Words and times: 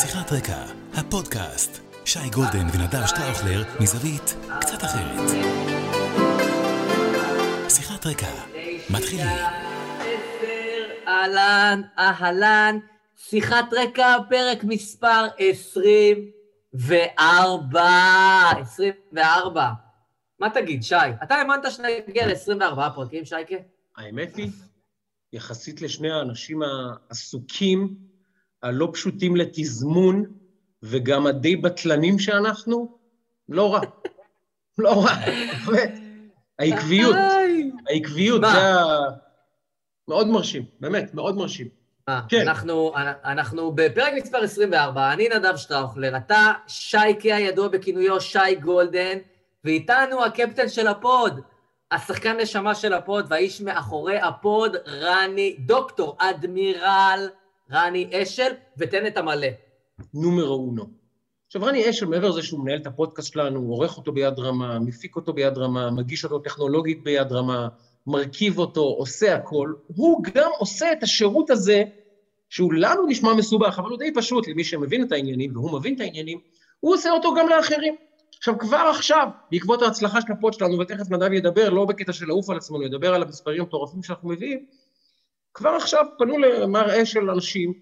שיחת 0.00 0.32
רקע, 0.32 0.64
הפודקאסט. 0.94 1.80
שי 2.04 2.30
גולדן 2.34 2.66
ונדב 2.72 3.06
שטראוכלר 3.06 3.62
מזווית 3.80 4.36
קצת 4.60 4.84
אחרת. 4.84 5.30
שיחת 7.68 8.06
רקע, 8.06 8.30
מתחילים. 8.90 9.26
אהלן, 11.08 11.82
אהלן, 11.98 12.78
שיחת 13.16 13.64
רקע, 13.72 14.16
פרק 14.28 14.64
מספר 14.64 15.26
24. 15.38 17.90
24. 18.60 19.70
מה 20.40 20.50
תגיד, 20.50 20.82
שי? 20.82 20.94
אתה 21.22 21.34
האמנת 21.34 21.64
שנגיע 21.70 22.26
ל-24 22.26 22.90
פרקים, 22.94 23.24
שייקה? 23.24 23.56
האמת 23.96 24.36
היא, 24.36 24.50
יחסית 25.32 25.82
לשני 25.82 26.10
האנשים 26.10 26.60
העסוקים, 26.62 28.05
הלא 28.66 28.88
פשוטים 28.92 29.36
לתזמון, 29.36 30.24
וגם 30.82 31.26
הדי 31.26 31.56
בטלנים 31.56 32.18
שאנחנו, 32.18 32.98
לא 33.48 33.74
רע. 33.74 33.80
לא 34.78 35.04
רע, 35.04 35.14
באמת. 35.66 35.98
העקביות, 36.58 37.16
העקביות? 37.88 38.40
זה 38.40 38.46
ה... 38.46 38.84
מאוד 40.08 40.28
מרשים, 40.28 40.64
באמת, 40.80 41.14
מאוד 41.14 41.36
מרשים. 41.36 41.68
מה, 42.08 42.20
כן. 42.28 42.40
אנחנו, 42.40 42.92
אנחנו 43.24 43.72
בפרק 43.72 44.12
מספר 44.16 44.38
24, 44.38 45.12
אני 45.12 45.28
נדב 45.28 45.56
שטראוכלר, 45.56 46.16
אתה 46.16 46.52
שייקה 46.66 47.36
הידוע 47.36 47.68
בכינויו 47.68 48.20
שי 48.20 48.54
גולדן, 48.60 49.18
ואיתנו 49.64 50.24
הקפטן 50.24 50.68
של 50.68 50.86
ה 50.86 50.97
pod, 50.97 51.40
השחקן 51.90 52.36
נשמה 52.36 52.74
של 52.74 52.92
ה 52.92 53.01
pod 53.01 53.26
והאיש 53.28 53.60
מאחורי 53.60 54.18
ה 54.18 54.30
pod, 54.30 54.76
רני, 54.86 55.56
דוקטור 55.58 56.16
אדמירל 56.18 57.28
רני 57.72 58.10
אשל, 58.12 58.52
ותן 58.78 59.06
את 59.06 59.16
המלא. 59.16 59.48
numero 60.14 60.54
uno. 60.54 60.86
עכשיו, 61.46 61.62
רני 61.62 61.90
אשל, 61.90 62.06
מעבר 62.06 62.28
לזה 62.28 62.42
שהוא 62.42 62.60
מנהל 62.60 62.78
את 62.78 62.86
הפודקאסט 62.86 63.32
שלנו, 63.32 63.60
הוא 63.60 63.72
עורך 63.72 63.96
אותו 63.96 64.12
ביד 64.12 64.38
רמה, 64.38 64.78
מפיק 64.78 65.16
אותו 65.16 65.32
ביד 65.32 65.58
רמה, 65.58 65.90
מגיש 65.90 66.24
אותו 66.24 66.38
טכנולוגית 66.38 67.04
ביד 67.04 67.32
רמה, 67.32 67.68
מרכיב 68.06 68.58
אותו, 68.58 68.80
עושה 68.80 69.34
הכל, 69.34 69.72
הוא 69.86 70.22
גם 70.34 70.50
עושה 70.58 70.92
את 70.92 71.02
השירות 71.02 71.50
הזה, 71.50 71.82
שהוא 72.48 72.74
לנו 72.74 73.06
נשמע 73.06 73.34
מסובך, 73.34 73.78
אבל 73.78 73.90
הוא 73.90 73.98
די 73.98 74.14
פשוט 74.14 74.48
למי 74.48 74.64
שמבין 74.64 75.06
את 75.06 75.12
העניינים, 75.12 75.56
והוא 75.56 75.78
מבין 75.78 75.94
את 75.94 76.00
העניינים, 76.00 76.38
הוא 76.80 76.94
עושה 76.94 77.10
אותו 77.10 77.34
גם 77.34 77.48
לאחרים. 77.48 77.96
עכשיו, 78.38 78.58
כבר 78.58 78.90
עכשיו, 78.96 79.28
בעקבות 79.50 79.82
ההצלחה 79.82 80.20
של 80.20 80.32
ה 80.32 80.37
pod 80.37 80.52
שלנו, 80.52 80.78
ותכף 80.78 81.10
נדב 81.10 81.32
ידבר, 81.32 81.70
לא 81.70 81.84
בקטע 81.84 82.12
של 82.12 82.26
לעוף 82.26 82.50
על 82.50 82.56
עצמנו, 82.56 82.82
ידבר 82.82 83.14
על 83.14 83.22
המספרים 83.22 83.60
המטורפים 83.60 84.02
שאנחנו 84.02 84.28
מביאים, 84.28 84.66
כבר 85.56 85.70
עכשיו 85.70 86.04
פנו 86.18 86.38
למר 86.38 87.02
אשל 87.02 87.30
אנשים, 87.30 87.72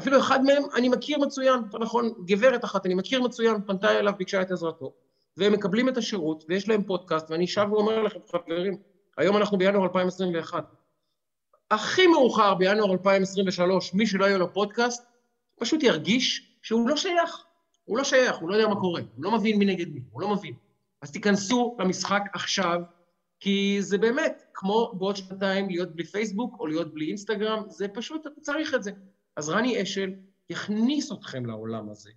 אפילו 0.00 0.18
אחד 0.18 0.44
מהם 0.44 0.62
אני 0.74 0.88
מכיר 0.88 1.18
מצוין, 1.18 1.60
יותר 1.64 1.78
נכון, 1.78 2.12
גברת 2.24 2.64
אחת, 2.64 2.86
אני 2.86 2.94
מכיר 2.94 3.22
מצוין, 3.22 3.56
פנתה 3.66 3.98
אליו, 3.98 4.12
ביקשה 4.18 4.42
את 4.42 4.50
עזרתו, 4.50 4.92
והם 5.36 5.52
מקבלים 5.52 5.88
את 5.88 5.96
השירות, 5.96 6.44
ויש 6.48 6.68
להם 6.68 6.82
פודקאסט, 6.82 7.30
ואני 7.30 7.46
שב 7.46 7.66
ואומר 7.70 8.02
לכם, 8.02 8.18
חברים, 8.30 8.76
היום 9.16 9.36
אנחנו 9.36 9.58
בינואר 9.58 9.84
2021. 9.84 10.64
הכי 11.70 12.06
מאוחר 12.06 12.54
בינואר 12.54 12.92
2023, 12.92 13.94
מי 13.94 14.06
שלא 14.06 14.24
יהיה 14.24 14.38
לו 14.38 14.52
פודקאסט, 14.52 15.06
פשוט 15.60 15.82
ירגיש 15.82 16.56
שהוא 16.62 16.88
לא 16.88 16.96
שייך. 16.96 17.44
הוא 17.84 17.98
לא 17.98 18.04
שייך, 18.04 18.36
הוא 18.36 18.48
לא 18.48 18.54
יודע 18.54 18.68
מה 18.68 18.80
קורה, 18.80 19.00
הוא 19.16 19.24
לא 19.24 19.30
מבין 19.30 19.58
מי 19.58 19.64
נגד 19.64 19.88
מי, 19.88 20.00
הוא 20.10 20.20
לא 20.22 20.28
מבין. 20.28 20.54
אז 21.02 21.10
תיכנסו 21.10 21.76
למשחק 21.78 22.22
עכשיו, 22.34 22.80
כי 23.40 23.76
זה 23.80 23.98
באמת, 23.98 24.42
כמו 24.54 24.92
בעוד 24.98 25.16
שנתיים 25.16 25.68
להיות 25.68 25.94
בלי 25.96 26.04
פייסבוק 26.04 26.56
או 26.60 26.66
להיות 26.66 26.94
בלי 26.94 27.06
אינסטגרם, 27.08 27.62
זה 27.68 27.88
פשוט, 27.88 28.26
אתה 28.26 28.40
צריך 28.40 28.74
את 28.74 28.82
זה. 28.82 28.90
אז 29.36 29.48
רני 29.48 29.82
אשל 29.82 30.10
יכניס 30.50 31.12
אתכם 31.12 31.46
לעולם 31.46 31.90
הזה, 31.90 32.10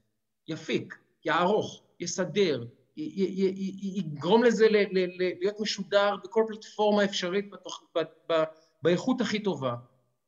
יפיק, 0.47 0.97
יערוך, 1.25 1.83
יסדר, 1.99 2.63
יגרום 2.97 4.43
לזה 4.43 4.67
ל- 4.69 4.77
ל- 4.77 5.23
ל- 5.23 5.33
להיות 5.39 5.59
משודר 5.59 6.15
בכל 6.23 6.43
פלטפורמה 6.47 7.03
אפשרית 7.03 7.49
בתוך, 7.51 7.83
ב- 7.97 8.01
ב- 8.31 8.43
באיכות 8.83 9.21
הכי 9.21 9.39
טובה. 9.39 9.75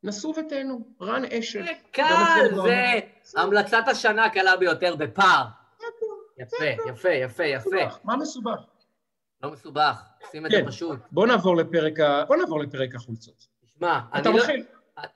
נסו 0.03 0.33
ותהנו, 0.37 0.87
רן 1.01 1.25
אשל. 1.25 1.59
גם 1.65 1.73
קל, 1.91 2.61
זה. 2.63 2.99
המלצת 3.41 3.83
השנה 3.87 4.25
הקלה 4.25 4.57
ביותר 4.57 4.95
בפער. 4.95 5.45
יפה, 6.37 6.65
יפה, 6.89 7.09
יפה, 7.09 7.43
יפה. 7.45 7.69
מה 8.03 8.17
מסובך? 8.17 8.59
לא 9.43 9.51
מסובך, 9.51 10.01
שים 10.31 10.45
את 10.45 10.51
כן. 10.51 10.61
זה 10.65 10.67
פשוט. 10.67 10.99
בוא 11.11 11.27
נעבור 11.27 11.57
לפרק, 11.57 11.99
ה... 11.99 12.25
בוא 12.25 12.35
נעבור 12.35 12.59
לפרק 12.59 12.95
החולצות. 12.95 13.47
שמע, 13.65 13.99
אתה 14.09 14.29
אני 14.29 14.37
לא... 14.37 14.39
מתחיל? 14.43 14.65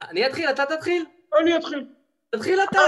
אני 0.09 0.27
אתחיל, 0.27 0.49
אתה 0.49 0.63
תתחיל? 0.65 1.05
אני 1.41 1.57
אתחיל. 1.57 1.87
תתחיל 2.29 2.59
אתה. 2.69 2.79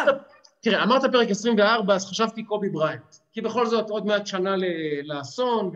תראה, 0.62 0.84
אמרת 0.84 1.02
פרק 1.12 1.30
24, 1.30 1.96
אז 1.96 2.06
חשבתי 2.06 2.44
קובי 2.44 2.70
בריינט. 2.70 3.16
כי 3.32 3.42
בכל 3.42 3.66
זאת, 3.66 3.90
עוד 3.90 4.06
מעט 4.06 4.28
שנה 4.28 4.56
לאסון, 5.04 5.72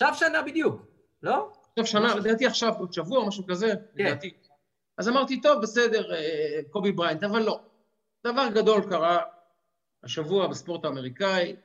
עכשיו 0.00 0.14
שנה 0.14 0.42
בדיוק, 0.42 0.86
לא? 1.22 1.52
עכשיו 1.70 1.86
שנה, 1.86 2.14
לדעתי 2.14 2.46
עכשיו, 2.46 2.72
עוד 2.78 2.92
שבוע, 2.92 3.28
משהו 3.28 3.46
כזה, 3.46 3.74
כן. 3.96 4.04
לדעתי. 4.04 4.34
אז 4.98 5.08
אמרתי, 5.08 5.40
טוב, 5.40 5.62
בסדר, 5.62 6.14
אה, 6.14 6.60
קובי 6.70 6.92
בריינט, 6.92 7.24
אבל 7.24 7.42
לא. 7.42 7.60
דבר 8.26 8.48
גדול 8.54 8.82
קרה 8.90 9.18
השבוע 10.04 10.46
בספורט 10.46 10.84
האמריקאי, 10.84 11.56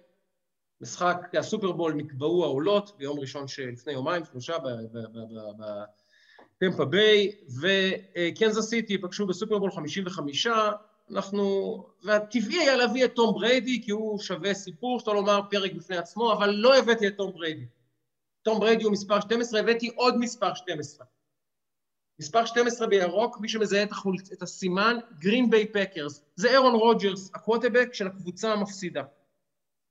משחק 0.81 1.36
הסופרבול 1.40 1.94
נקבעו 1.94 2.44
העולות 2.44 2.92
ביום 2.97 3.19
ראשון 3.19 3.47
שלפני 3.47 3.94
יומיים, 3.94 4.25
שלושה, 4.25 4.53
בטמפה 6.58 6.86
ביי, 6.86 7.31
וקנזס 7.62 8.69
סיטי 8.69 8.97
פגשו 8.97 9.28
בסופרבול 9.28 9.72
55, 9.72 10.47
אנחנו, 11.12 11.78
והטבעי 12.03 12.59
היה 12.59 12.75
להביא 12.75 13.06
את 13.06 13.14
תום 13.14 13.34
בריידי, 13.34 13.81
כי 13.84 13.91
הוא 13.91 14.20
שווה 14.20 14.53
סיפור, 14.53 15.00
שאתה 15.00 15.14
לומר 15.14 15.41
פרק 15.50 15.74
בפני 15.74 15.97
עצמו, 15.97 16.34
אבל 16.34 16.50
לא 16.50 16.78
הבאתי 16.78 17.08
את 17.08 17.18
תום 17.18 17.31
בריידי. 17.31 17.66
תום 18.41 18.59
בריידי 18.59 18.84
הוא 18.84 18.91
מספר 18.91 19.20
12, 19.20 19.59
הבאתי 19.59 19.91
עוד 19.96 20.18
מספר 20.18 20.53
12. 20.53 21.06
מספר 22.20 22.46
12 22.46 22.88
בירוק, 22.88 23.40
מי 23.40 23.50
שמזהה 23.50 23.84
את, 23.84 23.91
החול... 23.91 24.16
את 24.34 24.41
הסימן, 24.41 24.97
גרין 25.20 25.50
ביי 25.50 25.68
פקרס. 25.68 26.24
זה 26.36 26.50
אירון 26.50 26.74
רוג'רס, 26.74 27.31
הקוורטרבק 27.36 27.94
של 27.94 28.08
הקבוצה 28.08 28.53
המפסידה. 28.53 29.03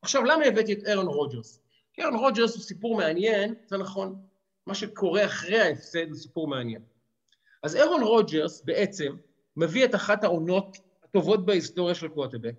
עכשיו, 0.02 0.24
למה 0.24 0.44
הבאתי 0.44 0.72
את 0.72 0.86
אירון 0.86 1.06
רוג'רס? 1.06 1.60
כי 1.94 2.02
אירון 2.02 2.14
רוג'רס 2.14 2.54
הוא 2.54 2.62
סיפור 2.62 2.96
מעניין, 2.96 3.54
זה 3.66 3.78
נכון, 3.78 4.22
מה 4.66 4.74
שקורה 4.74 5.24
אחרי 5.24 5.60
ההפסד 5.60 6.08
הוא 6.08 6.16
סיפור 6.16 6.48
מעניין. 6.48 6.82
אז 7.62 7.76
אירון 7.76 8.02
רוג'רס 8.02 8.62
בעצם 8.64 9.16
מביא 9.56 9.84
את 9.84 9.94
אחת 9.94 10.24
העונות 10.24 10.76
הטובות 11.04 11.46
בהיסטוריה 11.46 11.94
של 11.94 12.08
קוורטרבק, 12.08 12.54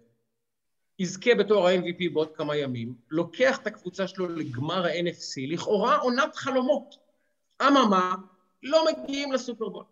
יזכה 0.99 1.35
בתואר 1.35 1.67
ה-MVP 1.67 2.13
בעוד 2.13 2.35
כמה 2.35 2.55
ימים, 2.55 2.95
לוקח 3.09 3.59
את 3.59 3.67
הקבוצה 3.67 4.07
שלו 4.07 4.27
לגמר 4.29 4.85
ה-NFC, 4.85 5.33
לכאורה 5.47 5.97
עונת 5.97 6.35
חלומות. 6.35 6.95
אממה, 7.67 8.15
לא 8.63 8.85
מגיעים 8.85 9.31
לסופרבול. 9.31 9.83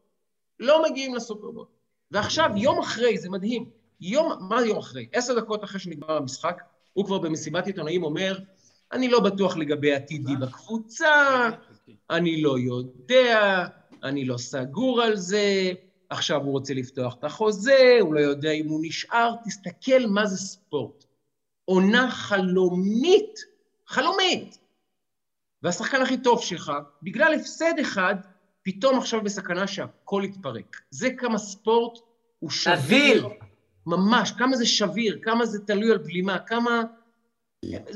לא 0.59 0.83
מגיעים 0.89 1.15
לסופרבול. 1.15 1.65
ועכשיו, 2.11 2.49
יום 2.55 2.79
אחרי, 2.79 3.17
זה 3.17 3.29
מדהים, 3.29 3.69
יום, 4.01 4.31
מה 4.49 4.61
יום 4.65 4.77
אחרי? 4.77 5.07
עשר 5.13 5.39
דקות 5.39 5.63
אחרי 5.63 5.79
שנגמר 5.79 6.11
המשחק, 6.11 6.61
הוא 6.99 7.05
כבר 7.05 7.17
במסיבת 7.17 7.67
עיתונאים 7.67 8.03
אומר, 8.03 8.39
אני 8.93 9.07
לא 9.07 9.19
בטוח 9.19 9.57
לגבי 9.57 9.93
עתידי 9.93 10.35
בקבוצה, 10.35 11.49
אני 12.09 12.41
לא 12.41 12.59
יודע, 12.59 13.65
אני 14.03 14.25
לא 14.25 14.37
סגור 14.37 15.01
על 15.01 15.15
זה, 15.15 15.71
עכשיו 16.09 16.41
הוא 16.41 16.51
רוצה 16.51 16.73
לפתוח 16.73 17.15
את 17.19 17.23
החוזה, 17.23 17.97
הוא 18.01 18.13
לא 18.13 18.19
יודע 18.19 18.51
אם 18.51 18.67
הוא 18.67 18.79
נשאר, 18.83 19.33
תסתכל 19.45 20.05
מה 20.07 20.25
זה 20.25 20.37
ספורט. 20.37 21.05
עונה 21.65 22.11
חלומית, 22.11 23.39
חלומית. 23.87 24.59
והשחקן 25.63 26.01
הכי 26.01 26.17
טוב 26.17 26.41
שלך, 26.41 26.71
בגלל 27.03 27.33
הפסד 27.33 27.73
אחד, 27.81 28.15
פתאום 28.63 28.97
עכשיו 28.97 29.21
בסכנה 29.21 29.67
שהכל 29.67 30.21
יתפרק. 30.25 30.77
זה 30.89 31.09
כמה 31.17 31.37
ספורט 31.37 31.99
הוא 32.39 32.49
שביר. 32.49 33.27
נזיל. 33.27 33.48
ממש, 33.85 34.31
כמה 34.31 34.55
זה 34.55 34.65
שביר, 34.65 35.19
כמה 35.23 35.45
זה 35.45 35.65
תלוי 35.65 35.91
על 35.91 35.97
בלימה, 35.97 36.39
כמה... 36.39 36.83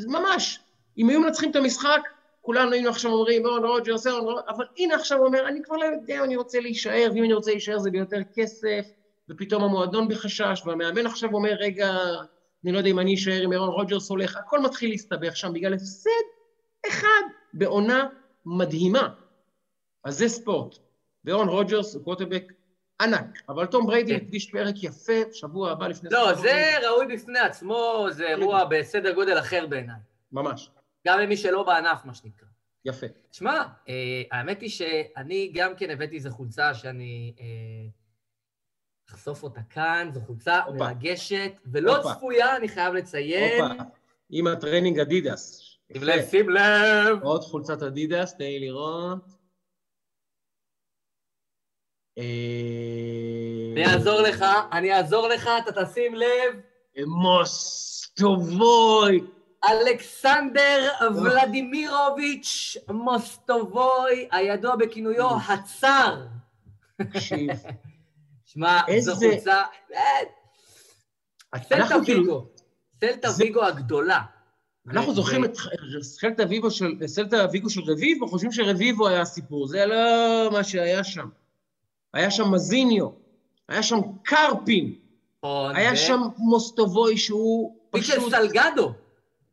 ממש. 0.07 0.59
אם 0.97 1.09
היו 1.09 1.19
מנצחים 1.19 1.51
את 1.51 1.55
המשחק, 1.55 2.01
כולנו 2.41 2.71
היינו 2.71 2.89
עכשיו 2.89 3.11
אומרים, 3.11 3.45
אהרון 3.45 3.63
רוג'רס, 3.65 4.07
אהרון 4.07 4.23
רוג'רס, 4.23 4.43
אבל 4.49 4.65
הנה 4.77 4.95
עכשיו 4.95 5.17
הוא 5.17 5.27
אומר, 5.27 5.47
אני 5.47 5.63
כבר 5.63 5.75
לא 5.75 5.85
יודע, 5.85 6.23
אני 6.23 6.35
רוצה 6.35 6.59
להישאר, 6.59 7.11
ואם 7.13 7.23
אני 7.23 7.33
רוצה 7.33 7.51
להישאר 7.51 7.79
זה 7.79 7.91
ביותר 7.91 8.17
כסף, 8.33 8.85
ופתאום 9.29 9.63
המועדון 9.63 10.07
בחשש, 10.07 10.61
והמאמן 10.65 11.05
עכשיו 11.05 11.33
אומר, 11.33 11.53
רגע, 11.59 11.91
אני 12.63 12.71
לא 12.71 12.77
יודע 12.77 12.89
אם 12.89 12.99
אני 12.99 13.15
אשאר, 13.15 13.45
אם 13.45 13.53
אהרון 13.53 13.69
רוג'רס 13.69 14.09
הולך, 14.09 14.37
הכל 14.37 14.59
מתחיל 14.59 14.89
להסתבך 14.89 15.35
שם 15.35 15.53
בגלל 15.53 15.73
הפסד 15.73 16.09
אחד 16.87 17.21
בעונה 17.53 18.07
מדהימה. 18.45 19.09
אז 20.03 20.17
זה 20.17 20.27
ספורט. 20.27 20.77
ואהרון 21.25 21.49
רוג'רס 21.49 21.95
הוא 21.95 22.03
קוורטרבק 22.03 22.53
ענק, 23.01 23.41
אבל 23.49 23.65
תום 23.65 23.87
בריידי 23.87 24.19
כן. 24.19 24.25
נקדיש 24.25 24.51
פרק 24.51 24.75
יפה, 24.83 25.13
שבוע 25.33 25.71
הבא 25.71 25.87
לפני... 25.87 26.09
לא. 26.11 26.33
זה 26.33 26.73
ראוי 26.87 27.15
בפני 27.15 27.39
עצמו, 27.39 28.07
זה 28.11 28.27
אירוע 28.27 28.65
בסדר 28.65 29.13
גודל 29.13 29.39
אחר 29.39 29.67
בעיניי. 29.67 29.99
ממש, 30.31 30.69
גם 31.07 31.19
למי 31.19 31.37
שלא 31.37 31.63
בענף, 31.63 32.05
מה 32.05 32.13
שנקרא. 32.13 32.47
יפה. 32.85 33.07
תשמע, 33.31 33.63
אה, 33.89 34.21
האמת 34.31 34.61
היא 34.61 34.69
שאני 34.69 35.51
גם 35.53 35.75
כן 35.75 35.89
הבאתי 35.89 36.15
איזו 36.15 36.29
חולצה 36.29 36.73
שאני... 36.73 37.33
אה, 37.39 37.45
לחשוף 39.09 39.43
אותה 39.43 39.61
כאן, 39.69 40.09
זו 40.13 40.21
חולצה. 40.21 40.61
מרגשת 40.77 41.51
ולא. 41.65 41.97
צפויה, 42.13 42.55
אני 42.55 42.67
חייב 42.67 42.93
לציין. 42.93 43.63
עם 44.29 44.47
הטרנינג 44.47 44.99
אדידס. 44.99 45.59
שים. 45.59 46.03
לב, 46.03 46.25
שים 46.29 46.49
לב. 46.49 47.23
עוד 47.23 47.41
חולצת 47.41 47.83
אדידס, 47.83 48.33
תן 48.33 48.43
לי 48.43 48.59
לראות. 48.59 49.32
אה, 52.17 52.23
אני 53.73 53.85
אעזור 53.85 54.21
לך, 54.21 54.45
אני 54.71 54.93
אעזור 54.93 55.27
לך, 55.27 55.49
אתה 55.63 55.85
תשים 55.85 56.15
לב. 56.15 56.59
מוסטובוי. 57.07 58.53
אלכסנדר 59.69 60.91
ולדימירוביץ' 61.23 62.77
מוסטובוי, 62.89 64.27
הידוע 64.31 64.75
בכינויו 64.75 65.29
הצאר. 65.47 66.25
תקשיב, 66.97 67.49
שמע, 68.45 68.81
זו 68.99 69.15
חולצה... 69.15 69.61
אה, 69.93 69.99
סלטה 71.57 71.75
אנחנו 71.75 72.05
כאילו- 72.05 72.23
ויגו. 72.23 72.47
סלטה 72.99 73.29
ויגו 73.37 73.63
הגדולה. 73.63 74.21
אנחנו 74.89 75.13
זוכרים 75.13 75.45
את 75.45 75.57
סלטה 76.01 76.43
ויגו 77.51 77.69
של 77.69 77.81
רביבו, 77.87 78.27
חושבים 78.27 78.51
שרביבו 78.51 79.07
היה 79.07 79.21
הסיפור, 79.21 79.67
זה 79.67 79.85
לא 79.85 80.49
מה 80.51 80.63
שהיה 80.63 81.03
שם. 81.03 81.29
היה 82.13 82.31
שם 82.31 82.51
מזיניו, 82.51 83.09
היה 83.69 83.83
שם 83.83 83.99
קרפין, 84.23 84.93
נכון, 85.43 85.75
היה 85.75 85.95
שם 85.95 86.21
מוסטובוי 86.37 87.17
שהוא 87.17 87.75
מישל 87.93 88.17
פשוט... 88.17 88.31
סלגדו. 88.31 88.93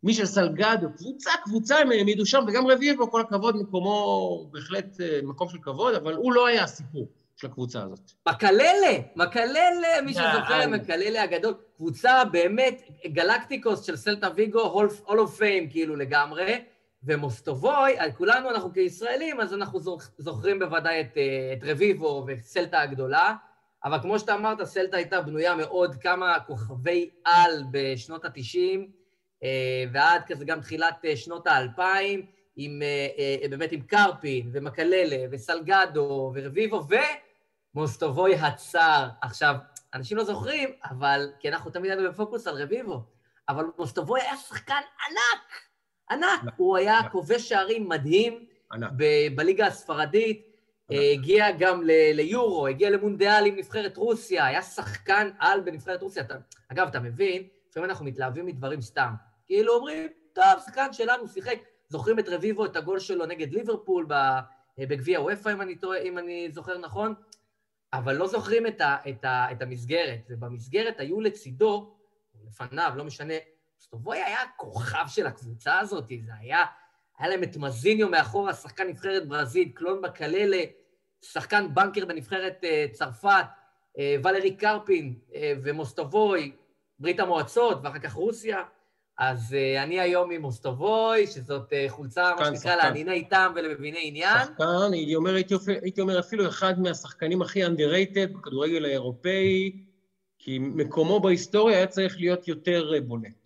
מישל 0.03 0.27
סלגדו, 0.27 0.87
קבוצה, 0.97 1.31
קבוצה 1.45 1.79
הם 1.79 1.91
העמידו 1.91 2.27
שם, 2.27 2.45
וגם 2.49 2.67
רביבו, 2.67 3.11
כל 3.11 3.21
הכבוד, 3.21 3.57
מקומו 3.57 4.47
בהחלט 4.51 5.01
אה, 5.01 5.21
מקום 5.23 5.49
של 5.49 5.59
כבוד, 5.63 5.95
אבל 5.95 6.15
הוא 6.15 6.33
לא 6.33 6.47
היה 6.47 6.65
הסיפור 6.65 7.07
של 7.37 7.47
הקבוצה 7.47 7.83
הזאת. 7.83 8.13
מקללה, 8.29 8.99
מקללה, 9.17 10.03
מי. 10.05 10.13
שזוכר, 10.13 10.67
מקללה 10.69 11.23
הגדול. 11.23 11.55
קבוצה 11.77 12.25
באמת, 12.25 12.83
גלקטיקוס 13.07 13.83
של 13.83 13.97
סלטה 13.97 14.29
ויגו, 14.35 14.61
הול 14.61 15.21
אוף 15.21 15.37
פיים 15.37 15.71
כאילו 15.71 15.97
לגמרי, 15.97 16.59
ומוסטובוי, 17.03 17.97
כולנו, 18.17 18.51
אנחנו 18.51 18.73
כישראלים, 18.73 19.41
אז 19.41 19.55
אנחנו 19.55 19.81
זוכ- 19.81 20.11
זוכרים 20.19 20.59
בוודאי 20.59 21.01
את, 21.01 21.17
אה, 21.17 21.53
את 21.53 21.65
רביבו 21.65 22.25
וסלטה 22.27 22.81
הגדולה, 22.81 23.35
אבל 23.85 23.99
כמו 24.03 24.19
שאתה 24.19 24.35
אמרת, 24.35 24.63
סלטה 24.65 24.97
הייתה 24.97 25.21
בנויה 25.21 25.55
מעוד 25.55 25.95
כמה 25.95 26.41
כוכבי 26.47 27.11
על 27.25 27.65
בשנות 27.71 28.25
ה-90, 28.25 28.81
ועד 29.93 30.23
כזה 30.27 30.45
גם 30.45 30.61
תחילת 30.61 31.05
אה, 31.05 31.17
שנות 31.17 31.47
האלפיים, 31.47 32.27
עם, 32.57 32.83
אה, 32.83 33.09
אה, 33.43 33.49
באמת 33.49 33.73
עם 33.73 33.81
קרפין 33.83 34.51
ומקללה 34.53 35.17
וסלגדו 35.31 36.33
ורביבו 36.35 36.87
ומוסטובוי 37.75 38.35
הצר. 38.35 39.09
עכשיו, 39.23 39.55
אנשים 39.95 40.17
לא 40.17 40.25
זוכרים, 40.25 40.71
אבל, 40.85 41.33
כי 41.41 41.49
אנחנו 41.49 41.71
תמיד 41.71 41.91
היינו 41.91 42.11
בפוקוס 42.11 42.47
על 42.47 42.63
רביבו, 42.63 43.03
אבל 43.49 43.65
מוסטובוי 43.79 44.21
היה 44.21 44.37
שחקן 44.37 44.75
ענק, 44.75 45.70
ענק. 46.11 46.41
הוא 46.57 46.77
היה. 46.77 47.01
כובש 47.13 47.49
שערים 47.49 47.89
מדהים 47.89 48.45
בליגה 49.35 49.67
הספרדית. 49.67 50.51
אה, 50.93 51.11
הגיע 51.13 51.51
גם 51.59 51.83
ליורו, 51.87 52.67
הגיע 52.67 52.91
למונדיאל 52.91 53.47
עם 53.47 53.57
נבחרת 53.57 53.97
רוסיה, 53.97 54.47
היה 54.47 54.63
שחקן 54.63 55.31
על 55.39 55.61
בנבחרת 55.61 56.03
רוסיה. 56.03 56.25
אגב, 56.69 56.87
אתה 56.87 57.01
מבין, 57.01 57.43
לפעמים 57.71 57.91
אנחנו 57.91 58.05
מתלהבים 58.05 58.47
מדברים 58.47 58.81
סתם. 58.81 59.13
כאילו 59.47 59.75
אומרים, 59.75 60.09
טוב, 60.33 60.45
שחקן 60.67 60.93
שלנו 60.93 61.29
שיחק. 61.29 61.57
זוכרים 61.89 62.19
את 62.19 62.29
רביבו, 62.29 62.65
את 62.65 62.77
הגול 62.77 62.99
שלו 62.99 63.27
נגד 63.27 63.53
ליברפול 63.53 64.07
אה, 64.13 64.41
בגביע 64.79 65.21
וופא, 65.21 65.49
אם 65.53 65.61
אני 65.61 65.75
אם 66.03 66.19
אני 66.19 66.51
זוכר 66.51 66.79
נכון, 66.79 67.15
אבל 67.93 68.17
לא 68.17 68.27
זוכרים 68.27 68.67
את, 68.67 68.81
ה, 68.81 68.97
את, 69.09 69.25
ה, 69.25 69.53
את 69.53 69.63
המסגרת. 69.63 70.21
ובמסגרת 70.31 71.01
היו 71.01 71.21
לצידו, 71.21 71.95
לפניו, 72.47 72.93
לא 72.97 73.05
משנה, 73.05 73.35
סטובוי 73.81 74.19
היה 74.19 74.43
הכוכב 74.43 75.05
של 75.09 75.27
הקבוצה 75.27 75.79
הזאת, 75.79 76.09
זה 76.09 76.33
היה, 76.41 76.65
היה 77.19 77.29
להם 77.29 77.43
את 77.43 77.57
מזיניו 77.57 78.09
מאחורה, 78.09 78.55
שחקן 78.55 78.89
נבחרת 78.89 79.29
ברזיל, 79.29 79.69
קלון 79.75 80.01
מקללה, 80.01 80.63
שחקן 81.23 81.75
בנקר 81.75 82.07
בנבחרת 82.07 82.65
אה, 82.65 82.87
צרפת, 82.93 83.45
אה, 83.99 84.17
ולרי 84.25 84.57
קרפין 84.57 85.15
אה, 85.35 85.53
ומוסטובוי, 85.63 86.53
ברית 86.99 87.21
המועצות, 87.21 87.79
ואחר 87.83 87.99
כך 87.99 88.13
רוסיה. 88.13 88.63
אז 89.19 89.55
אה, 89.55 89.83
אני 89.83 90.01
היום 90.01 90.31
עם 90.31 90.43
מוסטובוי, 90.43 91.27
שזאת 91.27 91.73
אה, 91.73 91.85
חולצה, 91.89 92.31
מה 92.39 92.45
שנקרא, 92.45 92.57
שחקן. 92.57 92.79
לענייני 92.79 93.29
טעם 93.29 93.53
ולמביני 93.57 94.01
עניין. 94.03 94.45
שחקן, 94.45 94.93
הייתי 94.93 95.15
אומר, 95.15 95.35
הייתי, 95.35 95.55
הייתי 95.83 96.01
אומר 96.01 96.21
אפילו 96.21 96.49
אחד 96.49 96.81
מהשחקנים 96.81 97.43
הכי 97.43 97.67
underrated 97.67 98.39
בכדורגל 98.39 98.85
האירופאי, 98.85 99.73
כי 100.39 100.59
מקומו 100.59 101.21
בהיסטוריה 101.21 101.77
היה 101.77 101.87
צריך 101.87 102.17
להיות 102.19 102.49
יותר 102.49 102.93
בולט. 103.07 103.40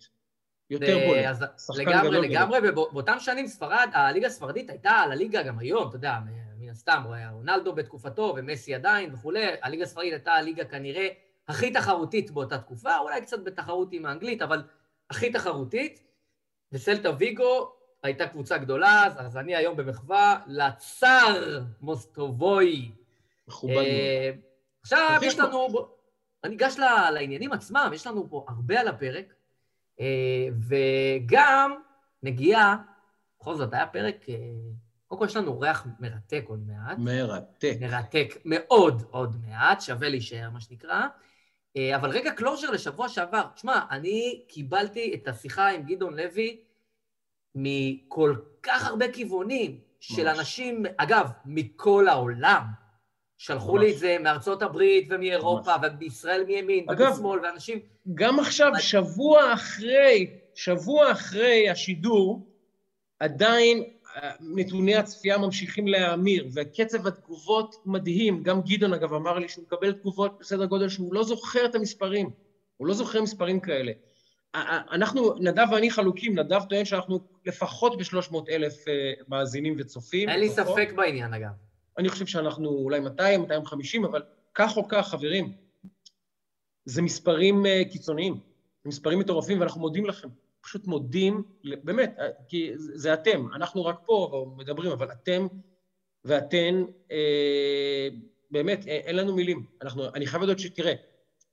יותר 0.69 0.97
בולט. 1.07 1.25
אז 1.25 1.45
לגמרי, 1.79 2.29
לגמרי, 2.29 2.59
ובאותם 2.69 3.19
שנים 3.19 3.47
ספרד, 3.47 3.89
הליגה 3.93 4.27
הספרדית 4.27 4.69
הייתה 4.69 4.91
על 4.91 5.11
הליגה 5.11 5.43
גם 5.43 5.59
היום, 5.59 5.87
אתה 5.87 5.95
יודע, 5.95 6.17
מן 6.59 6.69
הסתם, 6.69 7.03
רונלדו 7.31 7.73
בתקופתו 7.73 8.33
ומסי 8.37 8.75
עדיין 8.75 9.13
וכולי, 9.13 9.45
הליגה 9.61 9.83
הספרדית 9.83 10.13
הייתה 10.13 10.33
הליגה 10.33 10.65
כנראה 10.65 11.07
הכי 11.47 11.71
תחרותית 11.71 12.31
באותה 12.31 12.57
תקופה, 12.57 12.97
אולי 12.97 13.21
קצת 13.21 13.43
בתחרות 13.43 13.89
עם 13.91 14.05
האנגלית, 14.05 14.41
אבל 14.41 14.63
הכי 15.09 15.31
תחרותית, 15.31 16.03
וסלטה 16.71 17.09
ויגו 17.19 17.71
הייתה 18.03 18.27
קבוצה 18.27 18.57
גדולה, 18.57 19.05
אז, 19.05 19.13
אז 19.17 19.37
אני 19.37 19.55
היום 19.55 19.75
במחווה 19.77 20.39
לצר 20.47 21.63
מוסטובוי. 21.81 22.91
מכובד 23.47 23.73
מאוד. 23.73 23.85
אה, 23.85 24.31
עכשיו 24.81 25.11
אוקיי, 25.15 25.27
יש 25.27 25.39
לנו, 25.39 25.67
אני 26.43 26.55
אגש 26.55 26.79
לעניינים 27.13 27.51
עצמם, 27.51 27.91
יש 27.93 28.07
לנו 28.07 28.29
פה 28.29 28.45
הרבה 28.47 28.79
על 28.79 28.87
הפרק, 28.87 29.33
וגם 30.69 31.75
נגיעה, 32.23 32.77
בכל 33.39 33.55
זאת, 33.55 33.73
היה 33.73 33.87
פרק, 33.87 34.25
אה, 34.29 34.35
קודם 35.07 35.19
כל 35.19 35.25
יש 35.25 35.35
לנו 35.35 35.51
אורח 35.51 35.87
מרתק 35.99 36.43
עוד 36.47 36.67
מעט, 36.67 36.97
מרתק. 36.97 37.77
מרתק 37.81 38.37
מאוד 38.45 39.03
עוד 39.11 39.35
מעט, 39.47 39.81
שווה 39.81 40.09
להישאר, 40.09 40.49
מה 40.49 40.61
שנקרא. 40.61 41.01
אה, 41.77 41.95
אבל 41.95 42.09
רגע 42.09 42.31
closure 42.31 42.71
לשבוע 42.71 43.09
שעבר. 43.09 43.43
תשמע, 43.55 43.79
אני 43.91 44.45
קיבלתי 44.47 45.13
את 45.13 45.27
השיחה 45.27 45.69
עם 45.69 45.83
גדעון 45.83 46.15
לוי 46.15 46.59
מכל 47.55 48.35
כך 48.63 48.87
הרבה 48.87 49.11
כיוונים 49.11 49.79
של 49.99 50.23
ממש. 50.23 50.39
אנשים, 50.39 50.83
אגב, 50.97 51.29
מכל 51.45 52.07
העולם. 52.07 52.84
שלחו 53.37 53.73
ממש. 53.73 53.83
לי 53.83 53.93
את 53.93 53.97
זה 53.97 54.17
מארצות 54.19 54.61
הברית 54.61 55.07
ומאירופה. 55.09 55.71
ובישראל 55.83 56.43
מימין 56.43 56.85
ומשמאל, 56.89 57.39
ואנשים... 57.39 57.79
גם 58.13 58.39
עכשיו, 58.39 58.71
שבוע 58.79 59.53
אחרי, 59.53 60.27
שבוע 60.55 61.11
אחרי 61.11 61.69
השידור, 61.69 62.47
עדיין 63.19 63.83
אה, 64.15 64.31
נתוני 64.39 64.95
הצפייה 64.95 65.37
ממשיכים 65.37 65.87
להאמיר, 65.87 66.47
וקצב 66.53 67.07
התגובות 67.07 67.75
מדהים. 67.85 68.43
גם 68.43 68.61
גדעון, 68.61 68.93
אגב, 68.93 69.13
אמר 69.13 69.39
לי 69.39 69.49
שהוא 69.49 69.63
מקבל 69.63 69.91
תגובות 69.91 70.37
בסדר 70.39 70.65
גודל 70.65 70.89
שהוא 70.89 71.13
לא 71.13 71.23
זוכר 71.23 71.65
את 71.65 71.75
המספרים. 71.75 72.29
הוא 72.77 72.87
לא 72.87 72.93
זוכר 72.93 73.21
מספרים 73.21 73.59
כאלה. 73.59 73.91
אנחנו, 74.91 75.33
נדב 75.39 75.67
ואני 75.71 75.91
חלוקים, 75.91 76.39
נדב 76.39 76.61
טוען 76.69 76.85
שאנחנו 76.85 77.19
לפחות 77.45 77.97
ב-300 77.97 78.35
אלף 78.49 78.87
אה, 78.87 78.93
מאזינים 79.27 79.75
וצופים. 79.77 80.29
אין 80.29 80.39
לי 80.39 80.47
לפחות. 80.47 80.65
ספק 80.65 80.93
בעניין, 80.95 81.33
אגב. 81.33 81.49
אני 81.97 82.09
חושב 82.09 82.25
שאנחנו 82.25 82.69
אולי 82.69 82.99
200, 82.99 83.41
250, 83.41 84.05
אבל 84.05 84.23
כך 84.53 84.77
או 84.77 84.87
כך, 84.87 85.07
חברים, 85.07 85.53
זה 86.85 87.01
מספרים 87.01 87.65
uh, 87.65 87.91
קיצוניים, 87.91 88.33
זה 88.83 88.89
מספרים 88.89 89.19
מטורפים, 89.19 89.59
ואנחנו 89.59 89.81
מודים 89.81 90.05
לכם. 90.05 90.29
פשוט 90.61 90.87
מודים, 90.87 91.43
באמת, 91.83 92.15
אה, 92.19 92.27
כי 92.47 92.71
זה 92.75 93.13
אתם, 93.13 93.47
אנחנו 93.55 93.85
רק 93.85 93.99
פה 94.05 94.45
מדברים, 94.57 94.91
אבל 94.91 95.11
אתם 95.11 95.47
ואתן, 96.25 96.83
אה, 97.11 98.07
באמת, 98.51 98.87
אה, 98.87 98.93
אין 98.93 99.15
לנו 99.15 99.35
מילים. 99.35 99.65
אנחנו, 99.81 100.05
אני 100.15 100.27
חייב 100.27 100.43
לדעת 100.43 100.59
שתראה, 100.59 100.93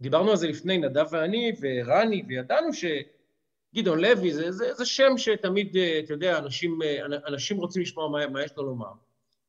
דיברנו 0.01 0.31
על 0.31 0.37
זה 0.37 0.49
לפני, 0.49 0.79
נדב 0.79 1.07
ואני 1.13 1.53
ורני, 1.61 2.23
וידענו 2.29 2.69
שגדעון 2.73 4.01
לוי 4.01 4.33
זה, 4.33 4.53
זה, 4.53 4.75
זה 4.75 4.85
שם 4.87 5.13
שתמיד, 5.17 5.77
אה, 5.77 6.01
אתה 6.05 6.13
יודע, 6.13 6.39
אנשים, 6.39 6.83
אה, 6.83 7.07
אנשים 7.07 7.57
רוצים 7.57 7.83
לשמוע 7.83 8.09
מה, 8.09 8.27
מה 8.27 8.43
יש 8.43 8.57
לו 8.57 8.63
לומר. 8.63 8.93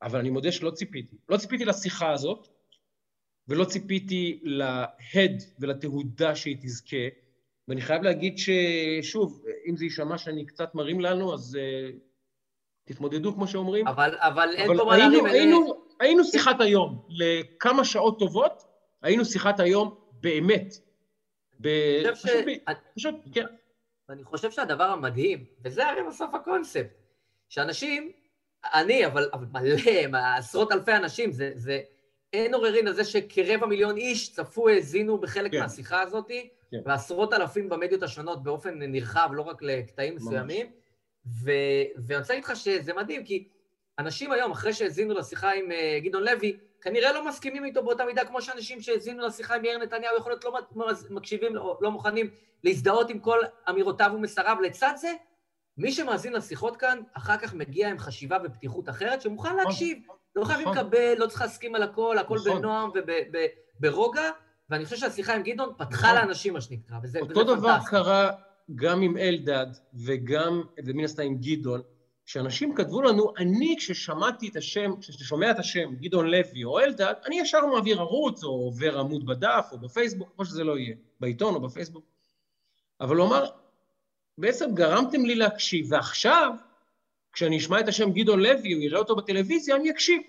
אבל 0.04 0.20
אני 0.20 0.30
מודה 0.30 0.52
שלא 0.52 0.72
ציפיתי. 0.72 1.16
לא 1.30 1.38
ציפיתי 1.38 1.66
לשיחה 1.66 2.12
הזאת, 2.12 2.48
ולא 3.48 3.66
ציפיתי 3.66 4.40
להד 4.44 5.44
ולתהודה 5.60 6.36
שהיא 6.36 6.58
תזכה, 6.62 6.98
ואני 7.68 7.82
חייב 7.82 8.04
להגיד 8.04 8.36
ששוב, 8.38 9.44
אם 9.70 9.76
זה 9.76 9.84
יישמע 9.86 10.18
שאני 10.18 10.46
קצת 10.46 10.76
מרים 10.76 11.02
לנו, 11.02 11.34
אז 11.34 11.58
uh, 11.58 11.96
תתמודדו, 12.86 13.34
כמו 13.34 13.48
שאומרים. 13.48 13.88
אבל, 13.88 14.16
אבל 14.20 14.50
אין 14.56 14.70
אבל 14.70 14.78
פה 14.78 14.86
מה 14.86 14.96
היינו, 14.96 15.10
להרים. 15.12 15.26
אלה- 15.26 15.34
היינו, 15.34 15.86
היינו 16.00 16.24
שיחת 16.24 16.62
היום. 16.62 17.06
לכמה 17.10 17.86
שעות 17.86 18.20
טובות, 18.20 18.64
היינו 19.02 19.26
שיחת 19.26 19.60
היום 19.60 19.96
באמת. 20.22 20.74
ב... 21.60 21.68
אני 22.06 22.16
פשוט, 22.16 22.32
ש- 22.32 22.46
ב... 22.68 22.72
פשוט, 22.96 23.16
כן. 23.34 23.46
ואני 24.10 24.24
חושב 24.24 24.52
שהדבר 24.52 24.84
המדהים, 24.84 25.46
וזה 25.64 25.88
הרי 25.90 26.02
בסוף 26.08 26.34
הקונספט, 26.34 26.88
שאנשים, 27.50 28.12
אני, 28.74 29.06
אבל, 29.06 29.30
אבל 29.34 29.46
מלא, 29.52 30.18
עשרות 30.38 30.72
אלפי 30.72 30.92
אנשים, 30.92 31.32
זה, 31.32 31.52
זה, 31.56 31.82
אין 32.34 32.54
עוררין 32.54 32.88
על 32.88 32.94
זה 32.94 33.04
שכרבע 33.04 33.66
מיליון 33.66 33.98
איש 33.98 34.34
צפו, 34.34 34.70
האזינו 34.70 35.18
בחלק 35.18 35.52
כן. 35.52 35.60
מהשיחה 35.60 36.02
הזאת, 36.02 36.32
כן. 36.72 36.78
ועשרות 36.86 37.34
אלפים 37.34 37.70
במדיות 37.70 38.04
השונות 38.04 38.44
באופן 38.44 38.80
נרחב, 38.80 39.30
לא 39.34 39.42
רק 39.42 39.62
לקטעים 39.62 40.14
ממש. 40.14 40.24
מסוימים. 40.24 40.68
ו... 41.26 41.52
ואני 42.08 42.20
רוצה 42.20 42.34
להגיד 42.34 42.46
לך 42.46 42.56
שזה 42.56 42.94
מדהים, 42.94 43.24
כי 43.24 43.48
אנשים 44.00 44.32
היום, 44.32 44.52
אחרי 44.52 44.74
שהאזינו 44.74 45.14
לשיחה 45.14 45.52
עם 45.52 45.72
אה, 45.72 46.00
גדעון 46.04 46.24
לוי, 46.24 46.58
כנראה 46.82 47.14
לא 47.14 47.28
מסכימים 47.28 47.66
איתו 47.66 47.84
באותה 47.84 48.06
מידה 48.06 48.26
כמו 48.26 48.42
שאנשים 48.42 48.82
שהאזינו 48.82 49.28
לשיחה 49.28 49.56
עם 49.56 49.66
יאיר 49.66 49.78
נתניהו, 49.78 50.18
יכול 50.18 50.32
להיות 50.32 50.44
לא 50.76 50.88
מקשיבים, 51.10 51.56
לא, 51.56 51.78
לא 51.82 51.92
מוכנים 51.92 52.30
להזדהות 52.64 53.10
עם 53.10 53.20
כל 53.20 53.40
אמירותיו 53.70 54.12
ומסריו. 54.16 54.58
לצד 54.62 54.94
זה, 54.96 55.14
מי 55.78 55.92
שמאזין 55.92 56.34
לשיחות 56.34 56.78
כאן, 56.78 57.00
אחר 57.14 57.38
כך 57.38 57.54
מגיע 57.54 57.90
עם 57.90 57.98
חשיבה 57.98 58.38
ופתיחות 58.44 58.90
אחרת, 58.90 59.22
שמוכן 59.22 59.56
להקשיב. 59.56 59.98
לא 60.36 60.46
חייבים 60.46 60.68
נכון. 60.68 60.78
לקבל, 60.78 61.14
לא 61.18 61.28
צריך 61.28 61.42
להסכים 61.42 61.76
על 61.76 61.84
הכל, 61.84 62.18
הכל 62.18 62.36
נכון. 62.36 62.58
בנועם 62.58 62.90
וברוגע, 63.80 64.30
ואני 64.70 64.86
חושב 64.86 64.98
שהשיחה 64.98 65.36
עם 65.36 65.44
גדעון 65.44 65.74
פתחה 65.78 66.08
נכון. 66.08 66.16
לאנשים, 66.16 66.54
מה 66.54 66.62
שנקרא, 66.62 66.98
וזה, 67.04 67.24
וזה 67.24 67.34
אותו 67.34 67.56
דבר 67.56 67.74
פנטסטי. 67.74 67.90
קרה 67.90 68.32
גם 68.76 69.02
עם 69.02 69.18
אלדד 69.18 69.66
וגם, 69.94 70.62
ומן 70.86 71.04
הסתם 71.04 71.24
עם 71.24 71.38
גדעון, 71.38 71.82
שאנשים 72.26 72.76
כתבו 72.76 73.02
לנו, 73.02 73.34
אני 73.38 73.76
כששמעתי 73.78 74.48
את 74.48 74.56
השם, 74.56 74.92
כשאתה 75.02 75.24
שומע 75.24 75.52
את 75.52 75.60
השם 75.60 75.96
גדעון 75.96 76.28
לוי 76.28 76.64
או 76.64 76.80
אלדד, 76.80 77.14
אני 77.26 77.40
ישר 77.40 77.66
מעביר 77.66 78.00
ערוץ 78.00 78.44
או 78.44 78.50
עובר 78.50 79.00
עמוד 79.00 79.26
בדף 79.26 79.70
או 79.72 79.78
בפייסבוק, 79.78 80.32
כמו 80.36 80.46
שזה 80.46 80.64
לא 80.64 80.78
יהיה, 80.78 80.96
בעיתון 81.20 81.56
או 81.56 81.62
בפייסבוק. 81.62 82.06
אבל 83.02 83.18
הוא 83.18 83.28
אמר, 83.28 83.46
בעצם 84.38 84.76
גרמתם 84.76 85.26
לי 85.26 85.36
להקשיב, 85.36 85.92
ועכשיו, 85.92 86.52
כשאני 87.34 87.58
אשמע 87.58 87.80
את 87.80 87.88
השם 87.88 88.12
גדעון 88.12 88.40
לוי, 88.40 88.74
או 88.74 88.80
יראה 88.80 89.00
אותו 89.00 89.16
בטלוויזיה, 89.16 89.76
אני 89.76 89.92
אקשיב. 89.92 90.22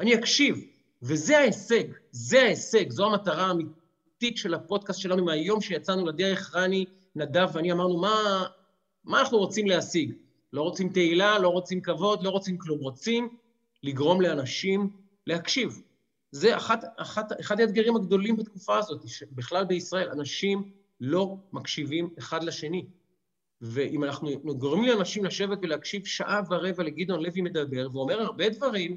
אני 0.00 0.14
אקשיב. 0.14 0.64
וזה 1.02 1.38
ההישג, 1.38 1.84
זה 2.10 2.42
ההישג, 2.42 2.90
זו 2.90 3.06
המטרה 3.06 3.46
האמיתית 3.46 4.36
של 4.36 4.54
הפודקאסט 4.54 5.00
שלנו 5.00 5.24
מהיום 5.24 5.60
שיצאנו 5.60 6.06
לדרך, 6.06 6.56
רני, 6.56 6.84
נדב 7.16 7.48
ואני 7.52 7.72
אמרנו, 7.72 8.00
מה, 8.00 8.44
מה 9.04 9.20
אנחנו 9.20 9.38
רוצים 9.38 9.66
להשיג? 9.66 10.12
לא 10.52 10.62
רוצים 10.62 10.88
תהילה, 10.88 11.38
לא 11.38 11.48
רוצים 11.48 11.80
כבוד, 11.80 12.22
לא 12.22 12.30
רוצים 12.30 12.58
כלום, 12.58 12.78
רוצים 12.80 13.36
לגרום 13.82 14.20
לאנשים 14.20 14.90
להקשיב. 15.26 15.82
זה 16.30 16.56
אחת, 16.56 16.84
אחת, 16.96 17.40
אחד 17.40 17.60
האתגרים 17.60 17.96
הגדולים 17.96 18.36
בתקופה 18.36 18.78
הזאת, 18.78 19.04
בכלל 19.32 19.64
בישראל, 19.64 20.08
אנשים 20.10 20.70
לא 21.00 21.36
מקשיבים 21.52 22.14
אחד 22.18 22.44
לשני. 22.44 22.86
ואם 23.62 24.04
אנחנו 24.04 24.30
גורמים 24.58 24.88
לאנשים 24.88 25.24
לשבת 25.24 25.58
ולהקשיב 25.62 26.04
שעה 26.04 26.40
ורבע 26.50 26.82
לגדעון 26.82 27.22
לוי 27.22 27.40
מדבר, 27.40 27.88
ואומר 27.92 28.20
הרבה 28.20 28.48
דברים 28.48 28.96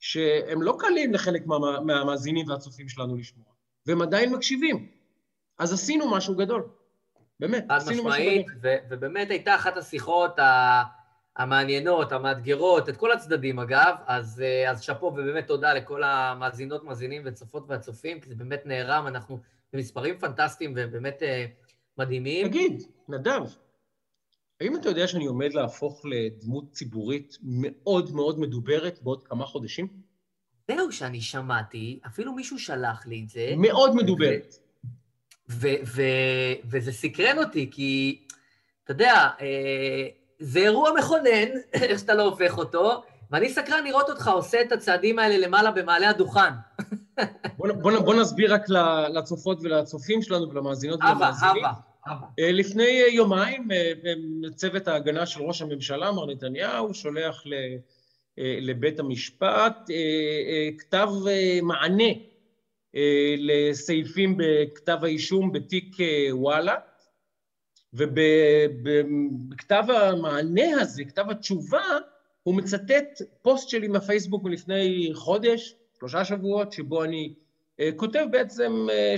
שהם 0.00 0.62
לא 0.62 0.76
קלים 0.78 1.14
לחלק 1.14 1.46
מה, 1.46 1.80
מהמאזינים 1.80 2.48
והצופים 2.48 2.88
שלנו 2.88 3.16
לשמוע, 3.16 3.46
והם 3.86 4.02
עדיין 4.02 4.34
מקשיבים. 4.34 4.88
אז 5.58 5.72
עשינו 5.72 6.10
משהו 6.10 6.36
גדול. 6.36 6.68
באמת, 7.40 7.64
עשינו 7.68 8.04
משהו 8.04 8.08
משמעית, 8.08 8.46
גדול. 8.46 8.58
ו- 8.62 8.76
ובאמת 8.90 9.30
הייתה 9.30 9.54
אחת 9.54 9.76
השיחות 9.76 10.38
ה- 10.38 10.82
המעניינות, 11.36 12.12
המאתגרות, 12.12 12.88
את 12.88 12.96
כל 12.96 13.12
הצדדים 13.12 13.58
אגב, 13.58 13.94
אז, 14.06 14.40
אה, 14.40 14.70
אז 14.70 14.82
שאפו 14.82 15.06
ובאמת 15.06 15.46
תודה 15.46 15.74
לכל 15.74 16.02
המאזינות, 16.02 16.84
מאזינים 16.84 17.22
וצופות 17.24 17.64
והצופים, 17.68 18.20
כי 18.20 18.28
זה 18.28 18.34
באמת 18.34 18.66
נערם, 18.66 19.06
אנחנו 19.06 19.38
במספרים 19.72 20.18
פנטסטיים 20.18 20.74
ובאמת 20.76 21.22
אה, 21.22 21.46
מדהימים. 21.98 22.48
תגיד, 22.48 22.82
נדב, 23.08 23.42
האם 24.62 24.76
אתה 24.76 24.88
יודע 24.88 25.08
שאני 25.08 25.26
עומד 25.26 25.54
להפוך 25.54 26.02
לדמות 26.04 26.72
ציבורית 26.72 27.38
מאוד 27.42 28.14
מאוד 28.14 28.40
מדוברת 28.40 28.98
בעוד 29.02 29.24
כמה 29.24 29.46
חודשים? 29.46 29.88
זהו 30.70 30.92
שאני 30.92 31.20
שמעתי, 31.20 32.00
אפילו 32.06 32.32
מישהו 32.32 32.58
שלח 32.58 33.06
לי 33.06 33.22
את 33.24 33.28
זה, 33.28 33.54
מאוד 33.56 33.94
מדוברת. 33.94 34.54
ו- 35.48 35.82
ו- 35.86 36.54
וזה 36.64 36.92
סקרן 36.92 37.38
אותי, 37.38 37.70
כי 37.70 38.22
אתה 38.84 38.92
יודע, 38.92 39.28
אה, 39.40 40.06
זה 40.38 40.58
אירוע 40.58 40.90
מכונן, 40.98 41.48
איך 41.72 41.98
שאתה 41.98 42.14
לא 42.14 42.22
הופך 42.22 42.58
אותו, 42.58 43.02
ואני 43.30 43.48
סקרן 43.48 43.84
לראות 43.84 44.10
אותך 44.10 44.28
עושה 44.28 44.62
את 44.62 44.72
הצעדים 44.72 45.18
האלה 45.18 45.46
למעלה 45.46 45.70
במעלה 45.70 46.10
הדוכן. 46.10 46.52
בוא, 47.56 47.72
בוא, 47.72 47.98
בוא 47.98 48.14
נסביר 48.14 48.54
רק 48.54 48.62
לצופות 49.14 49.58
ולצופים 49.62 50.22
שלנו 50.22 50.50
ולמאזינות 50.50 51.00
ולמאזינים. 51.00 51.54
הווה, 51.54 51.70
הווה. 51.70 51.91
אה, 52.08 52.52
לפני 52.52 53.02
אה, 53.02 53.08
יומיים 53.08 53.72
אה, 53.72 53.92
צוות 54.54 54.88
ההגנה 54.88 55.26
של 55.26 55.42
ראש 55.42 55.62
הממשלה, 55.62 56.12
מר 56.12 56.26
נתניהו, 56.26 56.94
שולח 56.94 57.44
לבית 58.38 59.00
המשפט 59.00 59.90
כתב 60.78 61.08
מענה 61.62 62.12
לסעיפים 63.38 64.36
בכתב 64.38 64.98
האישום 65.02 65.52
בתיק 65.52 65.96
וואלה, 66.30 66.74
ובכתב 67.92 69.84
המענה 69.88 70.80
הזה, 70.80 71.04
כתב 71.04 71.24
התשובה, 71.30 71.82
הוא 72.42 72.54
מצטט 72.54 73.22
פוסט 73.42 73.68
שלי 73.68 73.88
מהפייסבוק 73.88 74.44
מלפני 74.44 75.10
חודש, 75.14 75.74
שלושה 75.98 76.24
שבועות, 76.24 76.72
שבו 76.72 77.04
אני 77.04 77.34
כותב 77.96 78.24
בעצם 78.30 78.86
אה, 78.90 79.14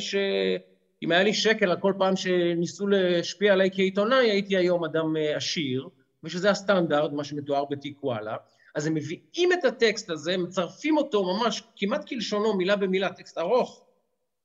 שאם 1.04 1.12
היה 1.12 1.22
לי 1.22 1.34
שקל 1.34 1.70
על 1.70 1.80
כל 1.80 1.92
פעם 1.98 2.16
שניסו 2.16 2.86
להשפיע 2.86 3.52
עליי 3.52 3.70
כעיתונאי, 3.72 4.30
הייתי 4.30 4.56
היום 4.56 4.84
אדם 4.84 5.16
אה, 5.16 5.36
עשיר, 5.36 5.88
ושזה 6.24 6.50
הסטנדרט, 6.50 7.12
מה 7.12 7.24
שמתואר 7.24 7.64
בתיק 7.70 8.04
וואלה. 8.04 8.36
אז 8.74 8.86
הם 8.86 8.94
מביאים 8.94 9.52
את 9.52 9.64
הטקסט 9.64 10.10
הזה, 10.10 10.36
מצרפים 10.36 10.96
אותו 10.96 11.24
ממש 11.24 11.62
כמעט 11.76 12.08
כלשונו, 12.08 12.56
מילה 12.56 12.76
במילה, 12.76 13.12
טקסט 13.12 13.38
ארוך, 13.38 13.84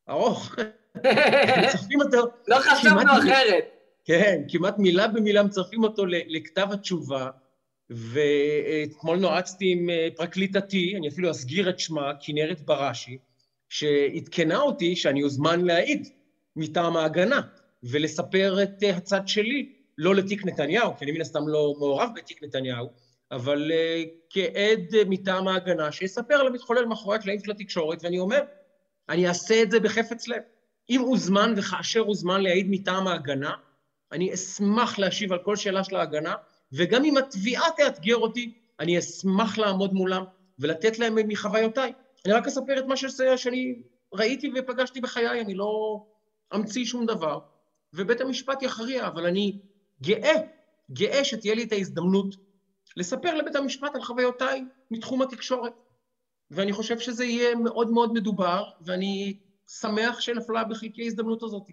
ארוך, 0.09 0.55
מצרפים 1.63 2.01
אותו, 2.01 2.17
לא 2.47 2.57
חשבנו 2.59 3.11
אחרת. 3.11 3.65
כן, 4.05 4.41
כמעט 4.47 4.77
מילה 4.77 5.07
במילה 5.07 5.43
מצרפים 5.43 5.83
אותו 5.83 6.05
לכתב 6.05 6.67
התשובה, 6.71 7.29
ואתמול 7.89 9.17
נועצתי 9.17 9.71
עם 9.71 9.89
אה, 9.89 10.07
פרקליטתי, 10.15 10.93
אני 10.97 11.07
אפילו 11.07 11.31
אסגיר 11.31 11.69
את 11.69 11.79
שמה, 11.79 12.11
כנרת 12.21 12.61
בראשי, 12.61 13.17
שעדכנה 13.69 14.59
אותי 14.59 14.95
שאני 14.95 15.23
אוזמן 15.23 15.65
להעיד 15.65 16.07
מטעם 16.55 16.97
ההגנה, 16.97 17.41
ולספר 17.83 18.63
את 18.63 18.83
אה, 18.83 18.97
הצד 18.97 19.27
שלי, 19.27 19.73
לא 19.97 20.15
לתיק 20.15 20.45
נתניהו, 20.45 20.97
כי 20.97 21.05
אני 21.05 21.11
מן 21.11 21.21
הסתם 21.21 21.47
לא 21.47 21.73
מעורב 21.79 22.09
בתיק 22.15 22.43
נתניהו, 22.43 22.87
אבל 23.31 23.71
אה, 23.71 24.03
כעד 24.29 24.95
אה, 24.95 25.01
מטעם 25.09 25.47
ההגנה, 25.47 25.91
שיספר 25.91 26.33
על 26.33 26.47
המתחולל 26.47 26.85
מאחורי 26.85 27.15
הקלעים 27.15 27.39
של 27.39 27.51
התקשורת, 27.51 28.03
ואני 28.03 28.19
אומר, 28.19 28.39
אני 29.09 29.27
אעשה 29.27 29.61
את 29.61 29.71
זה 29.71 29.79
בחפץ 29.79 30.27
לב. 30.27 30.41
אם 30.89 31.01
הוזמן 31.01 31.53
וכאשר 31.57 31.99
הוזמן 31.99 32.41
להעיד 32.41 32.67
מטעם 32.69 33.07
ההגנה, 33.07 33.53
אני 34.11 34.33
אשמח 34.33 34.99
להשיב 34.99 35.33
על 35.33 35.39
כל 35.39 35.55
שאלה 35.55 35.83
של 35.83 35.95
ההגנה, 35.95 36.35
וגם 36.73 37.05
אם 37.05 37.17
התביעה 37.17 37.65
תאתגר 37.77 38.15
אותי, 38.15 38.53
אני 38.79 38.99
אשמח 38.99 39.57
לעמוד 39.57 39.93
מולם 39.93 40.23
ולתת 40.59 40.99
להם 40.99 41.15
מחוויותיי. 41.27 41.93
אני 42.25 42.33
רק 42.33 42.47
אספר 42.47 42.79
את 42.79 42.85
מה 42.85 42.95
שאני 43.37 43.81
ראיתי 44.13 44.51
ופגשתי 44.55 45.01
בחיי, 45.01 45.41
אני 45.41 45.55
לא 45.55 46.01
אמציא 46.55 46.85
שום 46.85 47.05
דבר, 47.05 47.39
ובית 47.93 48.21
המשפט 48.21 48.63
יכריע, 48.63 49.07
אבל 49.07 49.25
אני 49.25 49.59
גאה, 50.01 50.35
גאה 50.91 51.23
שתהיה 51.23 51.55
לי 51.55 51.63
את 51.63 51.71
ההזדמנות 51.71 52.35
לספר 52.97 53.35
לבית 53.35 53.55
המשפט 53.55 53.95
על 53.95 54.01
חוויותיי 54.01 54.63
מתחום 54.91 55.21
התקשורת. 55.21 55.73
ואני 56.51 56.73
חושב 56.73 56.99
שזה 56.99 57.25
יהיה 57.25 57.55
מאוד 57.55 57.89
מאוד 57.91 58.13
מדובר, 58.13 58.63
ואני 58.81 59.37
שמח 59.81 60.19
שנפלה 60.19 60.63
בחלקי 60.63 61.03
ההזדמנות 61.03 61.43
הזאת. 61.43 61.63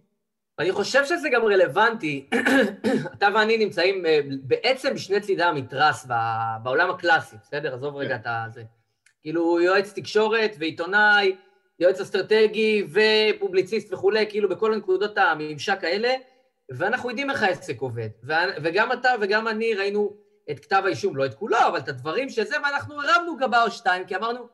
אני 0.59 0.73
חושב 0.73 1.05
שזה 1.05 1.29
גם 1.33 1.45
רלוונטי. 1.45 2.29
אתה 3.15 3.29
ואני 3.35 3.57
נמצאים 3.57 4.07
אה, 4.07 4.21
בעצם 4.43 4.95
בשני 4.95 5.21
צידי 5.21 5.43
המתרס 5.43 6.07
בעולם 6.63 6.91
הקלאסי, 6.91 7.37
בסדר? 7.43 7.75
עזוב 7.75 7.97
רגע 7.97 8.17
את 8.17 8.27
הזה. 8.27 8.63
כאילו, 9.23 9.61
יועץ 9.61 9.93
תקשורת 9.93 10.57
ועיתונאי, 10.59 11.37
יועץ 11.81 12.01
אסטרטגי 12.01 12.87
ופובליציסט 12.91 13.93
וכולי, 13.93 14.27
כאילו 14.29 14.49
בכל 14.49 14.73
הנקודות 14.73 15.19
הממשק 15.19 15.85
האלה, 15.85 16.15
ואנחנו 16.71 17.11
יודעים 17.11 17.31
איך 17.31 17.43
העסק 17.43 17.81
עובד. 17.81 18.09
וגם 18.63 18.93
אתה 18.93 19.11
וגם 19.21 19.49
אני 19.49 19.75
ראינו 19.75 20.17
את 20.51 20.61
כתב 20.61 20.83
האישום, 20.87 21.17
לא 21.17 21.27
את 21.27 21.35
כולו, 21.35 21.59
אבל 21.69 21.79
את 21.79 21.89
הדברים 21.89 22.29
שזה, 22.29 22.57
ואנחנו 22.65 22.95
הרמנו 23.03 23.37
גבה 23.37 23.63
או 23.63 23.71
שתיים, 23.71 24.05
כי 24.05 24.17
אמרנו, 24.17 24.49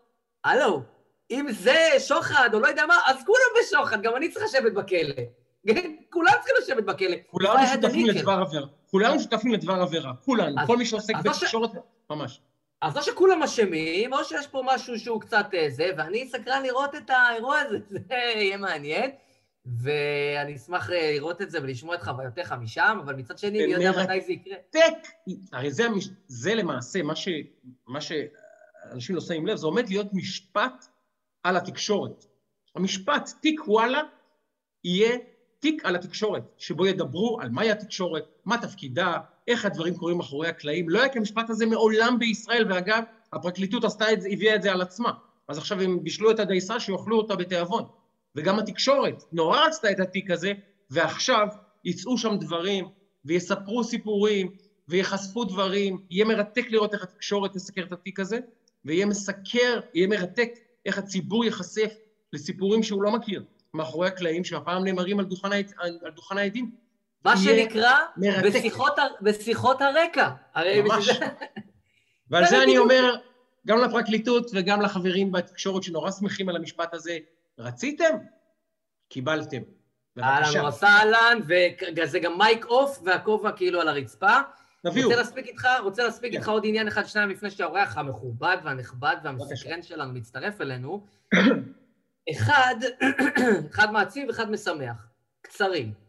הלו, 0.45 0.83
אם 1.31 1.47
זה 1.50 1.76
שוחד 1.99 2.50
או 2.55 2.61
לא 2.61 2.67
יודע 2.67 2.87
מה, 2.87 2.99
אז 3.07 3.17
כולם 3.26 3.62
בשוחד, 3.62 4.02
גם 4.02 4.17
אני 4.17 4.29
צריך 4.29 4.45
לשבת 4.45 4.73
בכלא. 4.73 5.23
כולם 6.12 6.33
צריכים 6.33 6.55
לשבת 6.62 6.85
בכלא. 6.85 7.17
כולנו 7.31 7.52
זה 7.52 7.61
היה 7.61 7.73
שותפים. 7.75 8.07
לדבר 8.07 8.33
עבירה. 8.33 8.67
כולנו 8.91 9.21
שותפים 9.21 9.52
לדבר 9.52 9.73
עבירה. 9.73 10.12
כולנו. 10.25 10.57
כל 10.67 10.76
מי 10.76 10.87
שעוסק 10.87 11.14
בתקשורת, 11.25 11.71
ממש. 12.11 12.41
אז 12.82 12.96
או 12.96 13.02
שכולם 13.02 13.42
אשמים, 13.42 14.12
או 14.12 14.24
שיש 14.24 14.46
פה 14.46 14.62
משהו 14.66 14.98
שהוא 14.98 15.20
קצת 15.20 15.46
אה, 15.54 15.70
זה, 15.70 15.90
ואני 15.96 16.28
סקרן 16.28 16.62
לראות 16.62 16.94
את 16.94 17.10
האירוע 17.10 17.58
הזה, 17.58 17.78
זה 17.90 18.04
יהיה 18.14 18.56
מעניין. 18.56 19.10
ואני 19.82 20.56
אשמח 20.56 20.90
אה, 20.90 21.12
לראות 21.14 21.42
את 21.42 21.50
זה 21.50 21.58
ולשמוע 21.62 21.94
את 21.94 22.02
חוויותיך 22.02 22.52
משם, 22.52 22.98
אבל 23.04 23.14
מצד 23.14 23.38
שני, 23.38 23.66
מי 23.66 23.72
יודע 23.72 23.90
מרתק. 23.92 24.10
מתי 24.10 24.20
זה 24.20 24.32
יקרה. 24.32 24.56
טק, 24.70 25.08
הרי 25.52 25.70
זה, 25.70 25.86
המש- 25.86 26.10
זה 26.26 26.54
למעשה 26.54 27.02
מה, 27.02 27.16
ש, 27.16 27.28
מה 27.86 28.00
שאנשים 28.00 29.14
לא 29.14 29.20
שמים 29.20 29.46
לב, 29.46 29.56
זה 29.56 29.66
עומד 29.66 29.88
להיות 29.88 30.06
משפט 30.12 30.84
על 31.42 31.56
התקשורת. 31.56 32.24
המשפט 32.76 33.30
תיק 33.40 33.60
וואלה 33.68 34.00
יהיה 34.84 35.16
תיק 35.58 35.84
על 35.84 35.96
התקשורת, 35.96 36.42
שבו 36.58 36.86
ידברו 36.86 37.38
על 37.40 37.48
מהי 37.48 37.70
התקשורת, 37.70 38.24
מה 38.44 38.58
תפקידה, 38.58 39.18
איך 39.49 39.64
הדברים 39.64 39.94
קורים 39.94 40.16
מאחורי 40.16 40.49
הקלעים. 40.49 40.88
לא 40.88 40.99
היה 40.99 41.08
כמשפט 41.08 41.50
הזה 41.50 41.66
מעולם 41.66 42.18
בישראל, 42.18 42.72
ואגב, 42.72 43.02
הפרקליטות 43.32 43.84
עשתה 43.84 44.12
את 44.12 44.20
זה, 44.20 44.28
הביאה 44.32 44.54
את 44.54 44.62
זה 44.62 44.72
על 44.72 44.82
עצמה. 44.82 45.12
אז 45.49 45.58
עכשיו 45.58 45.80
הם 45.80 46.04
בישלו 46.04 46.30
את 46.30 46.40
הדייסה, 46.40 46.80
שיאכלו 46.80 47.18
אותה 47.18 47.37
בתיאבון. 47.37 47.84
וגם 48.37 48.58
התקשורת 48.58 49.25
נורא 49.32 49.66
רצתה 49.66 49.90
את 49.90 50.00
התיק 50.00 50.30
הזה, 50.30 50.52
ועכשיו 50.90 51.46
יצאו 51.84 52.18
שם 52.18 52.37
דברים, 52.40 52.88
ויספרו 53.25 53.84
סיפורים, 53.84 54.50
ויחשפו 54.88 55.44
דברים, 55.44 55.99
יהיה 56.11 56.25
מרתק 56.25 56.70
לראות 56.70 56.94
איך 56.94 57.02
התקשורת 57.02 57.52
תסקר 57.52 57.82
את 57.82 57.92
התיק 57.92 58.20
הזה, 58.20 58.38
ויהיה 58.84 59.06
מסקר, 59.06 59.80
יהיה 59.94 60.06
מרתק 60.06 60.50
איך 60.87 60.99
הציבור 60.99 61.44
ייחשף 61.44 61.94
לסיפורים 62.32 62.82
שהוא 62.82 63.02
לא 63.02 63.12
מכיר, 63.12 63.44
מאחורי 63.75 64.08
הקלעים, 64.08 64.44
שהפעם 64.44 64.84
נאמרים 64.84 65.18
על 65.18 65.25
דוכן, 65.25 65.52
על 65.78 66.11
דוכן 66.14 66.38
העדים. 66.38 66.70
מה 67.25 67.37
שנקרא, 67.37 67.99
בשיחות, 68.45 68.93
בשיחות 69.21 69.83
הרקע. 69.83 70.31
ממש. 70.57 71.11
ועל 72.31 72.47
זה 72.47 72.62
אני 72.64 72.79
אומר, 72.79 73.14
גם 73.67 73.79
לפרקליטות 73.79 74.50
וגם 74.55 74.83
לחברים 74.83 75.33
בתקשורת 75.33 75.83
שנורא 75.83 76.11
שמחים 76.11 76.49
על 76.49 76.57
המשפט 76.57 76.95
הזה, 76.95 77.19
רציתם? 77.59 78.17
קיבלתם. 79.09 79.62
אהלן 80.19 80.67
וסהלן, 80.67 81.38
וזה 81.97 82.19
גם 82.19 82.38
מייק 82.38 82.64
אוף 82.64 82.99
והכובע 83.05 83.52
כאילו 83.52 83.81
על 83.81 83.88
הרצפה. 83.88 84.38
תביאו. 84.87 85.09
רוצה 85.09 85.21
להספיק 85.21 85.47
איתך, 85.47 85.69
רוצה 85.83 86.05
להספיק 86.05 86.35
איתך 86.35 86.49
עוד 86.49 86.62
עניין 86.67 86.88
אחד, 86.88 87.05
שניים, 87.05 87.31
לפני 87.31 87.50
שהאורח 87.50 87.99
המכובד 87.99 88.57
והנכבד 88.64 89.17
והמסקרן 89.25 89.83
שלנו 89.83 90.12
מצטרף 90.12 90.61
אלינו. 90.61 91.07
אחד, 92.33 92.75
אחד 93.75 93.93
מעציב, 93.93 94.29
אחד 94.31 94.50
משמח. 94.50 95.07
קצרים. 95.43 96.01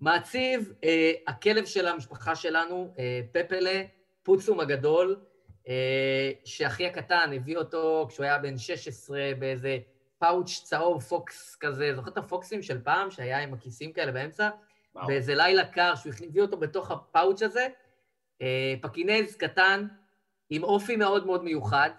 מעציב, 0.00 0.72
אה, 0.84 1.12
הכלב 1.26 1.64
של 1.64 1.86
המשפחה 1.86 2.36
שלנו, 2.36 2.94
אה, 2.98 3.20
פפלה, 3.32 3.82
פוצום 4.22 4.60
הגדול, 4.60 5.20
אה, 5.68 6.30
שאחי 6.44 6.86
הקטן 6.86 7.30
הביא 7.36 7.56
אותו 7.56 8.06
כשהוא 8.08 8.24
היה 8.24 8.38
בן 8.38 8.58
16 8.58 9.30
באיזה 9.38 9.78
פאוץ' 10.18 10.60
צהוב 10.64 11.02
פוקס 11.02 11.56
כזה, 11.60 11.94
זוכר 11.94 12.10
את 12.10 12.18
הפוקסים 12.18 12.62
של 12.62 12.80
פעם, 12.82 13.10
שהיה 13.10 13.38
עם 13.38 13.54
הכיסים 13.54 13.92
כאלה 13.92 14.12
באמצע? 14.12 14.50
וואו. 14.94 15.06
באיזה 15.06 15.34
לילה 15.34 15.64
קר, 15.64 15.94
שהוא 15.94 16.12
הביא 16.28 16.42
אותו 16.42 16.56
בתוך 16.56 16.90
הפאוץ' 16.90 17.42
הזה. 17.42 17.68
אה, 18.42 18.74
פקינז 18.80 19.36
קטן, 19.36 19.86
עם 20.50 20.62
אופי 20.62 20.96
מאוד 20.96 21.26
מאוד 21.26 21.44
מיוחד, 21.44 21.90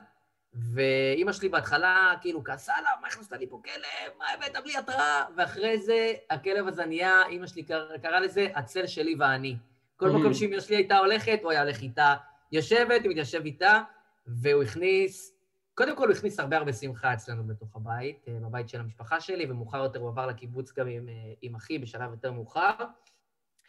ואימא 0.54 1.32
שלי 1.32 1.50
בהתחלה 1.50 2.14
כאילו 2.22 2.44
כעסה 2.44 2.74
עליו, 2.76 2.92
מה 3.02 3.08
הכנסת 3.08 3.34
לי 3.34 3.48
פה 3.48 3.62
כלב? 3.64 4.18
מה 4.18 4.26
הבאת 4.34 4.64
בלי 4.64 4.78
התראה? 4.78 5.26
ואחרי 5.38 5.78
זה 5.78 6.14
הכלב 6.30 6.68
הזה 6.68 6.86
נהיה, 6.86 7.28
אימא 7.28 7.48
שלי 7.48 7.64
קרא, 7.64 7.98
קרא 7.98 8.20
לזה 8.20 8.48
הצל 8.56 8.88
שלי 8.88 9.16
ואני. 9.20 9.56
כל 9.98 10.10
mm-hmm. 10.10 10.14
מקום 10.14 10.34
שאימא 10.34 10.60
שלי 10.60 10.76
הייתה 10.76 10.98
הולכת, 10.98 11.40
הוא 11.44 11.52
היה 11.52 11.62
הולך 11.62 11.82
איתה. 11.82 12.16
יושבת, 12.52 13.02
הוא 13.04 13.12
מתיישב 13.12 13.42
איתה, 13.46 13.82
והוא 14.28 14.64
הכניס, 14.64 15.38
קודם 15.74 15.96
כל 15.96 16.08
הוא 16.08 16.16
הכניס 16.16 16.40
הרבה 16.40 16.58
הרבה 16.58 16.74
שמחה 16.74 17.14
אצלנו 17.14 17.48
בתוך 17.48 17.76
הבית, 17.76 18.26
אה, 18.28 18.34
בבית 18.42 18.70
של 18.70 18.80
המשפחה 18.80 19.20
שלי, 19.20 19.52
ומאוחר 19.52 19.78
יותר 19.78 20.00
הוא 20.00 20.10
עבר 20.10 20.28
לקיבוץ 20.28 20.74
גם 20.74 20.88
עם, 20.88 21.10
אה, 21.10 21.14
עם 21.42 21.56
אחי 21.56 21.80
בשלב 21.80 22.12
יותר 22.12 22.32
מאוחר. 22.32 22.72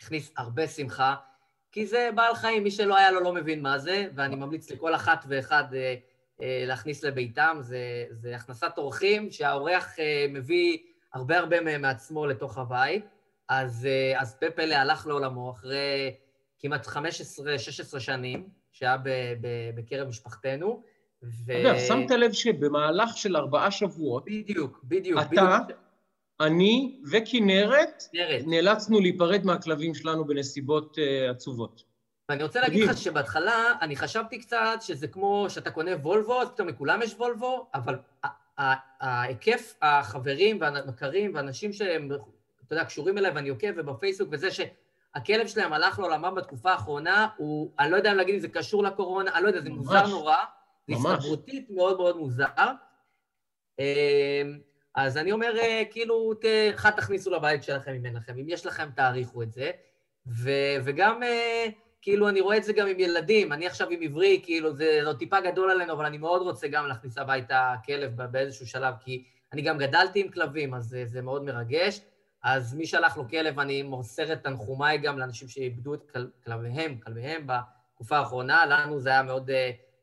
הכניס 0.00 0.32
הרבה 0.36 0.68
שמחה, 0.68 1.14
כי 1.72 1.86
זה 1.86 2.10
בעל 2.14 2.34
חיים, 2.34 2.62
מי 2.62 2.70
שלא 2.70 2.96
היה 2.96 3.10
לו 3.10 3.20
לא 3.20 3.32
מבין 3.32 3.62
מה 3.62 3.78
זה, 3.78 4.08
ואני 4.14 4.36
ממליץ 4.36 4.70
לכל 4.70 4.94
אחת 4.94 5.24
ואחד 5.28 5.74
אה, 5.74 5.94
להכניס 6.66 7.04
לביתם, 7.04 7.56
זה, 7.60 8.04
זה 8.10 8.36
הכנסת 8.36 8.78
אורחים, 8.78 9.30
שהאורח 9.30 9.98
אה, 9.98 10.26
מביא 10.28 10.78
הרבה 11.14 11.38
הרבה 11.38 11.78
מעצמו 11.78 12.26
לתוך 12.26 12.58
הבית. 12.58 13.04
אז, 13.48 13.86
אה, 13.86 14.20
אז 14.20 14.36
פפלה 14.40 14.80
הלך 14.80 15.06
לעולמו 15.06 15.50
אחרי 15.50 16.14
כמעט 16.58 16.86
15-16 16.86 16.98
שנים, 17.98 18.48
שהיה 18.72 18.96
ב, 18.96 19.08
ב, 19.40 19.48
בקרב 19.74 20.08
משפחתנו. 20.08 20.82
ו... 21.22 21.52
אגב, 21.52 21.78
שמת 21.88 22.10
לב 22.10 22.32
שבמהלך 22.32 23.16
של 23.16 23.36
ארבעה 23.36 23.70
שבועות... 23.70 24.24
בדיוק, 24.26 24.80
בדיוק. 24.84 25.20
אתה, 25.20 25.58
בדיוק. 25.64 25.78
אני 26.40 27.00
וכנרת 27.10 28.02
נאלצנו 28.46 29.00
להיפרד 29.00 29.44
מהכלבים 29.44 29.94
שלנו 29.94 30.24
בנסיבות 30.24 30.96
uh, 30.96 31.30
עצובות. 31.30 31.91
ואני 32.32 32.42
רוצה 32.42 32.60
להגיד 32.60 32.88
לך 32.88 32.98
שבהתחלה 32.98 33.74
אני 33.80 33.96
חשבתי 33.96 34.38
קצת 34.38 34.78
שזה 34.80 35.08
כמו 35.08 35.46
שאתה 35.48 35.70
קונה 35.70 35.90
וולבו, 35.90 36.42
אז 36.42 36.48
פתאום 36.48 36.68
לכולם 36.68 37.02
יש 37.02 37.14
וולבו, 37.14 37.66
אבל 37.74 37.98
ההיקף 39.00 39.74
החברים 39.82 40.60
והמכרים 40.60 41.34
ואנשים 41.34 41.72
שהם, 41.72 42.12
אתה 42.12 42.74
יודע, 42.74 42.84
קשורים 42.84 43.18
אליי 43.18 43.30
ואני 43.30 43.48
עוקב 43.48 43.68
ובפייסבוק 43.76 44.28
וזה 44.32 44.48
שהכלב 44.50 45.46
שלהם 45.46 45.72
הלך 45.72 45.98
לעולמם 45.98 46.34
בתקופה 46.34 46.72
האחרונה, 46.72 47.28
הוא, 47.36 47.70
אני 47.78 47.90
לא 47.90 47.96
יודע 47.96 48.12
אם 48.12 48.16
להגיד 48.16 48.34
אם 48.34 48.40
זה 48.40 48.48
קשור 48.48 48.82
לקורונה, 48.82 49.30
אני 49.34 49.42
לא 49.42 49.48
יודע, 49.48 49.60
זה 49.60 49.70
ממש, 49.70 49.78
מוזר 49.78 50.06
נורא. 50.06 50.36
ממש. 50.88 51.02
זה 51.02 51.08
הסתברותית 51.08 51.70
מאוד 51.70 51.96
מאוד 51.96 52.16
מוזר. 52.16 52.44
אמ, 53.78 53.84
אז 54.94 55.16
אני 55.16 55.32
אומר, 55.32 55.56
אה, 55.58 55.82
כאילו, 55.90 56.32
אחד 56.74 56.90
תכניסו 56.90 57.30
לבית 57.30 57.62
שלכם 57.62 57.92
אם 57.92 58.06
אין 58.06 58.16
לכם, 58.16 58.32
אם 58.38 58.48
יש 58.48 58.66
לכם, 58.66 58.88
תאריכו 58.94 59.42
את 59.42 59.52
זה. 59.52 59.70
ו- 60.26 60.76
וגם, 60.84 61.22
אה, 61.22 61.66
כאילו, 62.02 62.28
אני 62.28 62.40
רואה 62.40 62.56
את 62.56 62.64
זה 62.64 62.72
גם 62.72 62.86
עם 62.86 63.00
ילדים. 63.00 63.52
אני 63.52 63.66
עכשיו 63.66 63.90
עם 63.90 64.02
עברי, 64.02 64.40
כאילו, 64.44 64.74
זה, 64.74 65.00
זה 65.04 65.14
טיפה 65.18 65.40
גדול 65.40 65.70
עלינו, 65.70 65.92
אבל 65.92 66.04
אני 66.04 66.18
מאוד 66.18 66.42
רוצה 66.42 66.68
גם 66.68 66.86
להכניס 66.86 67.18
הביתה 67.18 67.74
כלב 67.86 68.22
באיזשהו 68.22 68.66
שלב, 68.66 68.94
כי 69.00 69.24
אני 69.52 69.62
גם 69.62 69.78
גדלתי 69.78 70.20
עם 70.20 70.28
כלבים, 70.28 70.74
אז 70.74 70.84
זה, 70.84 71.06
זה 71.06 71.22
מאוד 71.22 71.44
מרגש. 71.44 72.00
אז 72.44 72.74
מי 72.74 72.86
שלח 72.86 73.16
לו 73.16 73.28
כלב, 73.28 73.60
אני 73.60 73.82
מוסר 73.82 74.32
את 74.32 74.42
תנחומיי 74.42 74.98
גם 74.98 75.18
לאנשים 75.18 75.48
שאיבדו 75.48 75.94
את 75.94 76.10
כל, 76.10 76.26
כלביהם, 76.44 76.98
כלביהם 76.98 77.46
בתקופה 77.46 78.18
האחרונה. 78.18 78.66
לנו 78.66 79.00
זה 79.00 79.10
היה 79.10 79.22
מאוד 79.22 79.50
uh, 79.50 79.52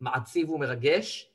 מעציב 0.01 0.49
ומרגש. 0.49 1.29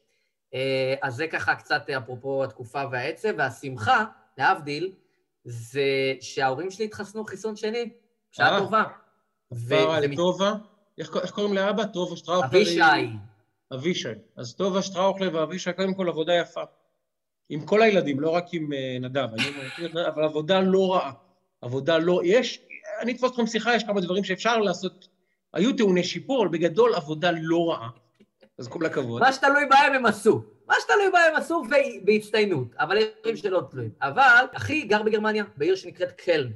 אה, 0.55 0.95
אז 1.03 1.15
זה 1.15 1.27
ככה 1.27 1.55
קצת 1.55 1.91
אפרופו 1.91 2.45
התקופה 2.45 2.83
והעצב, 2.91 3.29
והשמחה, 3.39 4.05
להבדיל, 4.39 4.93
זה 5.45 5.83
שההורים 6.21 6.71
שלי 6.71 6.85
התחסנו 6.85 7.25
חיסון 7.25 7.57
שני, 7.57 7.91
בשעה 8.33 8.59
טובה. 8.59 8.85
כפרה 9.51 10.01
לטובה? 10.01 10.55
איך 10.99 11.31
קוראים 11.35 11.55
לאבא? 11.55 11.85
טובה 11.85 12.17
שטראוכלר? 12.17 12.49
אבישי. 12.49 12.81
אבישי. 13.75 14.09
אז 14.37 14.55
טובה 14.55 14.83
שטראוכלר 14.83 15.31
ואבישי, 15.33 15.73
קודם 15.73 15.95
כל 15.95 16.09
עבודה 16.09 16.35
יפה. 16.35 16.63
עם 17.49 17.67
כל 17.67 17.83
הילדים, 17.83 18.21
לא 18.21 18.31
רק 18.31 18.45
עם 18.53 18.73
אה, 18.73 18.97
נדב, 19.01 19.29
אבל 20.09 20.25
עבודה 20.25 20.61
לא 20.61 20.95
רעה. 20.95 21.13
עבודה 21.61 21.99
לא... 21.99 22.21
יש, 22.25 22.61
אני 23.01 23.13
אתפוס 23.13 23.31
אתכם 23.31 23.47
שיחה, 23.47 23.75
יש 23.75 23.85
כמה 23.85 24.01
דברים 24.01 24.25
שאפשר 24.25 24.59
לעשות. 24.59 25.09
היו 25.53 25.77
טעוני 25.77 26.05
שיפור, 26.05 26.43
אבל 26.43 26.49
בגדול 26.49 26.95
עבודה 26.95 27.31
לא 27.31 27.71
רעה. 27.71 27.89
אז 28.59 28.69
כל 28.69 28.87
הכבוד. 28.87 29.21
מה 29.21 29.33
שתלוי 29.33 29.67
בהם 29.71 29.95
הם 29.95 30.07
עשו. 30.07 30.43
מה 30.67 30.75
שתלוי 30.81 31.11
בהם 31.13 31.37
עשו 31.37 31.63
בהצטיינות, 32.05 32.69
אבל 32.79 32.97
יש 32.97 33.05
דברים 33.21 33.37
שלא 33.37 33.63
תלויים. 33.71 33.91
אבל 34.03 34.45
אחי 34.53 34.83
גר 34.83 35.03
בגרמניה, 35.03 35.45
בעיר 35.57 35.77
שנקראת 35.77 36.13
קלן, 36.13 36.51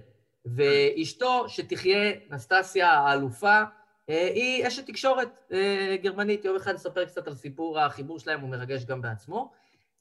ואשתו, 0.57 1.49
שתחיה, 1.49 2.13
נסטסיה 2.31 2.91
האלופה, 2.91 3.63
אה, 4.11 4.31
היא 4.35 4.67
אשת 4.67 4.87
תקשורת 4.87 5.29
אה, 5.53 5.97
גרמנית. 6.03 6.45
יום 6.45 6.57
אחד 6.57 6.75
נספר 6.75 7.05
קצת 7.05 7.27
על 7.27 7.35
סיפור 7.35 7.79
החיבור 7.81 8.19
שלהם, 8.19 8.41
הוא 8.41 8.51
מרגש 8.51 8.85
גם 8.85 9.03
בעצמו. 9.03 9.53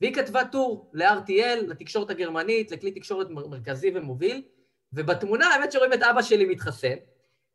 והיא 0.01 0.13
כתבה 0.13 0.45
טור 0.45 0.91
ל-RTL, 0.93 1.61
לתקשורת 1.67 2.09
הגרמנית, 2.09 2.71
לכלי 2.71 2.91
תקשורת 2.91 3.29
מרכזי 3.29 3.91
ומוביל, 3.95 4.41
ובתמונה, 4.93 5.47
האמת 5.47 5.71
שרואים 5.71 5.93
את 5.93 6.03
אבא 6.03 6.21
שלי 6.21 6.45
מתחסן, 6.45 6.95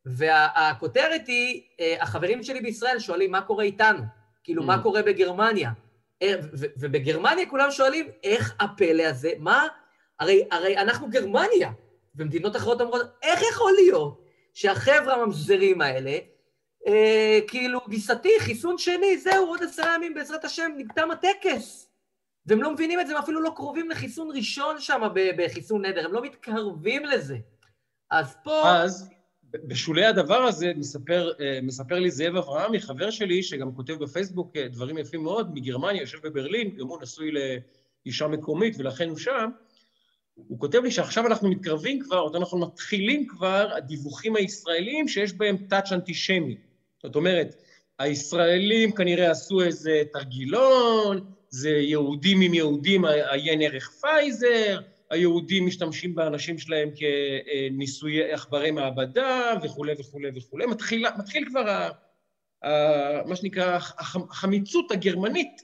והכותרת 0.06 1.26
היא, 1.26 1.62
אה, 1.80 1.96
החברים 2.00 2.42
שלי 2.42 2.60
בישראל 2.60 2.98
שואלים 2.98 3.30
מה 3.30 3.40
קורה 3.40 3.64
איתנו. 3.64 4.02
כאילו, 4.44 4.62
מה 4.62 4.74
mm. 4.74 4.82
קורה 4.82 5.02
בגרמניה? 5.02 5.70
ובגרמניה 6.76 7.46
כולם 7.50 7.70
שואלים, 7.70 8.06
איך 8.22 8.54
הפלא 8.60 9.02
הזה, 9.02 9.30
מה? 9.38 9.66
הרי, 10.20 10.44
הרי 10.50 10.78
אנחנו 10.78 11.10
גרמניה, 11.10 11.70
ומדינות 12.16 12.56
אחרות 12.56 12.80
אומרות, 12.80 13.06
איך 13.22 13.40
יכול 13.52 13.72
להיות 13.72 14.24
שהחבר'ה 14.54 15.14
הממזרים 15.14 15.80
האלה, 15.80 16.18
אה, 16.86 17.38
כאילו, 17.48 17.80
גיסתי, 17.88 18.32
חיסון 18.40 18.78
שני, 18.78 19.18
זהו, 19.18 19.46
עוד 19.46 19.62
עשרה 19.62 19.94
ימים, 19.94 20.14
בעזרת 20.14 20.44
השם, 20.44 20.70
נקדם 20.76 21.10
הטקס. 21.10 21.88
והם 22.46 22.62
לא 22.62 22.72
מבינים 22.72 23.00
את 23.00 23.06
זה, 23.06 23.12
הם 23.12 23.18
אפילו 23.22 23.40
לא 23.40 23.52
קרובים 23.56 23.90
לחיסון 23.90 24.30
ראשון 24.36 24.80
שם 24.80 25.02
בחיסון 25.36 25.84
נדר, 25.84 26.04
הם 26.04 26.12
לא 26.12 26.22
מתקרבים 26.22 27.04
לזה. 27.04 27.36
אז 28.10 28.36
פה... 28.44 28.70
אז 28.82 29.10
בשולי 29.54 30.04
הדבר 30.04 30.42
הזה 30.42 30.72
מספר, 30.76 31.32
אה, 31.40 31.58
מספר 31.62 31.98
לי 31.98 32.10
זאב 32.10 32.36
אברהמי, 32.36 32.80
חבר 32.80 33.10
שלי, 33.10 33.42
שגם 33.42 33.74
כותב 33.74 33.92
בפייסבוק 33.92 34.56
אה, 34.56 34.68
דברים 34.68 34.98
יפים 34.98 35.22
מאוד, 35.22 35.54
מגרמניה, 35.54 36.00
יושב 36.00 36.26
בברלין, 36.26 36.76
גם 36.76 36.86
הוא 36.86 37.02
נשוי 37.02 37.30
לאישה 38.04 38.28
מקומית 38.28 38.74
ולכן 38.78 39.08
הוא 39.08 39.18
שם. 39.18 39.50
הוא 40.34 40.58
כותב 40.58 40.82
לי 40.82 40.90
שעכשיו 40.90 41.26
אנחנו 41.26 41.50
מתקרבים 41.50 42.00
כבר, 42.00 42.20
או 42.20 42.36
אנחנו 42.36 42.58
מתחילים 42.58 43.26
כבר, 43.26 43.68
הדיווחים 43.76 44.36
הישראלים 44.36 45.08
שיש 45.08 45.32
בהם 45.32 45.56
טאץ' 45.56 45.92
אנטישמי. 45.92 46.56
זאת 47.02 47.16
אומרת, 47.16 47.54
הישראלים 47.98 48.92
כנראה 48.92 49.30
עשו 49.30 49.60
איזה 49.60 50.02
תרגילון, 50.12 51.32
זה 51.48 51.70
יהודים 51.70 52.40
עם 52.40 52.54
יהודים, 52.54 53.04
עיין 53.04 53.62
ערך 53.62 53.90
פייזר, 54.00 54.80
היהודים 55.10 55.66
משתמשים 55.66 56.14
באנשים 56.14 56.58
שלהם 56.58 56.90
כניסויי 56.96 58.32
עכברי 58.32 58.70
מעבדה 58.70 59.52
וכולי 59.62 59.92
וכולי 59.98 60.30
וכולי. 60.36 60.66
מתחיל, 60.66 61.06
מתחיל 61.18 61.48
כבר, 61.48 61.68
ה, 61.68 61.90
ה, 62.62 63.22
מה 63.26 63.36
שנקרא, 63.36 63.78
החמיצות 63.98 64.90
הגרמנית 64.90 65.62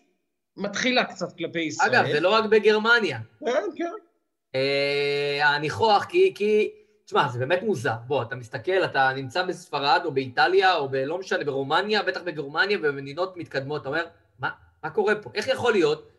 מתחילה 0.57 1.05
קצת 1.05 1.37
כלפי 1.39 1.61
ישראל. 1.61 1.95
אגב, 1.95 2.13
זה 2.13 2.21
לא 2.21 2.35
רק 2.35 2.45
בגרמניה. 2.45 3.19
כן, 3.41 3.63
כן. 3.77 4.08
אה, 4.55 5.49
הניחוח, 5.49 6.05
כי, 6.05 6.33
כי, 6.35 6.71
תשמע, 7.05 7.29
זה 7.29 7.39
באמת 7.39 7.63
מוזר. 7.63 7.95
בוא, 8.07 8.23
אתה 8.23 8.37
מסתכל, 8.37 8.85
אתה 8.85 9.13
נמצא 9.17 9.43
בספרד 9.43 10.01
או 10.05 10.13
באיטליה 10.13 10.77
או 10.77 10.89
בלא 10.89 11.19
משנה, 11.19 11.45
ברומניה, 11.45 12.03
בטח 12.03 12.21
בגרמניה 12.23 12.79
ובמדינות 12.79 13.37
מתקדמות, 13.37 13.81
אתה 13.81 13.89
אומר, 13.89 14.05
מה, 14.39 14.51
מה 14.85 14.91
קורה 14.91 15.15
פה? 15.15 15.31
איך 15.35 15.49
יכול 15.49 15.73
להיות? 15.73 16.11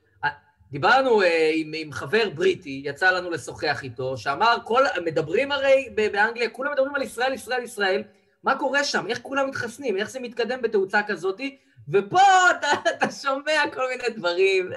דיברנו 0.71 1.21
אה, 1.21 1.51
עם, 1.53 1.71
עם 1.75 1.91
חבר 1.91 2.29
בריטי, 2.35 2.81
יצא 2.85 3.11
לנו 3.11 3.29
לשוחח 3.29 3.83
איתו, 3.83 4.17
שאמר, 4.17 4.55
כל, 4.63 4.83
מדברים 5.05 5.51
הרי 5.51 5.89
באנגליה, 5.95 6.49
כולם 6.49 6.71
מדברים 6.71 6.95
על 6.95 7.01
ישראל, 7.01 7.33
ישראל, 7.33 7.63
ישראל, 7.63 8.03
מה 8.43 8.55
קורה 8.59 8.83
שם? 8.83 9.07
איך 9.07 9.19
כולם 9.21 9.47
מתחסנים? 9.47 9.97
איך 9.97 10.09
זה 10.09 10.19
מתקדם 10.19 10.61
בתאוצה 10.61 11.01
כזאתי? 11.07 11.57
ופה 11.89 12.19
אתה, 12.51 12.67
אתה 12.89 13.11
שומע 13.11 13.61
כל 13.73 13.87
מיני 13.89 14.15
דברים. 14.15 14.69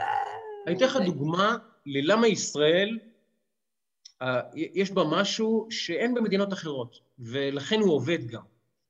אני 0.67 0.77
אתן 0.77 0.85
לך 0.85 0.97
דוגמה 0.97 1.57
ללמה 1.87 2.27
ישראל, 2.27 2.99
יש 4.55 4.91
בה 4.91 5.05
משהו 5.05 5.67
שאין 5.71 6.15
במדינות 6.15 6.53
אחרות, 6.53 6.99
ולכן 7.19 7.81
הוא 7.81 7.93
עובד 7.93 8.27
גם. 8.27 8.43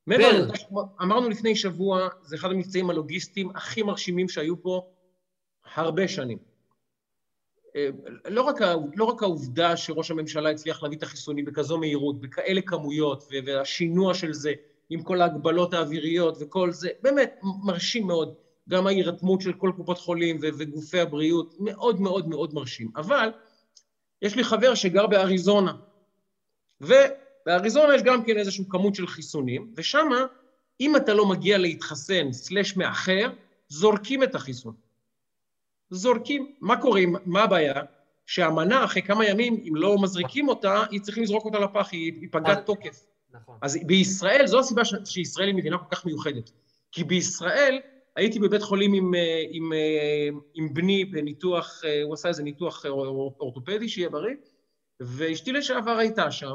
מעבר 0.07 0.49
אמרנו 1.03 1.29
לפני 1.29 1.57
שבוע, 1.57 2.09
זה 2.23 2.37
אחד 2.37 2.51
המבצעים 2.51 2.91
הלוגיסטיים 2.91 3.51
הכי 3.51 3.83
מרשימים 3.83 4.29
שהיו 4.29 4.63
פה 4.63 4.87
הרבה 5.75 6.09
שנים. 6.09 6.39
אה, 7.77 7.89
לא 8.29 8.43
רק, 8.43 8.57
לא 8.95 9.05
רק 9.05 9.23
העובדה 9.23 9.77
שראש 9.77 10.11
הממשלה 10.11 10.51
הצליח 10.51 10.83
להביא 10.83 10.99
את 10.99 11.03
החיסונים 11.03 11.45
בכזו 11.45 11.79
מהירות, 11.79 12.21
בכאלה 12.21 12.61
כמויות, 12.63 13.29
והשינוע 13.47 14.15
של 14.15 14.33
זה, 14.33 14.53
עם 14.91 15.03
כל 15.03 15.21
ההגבלות 15.21 15.75
האוויריות 15.75 16.37
וכל 16.41 16.73
זה, 16.73 16.89
באמת 17.03 17.41
מרשים 17.65 18.07
מאוד. 18.07 18.35
גם 18.69 18.87
ההירתמות 18.87 19.41
של 19.41 19.53
כל 19.53 19.73
קופות 19.77 19.99
חולים 19.99 20.39
וגופי 20.43 21.01
הבריאות, 21.01 21.55
מאוד 21.59 22.01
מאוד 22.01 22.29
מאוד 22.29 22.55
מרשים. 22.55 22.91
אבל 22.97 23.31
יש 24.23 24.37
לי 24.37 24.45
חבר 24.45 24.75
שגר 24.75 25.07
באריזונה, 25.07 25.73
ובאריזונה 26.81 27.95
יש 27.95 28.03
גם 28.03 28.25
כן 28.25 28.37
איזושהי 28.37 28.65
כמות 28.69 28.95
של 28.95 29.07
חיסונים, 29.07 29.75
ושם, 29.77 30.09
אם 30.81 30.97
אתה 30.97 31.15
לא 31.15 31.27
מגיע 31.27 31.59
להתחסן 31.59 32.33
סלש 32.33 32.77
מאחר, 32.77 33.31
זורקים 33.69 34.23
את 34.23 34.35
החיסון. 34.35 34.75
זורקים. 35.91 36.53
מה 36.61 36.81
קורה? 36.81 37.03
מה 37.27 37.43
הבעיה? 37.43 37.75
שהמנה, 38.27 38.85
אחרי 38.85 39.03
כמה 39.03 39.27
ימים, 39.27 39.61
אם 39.69 39.77
לא 39.77 39.97
מזריקים 40.03 40.49
אותה, 40.49 40.85
היא 40.91 41.01
צריכים 41.01 41.23
לזרוק 41.23 41.45
אותה 41.45 41.59
לפח, 41.59 41.89
היא 41.93 42.29
פגעת 42.31 42.67
תוקף. 42.67 43.07
נכון. 43.31 43.59
אז 43.63 43.79
בישראל, 43.87 44.47
זו 44.47 44.59
הסיבה 44.59 44.85
ש, 44.85 44.95
שישראל 45.05 45.49
היא 45.49 45.55
מדינה 45.55 45.79
כל 45.79 45.97
כך 45.97 46.07
מיוחדת. 46.07 46.51
כי 46.93 47.05
בישראל, 47.05 47.81
הייתי 48.17 48.39
בבית 48.39 48.63
חולים 48.63 48.93
עם, 48.93 49.15
אה, 49.15 49.43
עם, 49.51 49.73
אה, 49.73 50.29
עם 50.55 50.75
בני 50.75 51.05
בניתוח, 51.05 51.83
אה, 51.85 52.03
הוא 52.03 52.15
עשה 52.15 52.29
איזה 52.29 52.43
ניתוח 52.43 52.87
אורתופדי, 52.87 53.89
שיהיה 53.89 54.09
בריא, 54.09 54.35
ואשתי 55.01 55.53
לשעבר 55.53 55.99
הייתה 55.99 56.31
שם, 56.31 56.55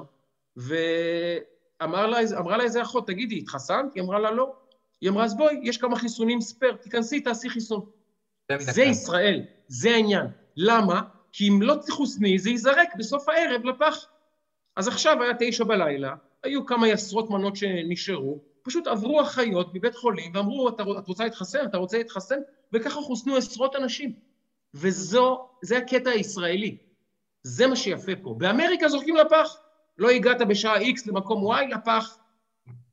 ואמרה 0.56 2.08
לה, 2.08 2.58
לה 2.58 2.64
איזה 2.64 2.82
אחות, 2.82 3.08
תגידי, 3.08 3.38
התחסנת? 3.38 3.86
היא 3.96 4.04
אמרה 4.04 4.20
לה, 4.20 4.32
לא. 4.32 4.54
היא 5.02 5.10
אמרה, 5.10 5.26
אז 5.26 5.38
בואי, 5.38 5.60
יש 5.64 5.78
כמה 5.78 5.96
חיסונים 5.96 6.42
ספייר, 6.42 6.74
תיכנסי, 6.76 7.20
תעשי 7.20 7.50
חיסון. 7.50 7.86
זה 8.60 8.84
ישראל, 8.84 9.42
זה 9.68 9.92
העניין. 9.92 10.26
למה? 10.58 11.02
כי 11.32 11.50
אם 11.50 11.62
לא 11.62 11.76
תחוסני, 11.88 12.40
זה 12.40 12.50
ייזרק 12.50 12.90
בסוף 12.98 13.30
הערב 13.30 13.66
לפח. 13.66 14.06
אז 14.76 14.88
עכשיו 14.88 15.24
היה 15.24 15.34
תשע 15.40 15.64
בלילה, 15.64 16.16
היו 16.44 16.66
כמה 16.66 16.88
עשרות 16.88 17.30
מנות 17.30 17.56
שנשארו, 17.56 18.40
פשוט 18.68 18.88
עברו 18.88 19.22
אחיות 19.22 19.74
מבית 19.74 19.96
חולים 19.96 20.32
ואמרו, 20.36 20.70
את 20.70 21.08
רוצה 21.08 21.24
להתחסן? 21.24 21.66
אתה 21.66 21.78
רוצה 21.78 21.98
להתחסן? 21.98 22.40
וככה 22.74 23.02
חוסנו 23.02 23.36
עשרות 23.36 23.76
אנשים. 23.76 24.14
וזו, 24.74 25.48
זה 25.62 25.78
הקטע 25.78 26.10
הישראלי. 26.10 26.78
זה 27.44 27.68
מה 27.68 27.76
שיפה 27.76 28.12
פה. 28.22 28.36
באמריקה 28.38 28.90
זורקים 28.90 29.16
לפח. 29.16 29.58
לא 29.98 30.10
הגעת 30.10 30.42
בשעה 30.48 30.82
X 30.82 31.02
למקום 31.08 31.54
Y, 31.54 31.76
לפח. 31.76 32.18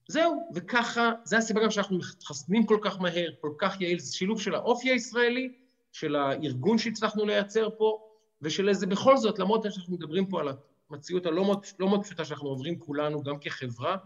זהו, 0.08 0.48
וככה, 0.54 1.12
זה 1.24 1.38
הסיבה 1.38 1.62
גם 1.62 1.70
שאנחנו 1.70 1.98
מתחסנים 1.98 2.66
כל 2.66 2.78
כך 2.82 3.00
מהר, 3.00 3.30
כל 3.40 3.52
כך 3.58 3.80
יעיל, 3.80 3.98
זה 3.98 4.16
שילוב 4.16 4.40
של 4.40 4.54
האופי 4.54 4.90
הישראלי, 4.90 5.52
של 5.92 6.16
הארגון 6.16 6.78
שהצלחנו 6.78 7.26
לייצר 7.26 7.68
פה, 7.78 7.98
ושל 8.42 8.68
איזה, 8.68 8.86
בכל 8.86 9.16
זאת, 9.16 9.38
למרות 9.38 9.62
שאנחנו 9.72 9.94
מדברים 9.94 10.26
פה 10.26 10.40
על 10.40 10.48
המציאות 10.90 11.26
הלא 11.26 11.36
לא 11.78 11.88
מאוד 11.88 12.04
פשוטה 12.04 12.24
שאנחנו 12.24 12.48
עוברים 12.48 12.78
כולנו, 12.78 13.22
גם 13.22 13.38
כחברה, 13.38 13.96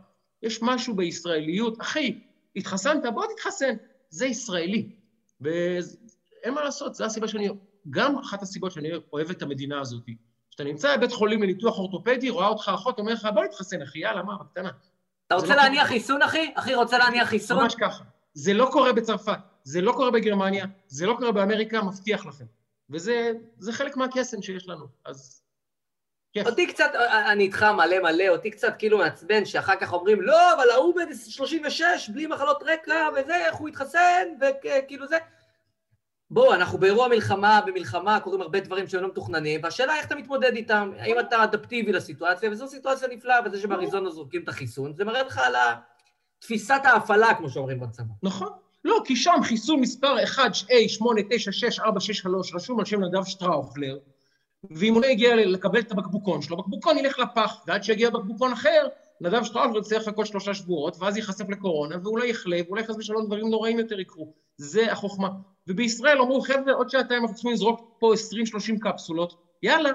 יש 0.43 0.63
משהו 0.63 0.95
בישראליות, 0.95 1.81
אחי, 1.81 2.21
התחסנת? 2.57 3.03
בוא 3.15 3.27
תתחסן. 3.35 3.75
זה 4.11 4.27
ישראלי. 4.27 4.89
ואין 5.41 6.55
מה 6.55 6.65
לעשות, 6.65 6.95
זו 6.95 7.05
הסיבה 7.05 7.29
שאני, 7.29 7.49
גם 7.91 8.19
אחת 8.19 8.43
הסיבות 8.43 8.73
שאני 8.73 8.91
אוהב 9.13 9.31
את 9.31 9.43
המדינה 9.43 9.81
הזאת. 9.81 10.05
כשאתה 10.51 10.65
נמצא 10.65 10.97
בבית 10.97 11.13
חולים 11.13 11.43
לניתוח 11.43 11.79
אורתופדי, 11.79 12.31
רואה 12.31 12.49
אותך 12.49 12.71
אחות, 12.75 12.99
אומר 12.99 13.13
לך, 13.13 13.29
בוא 13.35 13.45
נתחסן, 13.45 13.83
אחי, 13.83 13.99
יאללה, 13.99 14.23
מה, 14.23 14.37
בקטנה. 14.41 14.71
אתה 15.27 15.35
רוצה 15.35 15.49
לא 15.49 15.55
להניח 15.55 15.87
חיסון, 15.87 16.23
אחי? 16.23 16.53
אחי, 16.55 16.75
רוצה 16.75 16.99
להניח 16.99 17.29
חיסון? 17.29 17.63
ממש 17.63 17.75
ככה. 17.75 18.05
זה 18.35 18.55
לא 18.55 18.69
קורה 18.73 18.93
בצרפת, 18.93 19.39
זה 19.65 19.81
לא 19.81 19.93
קורה 19.93 20.11
בגרמניה, 20.11 20.67
זה 20.87 21.07
לא 21.07 21.15
קורה 21.19 21.33
באמריקה, 21.33 21.83
מבטיח 21.83 22.27
לכם. 22.27 22.45
וזה 22.91 23.33
חלק 23.73 23.97
מהקסם 23.97 24.43
שיש 24.43 24.69
לנו, 24.69 24.87
אז 25.05 25.43
כיף. 26.33 26.47
אותי 26.47 26.67
קצת, 26.67 26.91
אני 27.11 27.45
איתך 27.45 27.63
מלא 27.63 27.99
מלא, 28.03 28.29
אותי 28.29 28.51
קצת 28.51 28.75
כאילו 28.79 28.99
מעצבן 28.99 29.45
שאחר 29.45 29.77
כך 29.81 29.93
אומרים, 29.93 30.23
לא, 30.23 30.55
אבל 30.55 30.71
ההוא 30.71 30.95
בן 30.95 31.15
36, 31.15 32.09
בלי 32.09 32.27
מחלות 32.27 32.63
רקע 32.63 33.09
וזה, 33.17 33.47
איך 33.47 33.55
הוא 33.55 33.69
התחסן, 33.69 34.25
וכאילו 34.41 35.07
זה. 35.07 35.19
בואו, 36.31 36.55
אנחנו 36.55 36.79
באירוע 36.79 37.09
מלחמה, 37.09 37.61
במלחמה 37.67 38.21
קורים 38.21 38.41
הרבה 38.41 38.61
דברים 38.61 38.89
שהם 38.89 39.03
לא 39.03 39.09
מתוכננים, 39.09 39.61
והשאלה 39.63 39.97
איך 39.97 40.07
אתה 40.07 40.15
מתמודד 40.15 40.53
איתם, 40.57 40.93
האם 40.99 41.21
אתה 41.21 41.45
אדפטיבי 41.45 41.93
לסיטואציה, 41.93 42.51
וזו 42.51 42.69
סיטואציה 42.69 43.09
נפלאה, 43.09 43.39
וזה 43.45 43.61
שבאריזונה 43.61 44.11
זורקים 44.11 44.43
את 44.43 44.49
החיסון, 44.49 44.95
זה 44.95 45.05
מראה 45.05 45.23
לך 45.23 45.39
על 45.39 45.55
תפיסת 46.39 46.81
ההפעלה, 46.85 47.35
כמו 47.35 47.51
שאומרים 47.51 47.81
בצבא. 47.81 48.05
נכון. 48.23 48.49
לא, 48.85 49.03
כי 49.05 49.17
שם 49.17 49.41
חיסון 49.43 49.81
מספר 49.81 50.25
1, 50.25 50.43
A, 50.53 50.89
8, 50.89 51.21
9, 51.31 51.53
6, 51.53 51.81
4, 51.81 52.01
6, 52.01 52.19
3, 52.19 52.55
רשום 52.55 52.79
על 52.79 52.85
שם 52.85 53.05
נדב 53.05 53.25
שטראוכלר, 53.25 53.99
ואם 54.71 54.95
הוא 54.95 55.03
לא 55.03 55.07
יגיע 55.07 55.37
לקבל 55.37 55.81
את 55.81 55.93
הבקבוקון 55.93 56.43
שלו, 56.43 56.57
בקבוקון 56.57 56.99
ילך 56.99 57.19
לפח, 57.19 57.63
ועד 57.67 57.83
שיגיע 57.83 58.11
בקבוקון 58.11 58.53
אחר, 58.53 58.87
נדב 59.21 59.45
שטראוכלר 59.45 59.81
צריך 59.83 60.09
לחכות 60.09 60.27
שלושה 60.27 60.55
שבועות, 60.55 60.97
ואז 60.99 61.17
ייחשף 61.17 61.49
לקורונה, 61.49 61.97
ואולי 62.03 62.29
יחלה, 62.29 62.61
ואולי 62.67 62.85
חס 62.85 62.97
ושלום 62.97 63.27
דברים 63.27 63.49
נוראים 63.49 63.79
יותר 63.79 64.01
יקרו. 64.01 64.33
זה 64.57 64.93
החוכמה. 64.93 65.29
ובישראל 65.67 66.21
אמרו, 66.21 66.41
חבר'ה, 66.41 66.73
עוד 66.73 66.91
שעתיים 66.91 67.23
אנחנו 67.23 67.35
צריכים 67.35 67.53
לזרוק 67.53 67.81
פה 67.99 68.13
20-30 68.15 68.79
קפסולות, 68.81 69.35
יאללה, 69.63 69.91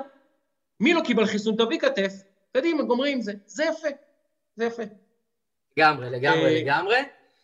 מי 0.79 0.93
לא 0.93 1.01
קיבל 1.01 1.25
חיסון, 1.25 1.55
תביא 1.55 1.79
כתף, 1.79 2.13
קדימה, 2.57 2.83
גומרים 2.83 3.15
עם 3.15 3.21
זה. 3.21 3.33
זה 3.45 3.63
יפה, 3.63 3.87
זה 4.55 4.65
יפה. 4.65 4.83
לגמרי, 5.77 6.09
לגמרי, 6.09 6.45
אה, 6.45 6.61
לגמרי. 6.61 6.97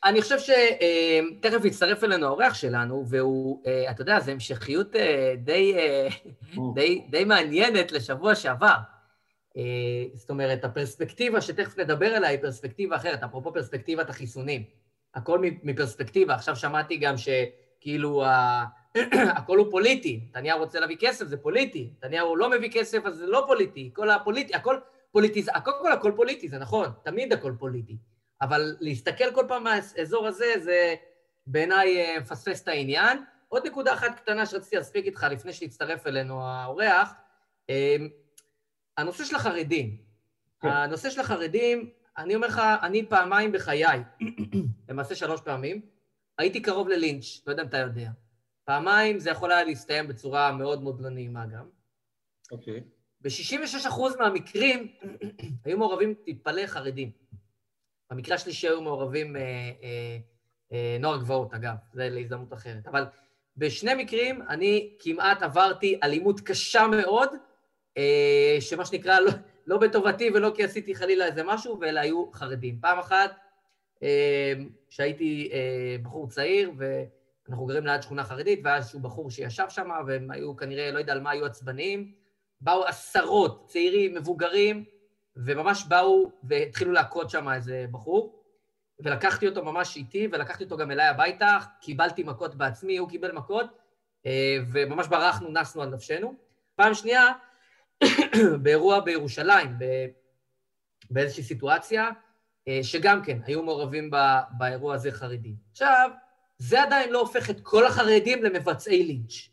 אני 0.03 0.21
חושב 0.21 0.37
שתכף 0.39 1.65
יצטרף 1.65 2.03
אלינו 2.03 2.25
האורח 2.25 2.53
שלנו, 2.53 3.05
והוא, 3.09 3.63
אה, 3.67 3.91
אתה 3.91 4.01
יודע, 4.01 4.19
זו 4.19 4.31
המשכיות 4.31 4.95
אה, 4.95 5.33
די, 5.37 5.75
די, 6.75 7.01
די 7.09 7.25
מעניינת 7.25 7.91
לשבוע 7.91 8.35
שעבר. 8.35 8.75
זאת 10.13 10.29
אומרת, 10.29 10.63
הפרספקטיבה 10.65 11.41
שתכף 11.41 11.79
נדבר 11.79 12.15
עליה 12.15 12.29
היא 12.29 12.39
פרספקטיבה 12.41 12.95
אחרת, 12.95 13.23
אפרופו 13.23 13.53
פרספקטיבת 13.53 14.09
החיסונים. 14.09 14.63
הכל 15.15 15.41
מפרספקטיבה. 15.63 16.33
עכשיו 16.33 16.55
שמעתי 16.55 16.97
גם 16.97 17.17
ש... 17.17 17.29
כאילו, 17.81 18.23
הכל 19.37 19.57
הוא 19.57 19.71
פוליטי. 19.71 20.19
נתניהו 20.29 20.59
רוצה 20.59 20.79
להביא 20.79 20.97
כסף, 20.99 21.25
זה 21.25 21.37
פוליטי. 21.37 21.89
נתניהו 21.97 22.35
לא 22.35 22.49
מביא 22.49 22.71
כסף, 22.71 23.05
אז 23.05 23.15
זה 23.15 23.27
לא 23.27 23.43
פוליטי. 23.47 23.91
כל 23.93 24.09
הפוליטי, 24.09 24.55
הכל 24.55 24.75
פוליטי, 25.11 25.43
הכל, 25.53 25.71
הכל, 25.79 25.91
הכל 25.91 26.11
פוליטי, 26.15 26.49
זה 26.49 26.57
נכון, 26.57 26.89
תמיד 27.03 27.33
הכל 27.33 27.53
פוליטי. 27.59 27.97
אבל 28.41 28.75
להסתכל 28.79 29.33
כל 29.33 29.45
פעם 29.47 29.63
מהאזור 29.63 30.27
הזה, 30.27 30.53
זה 30.57 30.95
בעיניי 31.47 31.97
אה, 31.97 32.19
מפספס 32.19 32.63
את 32.63 32.67
העניין. 32.67 33.23
עוד 33.47 33.67
נקודה 33.67 33.93
אחת 33.93 34.19
קטנה 34.19 34.45
שרציתי 34.45 34.75
להספיק 34.75 35.05
איתך 35.05 35.27
לפני 35.31 35.53
שהצטרף 35.53 36.07
אלינו 36.07 36.43
האורח, 36.43 37.13
אה, 37.69 37.95
הנושא 38.97 39.23
של 39.23 39.35
החרדים. 39.35 39.97
כן. 40.61 40.67
הנושא 40.67 41.09
של 41.09 41.21
החרדים, 41.21 41.89
אני 42.17 42.35
אומר 42.35 42.47
לך, 42.47 42.61
אני 42.81 43.05
פעמיים 43.09 43.51
בחיי, 43.51 44.03
למעשה 44.89 45.15
שלוש 45.15 45.41
פעמים, 45.41 45.81
הייתי 46.37 46.61
קרוב 46.61 46.87
ללינץ', 46.87 47.41
לא 47.47 47.51
יודע 47.51 47.63
אם 47.63 47.67
אתה 47.67 47.77
יודע. 47.77 48.09
פעמיים 48.63 49.19
זה 49.19 49.29
יכול 49.29 49.51
היה 49.51 49.63
להסתיים 49.63 50.07
בצורה 50.07 50.51
מאוד 50.51 50.83
מאוד 50.83 51.01
לא 51.01 51.09
נעימה 51.09 51.45
גם. 51.45 51.69
אוקיי. 52.51 52.83
ב-66% 53.21 54.17
מהמקרים 54.19 54.87
היו 55.65 55.77
מעורבים, 55.77 56.13
תתפלא, 56.25 56.67
חרדים. 56.67 57.11
במקרה 58.11 58.35
השלישי 58.35 58.67
היו 58.67 58.81
מעורבים 58.81 59.35
אה, 59.35 59.41
אה, 59.83 60.17
אה, 60.71 60.97
נוער 60.99 61.17
גבעות, 61.17 61.53
אגב, 61.53 61.73
זה 61.93 62.09
להזדמנות 62.09 62.53
אחרת. 62.53 62.87
אבל 62.87 63.05
בשני 63.57 63.93
מקרים 63.93 64.41
אני 64.49 64.93
כמעט 64.99 65.43
עברתי 65.43 65.99
אלימות 66.03 66.39
קשה 66.39 66.87
מאוד, 66.87 67.29
אה, 67.97 68.57
שמה 68.59 68.85
שנקרא, 68.85 69.19
לא, 69.19 69.31
לא 69.67 69.77
בטובתי 69.77 70.29
ולא 70.33 70.51
כי 70.55 70.63
עשיתי 70.63 70.95
חלילה 70.95 71.25
איזה 71.25 71.43
משהו, 71.43 71.79
ואלה 71.79 72.01
היו 72.01 72.31
חרדים. 72.31 72.79
פעם 72.81 72.99
אחת, 72.99 73.31
כשהייתי 74.89 75.51
בחור 76.03 76.27
צעיר, 76.27 76.71
ואנחנו 76.77 77.65
גרים 77.65 77.85
ליד 77.85 78.01
שכונה 78.01 78.23
חרדית, 78.23 78.59
והיה 78.63 78.77
איזשהו 78.77 78.99
בחור 78.99 79.31
שישב 79.31 79.65
שם, 79.69 79.89
והם 80.07 80.31
היו 80.31 80.55
כנראה, 80.55 80.91
לא 80.91 80.99
יודע 80.99 81.13
על 81.13 81.21
מה, 81.21 81.31
היו 81.31 81.45
עצבניים. 81.45 82.11
באו 82.61 82.85
עשרות 82.85 83.65
צעירים, 83.67 84.13
מבוגרים, 84.13 84.85
וממש 85.45 85.85
באו 85.87 86.31
והתחילו 86.43 86.91
להכות 86.91 87.29
שם 87.29 87.49
איזה 87.49 87.85
בחור. 87.91 88.39
ולקחתי 88.99 89.47
אותו 89.47 89.65
ממש 89.65 89.95
איתי, 89.95 90.27
ולקחתי 90.31 90.63
אותו 90.63 90.77
גם 90.77 90.91
אליי 90.91 91.07
הביתה, 91.07 91.57
קיבלתי 91.81 92.23
מכות 92.23 92.55
בעצמי, 92.55 92.97
הוא 92.97 93.09
קיבל 93.09 93.31
מכות, 93.31 93.65
אה, 94.25 94.57
וממש 94.71 95.07
ברחנו, 95.07 95.51
נסנו 95.51 95.81
על 95.81 95.89
נפשנו. 95.89 96.35
פעם 96.75 96.93
שנייה, 96.93 97.27
באירוע 98.63 98.99
בירושלים, 98.99 99.77
באיזושהי 101.09 101.43
סיטואציה, 101.43 102.09
אה, 102.67 102.79
שגם 102.83 103.23
כן 103.23 103.37
היו 103.45 103.63
מעורבים 103.63 104.11
באירוע 104.57 104.95
הזה 104.95 105.11
חרדים. 105.11 105.55
עכשיו, 105.71 106.09
זה 106.57 106.83
עדיין 106.83 107.11
לא 107.11 107.19
הופך 107.19 107.49
את 107.49 107.61
כל 107.61 107.85
החרדים 107.85 108.43
למבצעי 108.43 109.03
לינץ'. 109.03 109.49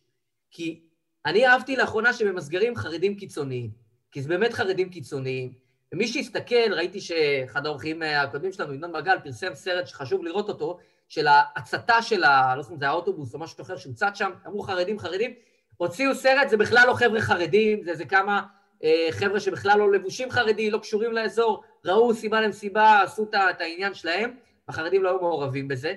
כי 0.51 0.81
אני 1.27 1.47
אהבתי 1.47 1.77
לאחרונה 1.77 2.13
שממסגרים 2.13 2.77
חרדים 2.77 3.17
קיצוניים, 3.17 3.71
כי 4.13 4.23
זה 4.23 4.29
באמת 4.29 4.53
חרדים 4.53 4.91
קיצוניים, 4.91 5.53
ומי 5.93 6.07
שיסתכל, 6.09 6.73
ראיתי 6.73 7.01
שאחד 7.01 7.67
האורחים 7.67 8.03
הקודמים 8.03 8.53
שלנו, 8.53 8.75
ינון 8.75 8.93
מגל, 8.93 9.19
פרסם 9.25 9.55
סרט 9.55 9.87
שחשוב 9.87 10.25
לראות 10.25 10.49
אותו, 10.49 10.79
של 11.09 11.27
ההצתה 11.27 12.03
של 12.03 12.25
ה... 12.25 12.57
לא 12.57 12.63
זוכר 12.63 12.77
זה 12.77 12.89
האוטובוס 12.89 13.35
או 13.35 13.39
משהו 13.39 13.63
אחר 13.63 13.77
שהוצת 13.77 14.11
שם, 14.15 14.31
אמרו 14.47 14.63
חרדים, 14.63 14.99
חרדים, 14.99 15.35
הוציאו 15.77 16.15
סרט, 16.15 16.49
זה 16.49 16.57
בכלל 16.57 16.85
לא 16.87 16.95
חבר'ה 16.95 17.21
חרדים, 17.21 17.83
זה 17.85 17.91
איזה 17.91 18.05
כמה 18.05 18.43
אה, 18.85 19.09
חבר'ה 19.11 19.41
שבכלל 19.41 19.79
לא 19.79 19.93
לבושים 19.93 20.31
חרדי, 20.31 20.71
לא 20.71 20.79
קשורים 20.79 21.13
לאזור, 21.13 21.65
ראו 21.85 22.15
סיבה 22.15 22.41
למסיבה, 22.41 23.03
עשו 23.03 23.27
את 23.51 23.61
העניין 23.61 23.95
שלהם, 23.95 24.35
החרדים 24.69 25.03
לא 25.03 25.09
היו 25.09 25.21
מעורבים 25.21 25.69
בזה. 25.69 25.95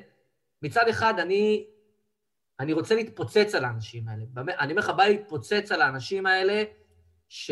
מצד 0.61 0.87
אחד, 0.87 1.13
אני, 1.19 1.65
אני 2.59 2.73
רוצה 2.73 2.95
להתפוצץ 2.95 3.55
על 3.55 3.65
האנשים 3.65 4.07
האלה. 4.07 4.23
אני 4.59 4.71
אומר 4.71 4.81
לך, 4.81 4.89
בא 4.89 5.05
להתפוצץ 5.05 5.71
על 5.71 5.81
האנשים 5.81 6.25
האלה, 6.25 6.63
ש... 7.29 7.51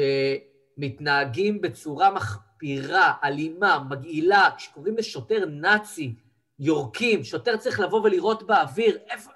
מתנהגים 0.77 1.61
בצורה 1.61 2.11
מחפירה, 2.11 3.13
אלימה, 3.23 3.79
מגעילה, 3.89 4.49
כשקוראים 4.57 4.97
לשוטר 4.97 5.45
נאצי, 5.45 6.15
יורקים, 6.59 7.23
שוטר 7.23 7.57
צריך 7.57 7.79
לבוא 7.79 8.01
ולירות 8.01 8.43
באוויר, 8.43 8.97
איפה... 9.09 9.31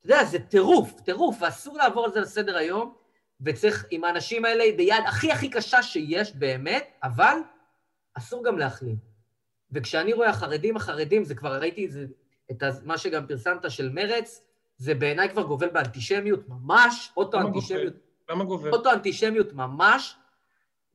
אתה 0.00 0.14
יודע, 0.14 0.24
זה 0.24 0.38
טירוף, 0.38 1.00
טירוף, 1.00 1.36
ואסור 1.40 1.78
לעבור 1.78 2.04
על 2.04 2.12
זה 2.12 2.20
לסדר 2.20 2.56
היום, 2.56 2.94
וצריך 3.40 3.86
עם 3.90 4.04
האנשים 4.04 4.44
האלה 4.44 4.64
ביד 4.76 5.04
הכי 5.06 5.32
הכי 5.32 5.50
קשה 5.50 5.82
שיש 5.82 6.36
באמת, 6.36 6.88
אבל 7.02 7.36
אסור 8.14 8.44
גם 8.44 8.58
להחלים. 8.58 8.96
וכשאני 9.72 10.12
רואה 10.12 10.30
החרדים 10.30 10.76
החרדים, 10.76 11.24
זה 11.24 11.34
כבר 11.34 11.60
ראיתי 11.60 11.88
זה, 11.88 12.06
את 12.50 12.62
מה 12.84 12.98
שגם 12.98 13.26
פרסמת 13.26 13.70
של 13.70 13.88
מרץ, 13.88 14.42
זה 14.76 14.94
בעיניי 14.94 15.30
כבר 15.30 15.42
גובל 15.42 15.68
באנטישמיות 15.68 16.48
ממש, 16.48 17.12
אוטו-אנטישמיות. 17.16 17.94
למה 18.30 18.44
גובל? 18.44 18.70
אוטו-אנטישמיות 18.70 19.52
ממש, 19.52 20.16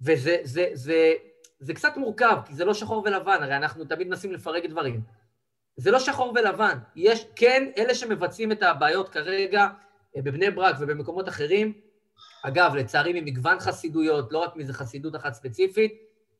וזה 0.01 0.37
זה, 0.43 0.69
זה, 0.73 1.13
זה 1.59 1.73
קצת 1.73 1.97
מורכב, 1.97 2.37
כי 2.45 2.55
זה 2.55 2.65
לא 2.65 2.73
שחור 2.73 3.03
ולבן, 3.05 3.37
הרי 3.41 3.55
אנחנו 3.55 3.85
תמיד 3.85 4.07
מנסים 4.07 4.31
לפרק 4.31 4.65
דברים. 4.65 5.01
זה 5.77 5.91
לא 5.91 5.99
שחור 5.99 6.33
ולבן. 6.35 6.77
יש, 6.95 7.25
כן, 7.35 7.71
אלה 7.77 7.95
שמבצעים 7.95 8.51
את 8.51 8.63
הבעיות 8.63 9.09
כרגע 9.09 9.67
אה, 10.17 10.21
בבני 10.21 10.51
ברק 10.51 10.75
ובמקומות 10.79 11.27
אחרים, 11.27 11.73
אגב, 12.43 12.75
לצערי 12.75 13.21
ממגוון 13.21 13.59
חסידויות, 13.59 14.31
לא 14.31 14.37
רק 14.37 14.55
מאיזה 14.55 14.73
חסידות 14.73 15.15
אחת 15.15 15.33
ספציפית, 15.33 15.93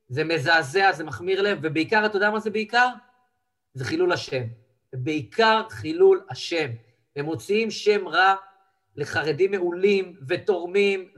זה 0.07 0.23
מזעזע, 0.23 0.91
זה 0.91 1.03
מחמיר 1.03 1.41
לב, 1.41 1.59
ובעיקר, 1.61 2.05
אתה 2.05 2.17
יודע 2.17 2.29
מה 2.29 2.39
זה 2.39 2.49
בעיקר? 2.49 2.87
זה 3.73 3.85
חילול 3.85 4.11
השם. 4.11 4.43
בעיקר 4.93 5.61
חילול 5.69 6.21
השם. 6.29 6.67
הם 7.15 7.25
מוציאים 7.25 7.71
שם 7.71 8.07
רע 8.07 8.35
לחרדים 8.95 9.51
מעולים 9.51 10.15
ותורמים 10.27 11.09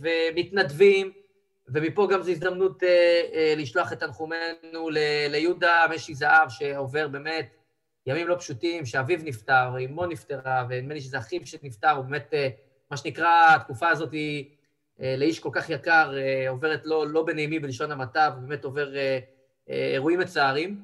ומתנדבים, 0.00 1.12
ומפה 1.74 2.08
גם 2.10 2.22
זו 2.22 2.30
הזדמנות 2.30 2.82
אה, 2.82 3.22
אה, 3.34 3.54
לשלוח 3.56 3.92
את 3.92 4.00
תנחומינו 4.00 4.88
ליהודה 5.30 5.86
משי 5.94 6.14
זהב, 6.14 6.48
שעובר 6.48 7.08
באמת 7.08 7.56
ימים 8.06 8.28
לא 8.28 8.36
פשוטים, 8.38 8.86
שאביו 8.86 9.18
נפטר, 9.24 9.74
אמו 9.84 10.06
נפטרה, 10.06 10.66
ונדמה 10.68 10.94
לי 10.94 11.00
שזה 11.00 11.18
אחיו 11.18 11.46
שנפטר, 11.46 11.90
הוא 11.90 12.04
באמת, 12.04 12.34
אה, 12.34 12.48
מה 12.90 12.96
שנקרא, 12.96 13.54
התקופה 13.54 13.88
הזאת 13.88 14.12
היא 14.12 14.50
אה, 15.00 15.14
לאיש 15.18 15.40
כל 15.40 15.50
כך 15.52 15.70
יקר, 15.70 16.14
אה, 16.16 16.50
עוברת 16.50 16.80
לא, 16.84 17.06
לא 17.08 17.22
בנעימי 17.22 17.58
בלשון 17.58 17.92
המעטה, 17.92 18.30
ובאמת 18.36 18.64
עובר 18.64 18.96
אה, 18.96 19.18
אה, 19.70 19.90
אירועים 19.92 20.18
מצערים. 20.18 20.82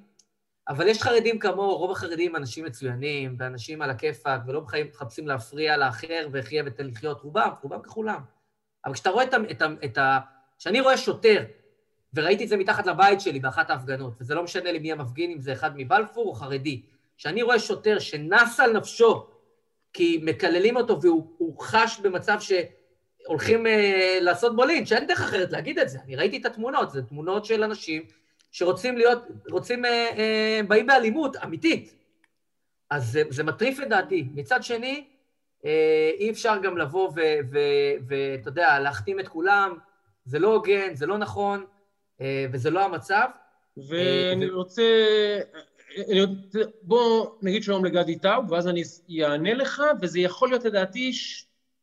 אבל 0.68 0.88
יש 0.88 1.02
חרדים 1.02 1.38
כמוהו, 1.38 1.76
רוב 1.76 1.90
החרדים 1.90 2.36
אנשים 2.36 2.64
מצוינים, 2.64 3.36
ואנשים 3.38 3.82
על 3.82 3.90
הכיפאק, 3.90 4.40
ולא 4.46 4.62
מחפשים 4.90 5.28
להפריע 5.28 5.76
לאחר 5.76 6.28
וחיה 6.32 6.62
ותן 6.66 6.86
לחיות, 6.86 7.20
רובם, 7.20 7.50
רובם 7.62 7.82
ככולם. 7.82 8.20
אבל 8.84 8.94
כשאתה 8.94 9.10
רואה 9.10 9.24
את, 9.24 9.34
את, 9.50 9.62
את, 9.84 9.98
כשאני 10.58 10.80
רואה 10.80 10.96
שוטר, 10.96 11.44
וראיתי 12.14 12.44
את 12.44 12.48
זה 12.48 12.56
מתחת 12.56 12.86
לבית 12.86 13.20
שלי 13.20 13.40
באחת 13.40 13.70
ההפגנות, 13.70 14.12
וזה 14.20 14.34
לא 14.34 14.42
משנה 14.42 14.72
לי 14.72 14.78
מי 14.78 14.92
המפגין, 14.92 15.30
אם 15.30 15.40
זה 15.40 15.52
אחד 15.52 15.70
מבלפור 15.76 16.26
או 16.26 16.34
חרדי, 16.34 16.82
כשאני 17.16 17.42
רואה 17.42 17.58
שוטר 17.58 17.98
שנס 17.98 18.60
על 18.60 18.72
נפשו 18.72 19.26
כי 19.92 20.20
מקללים 20.22 20.76
אותו 20.76 21.02
והוא 21.02 21.60
חש 21.60 22.00
במצב 22.00 22.38
שהולכים 22.40 23.66
אה, 23.66 24.18
לעשות 24.20 24.56
בו 24.56 24.64
לינץ', 24.64 24.92
אין 24.92 25.06
דרך 25.06 25.20
אחרת 25.20 25.52
להגיד 25.52 25.78
את 25.78 25.88
זה. 25.88 25.98
אני 26.04 26.16
ראיתי 26.16 26.36
את 26.36 26.46
התמונות, 26.46 26.90
זה 26.90 27.02
תמונות 27.02 27.44
של 27.44 27.62
אנשים 27.62 28.02
שרוצים 28.54 28.96
להיות, 28.96 29.22
רוצים, 29.50 29.84
אה, 29.84 30.10
אה, 30.18 30.60
באים 30.68 30.86
באלימות 30.86 31.36
אמיתית. 31.36 31.94
אז 32.90 33.12
זה, 33.12 33.22
זה 33.30 33.44
מטריף 33.44 33.78
לדעתי. 33.78 34.28
מצד 34.34 34.62
שני, 34.62 35.04
אה, 35.64 36.10
אי 36.18 36.30
אפשר 36.30 36.58
גם 36.62 36.78
לבוא 36.78 37.12
ואתה 38.08 38.48
יודע, 38.48 38.78
להחתים 38.80 39.20
את 39.20 39.28
כולם. 39.28 39.78
זה 40.24 40.38
לא 40.38 40.54
הוגן, 40.54 40.94
זה 40.94 41.06
לא 41.06 41.18
נכון, 41.18 41.64
אה, 42.20 42.46
וזה 42.52 42.70
לא 42.70 42.84
המצב. 42.84 43.26
ואני 43.76 44.46
אה, 44.46 44.52
רוצה... 44.52 44.82
אני 46.10 46.22
רוצה... 46.22 46.58
בוא 46.82 47.26
נגיד 47.42 47.62
שלום 47.62 47.84
לגדי 47.84 48.18
טאוב, 48.18 48.52
ואז 48.52 48.68
אני 48.68 48.82
אענה 49.24 49.54
לך, 49.54 49.82
וזה 50.02 50.20
יכול 50.20 50.48
להיות 50.48 50.64
לדעתי 50.64 51.12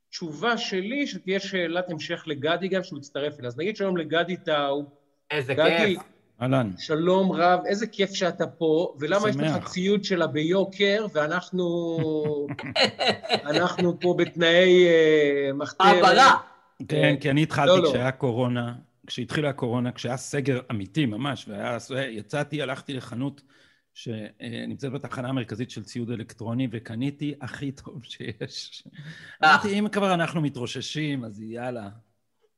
תשובה 0.09 0.57
שלי, 0.57 1.07
שתהיה 1.07 1.39
שאלת 1.39 1.89
המשך 1.89 2.23
לגדי 2.27 2.67
גם, 2.67 2.83
שהוא 2.83 2.99
יצטרף 2.99 3.39
אליה. 3.39 3.47
אז 3.47 3.57
נגיד 3.57 3.77
שלום 3.77 3.97
לגדי 3.97 4.37
טאוב. 4.37 4.85
איזה 5.31 5.53
גדי, 5.53 5.77
כיף. 5.77 6.01
אהלן. 6.41 6.71
שלום 6.77 7.31
רב, 7.31 7.59
איזה 7.65 7.87
כיף 7.87 8.13
שאתה 8.13 8.47
פה, 8.47 8.93
ולמה 8.99 9.29
יש 9.29 9.35
לך 9.35 9.67
ציוד 9.67 10.03
שלה 10.03 10.27
ביוקר, 10.27 11.05
ואנחנו 11.13 11.97
אנחנו 13.51 13.99
פה 13.99 14.15
בתנאי 14.17 14.87
uh, 14.87 15.53
מחתרת. 15.53 15.87
העברה. 15.87 16.50
כן, 16.87 17.15
כי 17.21 17.29
אני 17.29 17.43
התחלתי 17.43 17.69
לא, 17.69 17.83
לא. 17.83 17.89
כשהיה 17.89 18.11
קורונה, 18.11 18.75
כשהתחילה 19.07 19.49
הקורונה, 19.49 19.91
כשהיה 19.91 20.17
סגר 20.17 20.59
אמיתי 20.71 21.05
ממש, 21.05 21.49
ויצאתי, 21.89 22.61
הלכתי 22.61 22.93
לחנות 22.93 23.41
שנמצאת 23.93 24.91
בתחנה 24.91 25.29
המרכזית 25.29 25.69
של 25.69 25.83
ציוד 25.83 26.11
אלקטרוני, 26.11 26.67
וקניתי 26.71 27.33
הכי 27.41 27.71
טוב 27.71 28.03
שיש. 28.03 28.83
אה. 29.43 29.49
אמרתי, 29.51 29.79
אם 29.79 29.87
כבר 29.89 30.13
אנחנו 30.13 30.41
מתרוששים, 30.41 31.25
אז 31.25 31.41
יאללה. 31.41 31.89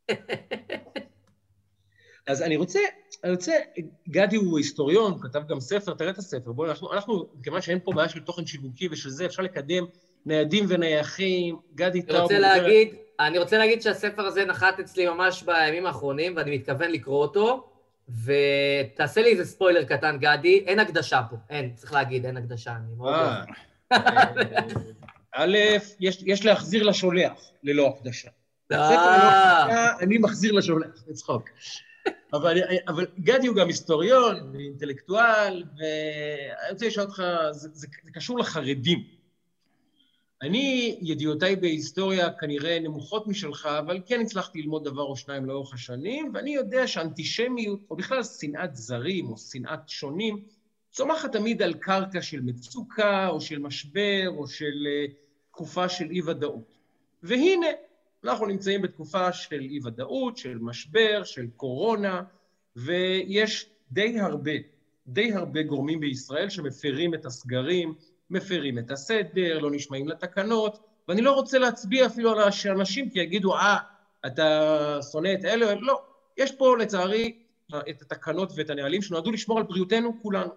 אז 2.28 2.42
אני 2.42 2.56
רוצה, 2.56 2.80
אני 3.24 3.32
רוצה, 3.32 3.54
גדי 4.10 4.36
הוא 4.36 4.58
היסטוריון, 4.58 5.22
כתב 5.22 5.42
גם 5.48 5.60
ספר, 5.60 5.94
תראה 5.94 6.10
את 6.10 6.18
הספר, 6.18 6.52
בואו, 6.52 6.70
אנחנו, 6.70 6.94
אנחנו, 6.94 7.26
כיוון 7.44 7.62
שאין 7.62 7.80
פה 7.84 7.92
בעיה 7.96 8.10
של 8.10 8.20
תוכן 8.20 8.46
שיווקי 8.46 8.88
ושל 8.92 9.10
זה, 9.10 9.26
אפשר 9.26 9.44
לקדם 9.44 9.86
ניידים 10.26 10.66
ונייחים, 10.68 11.58
גדי 11.76 12.02
טאוב... 12.02 12.16
אני 12.16 12.24
רוצה 12.24 12.40
להגיד, 12.40 12.96
אני 13.20 13.40
רוצה 13.40 13.58
להגיד 13.58 13.82
שהספר 13.82 14.26
הזה 14.26 14.46
נחת 14.46 14.80
אצלי 14.80 15.08
ממש 15.08 15.44
בימים 15.44 15.86
האחרונים, 15.86 16.34
ואני 16.36 16.58
מתכוון 16.58 16.92
לקרוא 16.92 17.22
אותו, 17.22 17.70
ותעשה 18.26 19.22
לי 19.22 19.32
איזה 19.32 19.46
ספוילר 19.46 19.84
קטן, 19.84 20.18
גדי, 20.20 20.64
אין 20.68 20.80
הקדשה 20.80 21.22
פה, 21.30 21.36
אין, 21.50 21.74
צריך 21.76 21.94
להגיד, 21.94 22.26
אין 22.26 22.38
הקדשה, 22.38 22.72
אני 22.72 22.96
מאוד 22.98 23.14
אוהב. 23.14 23.46
א', 25.36 25.58
יש 26.00 26.46
להחזיר 26.46 26.84
לשולח 26.84 27.52
ללא 27.64 27.88
הקדשה. 27.88 28.30
אה. 28.72 30.00
אני 30.00 30.18
מחזיר 30.18 30.52
לשולח, 30.52 31.04
לצחוק. 31.08 31.50
אבל, 32.34 32.58
אבל 32.88 33.06
גדי 33.20 33.48
הוא 33.48 33.56
גם 33.56 33.68
היסטוריון 33.68 34.50
ואינטלקטואל, 34.54 35.64
ואני 35.78 36.72
רוצה 36.72 36.88
לשאול 36.88 37.06
אותך, 37.06 37.24
זה, 37.52 37.60
זה, 37.60 37.68
זה 37.74 37.88
קשור 38.14 38.40
לחרדים. 38.40 39.04
אני, 40.44 40.98
ידיעותיי 41.02 41.56
בהיסטוריה 41.56 42.34
כנראה 42.34 42.80
נמוכות 42.80 43.28
משלך, 43.28 43.66
אבל 43.66 44.02
כן 44.06 44.22
הצלחתי 44.22 44.62
ללמוד 44.62 44.84
דבר 44.84 45.02
או 45.02 45.16
שניים 45.16 45.46
לאורך 45.46 45.74
השנים, 45.74 46.32
ואני 46.34 46.56
יודע 46.56 46.88
שאנטישמיות, 46.88 47.80
או 47.90 47.96
בכלל 47.96 48.24
שנאת 48.24 48.76
זרים 48.76 49.30
או 49.30 49.38
שנאת 49.38 49.90
שונים, 49.90 50.44
צומחת 50.92 51.32
תמיד 51.32 51.62
על 51.62 51.74
קרקע 51.74 52.22
של 52.22 52.42
מצוקה, 52.42 53.28
או 53.28 53.42
של 53.42 53.60
משבר, 53.60 54.30
או 54.38 54.48
של, 54.48 54.88
תקופה 55.52 55.90
של 55.90 56.12
אי-ודאות. 56.12 56.78
והנה, 57.24 57.68
אנחנו 58.24 58.46
נמצאים 58.46 58.82
בתקופה 58.82 59.32
של 59.34 59.62
אי-ודאות, 59.62 60.38
של 60.38 60.58
משבר, 60.58 61.24
של 61.24 61.48
קורונה, 61.56 62.22
ויש 62.76 63.70
די 63.92 64.20
הרבה, 64.20 64.52
די 65.08 65.34
הרבה 65.34 65.64
גורמים 65.64 66.00
בישראל 66.00 66.50
שמפרים 66.50 67.14
את 67.14 67.26
הסגרים, 67.26 67.94
מפרים 68.34 68.80
את 68.80 68.92
הסדר, 68.92 69.60
לא 69.60 69.72
נשמעים 69.72 70.08
לתקנות, 70.08 70.80
ואני 71.08 71.22
לא 71.22 71.32
רוצה 71.32 71.60
להצביע 71.60 72.06
אפילו 72.06 72.32
על 72.32 72.50
האנשים, 72.66 73.10
כי 73.10 73.20
יגידו, 73.20 73.56
אה, 73.56 73.78
אתה 74.26 75.00
שונא 75.12 75.34
את 75.34 75.46
אלה, 75.46 75.76
לא. 75.76 76.02
יש 76.38 76.52
פה, 76.52 76.78
לצערי, 76.78 77.38
את 77.90 78.02
התקנות 78.02 78.52
ואת 78.56 78.70
הנהלים 78.70 79.02
שנועדו 79.02 79.32
לשמור 79.32 79.58
על 79.58 79.64
בריאותנו 79.64 80.22
כולנו. 80.22 80.52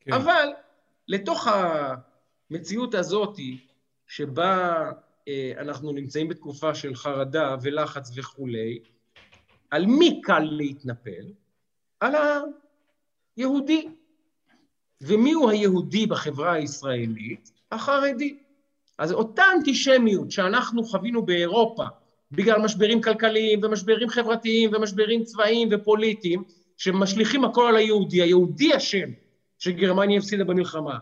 כן. 0.00 0.12
אבל 0.12 0.48
לתוך 1.08 1.48
המציאות 2.50 2.94
הזאת, 2.94 3.38
שבה 4.06 4.90
אה, 5.28 5.52
אנחנו 5.58 5.92
נמצאים 5.92 6.28
בתקופה 6.28 6.74
של 6.74 6.94
חרדה 6.94 7.56
ולחץ 7.62 8.10
וכולי, 8.16 8.78
על 9.70 9.86
מי 9.86 10.20
קל 10.22 10.48
להתנפל? 10.50 11.32
על 12.00 12.14
היהודי. 13.36 13.88
ומיהו 15.00 15.50
היהודי 15.50 16.06
בחברה 16.06 16.52
הישראלית? 16.52 17.52
החרדי. 17.72 18.36
אז 18.98 19.12
אותה 19.12 19.42
אנטישמיות 19.56 20.30
שאנחנו 20.30 20.84
חווינו 20.84 21.22
באירופה, 21.22 21.84
בגלל 22.32 22.60
משברים 22.60 23.02
כלכליים 23.02 23.60
ומשברים 23.62 24.08
חברתיים 24.08 24.70
ומשברים 24.74 25.24
צבאיים 25.24 25.68
ופוליטיים, 25.72 26.44
שמשליכים 26.76 27.44
הכל 27.44 27.66
על 27.68 27.76
היהודי, 27.76 28.22
היהודי 28.22 28.76
אשם 28.76 29.08
שגרמניה 29.58 30.18
הפסידה 30.18 30.44
במלחמה, 30.44 30.98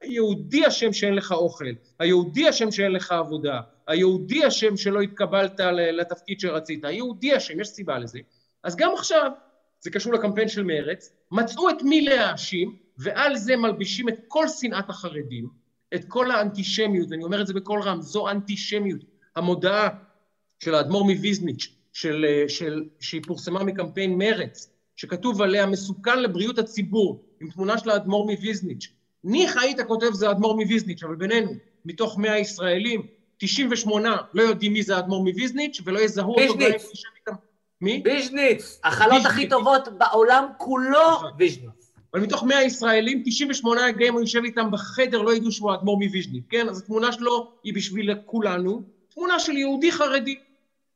היהודי 0.00 0.68
אשם 0.68 0.92
שאין 0.92 1.14
לך 1.14 1.32
אוכל, 1.32 1.64
היהודי 1.98 2.48
אשם 2.48 2.70
שאין 2.70 2.92
לך 2.92 3.12
עבודה, 3.12 3.60
היהודי 3.86 4.48
אשם 4.48 4.76
שלא 4.76 5.00
התקבלת 5.00 5.60
לתפקיד 5.92 6.40
שרצית, 6.40 6.84
היהודי 6.84 7.36
אשם, 7.36 7.60
יש 7.60 7.68
סיבה 7.68 7.98
לזה. 7.98 8.18
אז 8.64 8.76
גם 8.76 8.90
עכשיו, 8.94 9.30
זה 9.80 9.90
קשור 9.90 10.12
לקמפיין 10.12 10.48
של 10.48 10.62
מרצ, 10.62 11.12
מצאו 11.30 11.70
את 11.70 11.82
מי 11.82 12.00
להאשים, 12.00 12.76
ועל 12.98 13.36
זה 13.36 13.56
מלבישים 13.56 14.08
את 14.08 14.14
כל 14.28 14.48
שנאת 14.48 14.90
החרדים, 14.90 15.48
את 15.94 16.04
כל 16.08 16.30
האנטישמיות, 16.30 17.10
ואני 17.10 17.24
אומר 17.24 17.40
את 17.40 17.46
זה 17.46 17.54
בקול 17.54 17.82
רם, 17.82 18.02
זו 18.02 18.28
אנטישמיות. 18.28 19.00
המודעה 19.36 19.88
של 20.58 20.74
האדמו"ר 20.74 21.04
מוויזניץ', 21.04 21.74
של, 21.92 22.24
של, 22.48 22.84
שהיא 23.00 23.22
פורסמה 23.26 23.64
מקמפיין 23.64 24.18
מרץ, 24.18 24.70
שכתוב 24.96 25.42
עליה 25.42 25.66
מסוכן 25.66 26.22
לבריאות 26.22 26.58
הציבור, 26.58 27.24
עם 27.40 27.50
תמונה 27.50 27.78
של 27.78 27.90
האדמו"ר 27.90 28.30
מוויזניץ'. 28.30 28.92
ניחא 29.24 29.58
היית 29.58 29.80
כותב 29.80 30.10
זה 30.12 30.28
האדמו"ר 30.28 30.56
מוויזניץ', 30.56 31.02
אבל 31.02 31.14
בינינו, 31.14 31.52
מתוך 31.84 32.18
100 32.18 32.38
ישראלים, 32.38 33.06
98 33.36 34.16
לא 34.34 34.42
יודעים 34.42 34.72
מי 34.72 34.82
זה 34.82 34.96
האדמו"ר 34.96 35.24
מוויזניץ', 35.24 35.80
ולא 35.84 36.00
יזהו 36.00 36.34
אותו 36.34 36.58
גם 36.58 36.66
אם. 37.28 37.34
מי? 37.80 38.02
ויז'ניץ. 38.04 38.80
החלות 38.84 39.26
הכי 39.26 39.48
טובות 39.48 39.88
בעולם 39.98 40.44
כולו, 40.56 41.10
נכון. 41.12 41.30
ויז'ניץ. 41.38 41.81
אבל 42.14 42.22
מתוך 42.22 42.42
100 42.42 42.62
ישראלים, 42.62 43.22
98 43.24 43.90
גם 43.90 44.02
אם 44.02 44.12
הוא 44.12 44.20
יושב 44.20 44.44
איתם 44.44 44.70
בחדר, 44.70 45.22
לא 45.22 45.34
ידעו 45.34 45.52
שהוא 45.52 45.70
האדמו"ר 45.70 45.98
מוויז'ניץ, 45.98 46.44
כן? 46.48 46.68
אז 46.68 46.82
התמונה 46.82 47.12
שלו 47.12 47.52
היא 47.64 47.74
בשביל 47.74 48.14
כולנו, 48.24 48.82
תמונה 49.14 49.38
של 49.38 49.56
יהודי 49.56 49.92
חרדי. 49.92 50.38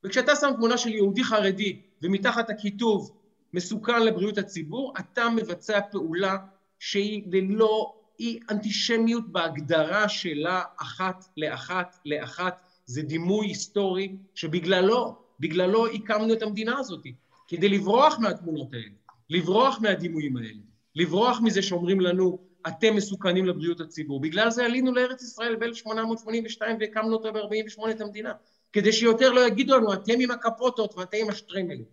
וכשאתה 0.05 0.37
שם 0.37 0.51
תמונה 0.57 0.79
של 0.79 0.95
יהודי 0.95 1.25
חרדי, 1.25 1.81
ומתחת 2.03 2.51
הכיתוב 2.51 3.17
מסוכן 3.55 4.03
לבריאות 4.03 4.39
הציבור, 4.39 4.93
אתה 5.01 5.29
מבצע 5.29 5.81
פעולה 5.91 6.37
שהיא 6.79 7.23
ללא, 7.33 7.95
היא 8.19 8.41
אנטישמיות 8.51 9.33
בהגדרה 9.33 10.09
שלה 10.09 10.63
אחת 10.77 11.25
לאחת 11.37 11.97
לאחת. 12.05 12.61
זה 12.87 13.03
דימוי 13.03 13.47
היסטורי 13.47 14.17
שבגללו, 14.35 15.17
בגללו 15.41 15.87
הקמנו 15.87 16.33
את 16.33 16.43
המדינה 16.43 16.79
הזאת, 16.79 17.03
כדי 17.49 17.69
לברוח 17.69 18.19
מהתמונות 18.19 18.73
האלה, 18.73 18.95
לברוח 19.31 19.79
מהדימויים 19.83 20.37
האלה, 20.37 20.61
לברוח 20.97 21.41
מזה 21.43 21.63
שאומרים 21.63 22.01
לנו, 22.01 22.39
אתם 22.69 22.97
מסוכנים 22.97 23.47
לבריאות 23.47 23.81
הציבור. 23.81 24.21
בגלל 24.21 24.51
זה 24.51 24.65
עלינו 24.65 24.95
לארץ 24.95 25.23
ישראל 25.23 25.57
ב-1882 25.57 26.63
והקמנו 26.81 27.13
אותה 27.13 27.33
ב-48 27.33 27.91
את 27.91 28.01
המדינה. 28.01 28.33
כדי 28.73 28.93
שיותר 28.93 29.33
לא 29.33 29.47
יגידו 29.47 29.77
לנו, 29.77 29.93
אתם 29.93 30.15
עם 30.19 30.31
הקפוטות 30.31 30.95
ואתם 30.99 31.19
עם 31.21 31.29
השטרמלים. 31.31 31.85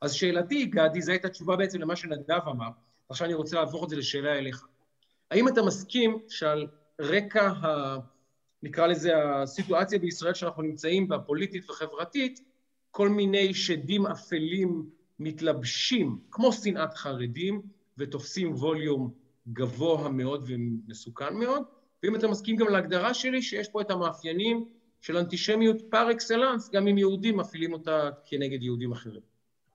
אז 0.00 0.12
שאלתי, 0.12 0.66
גדי, 0.66 1.02
זו 1.02 1.12
הייתה 1.12 1.28
תשובה 1.28 1.56
בעצם 1.56 1.80
למה 1.80 1.96
שנדב 1.96 2.40
אמר, 2.48 2.68
עכשיו 3.08 3.26
אני 3.26 3.34
רוצה 3.34 3.60
להפוך 3.60 3.84
את 3.84 3.88
זה 3.88 3.96
לשאלה 3.96 4.38
אליך. 4.38 4.66
האם 5.30 5.48
אתה 5.48 5.62
מסכים 5.62 6.18
שעל 6.28 6.66
רקע, 7.00 7.46
ה, 7.46 7.96
נקרא 8.62 8.86
לזה, 8.86 9.12
הסיטואציה 9.24 9.98
בישראל 9.98 10.34
שאנחנו 10.34 10.62
נמצאים 10.62 11.08
בה, 11.08 11.18
פוליטית 11.18 11.70
וחברתית, 11.70 12.40
כל 12.90 13.08
מיני 13.08 13.54
שדים 13.54 14.06
אפלים 14.06 14.90
מתלבשים, 15.18 16.18
כמו 16.30 16.52
שנאת 16.52 16.94
חרדים, 16.94 17.62
ותופסים 18.00 18.54
ווליום 18.54 19.10
גבוה 19.52 20.08
מאוד 20.08 20.44
ומסוכן 20.48 21.34
מאוד, 21.34 21.62
ואם 22.02 22.16
אתה 22.16 22.28
מסכים 22.28 22.56
גם 22.56 22.68
להגדרה 22.68 23.14
שלי, 23.14 23.42
שיש 23.42 23.68
פה 23.68 23.80
את 23.80 23.90
המאפיינים 23.90 24.64
של 25.00 25.16
אנטישמיות 25.16 25.76
פר 25.90 26.10
אקסלנס, 26.10 26.70
גם 26.70 26.86
אם 26.86 26.98
יהודים 26.98 27.36
מפעילים 27.36 27.72
אותה 27.72 28.10
כנגד 28.26 28.62
יהודים 28.62 28.92
אחרים. 28.92 29.29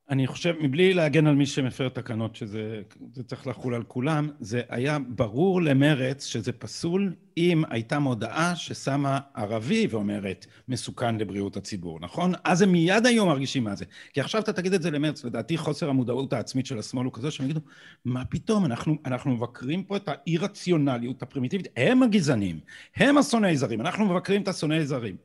אני 0.10 0.28
חושב, 0.28 0.56
מבלי 0.62 0.94
להגן 0.94 1.28
על 1.28 1.36
מי 1.36 1.46
שמפר 1.46 1.90
תקנות, 1.90 2.36
שזה 2.36 2.82
צריך 3.26 3.48
לחול 3.48 3.76
על 3.76 3.84
כולם, 3.84 4.30
זה 4.40 4.62
היה 4.70 4.98
ברור 5.08 5.62
למרץ 5.62 6.26
שזה 6.26 6.52
פסול 6.52 7.14
אם 7.38 7.64
הייתה 7.70 8.00
מודעה 8.00 8.56
ששמה 8.56 9.20
ערבי 9.34 9.88
ואומרת 9.90 10.46
מסוכן 10.68 11.18
לבריאות 11.18 11.58
הציבור, 11.58 12.00
נכון? 12.00 12.34
אז 12.44 12.62
הם 12.62 12.72
מיד 12.72 13.06
היו 13.06 13.26
מרגישים 13.26 13.64
מה 13.64 13.76
זה. 13.76 13.86
כי 14.14 14.22
עכשיו 14.22 14.42
אתה 14.42 14.54
תגיד 14.54 14.74
את 14.74 14.82
זה 14.82 14.92
למרץ, 14.92 15.24
לדעתי 15.24 15.58
חוסר 15.58 15.90
המודעות 15.90 16.34
העצמית 16.34 16.66
של 16.66 16.80
השמאל 16.80 17.06
הוא 17.06 17.14
כזה 17.14 17.32
שהם 17.32 17.46
יגידו, 17.46 17.60
מה 18.06 18.26
פתאום, 18.26 18.66
אנחנו, 18.66 18.98
אנחנו 19.06 19.32
מבקרים 19.32 19.84
פה 19.84 19.98
את 19.98 20.08
האי-רציונליות 20.08 21.22
הפרימיטיבית, 21.22 21.68
הם 21.78 22.04
הגזענים, 22.04 22.60
הם 22.96 23.18
השונאי 23.18 23.58
זרים, 23.58 23.82
אנחנו 23.82 24.06
מבקרים 24.06 24.42
את 24.42 24.48
השונאי 24.48 24.86
זרים. 24.86 25.16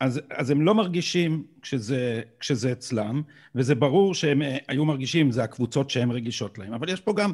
אז, 0.00 0.20
אז 0.30 0.50
הם 0.50 0.60
לא 0.60 0.74
מרגישים 0.74 1.44
כשזה, 1.62 2.22
כשזה 2.40 2.72
אצלם, 2.72 3.22
וזה 3.54 3.74
ברור 3.74 4.14
שהם 4.14 4.42
אה, 4.42 4.56
היו 4.68 4.84
מרגישים, 4.84 5.30
זה 5.30 5.44
הקבוצות 5.44 5.90
שהן 5.90 6.10
רגישות 6.10 6.58
להם. 6.58 6.72
אבל 6.72 6.88
יש 6.88 7.00
פה 7.00 7.12
גם, 7.12 7.32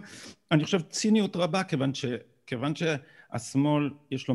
אני 0.51 0.65
חושב, 0.65 0.81
ציניות 0.81 1.37
רבה, 1.37 1.65
כיוון, 1.65 1.95
ש, 1.95 2.05
כיוון 2.47 2.73
שהשמאל, 2.75 3.91
יש 4.11 4.29
לו 4.29 4.35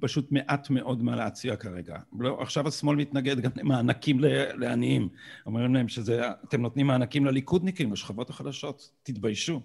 פשוט 0.00 0.32
מעט 0.32 0.70
מאוד 0.70 1.02
מה 1.02 1.16
להציע 1.16 1.56
כרגע. 1.56 1.96
לא, 2.18 2.38
עכשיו 2.40 2.68
השמאל 2.68 2.96
מתנגד 2.96 3.40
גם 3.40 3.50
למענקים 3.56 4.20
לעניים. 4.54 5.08
אומרים 5.46 5.74
להם 5.74 5.88
שאתם 5.88 6.62
נותנים 6.62 6.86
מענקים 6.86 7.24
לליכודניקים, 7.24 7.92
לשכבות 7.92 8.30
החלשות, 8.30 8.90
תתביישו. 9.02 9.60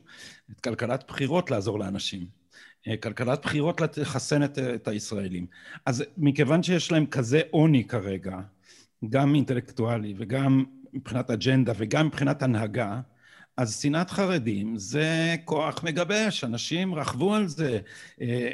את 0.52 0.60
כלכלת 0.60 1.04
בחירות 1.08 1.52
לעזור 1.52 1.80
לאנשים. 1.80 2.41
אה, 2.88 2.98
כלכלת 2.98 3.42
בחירות 3.42 3.82
לחסן 3.82 4.44
את, 4.44 4.58
את 4.60 4.88
הישראלים. 4.88 5.46
אז 5.86 6.04
מכיוון 6.18 6.64
שיש 6.64 6.92
להם 6.92 7.06
כזה 7.06 7.42
עוני 7.52 7.84
כרגע, 7.88 8.40
גם 9.10 9.36
אינטלקטואלי 9.36 10.14
וגם 10.18 10.64
מבחינת 10.94 11.30
אג'נדה 11.30 11.74
וגם 11.78 12.08
מבחינת 12.08 12.44
הנהגה, 12.44 13.02
אז 13.58 13.82
שנאת 13.82 14.10
חרדים 14.10 14.78
זה 14.78 15.36
כוח 15.46 15.84
מגבש, 15.84 16.44
אנשים 16.44 16.96
רכבו 16.96 17.36
על 17.36 17.48
זה. 17.48 17.80
אה, 18.22 18.50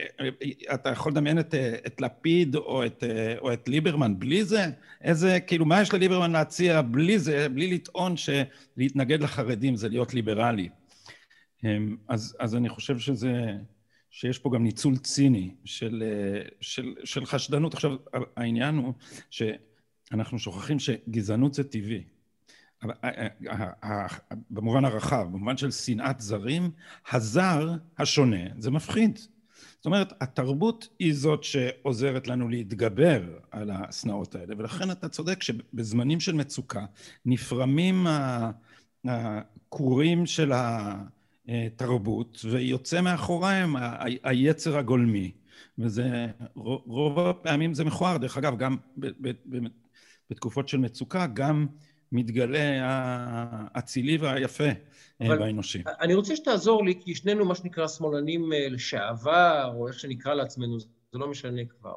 אתה 0.73 0.89
יכול 0.89 1.11
לדמיין 1.11 1.39
את, 1.39 1.55
את 1.87 2.01
לפיד 2.01 2.55
או 2.55 2.85
את, 2.85 3.03
או 3.39 3.53
את 3.53 3.69
ליברמן 3.69 4.19
בלי 4.19 4.45
זה? 4.45 4.65
איזה, 5.01 5.39
כאילו, 5.39 5.65
מה 5.65 5.81
יש 5.81 5.93
לליברמן 5.93 6.31
להציע 6.31 6.81
בלי 6.81 7.19
זה, 7.19 7.49
בלי 7.49 7.73
לטעון 7.73 8.15
שלהתנגד 8.17 9.21
לחרדים 9.21 9.75
זה 9.75 9.89
להיות 9.89 10.13
ליברלי? 10.13 10.69
אה, 11.65 11.77
אז, 12.07 12.35
אז 12.39 12.55
אני 12.55 12.69
חושב 12.69 12.99
שזה... 12.99 13.57
שיש 14.17 14.39
פה 14.39 14.49
גם 14.53 14.63
ניצול 14.63 14.97
ציני 14.97 15.55
של, 15.65 16.03
אה, 16.05 16.41
של, 16.61 16.95
של 17.03 17.25
חשדנות. 17.25 17.73
עכשיו, 17.73 17.95
העניין 18.35 18.75
הוא 18.75 18.93
שאנחנו 19.29 20.39
שוכחים 20.39 20.79
שגזענות 20.79 21.53
זה 21.53 21.63
טבעי. 21.63 22.03
אה, 22.83 23.27
אה, 23.83 24.07
במובן 24.49 24.85
הרחב, 24.85 25.27
במובן 25.31 25.57
של 25.57 25.71
שנאת 25.71 26.19
זרים, 26.21 26.71
הזר 27.11 27.73
השונה 27.97 28.37
זה 28.59 28.71
מפחיד. 28.71 29.17
זאת 29.75 29.85
אומרת, 29.85 30.13
התרבות 30.21 30.87
היא 30.99 31.13
זאת 31.13 31.43
שעוזרת 31.43 32.27
לנו 32.27 32.49
להתגבר 32.49 33.23
על 33.51 33.69
השנאות 33.69 34.35
האלה, 34.35 34.55
ולכן 34.57 34.91
אתה 34.91 35.09
צודק 35.09 35.43
שבזמנים 35.43 36.19
של 36.19 36.33
מצוקה 36.33 36.85
נפרמים 37.25 38.07
הכורים 39.05 40.25
של 40.25 40.51
ה... 40.51 40.95
תרבות, 41.75 42.45
ויוצא 42.51 43.01
מאחוריהם 43.01 43.75
היצר 44.23 44.77
הגולמי. 44.77 45.31
וזה, 45.79 46.27
רוב 46.85 47.19
הפעמים 47.19 47.73
זה 47.73 47.85
מכוער. 47.85 48.17
דרך 48.17 48.37
אגב, 48.37 48.57
גם 48.57 48.77
בתקופות 50.29 50.67
של 50.67 50.77
מצוקה, 50.77 51.27
גם 51.27 51.67
מתגלה 52.11 52.79
האצילי 52.81 54.17
והיפה 54.17 54.63
אה, 55.21 55.37
באנושי. 55.37 55.83
אני 56.01 56.13
רוצה 56.13 56.35
שתעזור 56.35 56.85
לי, 56.85 56.99
כי 57.01 57.15
שנינו 57.15 57.45
מה 57.45 57.55
שנקרא 57.55 57.87
שמאלנים 57.87 58.53
אה, 58.53 58.69
לשעבר, 58.69 59.71
או 59.75 59.87
איך 59.87 59.99
שנקרא 59.99 60.33
לעצמנו, 60.33 60.79
זה 60.79 60.87
לא 61.13 61.27
משנה 61.27 61.61
כבר. 61.65 61.95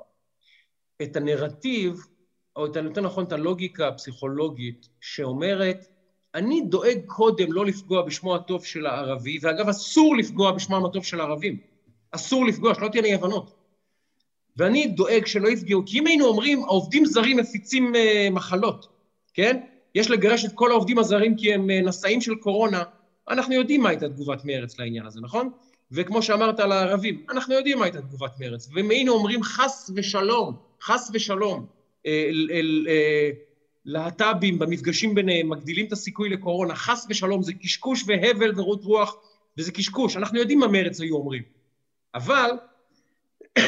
את 1.03 1.17
הנרטיב, 1.17 2.01
או 2.57 2.67
את, 2.67 2.77
יותר 2.77 3.01
נכון 3.01 3.25
את 3.25 3.33
הלוגיקה 3.33 3.89
הפסיכולוגית, 3.89 4.89
שאומרת, 5.01 5.87
אני 6.35 6.61
דואג 6.61 6.99
קודם 7.07 7.53
לא 7.53 7.67
לפגוע 7.67 8.03
בשמו 8.03 8.35
הטוב 8.35 8.65
של 8.65 8.87
הערבי, 8.87 9.39
ואגב, 9.43 9.69
אסור 9.69 10.17
לפגוע 10.17 10.53
בשמם 10.53 10.85
הטוב 10.85 11.05
של 11.05 11.21
הערבים. 11.21 11.57
אסור 12.11 12.47
לפגוע, 12.47 12.75
שלא 12.75 12.89
תהיינה 12.89 13.09
אי 13.09 13.15
הבנות. 13.15 13.55
ואני 14.57 14.87
דואג 14.87 15.27
שלא 15.27 15.49
יפגעו, 15.49 15.83
כי 15.87 15.99
אם 15.99 16.07
היינו 16.07 16.27
אומרים, 16.27 16.65
העובדים 16.65 17.05
זרים 17.05 17.37
מפיצים 17.37 17.93
uh, 17.95 17.99
מחלות, 18.31 18.89
כן? 19.35 19.61
יש 19.95 20.11
לגרש 20.11 20.45
את 20.45 20.53
כל 20.55 20.71
העובדים 20.71 20.99
הזרים 20.99 21.37
כי 21.37 21.55
הם 21.55 21.71
uh, 21.71 21.89
נשאים 21.89 22.21
של 22.21 22.35
קורונה, 22.35 22.83
אנחנו 23.29 23.55
יודעים 23.55 23.83
מה 23.83 23.89
הייתה 23.89 24.09
תגובת 24.09 24.45
מרץ 24.45 24.79
לעניין 24.79 25.07
הזה, 25.07 25.21
נכון? 25.21 25.51
וכמו 25.93 26.23
שאמרת 26.23 26.61
על 26.61 26.73
הערבים, 26.73 27.25
אנחנו 27.31 27.55
יודעים 27.55 27.79
מה 27.79 27.85
הייתה 27.85 28.01
תגובת 28.01 28.33
מרץ. 28.41 28.69
ואם 28.75 28.91
היינו 28.91 29.13
אומרים 29.13 29.43
חס 29.43 29.91
ושלום, 29.97 30.57
חס 30.83 31.11
ושלום, 31.15 31.67
אל, 32.07 32.49
אל, 32.51 32.87
אל, 32.89 33.33
להט"בים 33.91 34.59
במפגשים 34.59 35.15
ביניהם 35.15 35.49
מגדילים 35.49 35.87
את 35.87 35.93
הסיכוי 35.93 36.29
לקורונה, 36.29 36.75
חס 36.75 37.07
ושלום, 37.11 37.43
זה 37.43 37.53
קשקוש 37.53 38.05
והבל 38.07 38.61
ורות 38.61 38.85
רוח, 38.85 39.17
וזה 39.59 39.73
קשקוש, 39.73 40.17
אנחנו 40.17 40.39
יודעים 40.39 40.59
מה 40.59 40.67
מרץ 40.67 41.01
היו 41.01 41.17
אומרים. 41.17 41.43
אבל 42.15 42.51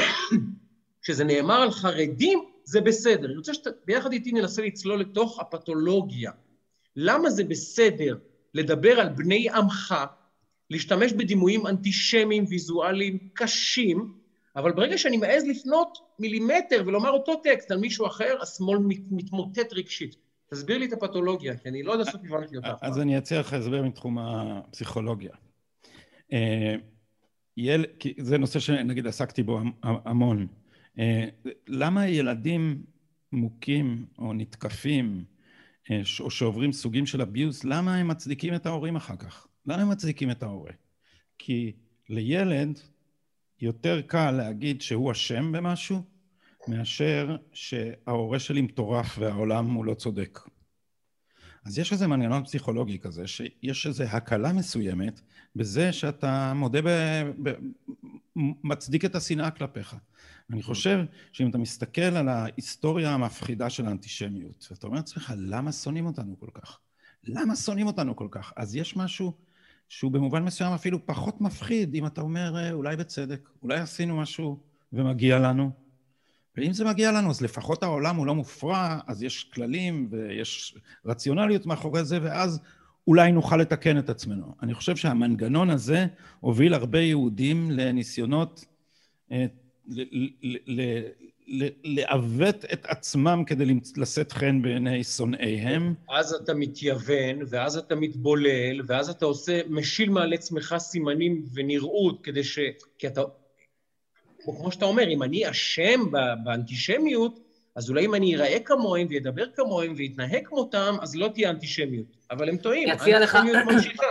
כשזה 1.03 1.25
נאמר 1.25 1.55
על 1.55 1.71
חרדים, 1.71 2.45
זה 2.65 2.81
בסדר. 2.81 3.27
אני 3.27 3.37
רוצה 3.37 3.53
שביחד 3.55 4.13
איתי 4.13 4.33
ננסה 4.33 4.63
לצלול 4.63 5.01
לתוך 5.01 5.41
הפתולוגיה. 5.41 6.31
למה 6.97 7.31
זה 7.31 7.45
בסדר 7.45 8.19
לדבר 8.55 9.01
על 9.01 9.09
בני 9.09 9.51
עמך, 9.51 9.95
להשתמש 10.71 11.13
בדימויים 11.13 11.67
אנטישמיים 11.67 12.45
ויזואליים 12.49 13.19
קשים, 13.33 14.13
אבל 14.57 14.73
ברגע 14.73 14.99
שאני 14.99 15.17
מעז 15.17 15.47
לפנות 15.47 15.99
מילימטר 16.19 16.83
ולומר 16.87 17.11
אותו 17.11 17.37
טקסט 17.37 17.71
על 17.71 17.79
מישהו 17.79 18.07
אחר, 18.07 18.35
השמאל 18.43 18.79
מתמוטט 19.11 19.73
רגשית. 19.73 20.17
תסביר 20.51 20.79
לי 20.79 20.87
את 20.87 20.93
הפתולוגיה, 20.93 21.57
כי 21.57 21.69
אני 21.69 21.83
לא 21.83 21.93
יודע 21.93 22.05
סוף 22.05 22.21
הבנתי 22.25 22.57
אותה. 22.57 22.75
אז 22.81 23.01
אני 23.01 23.19
אציע 23.19 23.41
לך 23.41 23.53
הסבר 23.53 23.83
מתחום 23.83 24.19
הפסיכולוגיה. 24.19 25.31
אה, 26.33 26.75
זה 28.19 28.39
נושא 28.39 28.59
שנגיד 28.59 29.07
עסקתי 29.07 29.43
בו 29.43 29.61
המון. 29.83 30.47
אה, 30.99 31.25
למה 31.69 32.09
ילדים 32.09 32.83
מוכים 33.33 34.07
או 34.19 34.33
נתקפים 34.33 35.25
אה, 35.91 36.01
או 36.21 36.31
שעוברים 36.31 36.73
סוגים 36.73 37.07
של 37.07 37.23
אביוס, 37.23 37.65
למה 37.65 37.97
הם 37.97 38.09
מצדיקים 38.09 38.55
את 38.55 38.67
ההורים 38.67 38.97
אחר 38.97 39.17
כך? 39.17 39.47
למה 39.67 39.83
הם 39.83 39.91
מצדיקים 39.91 40.31
את 40.31 40.43
ההורה? 40.43 40.73
כי 41.39 41.73
לילד 42.09 42.81
יותר 43.63 44.01
קל 44.01 44.31
להגיד 44.31 44.83
שהוא 44.83 45.13
אשם 45.13 45.53
במשהו 45.53 46.03
מאשר 46.69 47.37
שההורה 47.53 48.39
שלי 48.39 48.61
מטורף 48.61 49.19
והעולם 49.19 49.71
הוא 49.71 49.85
לא 49.85 49.95
צודק. 49.95 50.39
אז 51.65 51.79
יש 51.79 51.93
איזה 51.93 52.07
מנגנון 52.07 52.45
פסיכולוגי 52.45 52.99
כזה, 52.99 53.27
שיש 53.27 53.87
איזו 53.87 54.05
הקלה 54.05 54.53
מסוימת 54.53 55.21
בזה 55.57 55.93
שאתה 55.93 56.53
מודה, 56.55 56.83
ב, 56.83 56.89
ב, 57.43 57.53
מצדיק 58.65 59.05
את 59.05 59.15
השנאה 59.15 59.51
כלפיך. 59.51 59.97
אני 60.51 60.63
חושב 60.63 60.99
שאם 61.33 61.51
אתה 61.51 61.59
מסתכל 61.59 62.01
על 62.01 62.29
ההיסטוריה 62.29 63.11
המפחידה 63.11 63.71
של 63.71 63.87
האנטישמיות, 63.87 64.69
ואתה 64.71 64.87
אומר 64.87 64.97
לעצמך, 64.97 65.33
למה 65.37 65.73
שונאים 65.73 66.07
אותנו 66.07 66.37
כל 66.41 66.51
כך? 66.55 66.79
למה 67.25 67.57
שונאים 67.57 67.87
אותנו 67.87 68.17
כל 68.17 68.29
כך? 68.31 68.53
אז 68.57 68.77
יש 68.77 68.97
משהו 68.97 69.33
שהוא 69.93 70.13
במובן 70.13 70.43
מסוים 70.45 70.73
אפילו 70.73 71.07
פחות 71.07 71.41
מפחיד, 71.41 71.95
אם 71.95 72.07
אתה 72.07 72.21
אומר, 72.21 72.57
אה, 72.57 72.73
אולי 72.73 72.97
בצדק, 72.97 73.49
אולי 73.63 73.81
עשינו 73.81 74.17
משהו 74.17 74.59
ומגיע 74.93 75.39
לנו. 75.39 75.71
ואם 76.57 76.73
זה 76.73 76.85
מגיע 76.85 77.13
לנו, 77.13 77.31
אז 77.31 77.41
לפחות 77.41 77.83
העולם 77.83 78.17
הוא 78.17 78.27
לא 78.27 78.35
מופרע, 78.35 78.99
אז 79.07 79.23
יש 79.23 79.45
כללים 79.45 80.09
ויש 80.11 80.79
רציונליות 81.07 81.67
מאחורי 81.67 82.05
זה, 82.05 82.19
ואז 82.23 82.61
אולי 83.07 83.33
נוכל 83.33 83.57
לתקן 83.57 83.99
את 83.99 84.11
עצמנו. 84.11 84.55
אני 84.63 84.75
חושב 84.75 84.97
שהמנגנון 84.97 85.71
הזה 85.71 86.07
הוביל 86.41 86.75
הרבה 86.75 87.01
יהודים 87.01 87.71
לניסיונות 87.71 88.65
אה, 89.33 89.47
לעוות 91.85 92.65
את 92.73 92.87
עצמם 92.87 93.45
כדי 93.47 93.65
לשאת 93.97 94.33
חן 94.33 94.63
בעיני 94.63 95.05
שונאיהם. 95.05 95.95
אז 96.11 96.33
אתה 96.33 96.55
מתייוון, 96.55 97.39
ואז 97.49 97.77
אתה 97.77 97.95
מתבולל, 97.95 98.81
ואז 98.87 99.11
אתה 99.11 99.25
עושה, 99.25 99.61
משיל 99.69 100.11
מעל 100.11 100.33
עצמך 100.33 100.75
סימנים 100.79 101.45
ונראות 101.55 102.21
כדי 102.23 102.45
ש... 102.45 102.59
כי 102.99 103.07
אתה... 103.07 103.23
כמו 104.45 104.73
שאתה 104.73 104.85
אומר, 104.85 105.09
אם 105.09 105.23
אני 105.23 105.51
אשם 105.51 106.01
באנטישמיות, 106.45 107.41
אז 107.77 107.91
אולי 107.91 108.07
אם 108.07 108.15
אני 108.15 108.37
אראה 108.37 108.59
כמוהם 108.65 109.07
וידבר 109.11 109.45
כמוהם 109.55 109.95
ויתנהג 109.97 110.47
כמותם, 110.47 110.97
אז 111.01 111.17
לא 111.17 111.29
תהיה 111.29 111.51
אנטישמיות. 111.51 112.07
אבל 112.31 112.49
הם 112.49 112.57
טועים, 112.57 112.89
האנטישמיות 112.89 113.57
ממשיכה. 113.67 114.07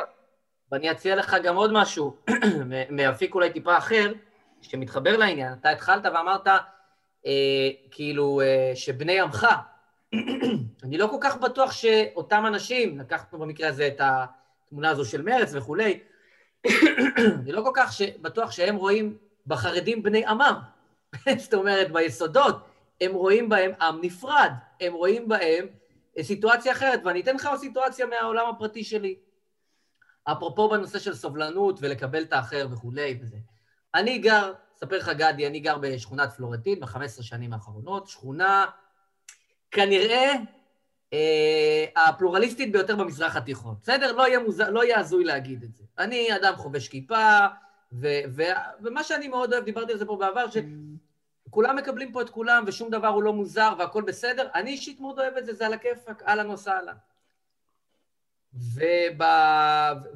ואני 0.72 0.92
אציע 0.92 1.16
לך 1.16 1.36
גם 1.44 1.56
עוד 1.56 1.72
משהו, 1.74 2.16
מאפיק 2.90 3.36
אולי 3.36 3.52
טיפה 3.54 3.78
אחר, 3.78 4.14
שמתחבר 4.62 5.18
לעניין. 5.18 5.54
אתה 5.62 5.70
התחלת 5.70 6.06
ואמרת, 6.06 6.48
אה, 7.26 7.70
כאילו, 7.92 8.42
אה, 8.42 8.72
שבני 8.76 9.20
עמך, 9.20 9.48
אני 10.84 10.98
לא 10.98 11.08
כל 11.08 11.18
כך 11.22 11.38
בטוח 11.38 11.72
שאותם 11.72 12.44
אנשים, 12.48 13.00
לקחנו 13.00 13.40
במקרה 13.40 13.70
הזה 13.70 13.88
את 13.88 14.02
התמונה 14.02 14.90
הזו 14.90 15.06
של 15.06 15.22
מרץ 15.22 15.50
וכולי, 15.54 16.00
אני 17.42 17.52
לא 17.52 17.62
כל 17.62 17.72
כך 17.74 18.02
בטוח 18.22 18.52
שהם 18.52 18.76
רואים 18.76 19.18
בחרדים 19.48 20.04
בני 20.04 20.26
עמם. 20.26 20.60
זאת 21.44 21.54
אומרת, 21.54 21.92
ביסודות, 21.92 22.56
הם 23.02 23.14
רואים 23.14 23.50
בהם 23.50 23.72
עם 23.82 24.00
נפרד, 24.02 24.52
הם 24.82 24.94
רואים 24.94 25.28
בהם 25.28 25.68
סיטואציה 26.22 26.72
אחרת, 26.72 27.00
ואני 27.06 27.22
אתן 27.22 27.36
לך 27.36 27.50
סיטואציה 27.58 28.06
מהעולם 28.06 28.50
הפרטי 28.50 28.84
שלי. 28.84 29.16
אפרופו 30.24 30.70
בנושא 30.70 31.00
של 31.00 31.14
סובלנות 31.14 31.80
ולקבל 31.82 32.24
את 32.24 32.34
האחר 32.34 32.68
וכולי 32.72 33.20
וזה. 33.22 33.38
אני 33.96 34.18
גר, 34.18 34.54
אספר 34.84 34.98
לך 34.98 35.10
גדי, 35.10 35.48
אני 35.48 35.60
גר 35.60 35.78
בשכונת 35.78 36.34
פלורנטין 36.34 36.80
ב-15 36.80 37.22
שנים 37.22 37.54
האחרונות, 37.54 38.08
שכונה 38.08 38.66
כנראה 39.72 40.34
אה, 41.14 41.86
הפלורליסטית 41.96 42.72
ביותר 42.72 42.96
במזרח 42.96 43.36
התיכון. 43.36 43.76
בסדר? 43.82 44.12
לא 44.12 44.28
יהיה, 44.28 44.40
מוז... 44.40 44.62
לא 44.62 44.84
יהיה 44.84 45.00
הזוי 45.00 45.24
להגיד 45.24 45.64
את 45.64 45.76
זה. 45.76 45.84
אני 46.00 46.36
אדם 46.36 46.56
חובש 46.56 46.88
כיפה, 46.88 47.38
ו... 47.94 48.08
ו... 48.36 48.42
ומה 48.82 49.04
שאני 49.04 49.28
מאוד 49.28 49.54
אוהב, 49.54 49.64
דיברתי 49.66 49.92
על 49.92 49.98
זה 49.98 50.06
פה 50.06 50.16
בעבר, 50.16 50.46
שכולם 51.48 51.76
מקבלים 51.76 52.12
פה 52.12 52.22
את 52.22 52.30
כולם 52.30 52.64
ושום 52.68 52.90
דבר 52.90 53.08
הוא 53.08 53.24
לא 53.24 53.34
מוזר 53.34 53.74
והכל 53.80 54.02
בסדר. 54.02 54.48
אני 54.56 54.72
אישית 54.72 55.00
מאוד 55.00 55.20
אוהב 55.20 55.38
את 55.38 55.46
זה, 55.46 55.54
זה 55.54 55.66
על 55.66 55.74
הכיפאק, 55.74 56.24
אהלן 56.28 56.50
וסהלן. 56.50 56.96
וב... 58.54 59.22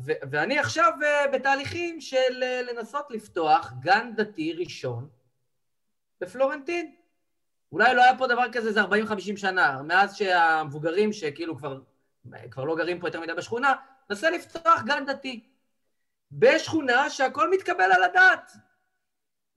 ו... 0.06 0.12
ואני 0.32 0.60
עכשיו 0.60 0.92
אה, 1.04 1.28
בתהליכים 1.28 2.02
של 2.02 2.44
אה, 2.44 2.62
לנסות 2.62 3.06
לפתוח 3.12 3.74
גן 3.80 4.12
דתי 4.16 4.54
ראשון 4.54 5.10
בפלורנטין. 6.22 6.96
אולי 7.72 7.96
לא 7.96 8.04
היה 8.04 8.18
פה 8.18 8.28
דבר 8.28 8.52
כזה 8.52 8.70
איזה 8.70 8.82
40-50 8.82 8.86
שנה, 9.38 9.82
מאז 9.82 10.16
שהמבוגרים 10.16 11.14
שכאילו 11.14 11.58
כבר, 11.58 11.80
כבר 12.52 12.64
לא 12.64 12.76
גרים 12.76 13.00
פה 13.00 13.08
יותר 13.08 13.22
מדי 13.22 13.34
בשכונה, 13.34 13.74
נסה 14.10 14.30
לפתוח 14.30 14.82
גן 14.86 15.06
דתי. 15.06 15.50
בשכונה 16.32 17.10
שהכל 17.10 17.52
מתקבל 17.52 17.92
על 17.92 18.04
הדעת. 18.04 18.52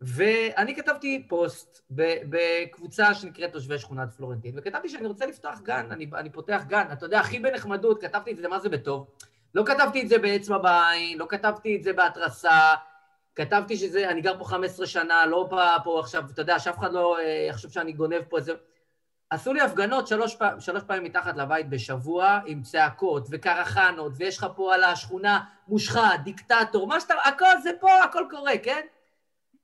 ואני 0.00 0.76
כתבתי 0.76 1.26
פוסט 1.28 1.82
בקבוצה 1.90 3.14
שנקראת 3.14 3.52
תושבי 3.52 3.78
שכונת 3.78 4.12
פלורנטין, 4.12 4.54
וכתבתי 4.56 4.88
שאני 4.88 5.06
רוצה 5.06 5.26
לפתוח 5.26 5.60
גן, 5.60 5.88
אני, 5.90 6.10
אני 6.14 6.30
פותח 6.30 6.62
גן, 6.66 6.86
אתה 6.92 7.06
יודע, 7.06 7.20
הכי 7.20 7.38
בנחמדות, 7.38 8.00
כתבתי 8.00 8.32
את 8.32 8.36
זה, 8.36 8.48
מה 8.48 8.58
זה 8.58 8.68
בטוב? 8.68 9.06
לא 9.54 9.62
כתבתי 9.66 10.02
את 10.02 10.08
זה 10.08 10.18
באצבע 10.18 10.58
בעין, 10.58 11.18
לא 11.18 11.26
כתבתי 11.28 11.76
את 11.76 11.82
זה 11.82 11.92
בהתרסה, 11.92 12.74
כתבתי 13.34 13.76
שזה, 13.76 14.10
אני 14.10 14.20
גר 14.20 14.38
פה 14.38 14.44
15 14.44 14.86
שנה, 14.86 15.26
לא 15.26 15.42
בא 15.42 15.76
פה 15.84 16.00
עכשיו, 16.00 16.24
אתה 16.30 16.42
יודע, 16.42 16.58
שאף 16.58 16.78
אחד 16.78 16.92
לא 16.92 17.18
אה, 17.18 17.46
יחשוב 17.48 17.72
שאני 17.72 17.92
גונב 17.92 18.22
פה 18.28 18.36
איזה... 18.36 18.52
עשו 19.30 19.52
לי 19.52 19.60
הפגנות 19.60 20.06
שלוש, 20.06 20.36
פעם, 20.36 20.60
שלוש 20.60 20.82
פעמים 20.82 21.04
מתחת 21.04 21.36
לבית 21.36 21.68
בשבוע, 21.68 22.40
עם 22.46 22.62
צעקות 22.62 23.26
וקרחנות, 23.30 24.12
ויש 24.16 24.38
לך 24.38 24.46
פה 24.56 24.74
על 24.74 24.84
השכונה 24.84 25.40
מושחת, 25.68 26.20
דיקטטור, 26.24 26.86
מה 26.86 27.00
שאתה... 27.00 27.14
הכל 27.24 27.60
זה 27.62 27.70
פה, 27.80 28.02
הכל 28.04 28.24
קורה, 28.30 28.58
כן? 28.62 28.80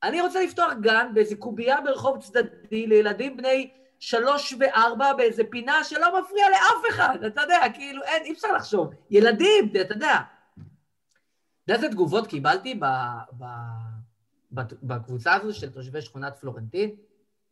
אני 0.05 0.21
רוצה 0.21 0.45
לפתוח 0.45 0.73
גן 0.81 1.07
באיזה 1.15 1.37
קובייה 1.37 1.81
ברחוב 1.81 2.19
צדדי 2.23 2.87
לילדים 2.87 3.37
בני 3.37 3.71
שלוש 3.99 4.55
וארבע 4.59 5.13
באיזה 5.13 5.43
פינה 5.51 5.85
שלא 5.85 6.21
מפריע 6.21 6.45
לאף 6.51 6.91
אחד, 6.91 7.25
אתה 7.27 7.41
יודע, 7.41 7.61
כאילו, 7.75 8.03
אין, 8.03 8.23
אי 8.25 8.33
אפשר 8.33 8.53
לחשוב. 8.57 8.91
ילדים, 9.11 9.69
אתה 9.71 9.95
יודע. 9.95 10.21
אתה 11.65 11.73
יודע 11.73 11.75
איזה 11.75 11.89
תגובות 11.89 12.27
קיבלתי 12.27 12.75
ב, 12.75 12.85
ב, 13.39 13.45
ב, 14.55 14.61
בקבוצה 14.83 15.35
הזו 15.35 15.55
של 15.55 15.71
תושבי 15.71 16.03
שכונת 16.03 16.37
פלורנטין? 16.37 16.91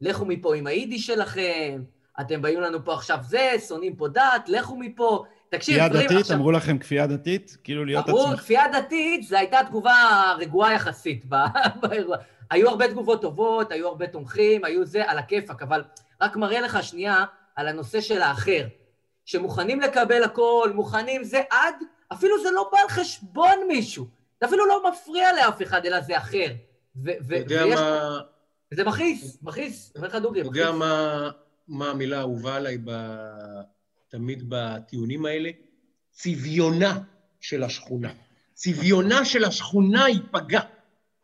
לכו 0.00 0.24
מפה 0.24 0.56
עם 0.56 0.66
היידיש 0.66 1.06
שלכם, 1.06 1.82
אתם 2.20 2.42
באים 2.42 2.60
לנו 2.60 2.84
פה 2.84 2.94
עכשיו 2.94 3.18
זה, 3.22 3.54
שונאים 3.68 3.96
פה 3.96 4.08
דת, 4.08 4.48
לכו 4.48 4.76
מפה. 4.76 5.24
תקשיב, 5.48 5.74
כפייה 5.74 5.88
דתית? 5.88 6.20
עכשיו... 6.20 6.36
אמרו 6.36 6.52
לכם 6.52 6.78
כפייה 6.78 7.06
דתית? 7.06 7.56
כאילו 7.64 7.84
להיות 7.84 8.08
עצמך? 8.08 8.20
אמרו, 8.24 8.36
כפייה 8.36 8.68
דתית, 8.72 9.22
זו 9.22 9.36
הייתה 9.36 9.58
תגובה 9.68 9.94
רגועה 10.38 10.74
יחסית 10.74 11.24
באירוע. 11.80 12.16
היו 12.50 12.68
הרבה 12.68 12.88
תגובות 12.88 13.22
טובות, 13.22 13.72
היו 13.72 13.88
הרבה 13.88 14.06
תומכים, 14.06 14.64
היו 14.64 14.84
זה, 14.84 15.10
על 15.10 15.18
הכיפאק, 15.18 15.62
אבל 15.62 15.84
רק 16.20 16.36
מראה 16.36 16.60
לך 16.60 16.82
שנייה 16.82 17.24
על 17.56 17.68
הנושא 17.68 18.00
של 18.00 18.22
האחר. 18.22 18.66
שמוכנים 19.24 19.80
לקבל 19.80 20.24
הכל, 20.24 20.72
מוכנים 20.74 21.24
זה 21.24 21.40
עד, 21.50 21.74
אפילו 22.12 22.42
זה 22.42 22.50
לא 22.50 22.68
בא 22.72 22.78
על 22.78 22.88
חשבון 22.88 23.58
מישהו. 23.68 24.06
זה 24.40 24.46
אפילו 24.46 24.66
לא 24.66 24.90
מפריע 24.90 25.32
לאף 25.32 25.62
אחד, 25.62 25.86
אלא 25.86 26.00
זה 26.00 26.18
אחר. 26.18 26.46
אתה 27.02 27.10
יודע 27.36 27.66
מה... 27.66 28.18
זה 28.74 28.84
מכעיס, 28.84 29.38
מכעיס, 29.42 29.92
אומר 29.96 30.08
לך 30.08 30.14
דוגרי, 30.14 30.42
מכעיס. 30.42 30.52
אתה 30.52 30.60
יודע 30.60 30.78
מה, 30.78 31.30
מה 31.68 31.90
המילה 31.90 32.18
האהובה 32.18 32.56
עליי 32.56 32.78
ב... 32.84 32.90
תמיד 34.08 34.44
בטיעונים 34.48 35.26
האלה? 35.26 35.50
צביונה 36.10 36.98
של 37.40 37.62
השכונה. 37.62 38.12
צביונה 38.54 39.24
של 39.24 39.44
השכונה 39.44 40.08
ייפגע. 40.08 40.60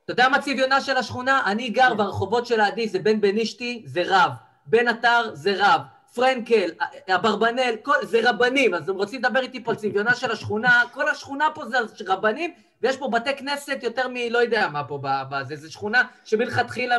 אתה 0.09 0.13
יודע 0.13 0.29
מה 0.29 0.41
צביונה 0.41 0.81
של 0.81 0.97
השכונה? 0.97 1.43
אני 1.47 1.71
גר 1.71 1.95
ברחובות 1.95 2.47
של 2.47 2.61
העדי, 2.61 2.89
זה 2.89 2.99
בן 2.99 3.21
בנישתי, 3.21 3.83
זה 3.87 4.03
רב. 4.07 4.31
בן 4.67 4.89
עטר, 4.89 5.31
זה 5.33 5.55
רב. 5.59 5.81
פרנקל, 6.15 6.71
אברבנאל, 7.15 7.77
כל, 7.83 7.95
זה 8.03 8.31
רבנים, 8.31 8.75
אז 8.75 8.89
הם 8.89 8.97
רוצים 8.97 9.21
לדבר 9.21 9.41
איתי 9.41 9.65
פה 9.65 9.71
על 9.71 9.77
צביונה 9.77 10.15
של 10.15 10.31
השכונה, 10.31 10.83
כל 10.93 11.09
השכונה 11.09 11.49
פה 11.55 11.65
זה 11.65 11.79
רבנים, 12.07 12.53
ויש 12.83 12.97
פה 12.97 13.09
בתי 13.09 13.37
כנסת 13.37 13.79
יותר 13.83 14.09
מלא 14.09 14.39
יודע 14.39 14.69
מה 14.69 14.85
פה, 14.85 14.99
בזה, 15.03 15.57
זו 15.57 15.73
שכונה 15.73 16.03
שמלכתחילה, 16.25 16.97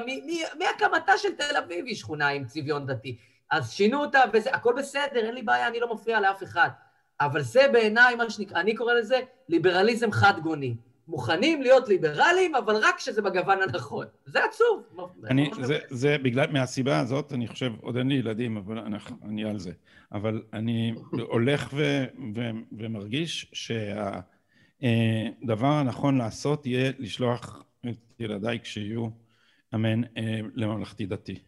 מהקמתה 0.60 1.18
של 1.18 1.30
תל 1.36 1.58
אביב 1.58 1.86
היא 1.86 1.96
שכונה 1.96 2.28
עם 2.28 2.46
צביון 2.46 2.86
דתי. 2.86 3.18
אז 3.52 3.72
שינו 3.72 4.02
אותה, 4.02 4.22
וזה, 4.34 4.50
הכל 4.54 4.74
בסדר, 4.78 5.26
אין 5.26 5.36
לי 5.36 5.42
בעיה, 5.42 5.68
אני 5.68 5.80
לא 5.80 5.94
מפריע 5.94 6.20
לאף 6.20 6.44
אחד. 6.44 6.70
אבל 7.22 7.42
זה 7.42 7.68
בעיניי, 7.72 8.16
מה 8.16 8.30
שנקרא, 8.30 8.60
אני 8.60 8.76
קורא 8.76 8.94
לזה 8.94 9.20
ליברליזם 9.50 10.12
חד-גוני. 10.12 10.76
מוכנים 11.10 11.62
להיות 11.62 11.88
ליברליים, 11.88 12.56
אבל 12.56 12.76
רק 12.76 12.98
כשזה 12.98 13.22
בגוון 13.22 13.62
הנכון. 13.62 14.06
זה 14.26 14.40
עצוב. 14.44 14.84
אני, 15.28 15.52
זה, 15.62 15.78
זה 15.90 16.18
בגלל, 16.18 16.52
מהסיבה 16.52 17.00
הזאת, 17.00 17.34
אני 17.34 17.48
חושב, 17.48 17.72
עוד 17.82 17.98
אין 17.98 18.08
לי 18.08 18.16
ילדים, 18.16 18.58
אבל 18.58 18.78
אנחנו, 18.78 19.16
אני 19.24 19.46
על 19.46 19.60
זה. 19.60 19.72
אבל 20.12 20.42
אני 20.54 20.94
הולך 21.12 21.70
ו, 21.74 22.06
ו, 22.36 22.50
ומרגיש 22.72 23.52
שהדבר 24.82 25.68
הנכון 25.68 26.18
לעשות 26.18 26.66
יהיה 26.66 26.92
לשלוח 27.00 27.64
את 27.90 27.96
ילדיי 28.20 28.60
כשיהיו 28.60 29.08
אמן 29.76 30.04
אה, 30.04 30.40
לממלכתי 30.56 31.06
דתי. 31.06 31.40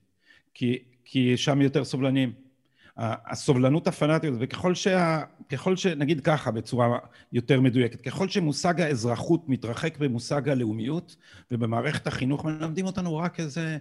כי, 0.54 0.84
כי 1.06 1.38
שם 1.38 1.62
יותר 1.62 1.84
סובלניים. 1.84 2.51
הסובלנות 2.98 3.88
הפנאטית, 3.88 4.34
וככל 4.40 4.76
שה... 4.76 5.22
ככל 5.50 5.76
שנגיד 5.76 6.22
ככה 6.22 6.52
בצורה 6.52 6.98
יותר 7.34 7.62
מדויקת, 7.62 8.02
ככל 8.02 8.30
שמושג 8.30 8.82
האזרחות 8.82 9.50
מתרחק 9.50 9.98
במושג 9.98 10.50
הלאומיות 10.50 11.16
ובמערכת 11.52 12.08
החינוך 12.08 12.46
מלמדים 12.46 12.86
אותנו 12.86 13.18
רק 13.18 13.40
איזה 13.40 13.78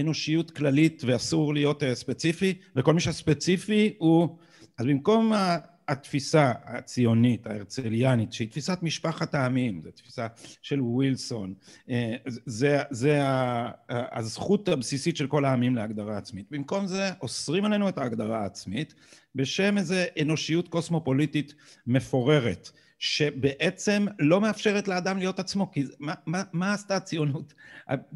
אנושיות 0.00 0.50
כללית 0.50 1.02
ואסור 1.06 1.54
להיות 1.54 1.82
אה, 1.82 1.94
ספציפי 1.94 2.54
וכל 2.76 2.94
מי 2.94 3.00
שספציפי 3.00 3.94
הוא 3.98 4.38
אז 4.78 4.86
במקום 4.86 5.32
התפיסה 5.92 6.52
הציונית, 6.64 7.46
ההרצליאנית, 7.46 8.32
שהיא 8.32 8.48
תפיסת 8.48 8.78
משפחת 8.82 9.34
העמים, 9.34 9.80
זו 9.84 9.90
תפיסה 9.90 10.26
של 10.62 10.80
ווילסון, 10.80 11.54
אה, 11.90 12.16
זה, 12.28 12.78
זה 12.90 13.20
הזכות 13.88 14.68
הבסיסית 14.68 15.16
של 15.16 15.26
כל 15.26 15.44
העמים 15.44 15.76
להגדרה 15.76 16.18
עצמית. 16.18 16.46
במקום 16.50 16.86
זה 16.86 17.10
אוסרים 17.20 17.64
עלינו 17.64 17.88
את 17.88 17.98
ההגדרה 17.98 18.42
העצמית 18.42 18.94
בשם 19.34 19.78
איזו 19.78 19.94
אנושיות 20.22 20.68
קוסמופוליטית 20.68 21.54
מפוררת, 21.86 22.70
שבעצם 22.98 24.06
לא 24.18 24.40
מאפשרת 24.40 24.88
לאדם 24.88 25.18
להיות 25.18 25.38
עצמו, 25.38 25.70
כי 25.70 25.84
מה, 25.98 26.14
מה, 26.26 26.42
מה 26.52 26.72
עשתה 26.72 26.96
הציונות? 26.96 27.54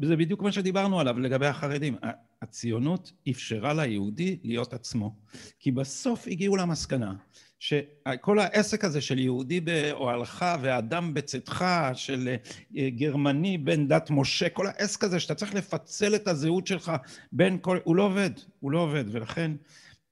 זה 0.01 0.15
בדיוק 0.15 0.41
מה 0.41 0.51
שדיברנו 0.51 0.99
עליו 0.99 1.19
לגבי 1.19 1.47
החרדים. 1.47 1.95
הציונות 2.41 3.11
אפשרה 3.29 3.73
ליהודי 3.73 4.39
להיות 4.43 4.73
עצמו, 4.73 5.15
כי 5.59 5.71
בסוף 5.71 6.27
הגיעו 6.27 6.55
למסקנה 6.55 7.13
שכל 7.59 8.39
העסק 8.39 8.83
הזה 8.83 9.01
של 9.01 9.19
יהודי 9.19 9.59
באוהלך 9.59 10.45
ואדם 10.61 11.13
בצאתך, 11.13 11.65
של 11.93 12.35
אה, 12.77 12.89
גרמני 12.89 13.57
בן 13.57 13.87
דת 13.87 14.09
משה, 14.09 14.49
כל 14.49 14.67
העסק 14.67 15.03
הזה 15.03 15.19
שאתה 15.19 15.35
צריך 15.35 15.55
לפצל 15.55 16.15
את 16.15 16.27
הזהות 16.27 16.67
שלך 16.67 16.91
בין 17.31 17.57
כל... 17.61 17.79
הוא 17.83 17.95
לא 17.95 18.03
עובד, 18.03 18.31
הוא 18.59 18.71
לא 18.71 18.79
עובד, 18.79 19.03
ולכן 19.11 19.51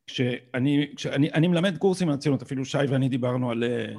כשאני, 0.07 0.87
כשאני 0.95 1.31
אני 1.33 1.47
מלמד 1.47 1.77
קורסים 1.77 2.09
על 2.09 2.13
הציונות, 2.13 2.41
אפילו 2.41 2.65
שי 2.65 2.77
ואני 2.89 3.09
דיברנו 3.09 3.51
על, 3.51 3.63
אה, 3.63 3.93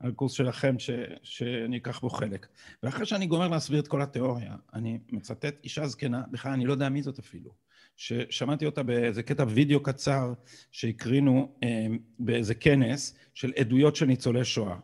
על 0.00 0.12
קורס 0.12 0.32
שלכם 0.32 0.78
ש, 0.78 0.90
שאני 1.22 1.76
אקח 1.76 2.00
בו 2.00 2.10
חלק. 2.10 2.46
ואחרי 2.82 3.06
שאני 3.06 3.26
גומר 3.26 3.48
להסביר 3.48 3.80
את 3.80 3.88
כל 3.88 4.02
התיאוריה, 4.02 4.54
אני 4.74 4.98
מצטט 5.12 5.64
אישה 5.64 5.86
זקנה, 5.86 6.22
בכלל 6.30 6.52
אני 6.52 6.66
לא 6.66 6.72
יודע 6.72 6.88
מי 6.88 7.02
זאת 7.02 7.18
אפילו. 7.18 7.67
ששמעתי 7.98 8.66
אותה 8.66 8.82
באיזה 8.82 9.22
קטע 9.22 9.44
וידאו 9.48 9.82
קצר 9.82 10.32
שהקרינו 10.72 11.58
אה, 11.64 11.86
באיזה 12.18 12.54
כנס 12.54 13.18
של 13.34 13.52
עדויות 13.56 13.96
של 13.96 14.06
ניצולי 14.06 14.44
שואה. 14.44 14.76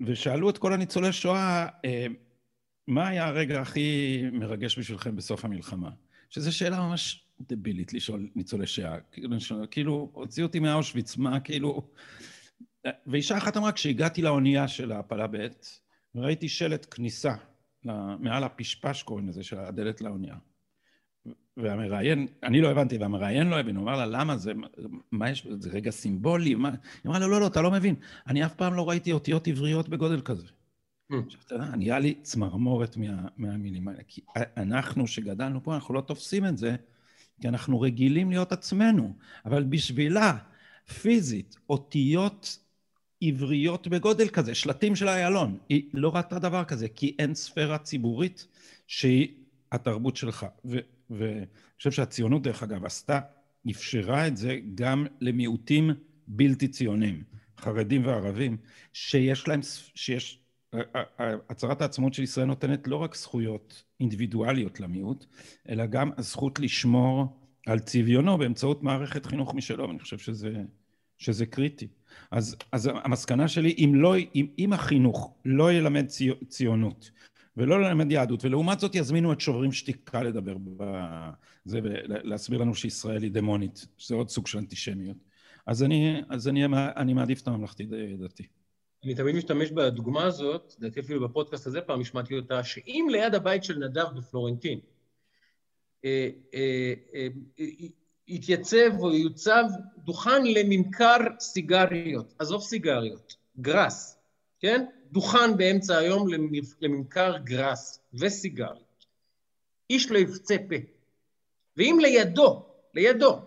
ושאלו 0.00 0.50
את 0.50 0.58
כל 0.58 0.72
הניצולי 0.72 1.12
שואה, 1.12 1.66
אה, 1.84 2.06
מה 2.88 3.08
היה 3.08 3.26
הרגע 3.26 3.60
הכי 3.60 4.22
מרגש 4.32 4.78
בשבילכם 4.78 5.16
בסוף 5.16 5.44
המלחמה? 5.44 5.90
שזו 6.30 6.56
שאלה 6.56 6.80
ממש 6.80 7.24
דבילית 7.40 7.92
לשאול 7.92 8.28
ניצולי 8.34 8.66
שואה. 8.66 8.96
כאילו, 9.70 10.10
הוציאו 10.12 10.46
אותי 10.46 10.58
מאושוויץ, 10.58 11.16
מה 11.16 11.40
כאילו... 11.40 11.90
ואישה 13.06 13.38
אחת 13.38 13.56
אמרה, 13.56 13.72
כשהגעתי 13.72 14.22
לאונייה 14.22 14.68
של 14.68 14.92
ההפלה 14.92 15.26
ב', 15.26 15.46
וראיתי 16.14 16.48
שלט 16.48 16.86
כניסה 16.90 17.34
מעל 18.18 18.44
הפשפש, 18.44 19.02
קוראים 19.02 19.28
לזה, 19.28 19.42
של 19.42 19.58
הדלת 19.58 20.00
לאונייה. 20.00 20.34
והמראיין, 21.56 22.26
אני 22.42 22.60
לא 22.60 22.70
הבנתי, 22.70 22.98
והמראיין 22.98 23.46
לא 23.46 23.60
הבין, 23.60 23.76
הוא 23.76 23.84
אמר 23.84 23.96
לה, 23.96 24.06
למה 24.06 24.36
זה, 24.36 24.52
מה 25.12 25.30
יש, 25.30 25.46
זה 25.58 25.70
רגע 25.70 25.90
סימבולי, 25.90 26.54
מה? 26.54 26.68
היא 26.68 26.76
אמרה 27.06 27.18
לו, 27.18 27.28
לא, 27.28 27.40
לא, 27.40 27.46
אתה 27.46 27.62
לא 27.62 27.70
מבין, 27.70 27.94
אני 28.26 28.46
אף 28.46 28.54
פעם 28.54 28.74
לא 28.74 28.88
ראיתי 28.88 29.12
אותיות 29.12 29.48
עבריות 29.48 29.88
בגודל 29.88 30.20
כזה. 30.20 30.46
Hmm. 31.12 31.16
עכשיו, 31.26 31.40
אתה 31.46 31.54
יודע, 31.54 31.76
נהיה 31.76 31.98
לי 31.98 32.14
צמרמורת 32.22 32.96
מה, 32.96 33.28
מהמילים 33.36 33.88
האלה, 33.88 34.02
כי 34.08 34.20
אנחנו 34.56 35.06
שגדלנו 35.06 35.62
פה, 35.62 35.74
אנחנו 35.74 35.94
לא 35.94 36.00
תופסים 36.00 36.46
את 36.46 36.58
זה, 36.58 36.76
כי 37.40 37.48
אנחנו 37.48 37.80
רגילים 37.80 38.30
להיות 38.30 38.52
עצמנו, 38.52 39.14
אבל 39.44 39.64
בשבילה, 39.64 40.36
פיזית, 41.02 41.56
אותיות 41.70 42.58
עבריות 43.22 43.88
בגודל 43.88 44.28
כזה, 44.28 44.54
שלטים 44.54 44.96
של 44.96 45.08
איילון, 45.08 45.58
היא 45.68 45.90
לא 45.94 46.16
ראתה 46.16 46.38
דבר 46.38 46.64
כזה, 46.64 46.88
כי 46.88 47.16
אין 47.18 47.34
ספירה 47.34 47.78
ציבורית 47.78 48.46
שהיא 48.86 49.28
התרבות 49.72 50.16
שלך. 50.16 50.46
ו- 50.64 50.78
ואני 51.18 51.46
חושב 51.76 51.90
שהציונות, 51.90 52.42
דרך 52.42 52.62
אגב, 52.62 52.84
עשתה, 52.84 53.20
אפשרה 53.70 54.26
את 54.26 54.36
זה 54.36 54.58
גם 54.74 55.06
למיעוטים 55.20 55.90
בלתי 56.26 56.68
ציונים, 56.68 57.22
חרדים 57.58 58.06
וערבים, 58.06 58.56
שיש 58.92 59.48
להם, 59.48 59.60
שיש... 59.94 60.38
הצהרת 61.50 61.82
העצמאות 61.82 62.14
של 62.14 62.22
ישראל 62.22 62.46
נותנת 62.46 62.88
לא 62.88 62.96
רק 62.96 63.16
זכויות 63.16 63.82
אינדיבידואליות 64.00 64.80
למיעוט, 64.80 65.26
אלא 65.68 65.86
גם 65.86 66.10
הזכות 66.16 66.58
לשמור 66.58 67.26
על 67.66 67.78
צביונו 67.78 68.38
באמצעות 68.38 68.82
מערכת 68.82 69.26
חינוך 69.26 69.54
משלו, 69.54 69.88
ואני 69.88 69.98
חושב 69.98 70.18
שזה, 70.18 70.62
שזה 71.18 71.46
קריטי. 71.46 71.88
אז, 72.30 72.56
אז 72.72 72.90
המסקנה 73.04 73.48
שלי, 73.48 73.74
אם, 73.78 73.94
לא, 73.94 74.14
אם, 74.34 74.46
אם 74.58 74.72
החינוך 74.72 75.34
לא 75.44 75.72
ילמד 75.72 76.06
ציונות 76.48 77.10
ולא 77.56 77.82
ללמד 77.82 78.12
יהדות, 78.12 78.44
ולעומת 78.44 78.80
זאת 78.80 78.94
יזמינו 78.94 79.32
את 79.32 79.40
שוברים 79.40 79.72
שתיקה 79.72 80.22
לדבר 80.22 80.56
בזה 80.76 81.80
ולהסביר 81.82 82.60
לנו 82.60 82.74
שישראל 82.74 83.22
היא 83.22 83.30
דמונית, 83.30 83.86
שזה 83.98 84.14
עוד 84.14 84.28
סוג 84.28 84.46
של 84.46 84.58
אנטישמיות. 84.58 85.16
אז 85.66 85.82
אני, 85.82 86.22
אז 86.28 86.48
אני, 86.48 86.64
אני 86.74 87.14
מעדיף 87.14 87.42
את 87.42 87.48
הממלכתי 87.48 87.86
דתי. 88.18 88.46
אני 89.04 89.14
תמיד 89.14 89.34
משתמש 89.36 89.70
בדוגמה 89.70 90.24
הזאת, 90.24 90.74
לדעתי 90.78 91.00
אפילו 91.00 91.28
בפודקאסט 91.28 91.66
הזה 91.66 91.80
פעם 91.80 92.00
השמעתי 92.00 92.36
אותה, 92.38 92.64
שאם 92.64 93.06
ליד 93.10 93.34
הבית 93.34 93.64
של 93.64 93.78
נדב 93.78 94.06
בפלורנטין 94.16 94.80
אה, 96.04 96.28
אה, 96.54 96.94
אה, 97.14 97.26
יתייצב 98.28 98.98
או 98.98 99.12
יוצב 99.14 99.64
דוכן 99.98 100.44
לממכר 100.44 101.16
סיגריות, 101.38 102.34
עזוב 102.38 102.62
סיגריות, 102.62 103.36
גראס, 103.60 104.18
כן? 104.60 104.84
דוכן 105.12 105.56
באמצע 105.56 105.98
היום 105.98 106.28
לממכר 106.80 107.36
גראס 107.38 108.00
וסיגריות. 108.14 109.06
איש 109.90 110.10
לא 110.10 110.18
יפצה 110.18 110.56
פה. 110.68 110.74
ואם 111.76 111.98
לידו, 112.02 112.62
לידו, 112.94 113.38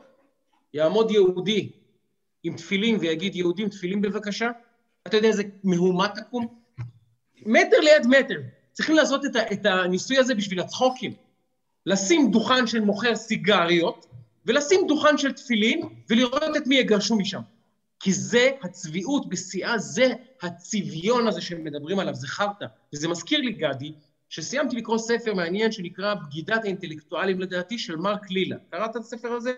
יעמוד 0.74 1.12
יהודי 1.12 1.72
עם 2.44 2.56
תפילין 2.56 2.98
ויגיד, 3.00 3.36
יהודים 3.36 3.70
תפילין 3.70 4.02
בבקשה, 4.02 4.50
אתה 5.08 5.18
יודע 5.18 5.28
איזה 5.28 5.44
מהומה 5.64 6.08
תקום? 6.08 6.48
מטר 7.46 7.80
ליד 7.80 8.08
מטר. 8.08 8.42
צריכים 8.74 8.96
לעשות 8.96 9.26
את, 9.26 9.36
ה, 9.36 9.52
את 9.52 9.66
הניסוי 9.66 10.18
הזה 10.18 10.36
בשביל 10.36 10.60
הצחוקים. 10.60 11.14
לשים 11.86 12.32
דוכן 12.32 12.68
של 12.68 12.80
מוכר 12.80 13.16
סיגריות, 13.16 14.06
ולשים 14.46 14.88
דוכן 14.88 15.18
של 15.18 15.34
תפילין, 15.34 15.90
ולראות 16.10 16.58
את 16.58 16.68
מי 16.68 16.76
יגרשו 16.76 17.16
משם. 17.16 17.42
כי 18.00 18.14
זה 18.14 18.50
הצביעות 18.64 19.30
בשיאה, 19.30 19.78
זה 19.78 20.14
הצביון 20.42 21.28
הזה 21.28 21.42
שמדברים 21.42 22.00
עליו, 22.00 22.16
זה 22.16 22.28
חרטא. 22.28 22.66
וזה 22.94 23.08
מזכיר 23.08 23.40
לי, 23.40 23.52
גדי, 23.52 23.94
שסיימתי 24.30 24.76
לקרוא 24.76 24.98
ספר 24.98 25.34
מעניין 25.34 25.72
שנקרא 25.72 26.14
בגידת 26.14 26.64
האינטלקטואלים 26.64 27.40
לדעתי 27.40 27.78
של 27.78 27.96
מרק 27.96 28.32
לילה. 28.32 28.56
קראת 28.72 28.92
את 28.92 28.96
הספר 28.96 29.28
הזה? 29.28 29.54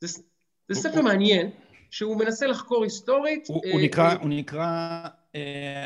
זה, 0.00 0.22
זה 0.68 0.80
ספר 0.80 1.02
מעניין, 1.02 1.50
שהוא 1.90 2.16
מנסה 2.16 2.46
לחקור 2.46 2.84
היסטורית. 2.84 3.48
הוא, 3.48 3.62
הוא 3.72 3.80
נקרא, 3.80 4.14
הוא 4.14 4.28
נקרא, 4.28 5.00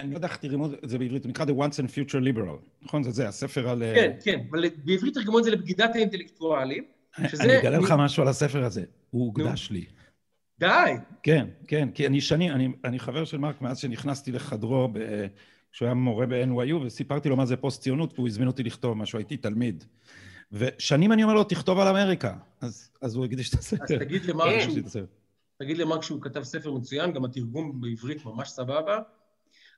אני 0.03 0.11
לא 0.11 0.17
יודע 0.17 0.29
איך 0.29 0.37
תרגמו 0.37 0.67
את 0.67 0.89
זה 0.89 0.99
בעברית, 0.99 1.25
הוא 1.25 1.31
נקרא 1.31 1.45
The 1.45 1.49
Once 1.49 1.75
and 1.75 1.89
Future 1.89 2.25
Liberal, 2.25 2.83
נכון? 2.83 3.03
זה 3.03 3.11
זה, 3.11 3.29
הספר 3.29 3.69
על... 3.69 3.83
כן, 3.95 4.13
כן, 4.25 4.41
אבל 4.51 4.65
בעברית 4.85 5.15
תרגמו 5.15 5.39
את 5.39 5.45
זה 5.45 5.51
לבגידת 5.51 5.91
האינטלקטואלים. 5.95 6.85
אני 7.19 7.59
אגלה 7.59 7.79
לך 7.79 7.95
משהו 7.99 8.23
על 8.23 8.29
הספר 8.29 8.65
הזה, 8.65 8.85
הוא 9.11 9.27
הוקדש 9.27 9.71
לי. 9.71 9.85
די. 10.63 10.93
כן, 11.23 11.47
כן, 11.67 11.89
כי 11.95 12.07
אני 12.07 12.21
שנים, 12.21 12.53
אני, 12.53 12.69
אני 12.85 12.99
חבר 12.99 13.25
של 13.25 13.39
מרק 13.39 13.61
מאז 13.61 13.79
שנכנסתי 13.79 14.33
לחדרו 14.33 14.89
ב, 14.93 14.99
כשהוא 15.73 15.87
היה 15.87 15.95
מורה 15.95 16.27
ב-NYU, 16.27 16.75
וסיפרתי 16.75 17.29
לו 17.29 17.37
מה 17.37 17.47
זה 17.47 17.57
פוסט-ציונות, 17.57 18.13
והוא 18.15 18.29
הזמין 18.29 18.49
אותי 18.49 18.63
לכתוב 18.63 18.97
משהו, 18.97 19.19
הייתי 19.19 19.37
תלמיד. 19.37 19.85
ושנים 20.53 21.13
אני 21.13 21.23
אומר 21.23 21.35
לו, 21.35 21.45
תכתוב 21.45 21.79
על 21.79 21.89
אמריקה. 21.89 22.35
אז, 22.61 22.91
אז 23.03 23.15
הוא 23.15 23.25
הקדיש 23.25 23.49
את 23.49 23.55
הספר. 23.55 23.85
אז 23.85 24.01
תגיד 24.01 24.25
למרק 24.25 24.61
שהוא, 24.61 25.07
תגיד 25.59 25.79
למרק 25.79 26.03
שהוא 26.03 26.23
כתב 26.23 26.43
ספר 26.43 26.73
מצוין, 26.73 27.13
גם 27.13 27.25
התרגום 27.25 27.81
בעברית 27.81 28.25
ממש 28.25 28.49
סבבה, 28.49 28.99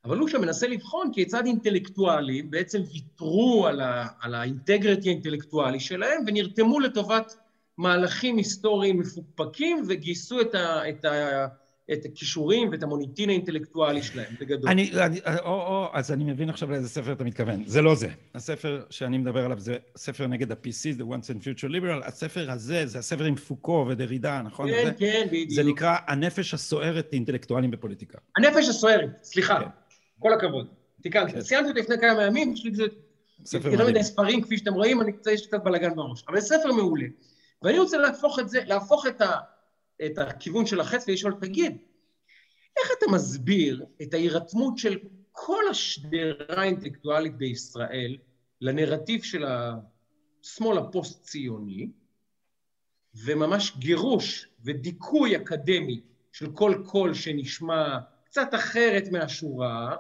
אבל 0.05 0.19
הוא 0.19 0.29
שם 0.29 0.41
מנסה 0.41 0.69
לבחון 0.69 1.11
כיצד 1.13 1.47
אינטלקטואלים 1.47 2.51
בעצם 2.51 2.81
ויתרו 2.93 3.67
על, 3.67 3.81
ה, 3.81 4.07
על 4.21 4.35
האינטגריטי 4.35 5.09
האינטלקטואלי 5.09 5.81
שלהם 5.81 6.25
ונרתמו 6.27 6.81
לטובת 6.81 7.37
מהלכים 7.79 8.37
היסטוריים 8.37 8.99
מפוקפקים 9.01 9.85
וגייסו 9.89 10.41
את, 10.41 10.55
ה, 10.55 10.89
את, 10.89 11.05
ה, 11.05 11.47
את 11.93 12.05
הכישורים 12.05 12.69
ואת 12.71 12.83
המוניטין 12.83 13.29
האינטלקטואלי 13.29 14.03
שלהם, 14.03 14.35
בגדול. 14.41 14.71
אני, 14.71 14.91
אני, 15.01 15.21
או, 15.45 15.51
או, 15.51 15.87
אז 15.93 16.13
אני 16.13 16.25
מבין 16.25 16.51
עכשיו 16.51 16.71
לאיזה 16.71 16.89
ספר 16.89 17.13
אתה 17.13 17.25
מתכוון. 17.25 17.63
זה 17.67 17.83
לא 17.83 17.95
זה. 17.95 18.09
הספר 18.35 18.85
שאני 18.91 19.19
מדבר 19.19 19.45
עליו 19.45 19.59
זה 19.59 19.77
ספר 19.97 20.27
נגד 20.27 20.53
ה-PC, 20.53 20.99
The 20.99 21.03
Once 21.03 21.27
and 21.27 21.43
Future 21.45 21.71
Liberal. 21.71 22.07
הספר 22.07 22.51
הזה, 22.51 22.87
זה 22.87 22.99
הספר 22.99 23.25
עם 23.25 23.37
פוקו 23.37 23.87
ודרידה, 23.89 24.43
נכון? 24.43 24.71
כן, 24.71 24.85
זה, 24.85 24.93
כן, 24.99 25.27
בדיוק. 25.27 25.51
זה 25.51 25.63
נקרא 25.63 25.97
הנפש 26.07 26.55
הסוערת 26.55 27.13
אינטלקטואלים 27.13 27.71
בפוליטיקה. 27.71 28.19
הנפש 28.37 28.69
הסוערת, 28.69 29.11
סליחה. 29.23 29.61
כן. 29.61 29.69
כל 30.19 30.33
הכבוד. 30.33 30.67
תיקנתי. 31.03 31.33
כן. 31.33 31.41
סיימתי 31.41 31.69
אותו 31.69 31.81
לפני 31.81 31.97
כמה 32.01 32.23
ימים, 32.23 32.53
יש 32.53 32.65
לי 32.65 32.73
קצת... 32.73 32.83
ספר 33.45 33.59
מדהים. 33.59 33.73
יותר 33.73 33.91
מדי 33.91 34.03
ספרים, 34.03 34.43
כפי 34.43 34.59
שאתם 34.59 34.75
רואים, 34.75 35.01
אני 35.01 35.13
קצת, 35.13 35.31
יש 35.31 35.47
קצת 35.47 35.65
בלאגן 35.65 35.95
בראש. 35.95 36.25
אבל 36.29 36.41
זה 36.41 36.47
ספר 36.47 36.73
מעולה. 36.73 37.07
ואני 37.65 37.79
רוצה 37.79 37.97
להפוך 37.97 38.39
את 38.39 38.49
זה, 38.49 38.65
להפוך 38.65 39.07
את, 39.07 39.21
ה, 39.21 39.41
את 40.07 40.19
הכיוון 40.19 40.67
של 40.67 40.81
החץ 40.81 41.05
ולשאול, 41.09 41.35
תגיד, 41.41 41.77
איך 42.77 42.91
אתה 42.99 43.07
מסביר 43.13 43.85
את 44.03 44.15
ההירתמות 44.15 44.79
של 44.79 44.99
כל 45.33 45.63
השדרה 45.71 46.63
האינטלקטואלית 46.63 47.37
בישראל 47.37 48.17
לנרטיב 48.61 49.23
של 49.23 49.45
השמאל 49.45 50.79
הפוסט-ציוני, 50.79 51.89
וממש 53.25 53.77
גירוש 53.79 54.49
ודיכוי 54.65 55.37
אקדמי 55.37 56.01
של 56.33 56.53
כל 56.53 56.83
קול 56.87 57.15
שנשמע 57.15 57.99
קצת 58.25 58.55
אחרת 58.55 59.09
מהשורה, 59.13 59.97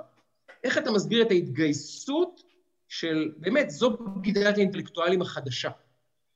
איך 0.64 0.78
אתה 0.78 0.92
מסביר 0.92 1.22
את 1.22 1.30
ההתגייסות 1.30 2.42
של, 2.88 3.32
באמת, 3.36 3.70
זו 3.70 3.90
בגידת 3.90 4.56
האינטלקטואלים 4.56 5.22
החדשה. 5.22 5.70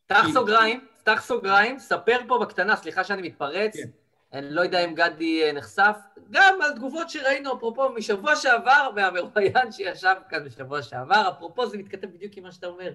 פתח 0.07 0.25
סוגריים, 0.35 0.88
פתח 1.09 1.23
סוגריים, 1.23 1.79
ספר 1.79 2.17
פה 2.29 2.39
בקטנה, 2.39 2.77
סליחה 2.77 3.05
שאני 3.05 3.23
מתפרץ, 3.23 3.77
כן. 3.77 3.89
אני 4.33 4.51
לא 4.51 4.61
יודע 4.61 4.85
אם 4.85 4.95
גדי 4.95 5.43
אה, 5.43 5.53
נחשף, 5.53 5.97
גם 6.31 6.59
על 6.63 6.73
תגובות 6.77 7.11
שראינו, 7.11 7.57
אפרופו, 7.57 7.93
משבוע 7.93 8.37
שעבר, 8.37 8.91
והמרואיין 8.97 9.73
שישב 9.73 10.15
כאן 10.29 10.45
בשבוע 10.45 10.83
שעבר, 10.83 11.31
אפרופו, 11.37 11.67
זה 11.67 11.79
מתכתב 11.79 12.07
בדיוק 12.07 12.37
עם 12.37 12.43
מה 12.43 12.53
שאתה 12.53 12.67
אומר. 12.67 12.93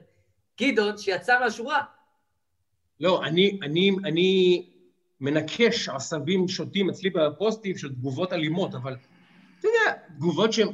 גדעון, 0.61 0.97
שיצא 0.97 1.39
מהשורה. 1.39 1.82
לא, 2.99 3.24
אני, 3.24 3.59
אני, 3.64 3.91
אני 4.05 4.64
מנקש 5.20 5.89
עשבים 5.89 6.47
שוטים 6.47 6.89
אצלי 6.89 7.09
בפוסטים 7.09 7.78
של 7.78 7.89
תגובות 7.89 8.34
אלימות, 8.34 8.76
אבל 8.76 8.95
אתה 9.59 9.68
יודע, 9.68 9.97
תגובות 10.18 10.53
שהן... 10.53 10.68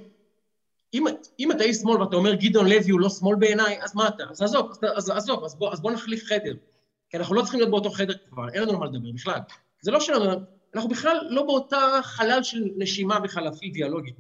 אם, 0.93 1.03
אם 1.39 1.51
אתה 1.51 1.63
איש 1.63 1.77
שמאל 1.77 2.01
ואתה 2.01 2.15
אומר 2.15 2.33
גדעון 2.33 2.67
לוי 2.67 2.91
הוא 2.91 2.99
לא 2.99 3.09
שמאל 3.09 3.35
בעיניי, 3.35 3.83
אז 3.83 3.95
מה 3.95 4.07
אתה? 4.07 4.23
אז 4.29 4.41
עזוב, 4.41 4.71
אז, 4.71 4.79
אז, 4.95 5.09
עזוב, 5.09 5.43
אז 5.43 5.55
בוא, 5.55 5.73
אז 5.73 5.81
בוא 5.81 5.91
נחליף 5.91 6.23
חדר. 6.23 6.53
כי 7.10 7.18
אנחנו 7.18 7.36
לא 7.36 7.41
צריכים 7.41 7.60
להיות 7.60 7.72
באותו 7.72 7.89
חדר 7.89 8.14
כבר, 8.30 8.49
אין 8.49 8.64
לנו 8.64 8.80
מה 8.80 8.86
לדבר 8.86 9.12
בכלל. 9.14 9.39
זה 9.82 9.91
לא 9.91 9.99
שלנו, 9.99 10.41
אנחנו 10.76 10.89
בכלל 10.89 11.28
לא 11.30 11.43
באותה 11.43 11.99
חלל 12.03 12.43
של 12.43 12.70
נשימה 12.78 13.20
וחלפית 13.24 13.74
דיאלוגית. 13.74 14.16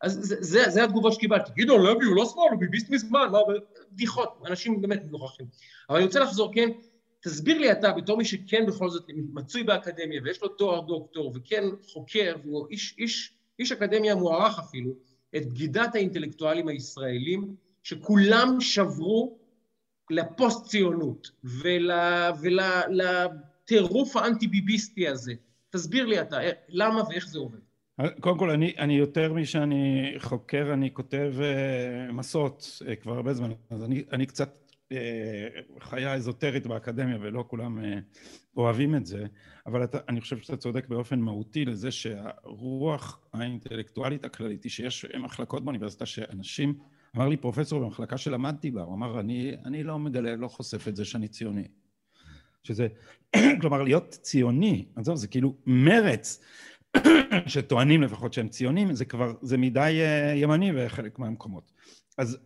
אז 0.00 0.12
זה, 0.12 0.36
זה, 0.40 0.70
זה 0.70 0.84
התגובה 0.84 1.12
שקיבלתי. 1.12 1.52
גדעון 1.56 1.82
לוי 1.82 2.04
הוא 2.04 2.16
לא 2.16 2.26
שמאל, 2.26 2.50
הוא 2.50 2.60
ביביסט 2.60 2.90
מזמן, 2.90 3.28
מה, 3.32 3.38
בדיחות, 3.92 4.42
אנשים 4.46 4.82
באמת 4.82 5.04
מגוחכים. 5.04 5.46
אבל 5.88 5.96
אני 5.96 6.06
רוצה 6.06 6.20
לחזור, 6.20 6.54
כן, 6.54 6.68
תסביר 7.22 7.58
לי 7.58 7.72
אתה, 7.72 7.92
בתור 7.92 8.18
מי 8.18 8.24
שכן 8.24 8.66
בכל 8.66 8.90
זאת 8.90 9.04
מצוי 9.32 9.62
באקדמיה 9.62 10.20
ויש 10.24 10.42
לו 10.42 10.48
תואר 10.48 10.80
דוקטור 10.80 11.32
וכן 11.34 11.64
חוקר 11.92 12.34
והוא 12.42 12.66
איש, 12.70 12.94
איש, 12.98 13.32
איש 13.58 13.72
אקדמיה 13.72 14.14
מוערך 14.14 14.58
אפילו, 14.58 14.90
את 15.36 15.46
בגידת 15.46 15.94
האינטלקטואלים 15.94 16.68
הישראלים, 16.68 17.54
שכולם 17.82 18.56
שברו 18.60 19.38
לפוסט-ציונות 20.10 21.30
ולטירוף 22.82 24.16
ול, 24.16 24.22
האנטי-ביביסטי 24.22 25.08
הזה. 25.08 25.32
תסביר 25.70 26.06
לי 26.06 26.20
אתה, 26.20 26.36
למה 26.68 27.02
ואיך 27.08 27.28
זה 27.28 27.38
עובד. 27.38 27.58
קודם 28.20 28.38
כל, 28.38 28.50
אני, 28.50 28.74
אני 28.78 28.94
יותר 28.94 29.32
משאני 29.32 30.14
חוקר, 30.18 30.70
אני 30.72 30.94
כותב 30.94 31.32
uh, 31.38 32.12
מסות 32.12 32.80
uh, 32.82 32.96
כבר 32.96 33.16
הרבה 33.16 33.34
זמן, 33.34 33.50
אז 33.70 33.84
אני, 33.84 34.04
אני 34.12 34.26
קצת 34.26 34.60
אה, 34.92 35.48
חיה 35.80 36.14
אזוטרית 36.14 36.66
באקדמיה 36.66 37.16
ולא 37.20 37.44
כולם 37.48 37.84
אה, 37.84 37.98
אוהבים 38.56 38.94
את 38.94 39.06
זה, 39.06 39.26
אבל 39.66 39.84
אתה, 39.84 39.98
אני 40.08 40.20
חושב 40.20 40.38
שאתה 40.38 40.56
צודק 40.56 40.88
באופן 40.88 41.20
מהותי 41.20 41.64
לזה 41.64 41.90
שהרוח 41.90 43.20
האינטלקטואלית 43.32 44.24
הכללית 44.24 44.64
היא 44.64 44.70
שיש 44.70 45.04
מחלקות 45.04 45.64
באוניברסיטה 45.64 46.06
שאנשים, 46.06 46.74
אמר 47.16 47.28
לי 47.28 47.36
פרופסור 47.36 47.84
במחלקה 47.84 48.18
שלמדתי 48.18 48.70
בה, 48.70 48.82
הוא 48.82 48.94
אמר 48.94 49.20
אני, 49.20 49.52
אני 49.64 49.82
לא 49.82 49.98
מגלה, 49.98 50.36
לא 50.36 50.48
חושף 50.48 50.88
את 50.88 50.96
זה 50.96 51.04
שאני 51.04 51.28
ציוני. 51.28 51.68
שזה, 52.62 52.88
כלומר 53.60 53.82
להיות 53.82 54.08
ציוני, 54.08 54.86
עזוב, 54.96 55.16
זה 55.16 55.28
כאילו 55.28 55.56
מרץ 55.66 56.44
שטוענים 57.46 58.02
לפחות 58.02 58.32
שהם 58.32 58.48
ציונים, 58.48 58.94
זה 58.94 59.04
כבר, 59.04 59.32
זה 59.42 59.58
מדי 59.58 60.00
אה, 60.00 60.34
ימני 60.36 60.72
בחלק 60.72 61.18
מהמקומות. 61.18 61.72
אז 62.18 62.38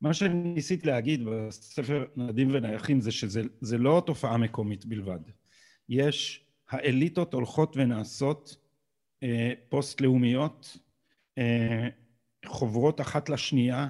מה 0.00 0.14
שניסית 0.14 0.86
להגיד 0.86 1.24
בספר 1.24 2.04
נדים 2.16 2.48
ונייחים 2.52 3.00
זה 3.00 3.12
שזה 3.12 3.78
לא 3.78 4.02
תופעה 4.06 4.36
מקומית 4.36 4.84
בלבד. 4.84 5.20
יש, 5.88 6.46
האליטות 6.70 7.34
הולכות 7.34 7.76
ונעשות 7.76 8.56
אה, 9.22 9.52
פוסט-לאומיות, 9.68 10.76
אה, 11.38 11.88
חוברות 12.46 13.00
אחת 13.00 13.28
לשנייה, 13.28 13.88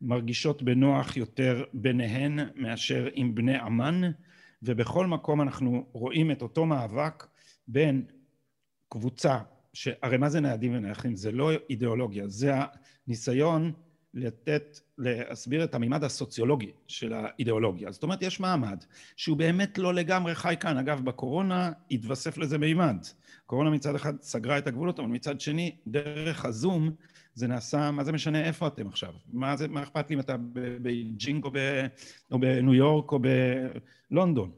מרגישות 0.00 0.62
בנוח 0.62 1.16
יותר 1.16 1.64
ביניהן 1.72 2.38
מאשר 2.54 3.08
עם 3.12 3.34
בני 3.34 3.56
עמן, 3.56 4.00
ובכל 4.62 5.06
מקום 5.06 5.42
אנחנו 5.42 5.86
רואים 5.92 6.30
את 6.30 6.42
אותו 6.42 6.66
מאבק 6.66 7.26
בין 7.68 8.04
קבוצה, 8.88 9.38
שהרי 9.72 10.16
מה 10.16 10.28
זה 10.28 10.40
נעדים 10.40 10.74
ונייחים? 10.74 11.16
זה 11.16 11.32
לא 11.32 11.50
אידיאולוגיה, 11.70 12.28
זה 12.28 12.52
הניסיון 13.06 13.72
לתת, 14.14 14.80
להסביר 14.98 15.64
את 15.64 15.74
המימד 15.74 16.04
הסוציולוגי 16.04 16.70
של 16.88 17.12
האידיאולוגיה. 17.12 17.92
זאת 17.92 18.02
אומרת, 18.02 18.22
יש 18.22 18.40
מעמד 18.40 18.84
שהוא 19.16 19.36
באמת 19.36 19.78
לא 19.78 19.94
לגמרי 19.94 20.34
חי 20.34 20.54
כאן. 20.60 20.78
אגב, 20.78 21.04
בקורונה 21.04 21.72
התווסף 21.90 22.38
לזה 22.38 22.58
מימד. 22.58 22.96
קורונה 23.46 23.70
מצד 23.70 23.94
אחד 23.94 24.22
סגרה 24.22 24.58
את 24.58 24.66
הגבולות, 24.66 24.98
אבל 24.98 25.08
מצד 25.08 25.40
שני, 25.40 25.76
דרך 25.86 26.44
הזום, 26.44 26.90
זה 27.36 27.46
נעשה, 27.46 27.90
מה 27.90 28.04
זה 28.04 28.12
משנה 28.12 28.44
איפה 28.44 28.66
אתם 28.66 28.88
עכשיו? 28.88 29.12
מה, 29.32 29.56
זה, 29.56 29.68
מה 29.68 29.82
אכפת 29.82 30.10
לי 30.10 30.14
אם 30.16 30.20
אתה 30.20 30.36
בבייג'ינג 30.52 31.44
או, 31.44 31.50
או 32.30 32.38
בניו 32.38 32.74
יורק 32.74 33.12
או 33.12 33.18
בלונדון? 34.10 34.50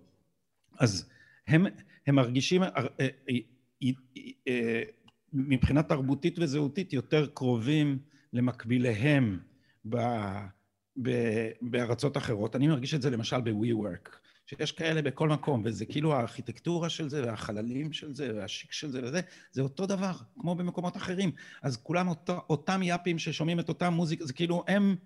אז 0.79 1.11
הם, 1.47 1.67
הם 2.07 2.15
מרגישים 2.15 2.63
אה, 2.63 2.69
אה, 3.01 3.09
אה, 4.49 4.83
מבחינה 5.33 5.83
תרבותית 5.83 6.39
וזהותית 6.39 6.93
יותר 6.93 7.27
קרובים 7.35 7.99
למקביליהם 8.33 9.39
ב, 9.89 9.97
ב, 11.03 11.11
בארצות 11.63 12.17
אחרות. 12.17 12.57
אני 12.57 12.69
מרגיש 12.69 12.95
את 12.95 13.03
זה 13.03 13.11
למשל 13.11 13.41
ב-WeWork, 13.41 14.17
שיש 14.49 14.73
כאלה 14.73 15.03
בכל 15.03 15.29
מקום, 15.29 15.63
וזה 15.65 15.87
כאילו 15.87 16.15
הארכיטקטורה 16.15 16.89
של 16.89 17.09
זה, 17.09 17.27
והחללים 17.27 17.93
של 17.93 18.15
זה, 18.15 18.37
והשיק 18.37 18.73
של 18.73 18.91
זה 18.91 19.01
וזה, 19.05 19.21
זה 19.53 19.63
אותו 19.63 19.87
דבר, 19.87 20.13
כמו 20.39 20.55
במקומות 20.55 20.97
אחרים. 20.97 21.31
אז 21.63 21.77
כולם 21.77 22.09
אותו, 22.09 22.41
אותם 22.51 22.83
יאפים 22.83 23.19
ששומעים 23.19 23.61
את 23.61 23.69
אותם 23.69 23.93
מוזיקה, 23.93 24.27
זה 24.27 24.33
כאילו 24.33 24.65
הם... 24.69 24.97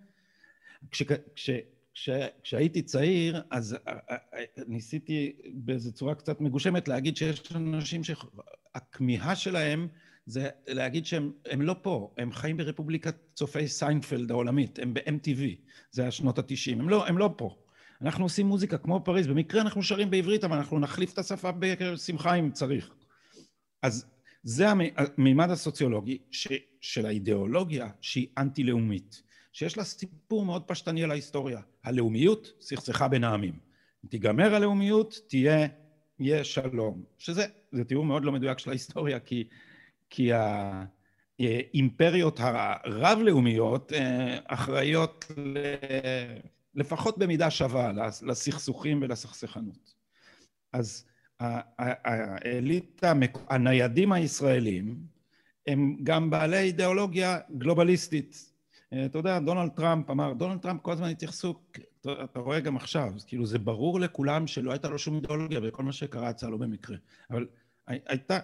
כש, 0.90 1.02
כש, 1.34 1.50
כש, 1.94 2.10
כשהייתי 2.42 2.82
צעיר, 2.82 3.42
אז 3.50 3.74
אה, 3.74 3.92
אה, 4.10 4.16
אה, 4.34 4.44
ניסיתי 4.66 5.32
באיזו 5.54 5.92
צורה 5.92 6.14
קצת 6.14 6.40
מגושמת 6.40 6.88
להגיד 6.88 7.16
שיש 7.16 7.52
אנשים 7.54 8.02
שהכמיהה 8.04 9.36
שלהם 9.36 9.88
זה 10.26 10.48
להגיד 10.68 11.06
שהם 11.06 11.32
לא 11.56 11.76
פה, 11.82 12.14
הם 12.18 12.32
חיים 12.32 12.56
ברפובליקת 12.56 13.16
צופי 13.34 13.68
סיינפלד 13.68 14.30
העולמית, 14.30 14.78
הם 14.78 14.94
ב-MTV, 14.94 15.40
זה 15.90 16.06
השנות 16.06 16.38
התשעים, 16.38 16.80
הם 16.80 16.88
לא, 16.88 17.06
הם 17.06 17.18
לא 17.18 17.34
פה. 17.36 17.61
אנחנו 18.02 18.24
עושים 18.24 18.46
מוזיקה 18.46 18.78
כמו 18.78 19.00
פריז, 19.04 19.26
במקרה 19.26 19.60
אנחנו 19.62 19.82
שרים 19.82 20.10
בעברית, 20.10 20.44
אבל 20.44 20.56
אנחנו 20.56 20.78
נחליף 20.78 21.12
את 21.12 21.18
השפה 21.18 21.50
בשמחה 21.58 22.34
אם 22.34 22.50
צריך. 22.50 22.90
אז 23.82 24.06
זה 24.42 24.66
המימד 24.68 25.50
הסוציולוגי 25.50 26.18
ש, 26.30 26.48
של 26.80 27.06
האידיאולוגיה 27.06 27.88
שהיא 28.00 28.26
אנטי-לאומית, 28.38 29.22
שיש 29.52 29.76
לה 29.76 29.84
סיפור 29.84 30.44
מאוד 30.44 30.62
פשטני 30.62 31.04
על 31.04 31.10
ההיסטוריה. 31.10 31.60
הלאומיות 31.84 32.52
סכסכה 32.60 33.08
בין 33.08 33.24
העמים. 33.24 33.58
תיגמר 34.08 34.54
הלאומיות, 34.54 35.20
תהיה, 35.28 35.66
יהיה 36.18 36.44
שלום. 36.44 37.02
שזה, 37.18 37.46
זה 37.72 37.84
תיאור 37.84 38.04
מאוד 38.04 38.24
לא 38.24 38.32
מדויק 38.32 38.58
של 38.58 38.70
ההיסטוריה, 38.70 39.20
כי, 39.20 39.44
כי 40.10 40.30
האימפריות 41.38 42.40
הרב-לאומיות 42.40 43.92
אה, 43.92 44.38
אחראיות. 44.46 45.24
לפחות 46.74 47.18
במידה 47.18 47.50
שווה 47.50 47.92
לסכסוכים 48.22 49.02
ולסכסכנות. 49.02 49.94
אז 50.72 51.04
האליטה, 51.40 53.12
הניידים 53.48 54.12
הישראלים, 54.12 54.96
הם 55.66 55.96
גם 56.02 56.30
בעלי 56.30 56.58
אידיאולוגיה 56.58 57.38
גלובליסטית. 57.58 58.52
אתה 59.06 59.18
יודע, 59.18 59.38
דונלד 59.38 59.70
טראמפ 59.70 60.10
אמר, 60.10 60.32
דונלד 60.32 60.58
טראמפ 60.58 60.80
כל 60.82 60.92
הזמן 60.92 61.08
התייחסו, 61.08 61.54
אתה 62.00 62.40
רואה 62.40 62.60
גם 62.60 62.76
עכשיו, 62.76 63.12
כאילו 63.26 63.46
זה 63.46 63.58
ברור 63.58 64.00
לכולם 64.00 64.46
שלא 64.46 64.70
הייתה 64.70 64.88
לו 64.88 64.98
שום 64.98 65.16
אידיאולוגיה 65.16 65.60
וכל 65.62 65.82
מה 65.82 65.92
שקרה 65.92 66.30
יצא 66.30 66.48
לו 66.48 66.58
במקרה. 66.58 66.96
אבל 67.30 67.46
הייתה, 67.86 68.38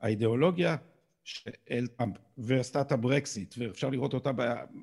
האידיאולוגיה 0.00 0.76
של 1.24 1.86
טראמפ 1.86 2.16
ועשתה 2.38 2.80
את 2.80 2.92
הברקסיט, 2.92 3.54
ואפשר 3.58 3.90
לראות 3.90 4.14
אותה 4.14 4.30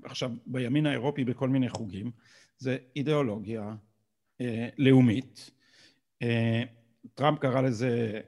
עכשיו 0.04 0.32
בימין 0.46 0.86
האירופי 0.86 1.24
בכל 1.24 1.50
מיני 1.50 1.70
חוגים, 1.70 2.12
זה 2.58 2.78
אידיאולוגיה 2.96 3.76
אה, 4.42 4.70
לאומית. 4.78 5.52
אה, 6.22 6.64
טראמפ 7.14 7.40
קרא 7.40 7.62
לזה 7.62 8.22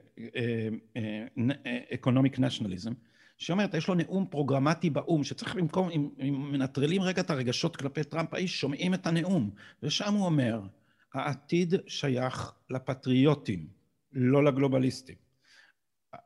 economic 1.94 2.38
אה, 2.38 2.46
nationalism, 2.46 2.90
אה, 2.90 2.96
שאומרת, 3.38 3.74
יש 3.74 3.88
לו 3.88 3.94
נאום 3.94 4.26
פרוגרמטי 4.30 4.90
באו"ם, 4.90 5.24
שצריך 5.24 5.54
במקום, 5.54 5.90
אם, 5.90 6.08
אם 6.20 6.52
מנטרלים 6.52 7.02
רגע 7.02 7.22
את 7.22 7.30
הרגשות 7.30 7.76
כלפי 7.76 8.04
טראמפ, 8.04 8.34
האיש 8.34 8.60
שומעים 8.60 8.94
את 8.94 9.06
הנאום, 9.06 9.50
ושם 9.82 10.14
הוא 10.14 10.26
אומר, 10.26 10.60
העתיד 11.14 11.74
שייך 11.86 12.52
לפטריוטים, 12.70 13.66
לא 14.12 14.44
לגלובליסטים. 14.44 15.27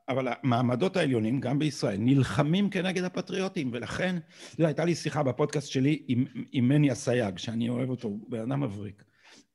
אבל 0.09 0.27
המעמדות 0.27 0.97
העליונים, 0.97 1.39
גם 1.39 1.59
בישראל, 1.59 1.97
נלחמים 1.99 2.69
כנגד 2.69 3.03
הפטריוטים, 3.03 3.69
ולכן, 3.73 4.15
זו 4.57 4.65
הייתה 4.65 4.85
לי 4.85 4.95
שיחה 4.95 5.23
בפודקאסט 5.23 5.67
שלי 5.67 6.03
עם, 6.07 6.25
עם 6.51 6.67
מני 6.67 6.91
אסייג, 6.91 7.37
שאני 7.37 7.69
אוהב 7.69 7.89
אותו, 7.89 8.07
הוא 8.07 8.19
בן 8.29 8.39
אדם 8.39 8.61
מבריק. 8.61 9.03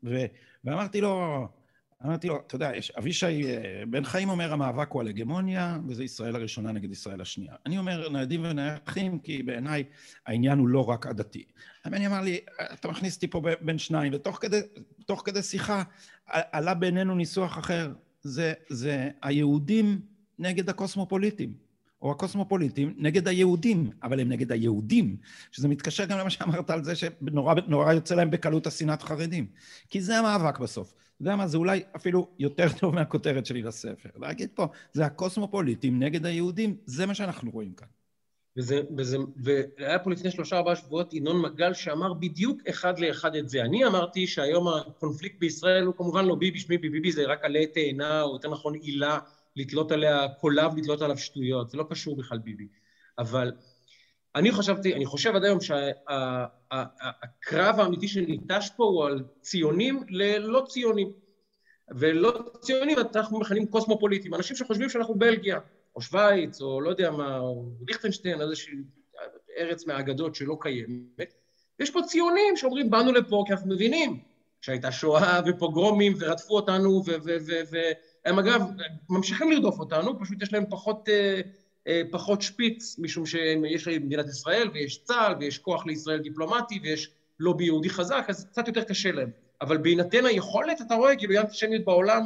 ו, 0.04 0.24
ואמרתי 0.64 1.00
לו, 1.00 1.46
אמרתי 2.04 2.28
לו, 2.28 2.42
אתה 2.46 2.54
יודע, 2.54 2.76
יש, 2.76 2.90
אבישי 2.90 3.44
אה, 3.44 3.82
בן 3.90 4.04
חיים 4.04 4.28
אומר, 4.28 4.52
המאבק 4.52 4.90
הוא 4.90 5.00
על 5.00 5.08
הגמוניה, 5.08 5.78
וזה 5.88 6.04
ישראל 6.04 6.36
הראשונה 6.36 6.72
נגד 6.72 6.90
ישראל 6.90 7.20
השנייה. 7.20 7.54
אני 7.66 7.78
אומר, 7.78 8.08
ניידים 8.08 8.44
ונייחים, 8.44 9.18
כי 9.18 9.42
בעיניי 9.42 9.84
העניין 10.26 10.58
הוא 10.58 10.68
לא 10.68 10.90
רק 10.90 11.06
עדתי. 11.06 11.44
המני 11.84 12.06
אמר 12.06 12.20
לי, 12.20 12.38
אתה 12.72 12.88
מכניס 12.88 13.14
אותי 13.14 13.28
פה 13.28 13.42
בין 13.60 13.78
שניים, 13.78 14.12
ותוך 14.14 14.38
כדי, 14.40 14.60
כדי 15.24 15.42
שיחה 15.42 15.82
עלה 16.26 16.74
בינינו 16.74 17.14
ניסוח 17.14 17.58
אחר. 17.58 17.92
זה, 18.22 18.52
זה 18.68 19.10
היהודים 19.22 20.00
נגד 20.39 20.68
הקוסמופוליטים, 20.68 21.53
או 22.03 22.11
הקוסמופוליטים 22.11 22.95
נגד 22.99 23.28
היהודים, 23.28 23.91
אבל 24.03 24.20
הם 24.20 24.28
נגד 24.28 24.53
היהודים, 24.53 25.16
שזה 25.53 25.68
מתקשר 25.68 26.05
גם 26.05 26.18
למה 26.18 26.30
שאמרת 26.30 26.70
על 26.70 26.84
זה 26.84 26.97
שנורא 26.97 27.93
יוצא 27.93 28.14
להם 28.14 28.30
בקלות 28.30 28.66
השנאת 28.66 29.03
חרדים. 29.03 29.47
כי 29.89 30.01
זה 30.01 30.18
המאבק 30.18 30.59
בסוף. 30.59 30.93
אתה 30.93 31.22
יודע 31.22 31.36
מה, 31.36 31.47
זה 31.47 31.57
אולי 31.57 31.82
אפילו 31.97 32.28
יותר 32.39 32.66
טוב 32.80 32.95
מהכותרת 32.95 33.47
שלי 33.47 33.62
לספר. 33.62 34.09
להגיד 34.16 34.51
פה, 34.55 34.66
זה 34.93 35.07
הקוסמופוליטים 35.07 36.03
נגד 36.03 36.26
היהודים, 36.26 36.76
זה 36.86 37.07
מה 37.07 37.14
שאנחנו 37.14 37.51
רואים 37.51 37.72
כאן. 37.72 37.89
וזה, 38.57 38.80
וזה, 38.97 39.16
והיה 39.36 39.99
פה 39.99 40.11
לפני 40.11 40.30
שלושה 40.30 40.57
ארבעה 40.57 40.76
שבועות 40.76 41.14
ינון 41.14 41.43
מגל 41.43 41.74
שאמר 41.74 42.14
בדיוק 42.14 42.61
אחד 42.68 42.99
לאחד 42.99 43.36
את 43.36 43.49
זה. 43.49 43.62
אני 43.62 43.86
אמרתי 43.86 44.26
שהיום 44.26 44.68
הקונפליקט 44.68 45.41
בישראל 45.41 45.84
הוא 45.84 45.95
כמובן 45.95 46.24
לא 46.24 46.34
ביבי, 46.34 46.59
שמי 46.59 46.78
ביבי, 46.78 47.12
זה 47.12 47.26
רק 47.26 47.45
עלי 47.45 47.66
תאנה, 47.66 48.22
או 48.22 48.32
יותר 48.32 48.51
נכון 48.51 48.74
עילה 48.74 49.18
לתלות 49.59 49.92
עליה 49.92 50.28
קולב, 50.40 50.76
לתלות 50.76 51.02
עליו 51.02 51.18
שטויות, 51.18 51.70
זה 51.70 51.78
לא 51.78 51.84
קשור 51.90 52.16
בכלל 52.16 52.38
ביבי. 52.38 52.68
אבל 53.18 53.52
אני 54.34 54.52
חשבתי, 54.52 54.94
אני 54.94 55.06
חושב 55.06 55.36
עד 55.36 55.44
היום 55.44 55.59
שהקרב 55.61 57.00
האמיתי 57.80 58.09
שניטש 58.09 58.70
פה 58.76 58.84
הוא 58.84 59.04
על 59.04 59.24
ציונים 59.40 60.02
ללא 60.09 60.64
ציונים. 60.68 61.12
ולא 61.96 62.50
ציונים 62.61 62.98
אנחנו 63.14 63.40
מכנים 63.40 63.66
קוסמופוליטים, 63.66 64.34
אנשים 64.34 64.56
שחושבים 64.56 64.88
שאנחנו 64.88 65.14
בלגיה, 65.14 65.59
או 65.96 66.00
שווייץ, 66.00 66.61
או 66.61 66.80
לא 66.80 66.90
יודע 66.90 67.11
מה, 67.11 67.38
או 67.38 67.70
ליכטנשטיין, 67.88 68.40
איזושהי 68.40 68.74
ארץ 69.59 69.86
מהאגדות 69.86 70.34
שלא 70.34 70.56
קיימת. 70.61 71.34
יש 71.80 71.90
פה 71.90 72.00
ציונים 72.06 72.56
שאומרים, 72.56 72.90
באנו 72.90 73.12
לפה 73.12 73.44
כי 73.46 73.52
אנחנו 73.52 73.70
מבינים 73.70 74.20
שהייתה 74.61 74.92
שואה 74.92 75.40
ופוגרומים 75.46 76.14
ורדפו 76.18 76.56
אותנו, 76.56 77.02
והם 78.28 78.38
אגב 78.38 78.62
ממשיכים 79.08 79.50
לרדוף 79.50 79.78
אותנו, 79.78 80.20
פשוט 80.20 80.42
יש 80.42 80.52
להם 80.52 80.64
פחות... 80.70 81.08
אה, 81.08 81.40
אה, 81.88 82.02
פחות 82.10 82.42
שפיץ, 82.42 82.98
משום 82.98 83.26
שיש 83.26 83.88
למדינת 83.88 84.26
ישראל 84.28 84.70
ויש 84.74 85.02
צה"ל 85.04 85.34
ויש 85.40 85.58
כוח 85.58 85.86
לישראל 85.86 86.18
דיפלומטי 86.18 86.80
ויש 86.82 87.10
לובי 87.40 87.64
יהודי 87.64 87.90
חזק, 87.90 88.24
אז 88.28 88.44
קצת 88.44 88.66
יותר 88.66 88.84
קשה 88.84 89.12
להם. 89.12 89.30
אבל 89.60 89.76
בהינתן 89.76 90.24
היכולת, 90.26 90.80
אתה 90.80 90.94
רואה 90.94 91.16
כאילו 91.16 91.40
אנטישמיות 91.40 91.84
בעולם 91.84 92.24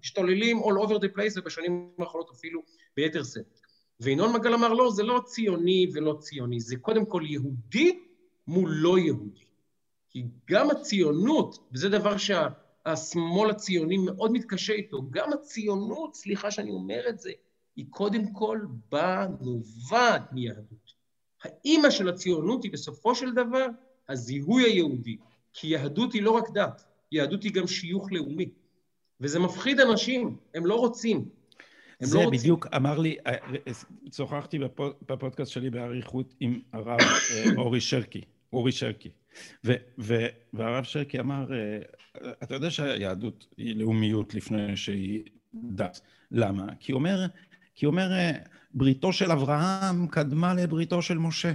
משתוללים 0.00 0.58
all 0.58 0.86
over 0.86 0.94
the 0.94 1.16
place 1.16 1.40
ובשנים 1.40 1.90
האחרונות 1.98 2.30
אפילו 2.30 2.62
ביתר 2.96 3.22
שאת. 3.22 3.60
וינון 4.00 4.32
מגל 4.32 4.54
אמר, 4.54 4.72
לא, 4.72 4.90
זה 4.90 5.02
לא 5.02 5.20
ציוני 5.24 5.86
ולא 5.94 6.16
ציוני, 6.20 6.60
זה 6.60 6.76
קודם 6.76 7.04
כל 7.04 7.22
יהודי 7.26 7.98
מול 8.46 8.70
לא 8.70 8.98
יהודי. 8.98 9.44
כי 10.10 10.24
גם 10.50 10.70
הציונות, 10.70 11.58
וזה 11.72 11.88
דבר 11.88 12.16
שהשמאל 12.96 13.50
הציוני 13.50 13.98
מאוד 13.98 14.32
מתקשה 14.32 14.72
איתו, 14.72 15.02
גם 15.10 15.32
הציונות, 15.32 16.14
סליחה 16.14 16.50
שאני 16.50 16.70
אומר 16.70 17.00
את 17.08 17.20
זה, 17.20 17.30
היא 17.76 17.86
קודם 17.90 18.32
כל 18.32 18.60
באה, 18.90 19.26
נובעת 19.40 20.32
מיהדות. 20.32 20.94
האימא 21.42 21.90
של 21.90 22.08
הציונות 22.08 22.64
היא 22.64 22.72
בסופו 22.72 23.14
של 23.14 23.34
דבר 23.34 23.66
הזיהוי 24.08 24.62
היהודי, 24.62 25.16
כי 25.52 25.66
יהדות 25.68 26.12
היא 26.12 26.22
לא 26.22 26.30
רק 26.30 26.50
דת, 26.54 26.84
יהדות 27.12 27.42
היא 27.42 27.52
גם 27.52 27.66
שיוך 27.66 28.12
לאומי. 28.12 28.48
וזה 29.20 29.38
מפחיד 29.38 29.80
אנשים, 29.80 30.36
הם 30.54 30.66
לא 30.66 30.74
רוצים. 30.74 31.16
הם 32.00 32.06
זה 32.06 32.18
לא 32.18 32.24
רוצים. 32.24 32.40
בדיוק 32.40 32.66
אמר 32.76 32.98
לי, 32.98 33.16
אה, 33.26 33.32
אה, 33.32 33.72
שוחחתי 34.12 34.58
בפוד, 34.58 34.92
בפודקאסט 35.08 35.52
שלי 35.52 35.70
באריכות 35.70 36.34
עם 36.40 36.60
הרב 36.72 37.00
אה, 37.00 37.44
אורי 37.56 37.80
שרקי, 37.80 38.20
אורי 38.52 38.72
שרקי. 38.72 39.10
ו, 39.64 39.72
ו, 39.98 40.26
והרב 40.52 40.84
שרקי 40.84 41.20
אמר, 41.20 41.46
אתה 42.42 42.54
יודע 42.54 42.70
שהיהדות 42.70 43.46
היא 43.56 43.76
לאומיות 43.76 44.34
לפני 44.34 44.76
שהיא 44.76 45.22
דת. 45.54 46.00
למה? 46.30 46.66
כי 46.80 46.92
אומר, 46.92 47.26
כי 47.74 47.86
אומר, 47.86 48.10
בריתו 48.74 49.12
של 49.12 49.32
אברהם 49.32 50.06
קדמה 50.06 50.54
לבריתו 50.54 51.02
של 51.02 51.18
משה. 51.18 51.52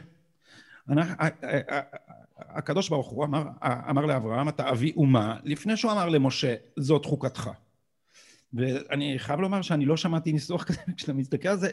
הקדוש 2.37 2.89
ברוך 2.89 3.07
הוא 3.07 3.25
אמר, 3.25 3.43
אמר 3.63 4.05
לאברהם, 4.05 4.49
אתה 4.49 4.69
אבי 4.69 4.93
אומה, 4.97 5.37
לפני 5.43 5.77
שהוא 5.77 5.91
אמר 5.91 6.09
למשה, 6.09 6.55
זאת 6.77 7.05
חוקתך. 7.05 7.49
ואני 8.53 9.19
חייב 9.19 9.39
לומר 9.39 9.61
שאני 9.61 9.85
לא 9.85 9.97
שמעתי 9.97 10.31
ניסוח 10.31 10.63
כזה, 10.63 10.79
כשאתה 10.97 11.13
מסתכל 11.13 11.47
על 11.47 11.57
זה, 11.57 11.69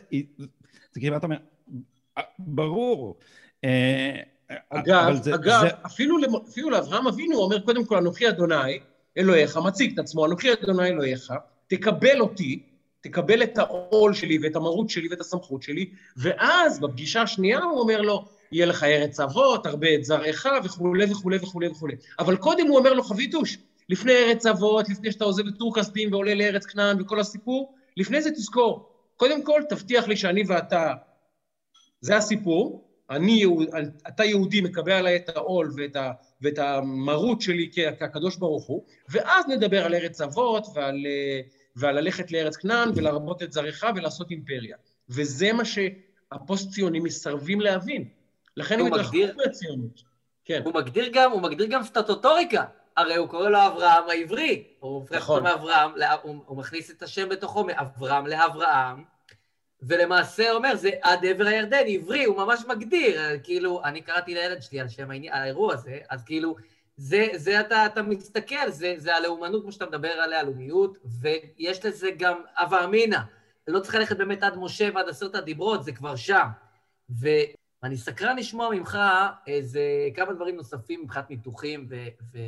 זה 0.92 1.00
כאילו 1.00 1.16
אתה 1.16 1.26
אומר, 1.26 1.36
ברור. 2.38 3.18
אה, 3.64 4.20
אגב, 4.70 5.22
זה, 5.22 5.34
אגב, 5.34 5.61
זה... 5.61 5.68
אפילו, 5.86 6.16
אפילו 6.48 6.70
לאברהם 6.70 7.07
אבינו 7.07 7.36
הוא 7.36 7.44
אומר, 7.44 7.61
קודם 7.61 7.84
כל, 7.84 7.96
אנוכי 7.96 8.28
אדוני, 8.28 8.78
אלוהיך, 9.18 9.57
מציג 9.57 9.92
את 9.92 9.98
עצמו, 9.98 10.26
אנוכי 10.26 10.53
אדוני 10.53 10.88
אלוהיך, 10.88 11.32
תקבל 11.66 12.20
אותי, 12.20 12.62
תקבל 13.00 13.42
את 13.42 13.59
העול 13.59 14.14
שלי 14.14 14.38
ואת 14.42 14.57
המרות 14.57 14.90
שלי 14.90 15.09
ואת 15.11 15.20
הסמכות 15.20 15.62
שלי, 15.62 15.90
ואז 16.16 16.80
בפגישה 16.80 17.22
השנייה 17.22 17.59
הוא 17.59 17.80
אומר 17.80 18.00
לו, 18.00 18.24
יהיה 18.53 18.66
לך 18.66 18.82
ארץ 18.84 19.20
אבות, 19.20 19.66
הרבה 19.66 19.94
את 19.94 20.05
זרעך 20.05 20.46
וכולי 20.64 21.05
וכולי 21.11 21.36
וכולי 21.36 21.68
וכולי. 21.68 21.96
אבל 22.18 22.36
קודם 22.36 22.66
הוא 22.66 22.78
אומר 22.78 22.92
לו, 22.92 23.03
חביתוש, 23.03 23.59
לפני 23.88 24.12
ארץ 24.12 24.46
אבות, 24.46 24.88
לפני 24.88 25.12
שאתה 25.12 25.24
עוזב 25.24 25.46
את 25.46 25.55
טור 25.59 25.74
כסדים 25.74 26.12
ועולה 26.12 26.34
לארץ 26.34 26.66
כנען 26.66 27.00
וכל 27.00 27.20
הסיפור, 27.20 27.74
לפני 27.96 28.22
זה 28.22 28.30
תזכור, 28.30 28.88
קודם 29.16 29.42
כל 29.42 29.62
תבטיח 29.68 30.09
לי 30.09 30.16
שאני 30.16 30.42
ואתה, 30.48 30.92
זה 32.00 32.16
הסיפור, 32.16 32.91
אני, 33.16 33.44
אתה 34.08 34.24
יהודי 34.24 34.60
מקבל 34.60 34.92
עליי 34.92 35.16
את 35.16 35.36
העול 35.36 35.72
ואת, 35.76 35.96
ה, 35.96 36.12
ואת 36.42 36.58
המרות 36.58 37.40
שלי 37.40 37.70
כקדוש 38.00 38.36
ברוך 38.36 38.66
הוא, 38.66 38.84
ואז 39.08 39.44
נדבר 39.48 39.84
על 39.84 39.94
ארץ 39.94 40.20
אבות 40.20 40.66
ועל, 40.74 41.06
ועל 41.76 42.00
ללכת 42.00 42.32
לארץ 42.32 42.56
כנען 42.56 42.90
ולרבות 42.94 43.42
את 43.42 43.52
זרעך 43.52 43.84
ולעשות 43.96 44.30
אימפריה. 44.30 44.76
וזה 45.08 45.52
מה 45.52 45.62
שהפוסט-ציונים 45.64 47.02
מסרבים 47.02 47.60
להבין. 47.60 48.08
לכן 48.56 48.80
הם 48.80 48.86
התרחקו 48.86 49.18
מהציונות. 49.36 50.02
כן. 50.44 50.62
הוא 50.64 50.74
מגדיר 50.74 51.10
גם, 51.12 51.32
הוא 51.32 51.42
מגדיר 51.42 51.66
גם 51.66 51.82
סטטוטוריקה. 51.82 52.64
הרי 52.96 53.16
הוא 53.16 53.28
קורא 53.28 53.48
לו 53.48 53.66
אברהם 53.66 54.04
העברי. 54.08 54.64
הוא 54.80 54.94
הופך 54.94 55.16
נכון. 55.16 55.42
מאברהם, 55.42 55.90
הוא, 56.22 56.36
הוא 56.46 56.58
מכניס 56.58 56.90
את 56.90 57.02
השם 57.02 57.28
בתוכו 57.28 57.64
מאברהם 57.64 58.26
לאברהם, 58.26 59.04
ולמעשה 59.83 60.53
אומר, 60.53 60.76
זה 60.76 60.91
עד 61.03 61.24
עבר 61.24 61.47
הירדן, 61.47 61.85
עברי, 61.87 62.24
הוא 62.24 62.37
ממש 62.37 62.64
מגדיר. 62.68 63.20
כאילו, 63.43 63.85
אני 63.85 64.03
קראתי 64.03 64.35
לילד 64.35 64.62
שלי 64.62 64.80
על 64.80 64.89
שם 64.89 65.11
האירוע 65.30 65.74
הזה, 65.74 65.99
אז 66.11 66.24
כאילו, 66.24 66.57
זה, 66.97 67.26
זה 67.35 67.61
אתה, 67.61 67.87
אתה 67.87 68.03
מסתכל, 68.03 68.70
זה, 68.70 68.95
זה 68.97 69.16
הלאומנות, 69.16 69.62
כמו 69.62 69.72
שאתה 69.72 69.87
מדבר 69.87 70.09
עליה, 70.09 70.41
הלאומיות, 70.41 70.99
ויש 71.05 71.85
לזה 71.85 72.11
גם 72.18 72.41
הווה 72.59 72.85
אמינא. 72.85 73.18
לא 73.68 73.80
צריך 73.80 73.95
ללכת 73.95 74.16
באמת 74.16 74.43
עד 74.43 74.57
משה 74.57 74.89
ועד 74.95 75.09
עשרת 75.09 75.35
הדיברות, 75.35 75.85
זה 75.85 75.93
כבר 75.93 76.16
שם. 76.16 76.47
ואני 77.11 77.97
סקרן 77.97 78.37
לשמוע 78.37 78.70
ממך 78.74 78.99
איזה 79.47 79.83
כמה 80.14 80.33
דברים 80.33 80.57
נוספים 80.57 81.03
מבחינת 81.03 81.30
ניתוחים, 81.30 81.87
ו... 81.91 81.97
ו... 82.33 82.39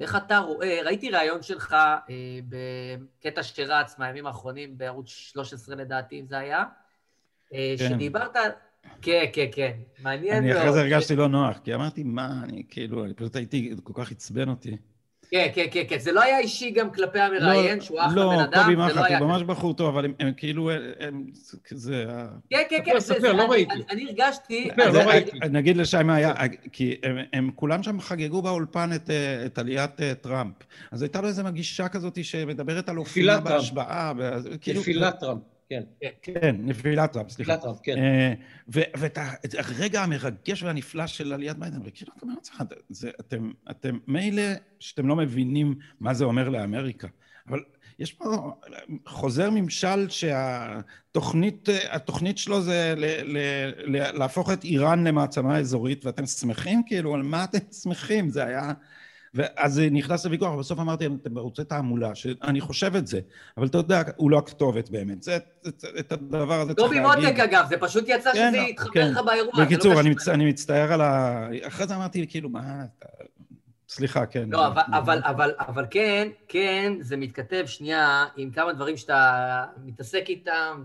איך 0.00 0.16
אתה 0.16 0.38
רואה, 0.38 0.80
ראיתי 0.84 1.10
ראיון 1.10 1.42
שלך 1.42 1.72
אה, 1.72 2.04
בקטע 2.48 3.42
שרץ 3.42 3.98
מהימים 3.98 4.26
האחרונים 4.26 4.78
בערוץ 4.78 5.08
13 5.08 5.76
לדעתי, 5.76 6.20
אם 6.20 6.26
זה 6.26 6.38
היה, 6.38 6.64
אה, 7.54 7.74
כן. 7.78 7.88
שדיברת, 7.88 8.36
כן, 9.02 9.24
כן, 9.32 9.46
כן, 9.52 9.72
מעניין 9.98 10.44
מאוד. 10.44 10.56
אני 10.56 10.60
אחרי 10.60 10.72
זה 10.72 10.80
הרגשתי 10.80 11.16
לא 11.16 11.28
נוח, 11.28 11.58
כי 11.64 11.74
אמרתי, 11.74 12.02
מה, 12.02 12.40
אני 12.44 12.62
כאילו, 12.68 13.04
אני 13.04 13.14
פשוט 13.14 13.36
הייתי, 13.36 13.74
כל 13.82 13.92
כך 13.96 14.12
עצבן 14.12 14.48
אותי. 14.48 14.76
כן, 15.30 15.48
כן, 15.54 15.66
כן, 15.70 15.82
כן. 15.88 15.98
זה 15.98 16.12
לא 16.12 16.22
היה 16.22 16.38
אישי 16.38 16.70
גם 16.70 16.90
כלפי 16.90 17.20
המראיין, 17.20 17.78
לא, 17.78 17.84
שהוא 17.84 18.00
אחלה 18.00 18.24
לא, 18.24 18.30
בן 18.30 18.38
אדם, 18.40 18.62
קובי 18.62 18.76
מחט, 18.76 19.10
לא 19.10 19.18
הוא 19.18 19.28
ממש 19.28 19.42
בחור 19.42 19.74
טוב, 19.74 19.88
אבל 19.88 20.04
הם, 20.04 20.14
הם 20.20 20.32
כאילו, 20.36 20.70
הם, 21.00 21.24
זה... 21.70 22.04
כן, 22.50 22.62
כן, 22.70 22.78
כן. 22.84 23.00
ספר, 23.00 23.32
לא 23.32 23.50
ראיתי. 23.50 23.74
אני 23.90 24.04
הרגשתי... 24.04 24.68
ספר, 24.72 24.92
לא 24.92 24.98
ראיתי. 24.98 25.38
נגיד 25.50 25.76
לשי 25.76 25.96
מה 26.04 26.14
היה, 26.14 26.34
כי 26.72 26.96
הם, 27.02 27.16
הם 27.32 27.50
כולם 27.54 27.82
שם 27.82 28.00
חגגו 28.00 28.42
באולפן 28.42 28.90
את, 28.94 29.10
את 29.46 29.58
עליית 29.58 30.00
אה, 30.00 30.14
טראמפ. 30.14 30.54
אז 30.90 31.02
הייתה 31.02 31.20
לו 31.20 31.28
איזו 31.28 31.44
מגישה 31.44 31.88
כזאת 31.88 32.24
שמדברת 32.24 32.88
על 32.88 32.98
אופייה 32.98 33.40
בהשבעה. 33.40 34.12
כאילו- 34.60 34.80
נפילת 34.80 35.18
טראמפ. 35.20 35.55
כן. 35.68 35.82
כן, 36.22 36.56
נפילת 36.58 37.16
רב, 37.16 37.28
סליחה. 37.28 37.52
נפילת 37.52 37.64
רב, 37.64 37.78
כן. 37.82 37.98
אה, 37.98 38.32
ואת 38.68 39.18
הרגע 39.58 40.02
המרגש 40.02 40.62
והנפלא 40.62 41.06
של 41.06 41.32
עליית 41.32 41.56
ביידן, 41.56 41.80
וכאילו, 41.84 42.12
אתם, 43.20 43.52
אתם 43.70 43.98
מילא 44.06 44.42
שאתם 44.80 45.08
לא 45.08 45.16
מבינים 45.16 45.74
מה 46.00 46.14
זה 46.14 46.24
אומר 46.24 46.48
לאמריקה, 46.48 47.08
אבל 47.48 47.60
יש 47.98 48.12
פה 48.12 48.52
חוזר 49.06 49.50
ממשל 49.50 50.08
שהתוכנית 50.08 51.68
התוכנית 51.90 52.38
שלו 52.38 52.60
זה 52.60 52.94
ל, 52.96 53.04
ל, 53.04 53.38
ל, 53.96 54.18
להפוך 54.18 54.52
את 54.52 54.64
איראן 54.64 55.06
למעצמה 55.06 55.58
אזורית, 55.58 56.04
ואתם 56.04 56.26
שמחים? 56.26 56.82
כאילו, 56.86 57.14
על 57.14 57.22
מה 57.22 57.44
אתם 57.44 57.58
שמחים? 57.82 58.28
זה 58.28 58.44
היה... 58.44 58.72
ואז 59.36 59.80
נכנס 59.90 60.24
לוויכוח, 60.24 60.54
ובסוף 60.54 60.78
אמרתי, 60.78 61.06
אתם 61.06 61.34
בערוצי 61.34 61.64
תעמולה, 61.64 62.14
שאני 62.14 62.60
חושב 62.60 62.96
את 62.96 63.06
זה, 63.06 63.20
אבל 63.56 63.66
אתה 63.66 63.78
יודע, 63.78 64.02
הוא 64.16 64.30
לא 64.30 64.38
הכתובת 64.38 64.90
באמת. 64.90 65.22
זה, 65.22 65.38
את 65.98 66.12
הדבר 66.12 66.60
הזה 66.60 66.74
צריך 66.74 66.92
להגיד. 66.92 67.06
דובי 67.06 67.22
מותק 67.22 67.40
אגב, 67.40 67.66
זה 67.68 67.76
פשוט 67.76 68.04
יצא 68.08 68.32
כן, 68.32 68.48
שזה 68.48 68.58
יתחבר 68.58 68.92
כן. 68.92 69.10
לך 69.10 69.18
באירוע. 69.18 69.52
לא 69.54 69.64
בקיצור, 69.64 69.94
לא 69.94 70.00
אני, 70.00 70.10
מצ... 70.10 70.28
אני 70.28 70.48
מצטער 70.48 70.92
על 70.92 71.00
ה... 71.00 71.48
אחרי 71.66 71.86
זה 71.86 71.96
אמרתי, 71.96 72.26
כאילו, 72.28 72.48
מה... 72.48 72.84
סליחה, 73.88 74.26
כן. 74.26 74.48
לא, 74.50 74.66
אבל, 74.66 74.82
אבל, 74.92 75.20
אבל, 75.24 75.52
אבל 75.58 75.86
כן, 75.90 76.28
כן, 76.48 76.92
זה 77.00 77.16
מתכתב 77.16 77.64
שנייה 77.66 78.26
עם 78.36 78.50
כמה 78.50 78.72
דברים 78.72 78.96
שאתה 78.96 79.64
מתעסק 79.84 80.24
איתם 80.28 80.82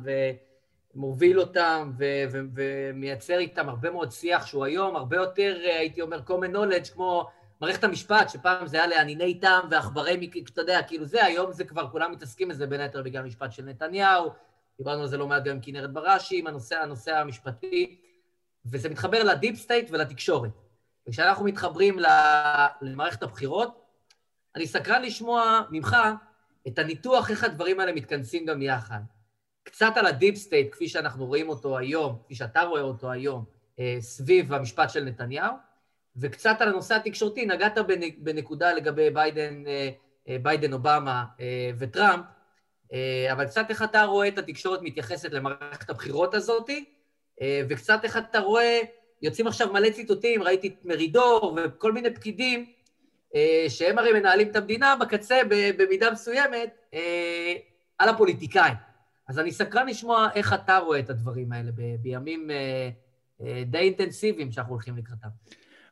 ומוביל 0.96 1.40
אותם 1.40 1.92
ו, 1.98 2.06
ו, 2.32 2.40
ומייצר 2.54 3.38
איתם 3.38 3.70
הרבה 3.70 3.92
מאוד 3.92 4.12
שיח 4.12 4.46
שהוא 4.46 4.66
היום 4.66 4.96
הרבה 4.96 5.18
יותר, 5.18 5.58
הייתי 5.80 6.02
אומר, 6.02 6.20
common 6.28 6.56
knowledge, 6.56 6.94
כמו... 6.94 7.30
מערכת 7.62 7.84
המשפט, 7.84 8.30
שפעם 8.30 8.68
זה 8.68 8.78
היה 8.78 8.88
לעניני 8.88 9.40
טעם 9.40 9.68
ועכברי, 9.72 10.30
אתה 10.54 10.62
יודע, 10.62 10.84
כאילו 10.84 11.06
זה, 11.06 11.26
היום 11.26 11.52
זה 11.52 11.64
כבר, 11.64 11.90
כולם 11.92 12.12
מתעסקים 12.12 12.48
בזה 12.48 12.68
בין 12.68 12.82
היתר 12.82 13.02
בגלל 13.04 13.24
המשפט 13.24 13.52
של 13.52 13.66
נתניהו, 13.66 14.32
דיברנו 14.78 15.02
על 15.02 15.08
זה 15.08 15.18
לא 15.18 15.28
מעט 15.28 15.44
גם 15.44 15.56
עם 15.56 15.62
כנרת 15.62 15.94
בראשי, 15.94 16.40
עם 16.40 16.48
הנושא, 16.48 16.76
הנושא 16.76 17.18
המשפטי, 17.18 17.98
וזה 18.66 18.90
מתחבר 18.90 19.24
ל 19.24 19.30
deep 19.30 19.56
state 19.56 19.88
ולתקשורת. 19.92 20.52
וכשאנחנו 21.08 21.46
מתחברים 21.46 22.00
למערכת 22.82 23.24
הבחירות, 23.24 23.82
אני 24.56 24.68
סקרן 24.68 25.02
לשמוע 25.02 25.62
ממך 25.70 25.98
את 26.68 26.80
הניתוח 26.80 27.32
איך 27.32 27.44
הדברים 27.44 27.80
האלה 27.80 27.94
מתכנסים 27.94 28.46
גם 28.46 28.62
יחד. 28.62 29.00
קצת 29.64 29.92
על 29.96 30.06
ה 30.06 30.12
deep 30.12 30.36
state, 30.36 30.72
כפי 30.72 30.90
שאנחנו 30.90 31.26
רואים 31.26 31.50
אותו 31.50 31.78
היום, 31.78 32.18
כפי 32.26 32.36
שאתה 32.36 32.62
רואה 32.62 32.82
אותו 32.82 33.12
היום, 33.12 33.46
אה, 33.80 33.98
סביב 34.00 34.54
המשפט 34.54 34.90
של 34.90 35.04
נתניהו, 35.04 35.56
וקצת 36.16 36.58
על 36.60 36.70
הנושא 36.70 36.96
התקשורתי, 36.96 37.46
נגעת 37.46 37.78
בנקודה 38.18 38.74
לגבי 38.74 39.10
ביידן, 39.10 39.64
אה, 39.68 39.90
אה, 40.30 40.38
ביידן, 40.42 40.74
אובמה 40.74 41.26
אה, 41.40 41.72
וטראמפ, 41.80 42.26
אבל 43.32 43.46
קצת 43.46 43.66
איך 43.70 43.84
אתה 43.84 44.04
רואה 44.04 44.28
את 44.28 44.38
התקשורת 44.38 44.80
מתייחסת 44.82 45.32
למערכת 45.32 45.90
הבחירות 45.90 46.34
הזאת, 46.34 46.70
וקצת 47.70 48.00
איך 48.04 48.18
אתה 48.18 48.40
רואה, 48.40 48.80
יוצאים 49.22 49.48
עכשיו 49.48 49.74
מלא 49.74 49.90
ציטוטים, 49.90 50.44
ראיתי 50.44 50.68
את 50.68 50.86
מרידור 50.86 51.58
וכל 51.58 51.92
מיני 51.92 52.14
פקידים, 52.14 52.72
שהם 53.70 53.98
הרי 53.98 54.14
מנהלים 54.14 54.48
את 54.48 54.56
המדינה 54.56 54.96
בקצה 54.96 55.42
במידה 55.78 56.12
מסוימת, 56.12 56.96
על 57.98 58.10
הפוליטיקאים. 58.10 58.74
אז 59.28 59.40
אני 59.40 59.52
סקרן 59.52 59.88
לשמוע 59.88 60.28
איך 60.36 60.54
אתה 60.54 60.78
רואה 60.78 61.00
את 61.00 61.10
הדברים 61.10 61.52
האלה 61.52 61.72
בימים 62.02 62.50
די 63.66 63.78
אינטנסיביים 63.78 64.52
שאנחנו 64.52 64.74
הולכים 64.74 64.98
לקראתם. 64.98 65.30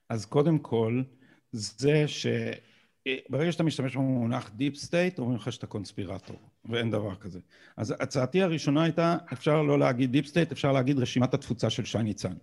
אז 0.10 0.26
קודם 0.26 0.60
כל, 0.60 1.04
זה 1.52 2.06
שברגע 2.08 3.52
שאתה 3.52 3.64
משתמש 3.64 3.96
במונח 3.96 4.52
deep 4.56 4.76
state, 4.76 5.20
אומרים 5.20 5.38
לך 5.38 5.52
שאתה 5.54 5.68
conspirator, 5.68 6.40
ואין 6.66 6.92
דבר 6.92 7.16
כזה. 7.16 7.40
אז 7.78 7.96
הצעתי 8.00 8.42
הראשונה 8.42 8.84
הייתה, 8.84 9.18
אפשר 9.34 9.62
לא 9.62 9.80
להגיד 9.80 10.12
deep 10.12 10.26
state, 10.26 10.52
אפשר 10.52 10.72
להגיד 10.72 11.00
רשימת 11.00 11.34
התפוצה 11.34 11.70
של 11.70 11.86
שי 11.86 12.04
ניצן. 12.04 12.34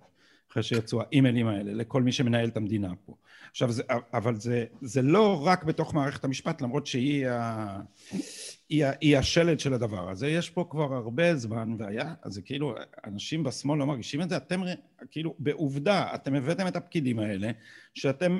אחרי 0.51 0.63
שיצאו 0.63 1.01
האימיילים 1.03 1.47
האלה, 1.47 1.73
לכל 1.73 2.03
מי 2.03 2.13
שמנהל 2.13 2.49
את 2.49 2.57
המדינה 2.57 2.93
פה. 3.07 3.15
עכשיו, 3.51 3.73
זה, 3.73 3.83
אבל 4.13 4.37
זה, 4.37 4.65
זה 4.81 5.03
לא 5.03 5.47
רק 5.47 5.65
בתוך 5.65 5.95
מערכת 5.95 6.25
המשפט, 6.25 6.63
למרות 6.63 6.87
שהיא 6.87 7.29
ה, 7.29 7.81
היא, 8.69 8.85
היא 9.01 9.19
השלד 9.19 9.61
של 9.61 9.75
הדבר 9.75 10.11
הזה. 10.11 10.29
יש 10.29 10.51
פה 10.51 10.67
כבר 10.71 10.95
הרבה 10.95 11.37
זמן, 11.37 11.77
והיה, 11.79 12.15
אז 12.23 12.33
זה 12.33 12.43
כאילו, 12.43 12.75
אנשים 13.07 13.43
בשמאל 13.43 13.79
לא 13.79 13.87
מרגישים 13.87 14.23
את 14.23 14.29
זה, 14.29 14.37
אתם 14.37 14.63
כאילו, 15.11 15.35
בעובדה, 15.39 16.15
אתם 16.15 16.35
הבאתם 16.35 16.67
את 16.67 16.77
הפקידים 16.77 17.19
האלה, 17.19 17.51
שאתם, 17.95 18.39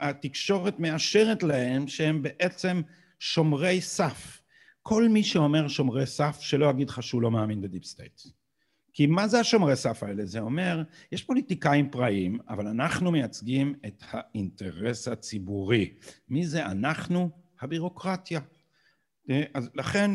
התקשורת 0.00 0.80
מאשרת 0.80 1.42
להם 1.42 1.88
שהם 1.88 2.22
בעצם 2.22 2.82
שומרי 3.18 3.80
סף. 3.80 4.40
כל 4.82 5.08
מי 5.08 5.22
שאומר 5.22 5.68
שומרי 5.68 6.06
סף, 6.06 6.36
שלא 6.40 6.70
יגיד 6.70 6.90
לך 6.90 7.02
שהוא 7.02 7.22
לא 7.22 7.30
מאמין 7.30 7.60
ב 7.60 7.65
deep 7.65 7.84
state. 7.84 8.20
כי 8.94 9.06
מה 9.06 9.28
זה 9.28 9.40
השומרי 9.40 9.76
סף 9.76 10.02
האלה? 10.02 10.26
זה 10.26 10.40
אומר, 10.40 10.82
יש 11.12 11.22
פוליטיקאים 11.22 11.90
פראיים, 11.90 12.38
אבל 12.48 12.66
אנחנו 12.66 13.10
מייצגים 13.12 13.74
את 13.86 14.02
האינטרס 14.10 15.08
הציבורי. 15.08 15.94
מי 16.28 16.46
זה 16.46 16.66
אנחנו? 16.66 17.30
הבירוקרטיה. 17.60 18.40
אה, 19.30 19.42
אז 19.54 19.70
לכן 19.74 20.10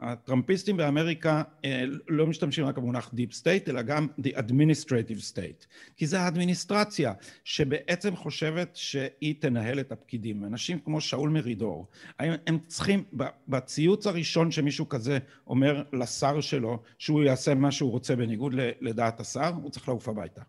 הטראמפיסטים 0.00 0.76
באמריקה 0.76 1.42
אה, 1.64 1.84
לא 2.08 2.26
משתמשים 2.26 2.64
רק 2.64 2.78
במונח 2.78 3.10
Deep 3.14 3.42
State 3.42 3.70
אלא 3.70 3.82
גם 3.82 4.06
The 4.20 4.36
Administrative 4.36 5.34
State. 5.34 5.66
כי 5.96 6.06
זה 6.06 6.20
האדמיניסטרציה 6.20 7.12
שבעצם 7.44 8.16
חושבת 8.16 8.76
שהיא 8.76 9.34
תנהל 9.38 9.80
את 9.80 9.92
הפקידים. 9.92 10.44
אנשים 10.44 10.78
כמו 10.78 11.00
שאול 11.00 11.30
מרידור 11.30 11.86
הם 12.18 12.58
צריכים 12.66 13.04
בציוץ 13.48 14.06
הראשון 14.06 14.50
שמישהו 14.50 14.88
כזה 14.88 15.18
אומר 15.46 15.82
לשר 15.92 16.40
שלו 16.40 16.82
שהוא 16.98 17.22
יעשה 17.22 17.54
מה 17.54 17.70
שהוא 17.70 17.90
רוצה 17.90 18.16
בניגוד 18.16 18.54
לדעת 18.80 19.20
השר 19.20 19.52
הוא 19.62 19.70
צריך 19.70 19.88
לעוף 19.88 20.08
הביתה 20.08 20.42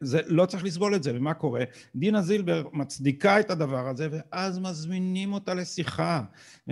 זה, 0.00 0.20
לא 0.26 0.46
צריך 0.46 0.64
לסבול 0.64 0.94
את 0.94 1.02
זה, 1.02 1.12
ומה 1.14 1.34
קורה? 1.34 1.64
דינה 1.94 2.22
זילבר 2.22 2.68
מצדיקה 2.72 3.40
את 3.40 3.50
הדבר 3.50 3.88
הזה, 3.88 4.08
ואז 4.10 4.58
מזמינים 4.58 5.32
אותה 5.32 5.54
לשיחה 5.54 6.22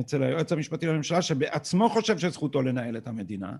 אצל 0.01 0.23
היועץ 0.23 0.53
המשפטי 0.53 0.87
לממשלה, 0.87 1.23
שבעצמו 1.23 1.89
חושב 1.89 2.19
שזכותו 2.19 2.63
לנהל 2.63 2.97
את 2.97 3.07
המדינה. 3.07 3.57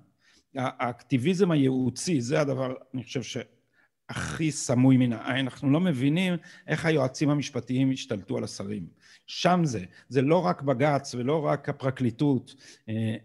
האקטיביזם 0.55 1.51
הייעוצי, 1.51 2.21
זה 2.21 2.41
הדבר, 2.41 2.75
אני 2.95 3.05
חושב, 3.05 3.23
שהכי 3.23 4.51
סמוי 4.53 4.97
מן 4.97 5.13
העין. 5.13 5.45
אנחנו 5.47 5.71
לא 5.71 5.81
מבינים 5.81 6.35
איך 6.67 6.87
היועצים 6.87 7.31
המשפטיים 7.31 7.91
השתלטו 7.91 8.37
על 8.37 8.45
השרים. 8.45 8.87
שם 9.27 9.61
זה. 9.65 9.85
זה 10.09 10.23
לא 10.23 10.47
רק 10.47 10.63
בג"ץ 10.63 11.15
ולא 11.15 11.47
רק 11.47 11.69
הפרקליטות. 11.69 12.55
אה, 12.89 13.17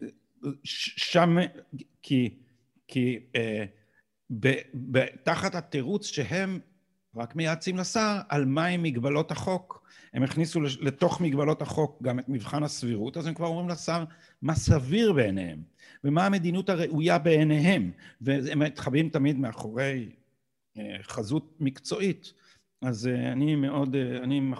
שם, 0.64 1.38
כי... 2.02 2.38
כי 2.94 3.20
אה, 4.46 5.06
תחת 5.24 5.56
התירוץ 5.56 6.06
שהם 6.06 6.60
רק 7.16 7.36
מייעצים 7.36 7.78
לשר 7.78 8.20
על 8.30 8.46
מהי 8.46 8.78
מגבלות 8.78 9.32
החוק. 9.32 9.82
הם 10.14 10.24
הכניסו 10.24 10.62
לתוך 10.62 11.22
מגבלות 11.22 11.62
החוק 11.62 12.02
גם 12.04 12.20
את 12.20 12.30
מבחן 12.30 12.64
הסבירות, 12.64 13.18
אז 13.18 13.28
הם 13.28 13.34
כבר 13.34 13.48
אומרים 13.48 13.70
לשר 13.70 14.04
מה 14.42 14.56
סביר 14.56 15.14
בעיניהם 15.14 15.64
ומה 16.04 16.26
המדיניות 16.26 16.70
הראויה 16.70 17.18
בעיניהם, 17.18 17.92
והם 18.22 18.60
מתחבאים 18.60 19.10
תמיד 19.10 19.40
מאחורי 19.40 20.10
אה, 20.78 20.96
חזות 21.02 21.56
מקצועית. 21.60 22.34
אז 22.82 23.08
אני 23.08 23.56
מאוד, 23.56 23.96
אני 23.96 24.52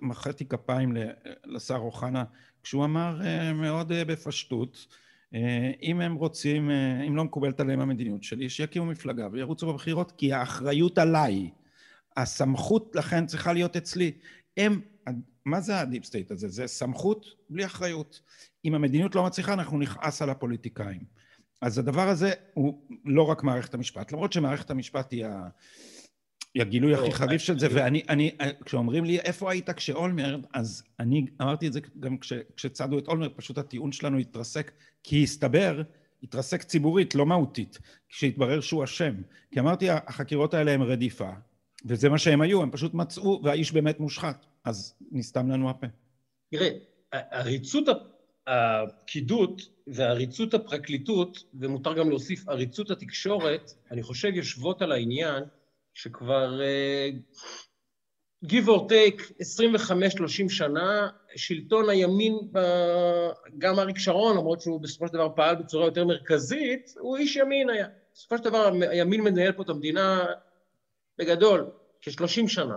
מחאתי 0.00 0.44
כפיים 0.44 0.96
לשר 1.44 1.76
אוחנה 1.76 2.24
כשהוא 2.62 2.84
אמר 2.84 3.20
מאוד 3.54 3.92
בפשטות 3.92 4.86
אם 5.82 6.00
הם 6.00 6.14
רוצים, 6.14 6.70
אם 7.06 7.16
לא 7.16 7.24
מקובלת 7.24 7.60
עליהם 7.60 7.80
המדיניות 7.80 8.22
שלי, 8.22 8.50
שיקימו 8.50 8.86
מפלגה 8.86 9.28
וירוצו 9.32 9.66
בבחירות 9.66 10.12
כי 10.12 10.32
האחריות 10.32 10.98
עליי. 10.98 11.50
הסמכות 12.16 12.96
לכן 12.96 13.26
צריכה 13.26 13.52
להיות 13.52 13.76
אצלי. 13.76 14.12
הם, 14.56 14.80
מה 15.44 15.60
זה 15.60 15.80
ה 15.80 15.85
deep 15.85 16.04
state 16.04 16.30
הזה? 16.30 16.48
זה 16.48 16.66
סמכות 16.66 17.26
בלי 17.50 17.66
אחריות. 17.66 18.20
אם 18.64 18.74
המדיניות 18.74 19.14
לא 19.14 19.24
מצליחה 19.24 19.52
אנחנו 19.52 19.78
נכעס 19.78 20.22
על 20.22 20.30
הפוליטיקאים. 20.30 21.00
אז 21.60 21.78
הדבר 21.78 22.08
הזה 22.08 22.32
הוא 22.54 22.82
לא 23.04 23.22
רק 23.22 23.42
מערכת 23.42 23.74
המשפט, 23.74 24.12
למרות 24.12 24.32
שמערכת 24.32 24.70
המשפט 24.70 25.12
היא 25.12 25.26
ה... 25.26 25.48
הגילוי 26.60 26.94
הכי 26.94 27.08
לא, 27.08 27.12
חריף 27.12 27.42
של 27.42 27.58
זה, 27.58 27.68
ואני, 27.70 28.02
אני, 28.08 28.30
כשאומרים 28.64 29.04
לי 29.04 29.18
איפה 29.18 29.50
היית 29.50 29.70
כשאולמרט, 29.70 30.40
אז 30.54 30.82
אני 31.00 31.26
אמרתי 31.42 31.66
את 31.66 31.72
זה 31.72 31.80
גם 32.00 32.18
כש, 32.18 32.32
כשצדו 32.56 32.98
את 32.98 33.08
אולמרט, 33.08 33.32
פשוט 33.36 33.58
הטיעון 33.58 33.92
שלנו 33.92 34.18
התרסק, 34.18 34.72
כי 35.02 35.22
הסתבר, 35.22 35.82
התרסק 36.22 36.62
ציבורית, 36.62 37.14
לא 37.14 37.26
מהותית, 37.26 37.78
כשהתברר 38.08 38.60
שהוא 38.60 38.84
אשם. 38.84 39.14
כי 39.50 39.60
אמרתי, 39.60 39.90
החקירות 39.90 40.54
האלה 40.54 40.72
הן 40.72 40.82
רדיפה, 40.82 41.30
וזה 41.84 42.08
מה 42.08 42.18
שהם 42.18 42.40
היו, 42.40 42.62
הם 42.62 42.70
פשוט 42.70 42.94
מצאו, 42.94 43.40
והאיש 43.44 43.72
באמת 43.72 44.00
מושחת, 44.00 44.46
אז 44.64 44.94
נסתם 45.12 45.50
לנו 45.50 45.70
הפה. 45.70 45.86
תראה, 46.50 46.68
עריצות 47.12 47.88
הפקידות 48.46 49.62
ועריצות 49.86 50.54
הפרקליטות, 50.54 51.44
ומותר 51.54 51.94
גם 51.94 52.08
להוסיף 52.08 52.48
עריצות 52.48 52.90
התקשורת, 52.90 53.72
אני 53.90 54.02
חושב 54.02 54.28
יושבות 54.34 54.82
על 54.82 54.92
העניין 54.92 55.44
שכבר 55.98 56.60
uh, 56.60 57.16
give 58.46 58.66
or 58.66 58.88
take 58.88 59.20
25-30 59.42 60.48
שנה, 60.48 61.08
שלטון 61.36 61.90
הימין, 61.90 62.38
ב... 62.52 62.58
גם 63.58 63.78
אריק 63.78 63.98
שרון, 63.98 64.36
למרות 64.36 64.60
שהוא 64.60 64.80
בסופו 64.80 65.06
של 65.06 65.12
דבר 65.12 65.28
פעל 65.36 65.56
בצורה 65.56 65.84
יותר 65.84 66.04
מרכזית, 66.04 66.94
הוא 66.98 67.16
איש 67.16 67.36
ימין 67.36 67.70
היה. 67.70 67.86
בסופו 68.14 68.38
של 68.38 68.44
דבר 68.44 68.72
הימין 68.90 69.20
מנהל 69.20 69.52
פה 69.52 69.62
את 69.62 69.68
המדינה 69.68 70.26
בגדול, 71.18 71.70
כ-30 72.02 72.48
שנה. 72.48 72.76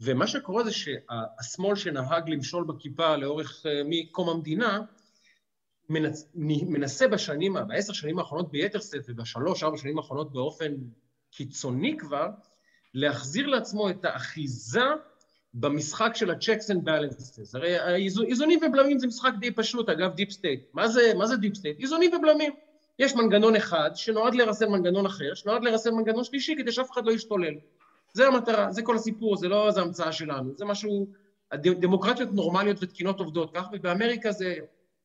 ומה 0.00 0.26
שקורה 0.26 0.64
זה 0.64 0.72
שהשמאל 0.72 1.76
שנהג 1.76 2.30
למשול 2.30 2.64
בכיפה 2.64 3.16
לאורך, 3.16 3.66
uh, 3.66 3.68
מקום 3.84 4.28
המדינה, 4.28 4.80
מנס, 5.88 6.30
מנסה 6.34 7.08
בשנים, 7.08 7.56
בעשר 7.68 7.92
שנים 7.92 8.18
האחרונות 8.18 8.50
ביתר 8.50 8.80
שאת 8.80 9.04
ובשלוש, 9.08 9.62
ארבע 9.62 9.78
שנים 9.78 9.98
האחרונות 9.98 10.32
באופן 10.32 10.74
קיצוני 11.36 11.96
כבר, 11.98 12.28
להחזיר 12.94 13.46
לעצמו 13.46 13.90
את 13.90 14.04
האחיזה 14.04 14.84
במשחק 15.54 16.12
של 16.14 16.30
ה-checks 16.30 16.70
and 16.70 16.86
balances. 16.86 17.50
הרי 17.54 18.06
איזונים 18.28 18.60
ובלמים 18.62 18.98
זה 18.98 19.06
משחק 19.06 19.32
די 19.40 19.50
פשוט, 19.50 19.88
אגב 19.88 20.14
דיפ 20.14 20.30
סטייט. 20.30 20.60
מה 20.74 20.88
זה, 20.88 21.36
דיפ 21.40 21.56
סטייט? 21.56 21.80
איזונים 21.80 22.10
ובלמים. 22.14 22.52
יש 22.98 23.14
מנגנון 23.14 23.56
אחד 23.56 23.90
שנועד 23.94 24.34
לרסן 24.34 24.68
מנגנון 24.68 25.06
אחר, 25.06 25.34
שנועד 25.34 25.64
לרסן 25.64 25.94
מנגנון 25.94 26.24
שלישי 26.24 26.54
כדי 26.58 26.72
שאף 26.72 26.90
אחד 26.90 27.06
לא 27.06 27.12
ישתולל. 27.12 27.54
זה 28.12 28.26
המטרה, 28.26 28.72
זה 28.72 28.82
כל 28.82 28.96
הסיפור, 28.96 29.36
זה 29.36 29.48
לא 29.48 29.66
איזה 29.66 29.80
המצאה 29.80 30.12
שלנו, 30.12 30.52
זה 30.56 30.64
משהו, 30.64 31.06
דמוקרטיות 31.54 32.32
נורמליות 32.32 32.76
ותקינות 32.82 33.20
עובדות 33.20 33.54
כך, 33.54 33.66
ובאמריקה 33.72 34.32
זה 34.32 34.54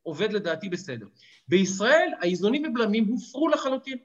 עובד 0.04 0.34
לדעתי 0.34 0.70
בסדר. 0.70 1.06
בישראל 1.48 2.12
האיזונים 2.22 2.66
ובלמים 2.70 3.06
הופרו 3.06 3.48
לחלוטין. 3.50 3.98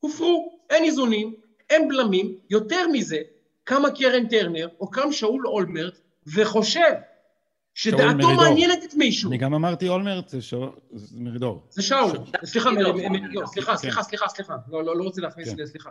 הופרו, 0.00 0.58
אין 0.70 0.84
איזונים, 0.84 1.34
אין 1.72 1.88
בלמים, 1.88 2.34
יותר 2.50 2.88
מזה, 2.92 3.18
קמה 3.64 3.90
קרן 3.90 4.26
טרנר, 4.26 4.68
או 4.80 4.90
קם 4.90 5.12
שאול 5.12 5.46
אולמרט, 5.46 5.98
וחושב 6.26 6.92
שדעתו 7.74 8.28
מעניינת 8.36 8.84
את 8.84 8.94
מישהו. 8.94 9.30
אני 9.30 9.38
גם 9.38 9.54
אמרתי 9.54 9.88
אולמרט, 9.88 10.28
זה 10.28 10.56
מרידור. 11.14 11.62
זה 11.70 11.82
שאול, 11.82 12.10
סליחה, 12.44 12.70
סליחה, 13.46 13.76
סליחה, 13.76 14.02
סליחה, 14.02 14.28
סליחה, 14.28 14.56
לא, 14.68 14.84
לא, 14.84 14.96
לא 14.96 15.04
רוצה 15.04 15.20
להכניס 15.20 15.48
את 15.48 15.52
כן. 15.52 15.64
זה, 15.64 15.70
סליחה. 15.70 15.90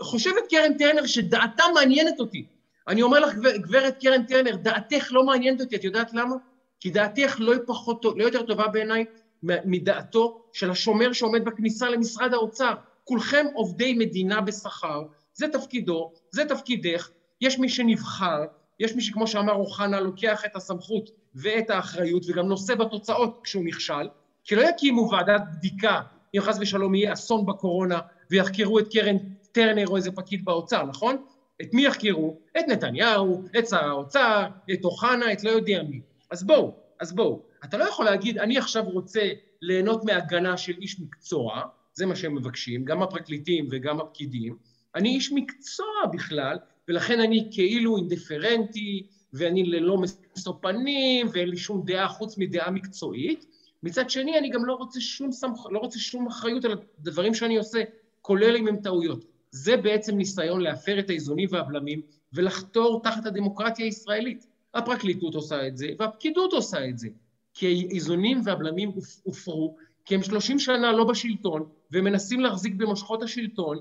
חושבת 0.00 0.42
קרן 0.50 0.78
טרנר 0.78 1.06
שדעתה 1.06 1.64
מעניינת 1.74 2.20
אותי. 2.20 2.46
אני 2.88 3.02
אומר 3.02 3.20
לך, 3.20 3.34
גברת 3.34 4.00
קרן 4.00 4.22
טרנר, 4.22 4.56
דעתך 4.56 5.08
לא 5.10 5.26
מעניינת 5.26 5.60
אותי, 5.60 5.76
את 5.76 5.84
יודעת 5.84 6.12
למה? 6.12 6.36
כי 6.80 6.90
דעתך 6.90 7.36
לא, 7.38 7.54
פחות, 7.66 8.04
לא 8.16 8.24
יותר 8.24 8.42
טובה 8.42 8.68
בעיניי 8.68 9.04
מדעתו 9.42 10.42
של 10.52 10.70
השומר 10.70 11.12
שעומד 11.12 11.44
בכניסה 11.44 11.90
למשרד 11.90 12.34
האוצר. 12.34 12.74
כולכם 13.08 13.46
עובדי 13.54 13.94
מדינה 13.94 14.40
בשכר, 14.40 15.02
זה 15.34 15.48
תפקידו, 15.48 16.12
זה 16.30 16.44
תפקידך, 16.44 17.10
יש 17.40 17.58
מי 17.58 17.68
שנבחר, 17.68 18.44
יש 18.80 18.94
מי 18.94 19.02
שכמו 19.02 19.26
שאמר 19.26 19.52
אוחנה, 19.52 20.00
לוקח 20.00 20.44
את 20.44 20.56
הסמכות 20.56 21.10
ואת 21.34 21.70
האחריות 21.70 22.22
וגם 22.28 22.46
נושא 22.46 22.74
בתוצאות 22.74 23.40
כשהוא 23.44 23.64
נכשל, 23.64 24.08
כי 24.44 24.54
לא 24.54 24.62
יקימו 24.62 25.10
ועדת 25.10 25.42
בדיקה 25.52 26.00
אם 26.36 26.40
חס 26.40 26.58
ושלום 26.60 26.94
יהיה 26.94 27.12
אסון 27.12 27.46
בקורונה 27.46 28.00
ויחקרו 28.30 28.78
את 28.78 28.92
קרן 28.92 29.16
טרנר 29.52 29.86
או 29.86 29.96
איזה 29.96 30.12
פקיד 30.12 30.44
באוצר, 30.44 30.82
נכון? 30.82 31.16
את 31.62 31.74
מי 31.74 31.86
יחקרו? 31.86 32.38
את 32.58 32.64
נתניהו, 32.68 33.42
את 33.58 33.68
שר 33.68 33.84
האוצר, 33.84 34.46
את 34.72 34.84
אוחנה, 34.84 35.32
את 35.32 35.44
לא 35.44 35.50
יודע 35.50 35.82
מי. 35.82 36.00
אז 36.30 36.44
בואו, 36.44 36.74
אז 37.00 37.12
בואו. 37.12 37.42
אתה 37.64 37.76
לא 37.76 37.84
יכול 37.84 38.04
להגיד, 38.04 38.38
אני 38.38 38.58
עכשיו 38.58 38.84
רוצה 38.84 39.28
ליהנות 39.62 40.04
מהגנה 40.04 40.56
של 40.56 40.74
איש 40.80 41.00
מקצוע, 41.00 41.62
זה 41.96 42.06
מה 42.06 42.16
שהם 42.16 42.34
מבקשים, 42.34 42.84
גם 42.84 43.02
הפרקליטים 43.02 43.68
וגם 43.70 44.00
הפקידים. 44.00 44.56
אני 44.94 45.08
איש 45.08 45.32
מקצוע 45.32 46.06
בכלל, 46.12 46.56
ולכן 46.88 47.20
אני 47.20 47.48
כאילו 47.52 47.96
אינדיפרנטי, 47.96 49.06
ואני 49.32 49.64
ללא 49.64 49.96
משוא 49.98 50.52
פנים, 50.60 51.26
ואין 51.32 51.48
לי 51.48 51.56
שום 51.56 51.82
דעה 51.86 52.08
חוץ 52.08 52.38
מדעה 52.38 52.70
מקצועית. 52.70 53.46
מצד 53.82 54.10
שני, 54.10 54.38
אני 54.38 54.50
גם 54.50 54.64
לא 54.64 54.74
רוצה 54.74 55.00
שום, 55.00 55.32
סמכ... 55.32 55.66
לא 55.70 55.78
רוצה 55.78 55.98
שום 55.98 56.26
אחריות 56.26 56.64
על 56.64 56.72
הדברים 56.72 57.34
שאני 57.34 57.56
עושה, 57.56 57.82
כולל 58.22 58.56
אם 58.56 58.68
הם 58.68 58.76
טעויות. 58.76 59.24
זה 59.50 59.76
בעצם 59.76 60.16
ניסיון 60.16 60.60
להפר 60.60 60.98
את 60.98 61.10
האיזונים 61.10 61.48
והבלמים 61.52 62.00
ולחתור 62.32 63.00
תחת 63.02 63.26
הדמוקרטיה 63.26 63.84
הישראלית. 63.84 64.46
הפרקליטות 64.74 65.34
עושה 65.34 65.66
את 65.66 65.76
זה, 65.76 65.88
והפקידות 65.98 66.52
עושה 66.52 66.88
את 66.88 66.98
זה. 66.98 67.08
כי 67.54 67.66
האיזונים 67.66 68.40
והבלמים 68.44 68.92
הופרו, 69.22 69.76
כי 70.06 70.14
הם 70.14 70.22
30 70.22 70.58
שנה 70.58 70.92
לא 70.92 71.04
בשלטון, 71.04 71.68
ומנסים 71.92 72.40
להחזיק 72.40 72.74
במושכות 72.74 73.22
השלטון. 73.22 73.78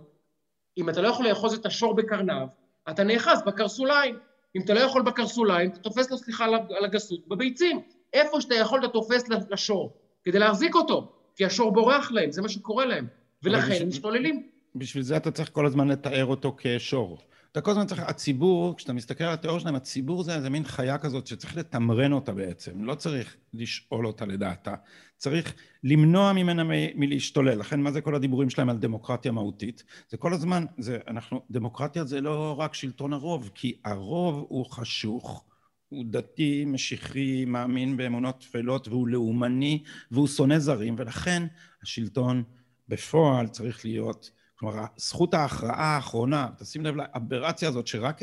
אם 0.77 0.89
אתה 0.89 1.01
לא 1.01 1.07
יכול 1.07 1.27
לאחוז 1.27 1.53
את 1.53 1.65
השור 1.65 1.95
בקרניו, 1.95 2.47
אתה 2.89 3.03
נאחז 3.03 3.43
בקרסוליים. 3.45 4.15
אם 4.55 4.61
אתה 4.61 4.73
לא 4.73 4.79
יכול 4.79 5.01
בקרסוליים, 5.01 5.69
אתה 5.69 5.79
תופס 5.79 6.11
לו, 6.11 6.17
סליחה 6.17 6.45
על 6.45 6.85
הגסות, 6.85 7.27
בביצים. 7.27 7.81
איפה 8.13 8.41
שאתה 8.41 8.55
יכול 8.55 8.79
אתה 8.79 8.87
תופס 8.87 9.23
לשור, 9.49 9.93
כדי 10.23 10.39
להחזיק 10.39 10.75
אותו, 10.75 11.11
כי 11.35 11.45
השור 11.45 11.71
בורח 11.71 12.11
להם, 12.11 12.31
זה 12.31 12.41
מה 12.41 12.49
שקורה 12.49 12.85
להם. 12.85 13.07
ולכן 13.43 13.77
הם 13.81 13.87
משתוללים. 13.87 14.47
בשביל 14.75 15.03
זה 15.03 15.17
אתה 15.17 15.31
צריך 15.31 15.49
כל 15.53 15.65
הזמן 15.65 15.87
לתאר 15.87 16.25
אותו 16.25 16.55
כשור. 16.57 17.17
אתה 17.55 17.63
כל 17.63 17.71
הזמן 17.71 17.87
צריך, 17.87 18.01
הציבור, 18.01 18.77
כשאתה 18.77 18.93
מסתכל 18.93 19.23
על 19.23 19.33
התיאוריה 19.33 19.59
שלהם, 19.59 19.75
הציבור 19.75 20.23
זה 20.23 20.35
איזה 20.35 20.49
מין 20.49 20.63
חיה 20.63 20.97
כזאת 20.97 21.27
שצריך 21.27 21.57
לתמרן 21.57 22.11
אותה 22.11 22.33
בעצם, 22.33 22.83
לא 22.83 22.95
צריך 22.95 23.35
לשאול 23.53 24.07
אותה 24.07 24.25
לדעתה, 24.25 24.75
צריך 25.17 25.53
למנוע 25.83 26.33
ממנה 26.33 26.63
מ- 26.63 26.99
מלהשתולל, 26.99 27.59
לכן 27.59 27.81
מה 27.81 27.91
זה 27.91 28.01
כל 28.01 28.15
הדיבורים 28.15 28.49
שלהם 28.49 28.69
על 28.69 28.77
דמוקרטיה 28.77 29.31
מהותית? 29.31 29.83
זה 30.09 30.17
כל 30.17 30.33
הזמן, 30.33 30.65
זה, 30.77 30.97
אנחנו, 31.07 31.41
דמוקרטיה 31.51 32.03
זה 32.03 32.21
לא 32.21 32.55
רק 32.59 32.73
שלטון 32.73 33.13
הרוב, 33.13 33.51
כי 33.55 33.77
הרוב 33.85 34.45
הוא 34.49 34.65
חשוך, 34.65 35.45
הוא 35.89 36.05
דתי, 36.09 36.65
משיחי, 36.65 37.45
מאמין 37.45 37.97
באמונות 37.97 38.39
טפלות 38.39 38.87
והוא 38.87 39.07
לאומני 39.07 39.83
והוא 40.11 40.27
שונא 40.27 40.59
זרים, 40.59 40.95
ולכן 40.97 41.43
השלטון 41.83 42.43
בפועל 42.87 43.47
צריך 43.47 43.85
להיות 43.85 44.31
כלומר, 44.55 44.85
זכות 44.97 45.33
ההכרעה 45.33 45.95
האחרונה, 45.95 46.49
תשים 46.57 46.85
לב 46.85 46.95
לאברציה 46.95 47.69
הזאת 47.69 47.87
שרק 47.87 48.21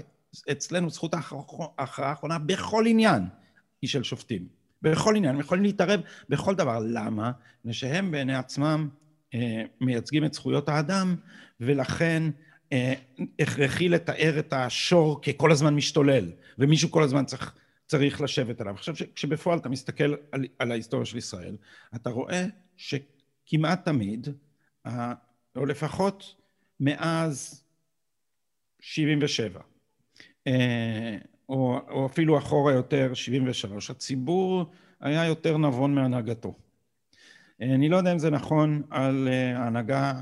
אצלנו 0.53 0.91
זכות 0.91 1.15
ההכרעה 1.79 2.11
האחרונה 2.11 2.39
בכל 2.39 2.87
עניין 2.87 3.23
היא 3.83 3.91
של 3.91 4.03
שופטים. 4.03 4.47
בכל 4.83 5.17
עניין, 5.17 5.35
הם 5.35 5.41
יכולים 5.41 5.65
להתערב 5.65 6.01
בכל 6.29 6.55
דבר. 6.55 6.79
למה? 6.83 7.33
מפני 7.59 7.73
שהם 7.73 8.11
בעיני 8.11 8.35
עצמם 8.35 8.89
אה, 9.35 9.63
מייצגים 9.81 10.25
את 10.25 10.35
זכויות 10.35 10.69
האדם, 10.69 11.17
ולכן 11.61 12.23
אה, 12.73 12.95
הכרחי 13.39 13.89
לתאר 13.89 14.39
את 14.39 14.53
השור 14.53 15.23
ככל 15.23 15.53
הזמן 15.53 15.75
משתולל, 15.75 16.31
ומישהו 16.59 16.91
כל 16.91 17.03
הזמן 17.03 17.25
צריך, 17.25 17.55
צריך 17.87 18.21
לשבת 18.21 18.61
עליו. 18.61 18.75
עכשיו, 18.75 18.95
כשבפועל 19.15 19.59
אתה 19.59 19.69
מסתכל 19.69 20.15
על, 20.33 20.45
על 20.59 20.73
ההיסטוריה 20.73 21.07
של 21.07 21.19
ישראל, 21.19 21.57
אתה 21.95 22.11
רואה 22.11 22.47
שכמעט 22.77 23.85
תמיד 23.85 24.29
או 25.57 25.67
לפחות 25.67 26.35
מאז 26.81 27.65
77, 28.81 29.61
אה, 30.47 31.17
או, 31.49 31.79
או 31.89 32.07
אפילו 32.07 32.39
אחורה 32.39 32.73
יותר, 32.73 33.15
73. 33.15 33.91
הציבור 33.91 34.65
היה 35.01 35.27
יותר 35.27 35.59
נבון 35.59 35.95
מהנהגתו. 35.95 36.55
אה, 37.63 37.75
אני 37.75 37.89
לא 37.89 37.97
יודע 37.97 38.13
אם 38.13 38.19
זה 38.19 38.31
נכון 38.31 38.83
על 38.91 39.29
אה, 39.29 39.59
ההנהגה 39.59 40.13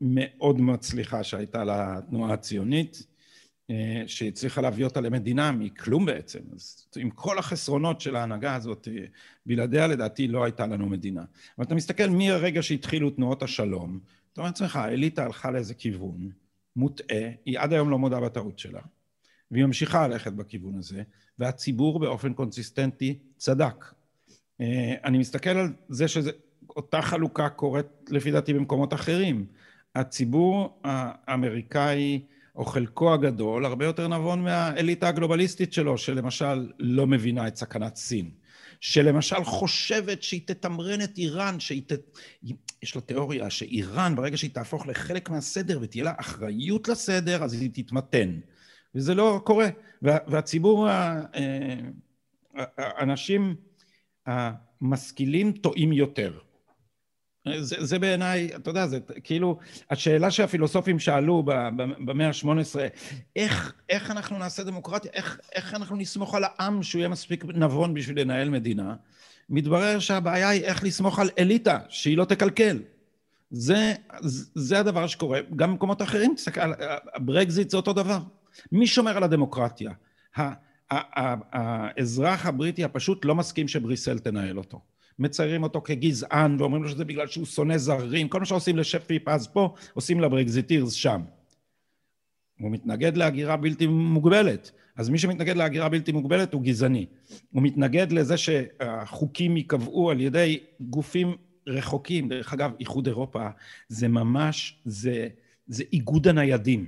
המאוד 0.00 0.60
מצליחה 0.60 1.24
שהייתה 1.24 1.64
לתנועה 1.64 2.32
הציונית. 2.32 3.06
שהצליחה 4.06 4.60
להביא 4.60 4.84
אותה 4.84 5.00
למדינה 5.00 5.52
מכלום 5.52 6.06
בעצם. 6.06 6.38
אז 6.54 6.86
עם 6.96 7.10
כל 7.10 7.38
החסרונות 7.38 8.00
של 8.00 8.16
ההנהגה 8.16 8.54
הזאת, 8.54 8.88
בלעדיה 9.46 9.86
לדעתי 9.86 10.28
לא 10.28 10.44
הייתה 10.44 10.66
לנו 10.66 10.86
מדינה. 10.86 11.24
אבל 11.58 11.66
אתה 11.66 11.74
מסתכל 11.74 12.06
מהרגע 12.06 12.62
שהתחילו 12.62 13.10
תנועות 13.10 13.42
השלום, 13.42 14.00
אתה 14.36 14.42
אומר 14.42 14.48
לעצמך, 14.50 14.76
האליטה 14.76 15.24
הלכה 15.24 15.50
לאיזה 15.50 15.74
כיוון 15.74 16.30
מוטעה, 16.76 17.28
היא 17.44 17.58
עד 17.58 17.72
היום 17.72 17.90
לא 17.90 17.98
מודה 17.98 18.20
בטעות 18.20 18.58
שלה, 18.58 18.80
והיא 19.50 19.64
ממשיכה 19.64 20.08
ללכת 20.08 20.32
בכיוון 20.32 20.78
הזה, 20.78 21.02
והציבור 21.38 21.98
באופן 21.98 22.34
קונסיסטנטי 22.34 23.18
צדק. 23.36 23.84
אה, 24.60 24.94
אני 25.04 25.18
מסתכל 25.18 25.50
על 25.50 25.72
זה 25.88 26.08
שאותה 26.08 27.02
חלוקה 27.02 27.48
קורית 27.48 27.86
לפי 28.08 28.30
דעתי 28.30 28.52
במקומות 28.54 28.94
אחרים. 28.94 29.46
הציבור 29.94 30.80
האמריקאי 30.84 32.20
או 32.56 32.64
חלקו 32.64 33.14
הגדול 33.14 33.64
הרבה 33.64 33.84
יותר 33.84 34.08
נבון 34.08 34.42
מהאליטה 34.42 35.08
הגלובליסטית 35.08 35.72
שלו, 35.72 35.98
שלמשל 35.98 36.72
לא 36.78 37.06
מבינה 37.06 37.48
את 37.48 37.56
סכנת 37.56 37.96
סין. 37.96 38.30
שלמשל 38.80 39.44
חושבת 39.44 40.22
שהיא 40.22 40.40
תתמרן 40.46 41.00
את 41.00 41.18
איראן, 41.18 41.60
שהיא 41.60 41.82
ת... 41.86 41.92
יש 42.86 42.96
לה 42.96 43.02
תיאוריה 43.02 43.50
שאיראן, 43.50 44.16
ברגע 44.16 44.36
שהיא 44.36 44.50
תהפוך 44.50 44.86
לחלק 44.86 45.30
מהסדר 45.30 45.78
ותהיה 45.82 46.04
לה 46.04 46.12
אחריות 46.16 46.88
לסדר, 46.88 47.44
אז 47.44 47.52
היא 47.52 47.70
תתמתן. 47.72 48.38
וזה 48.94 49.14
לא 49.14 49.40
קורה. 49.44 49.68
וה... 50.02 50.18
והציבור, 50.26 50.88
האנשים 52.78 53.54
המשכילים 54.26 55.52
טועים 55.52 55.92
יותר. 55.92 56.38
זה, 57.60 57.76
זה 57.78 57.98
בעיניי, 57.98 58.50
אתה 58.56 58.70
יודע, 58.70 58.86
זה 58.86 58.98
כאילו, 59.24 59.58
השאלה 59.90 60.30
שהפילוסופים 60.30 60.98
שאלו 60.98 61.42
במאה 61.98 62.28
ה-18, 62.28 62.76
איך, 63.36 63.72
איך 63.88 64.10
אנחנו 64.10 64.38
נעשה 64.38 64.64
דמוקרטיה, 64.64 65.10
איך, 65.14 65.40
איך 65.54 65.74
אנחנו 65.74 65.96
נסמוך 65.96 66.34
על 66.34 66.44
העם 66.44 66.82
שהוא 66.82 66.98
יהיה 66.98 67.08
מספיק 67.08 67.44
נבון 67.44 67.94
בשביל 67.94 68.20
לנהל 68.20 68.50
מדינה, 68.50 68.94
מתברר 69.50 69.98
שהבעיה 69.98 70.48
היא 70.48 70.62
איך 70.64 70.84
לסמוך 70.84 71.18
על 71.18 71.30
אליטה, 71.38 71.78
שהיא 71.88 72.16
לא 72.16 72.24
תקלקל. 72.24 72.78
זה, 73.50 73.94
זה 74.54 74.78
הדבר 74.78 75.06
שקורה. 75.06 75.40
גם 75.56 75.70
במקומות 75.70 76.02
אחרים, 76.02 76.34
תסתכל, 76.36 76.72
הברקזיט 77.14 77.70
זה 77.70 77.76
אותו 77.76 77.92
דבר. 77.92 78.18
מי 78.72 78.86
שומר 78.86 79.16
על 79.16 79.22
הדמוקרטיה? 79.22 79.90
האזרח 80.90 82.46
הבריטי 82.46 82.84
הפשוט 82.84 83.24
לא 83.24 83.34
מסכים 83.34 83.68
שבריסל 83.68 84.18
תנהל 84.18 84.58
אותו. 84.58 84.80
מציירים 85.18 85.62
אותו 85.62 85.80
כגזען 85.80 86.56
ואומרים 86.58 86.82
לו 86.82 86.88
שזה 86.88 87.04
בגלל 87.04 87.26
שהוא 87.26 87.46
שונא 87.46 87.78
זרים, 87.78 88.28
כל 88.28 88.40
מה 88.40 88.46
שעושים 88.46 88.76
לשפי 88.76 89.18
פז 89.18 89.46
פה, 89.46 89.74
עושים 89.94 90.20
לברקזיטירס 90.20 90.92
שם. 90.92 91.20
הוא 92.60 92.70
מתנגד 92.70 93.16
להגירה 93.16 93.56
בלתי 93.56 93.86
מוגבלת. 93.86 94.70
אז 94.96 95.08
מי 95.08 95.18
שמתנגד 95.18 95.56
להגירה 95.56 95.88
בלתי 95.88 96.12
מוגבלת 96.12 96.52
הוא 96.52 96.62
גזעני. 96.62 97.06
הוא 97.50 97.62
מתנגד 97.62 98.12
לזה 98.12 98.36
שהחוקים 98.36 99.56
ייקבעו 99.56 100.10
על 100.10 100.20
ידי 100.20 100.60
גופים 100.80 101.36
רחוקים. 101.66 102.28
דרך 102.28 102.52
אגב, 102.52 102.70
איחוד 102.80 103.06
אירופה 103.06 103.48
זה 103.88 104.08
ממש, 104.08 104.78
זה, 104.84 105.28
זה 105.66 105.84
איגוד 105.92 106.28
הניידים. 106.28 106.86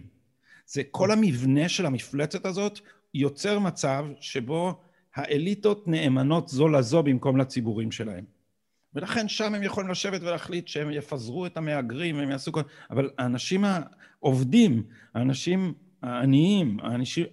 זה 0.66 0.83
כל 0.91 1.11
המבנה 1.11 1.68
של 1.68 1.87
המפלצת 1.87 2.47
הזאת 2.47 2.81
יוצר 3.14 3.59
מצב 3.59 4.07
שבו 4.20 4.81
האליטות 5.19 5.89
נאמנות 5.89 6.49
זו 6.49 6.69
לזו 6.69 7.03
במקום 7.03 7.37
לציבורים 7.37 7.93
שלהם. 7.93 8.25
ולכן 8.95 9.29
שם 9.29 9.55
הם 9.55 9.62
יכולים 9.62 9.91
לשבת 9.91 10.21
ולהחליט 10.23 10.69
שהם 10.69 10.91
יפזרו 10.91 11.47
את 11.47 11.57
המהגרים, 11.57 12.16
הם 12.16 12.31
יעשו 12.31 12.53
כל... 12.53 12.61
אבל 12.91 13.11
האנשים 13.19 13.64
העובדים, 14.23 14.83
האנשים 15.14 15.75
העניים, 16.03 16.77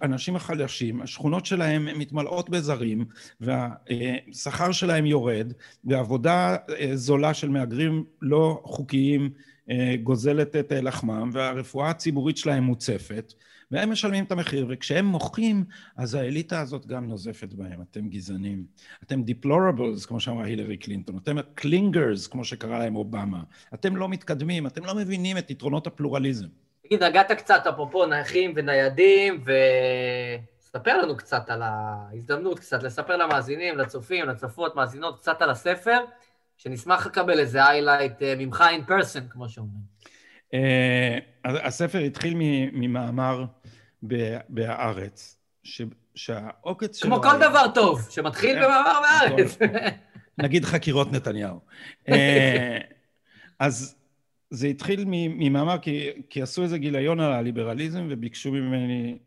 האנשים, 0.00 0.36
החלשים, 0.36 1.02
השכונות 1.02 1.46
שלהם 1.46 1.98
מתמלאות 1.98 2.50
בזרים 2.50 3.04
והשכר 3.40 4.72
שלהם 4.72 5.06
יורד 5.06 5.52
ועבודה 5.84 6.56
אה, 6.78 6.90
זולה 6.96 7.34
של 7.34 7.48
מהגרים 7.48 8.04
לא 8.22 8.62
חוקיים 8.64 9.30
אה, 9.70 9.94
גוזלת 10.02 10.56
את 10.56 10.72
לחמם 10.72 11.30
והרפואה 11.32 11.90
הציבורית 11.90 12.36
שלהם 12.36 12.64
מוצפת 12.64 13.32
והם 13.70 13.90
משלמים 13.90 14.24
את 14.24 14.32
המחיר, 14.32 14.66
וכשהם 14.68 15.06
מוחים, 15.06 15.64
אז 15.96 16.14
האליטה 16.14 16.60
הזאת 16.60 16.86
גם 16.86 17.08
נוזפת 17.08 17.54
בהם. 17.54 17.82
אתם 17.82 18.08
גזענים. 18.08 18.64
אתם 19.02 19.22
deplorables, 19.22 20.06
כמו 20.06 20.20
שאמרה 20.20 20.44
הילרי 20.44 20.76
קלינטון. 20.76 21.16
אתם 21.22 21.36
clingers, 21.54 22.26
כמו 22.26 22.44
שקרא 22.44 22.78
להם 22.78 22.96
אובמה. 22.96 23.42
אתם 23.74 23.96
לא 23.96 24.08
מתקדמים, 24.08 24.66
אתם 24.66 24.84
לא 24.84 24.94
מבינים 24.94 25.38
את 25.38 25.50
יתרונות 25.50 25.86
הפלורליזם. 25.86 26.46
תגיד, 26.82 27.02
נגעת 27.02 27.32
קצת, 27.32 27.66
אפרופו 27.66 28.06
נייחים 28.06 28.52
וניידים, 28.56 29.44
וספר 29.44 31.02
לנו 31.02 31.16
קצת 31.16 31.50
על 31.50 31.62
ההזדמנות, 31.62 32.58
קצת 32.58 32.82
לספר 32.82 33.16
למאזינים, 33.16 33.78
לצופים, 33.78 34.26
לצופות, 34.26 34.76
מאזינות, 34.76 35.18
קצת 35.18 35.42
על 35.42 35.50
הספר, 35.50 35.98
שנשמח 36.56 37.06
לקבל 37.06 37.38
איזה 37.38 37.64
איילייט 37.64 38.22
אה, 38.22 38.34
ממך 38.38 38.64
אין 38.70 38.84
פרסן, 38.84 39.28
כמו 39.28 39.48
שאומרים. 39.48 39.96
אה, 40.54 41.18
הספר 41.44 41.98
התחיל 41.98 42.34
ממאמר 42.72 43.44
בהארץ, 44.48 45.38
שהעוקץ 46.14 46.96
שלו... 46.96 47.10
כמו 47.10 47.22
כל 47.22 47.36
דבר 47.36 47.66
טוב, 47.74 48.08
שמתחיל 48.10 48.54
כן, 48.54 48.62
במאמר 48.64 49.00
בהארץ. 49.02 49.58
נגיד 50.38 50.64
חקירות 50.64 51.12
נתניהו. 51.12 51.60
אה, 52.08 52.78
אז 53.58 53.96
זה 54.50 54.66
התחיל 54.66 55.04
ממאמר, 55.06 55.78
כי, 55.78 56.10
כי 56.30 56.42
עשו 56.42 56.62
איזה 56.62 56.78
גיליון 56.78 57.20
על 57.20 57.32
הליברליזם 57.32 58.06
וביקשו 58.10 58.52
ממני, 58.52 59.18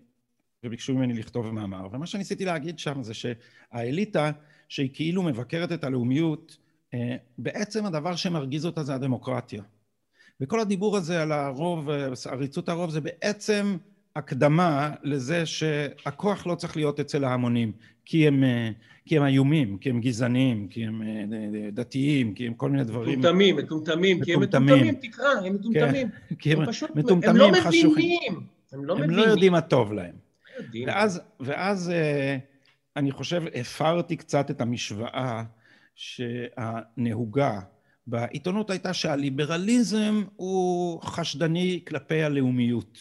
וביקשו 0.65 0.93
ממני 0.93 1.13
לכתוב 1.13 1.51
מאמר. 1.51 1.88
ומה 1.91 2.05
שניסיתי 2.05 2.45
להגיד 2.45 2.80
שם 2.80 3.03
זה 3.03 3.13
שהאליטה, 3.13 4.32
שהיא 4.70 4.89
כאילו 4.93 5.24
מבקרת 5.24 5.72
את 5.72 5.84
הלאומיות, 5.84 6.57
אה, 6.93 7.15
בעצם 7.38 7.86
הדבר 7.86 8.15
שמרגיז 8.15 8.65
אותה 8.65 8.84
זה 8.84 8.95
הדמוקרטיה. 8.95 9.63
וכל 10.41 10.59
הדיבור 10.59 10.97
הזה 10.97 11.22
על 11.22 11.32
הרוב, 11.32 11.89
עריצות 12.32 12.70
הרוב, 12.70 12.89
זה 12.89 13.01
בעצם 13.01 13.78
הקדמה 14.16 14.91
לזה 15.03 15.45
שהכוח 15.45 16.47
לא 16.47 16.55
צריך 16.55 16.78
להיות 16.78 16.99
אצל 16.99 17.24
ההמונים, 17.24 17.72
כי 18.05 18.28
הם, 18.28 18.43
כי 19.05 19.18
הם 19.18 19.26
איומים, 19.26 19.78
כי 19.78 19.89
הם 19.89 20.01
גזעניים, 20.01 20.68
כי 20.68 20.86
הם 20.86 21.01
אה, 21.01 21.72
דתיים, 21.72 22.34
כי 22.34 22.47
הם 22.47 22.53
כל 22.53 22.70
מיני 22.70 22.84
דברים... 22.84 23.20
מטומטמים, 23.20 23.55
מטומטמים, 23.55 24.24
כי 24.24 24.34
הם 24.34 24.41
מטומטמים, 24.41 24.95
תקרא, 24.95 25.28
הם 25.45 25.53
מטומטמים. 25.53 26.10
כן, 26.30 26.36
כי 26.39 26.53
הם, 26.53 26.62
הם 26.62 26.66
פשוט, 26.68 26.95
מטומטמים, 26.95 27.36
הם 27.36 27.38
לא 27.38 27.51
מבינים. 27.68 28.43
הם 28.72 28.86
לא 28.86 28.95
מבינים. 28.95 29.20
הם 29.20 29.26
לא 29.26 29.32
יודעים 29.32 29.51
מה 29.51 29.62
טוב 29.62 29.93
להם. 29.93 30.16
ואז, 30.86 31.22
ואז 31.39 31.89
אה, 31.89 32.38
אני 32.95 33.12
חושב, 33.12 33.43
הפרתי 33.55 34.16
קצת 34.16 34.52
את 34.52 34.61
המשוואה 34.61 35.44
שהנהוגה 35.95 37.60
בעיתונות 38.07 38.69
הייתה 38.69 38.94
שהליברליזם 38.94 40.23
הוא 40.36 41.02
חשדני 41.02 41.81
כלפי 41.88 42.23
הלאומיות. 42.23 42.99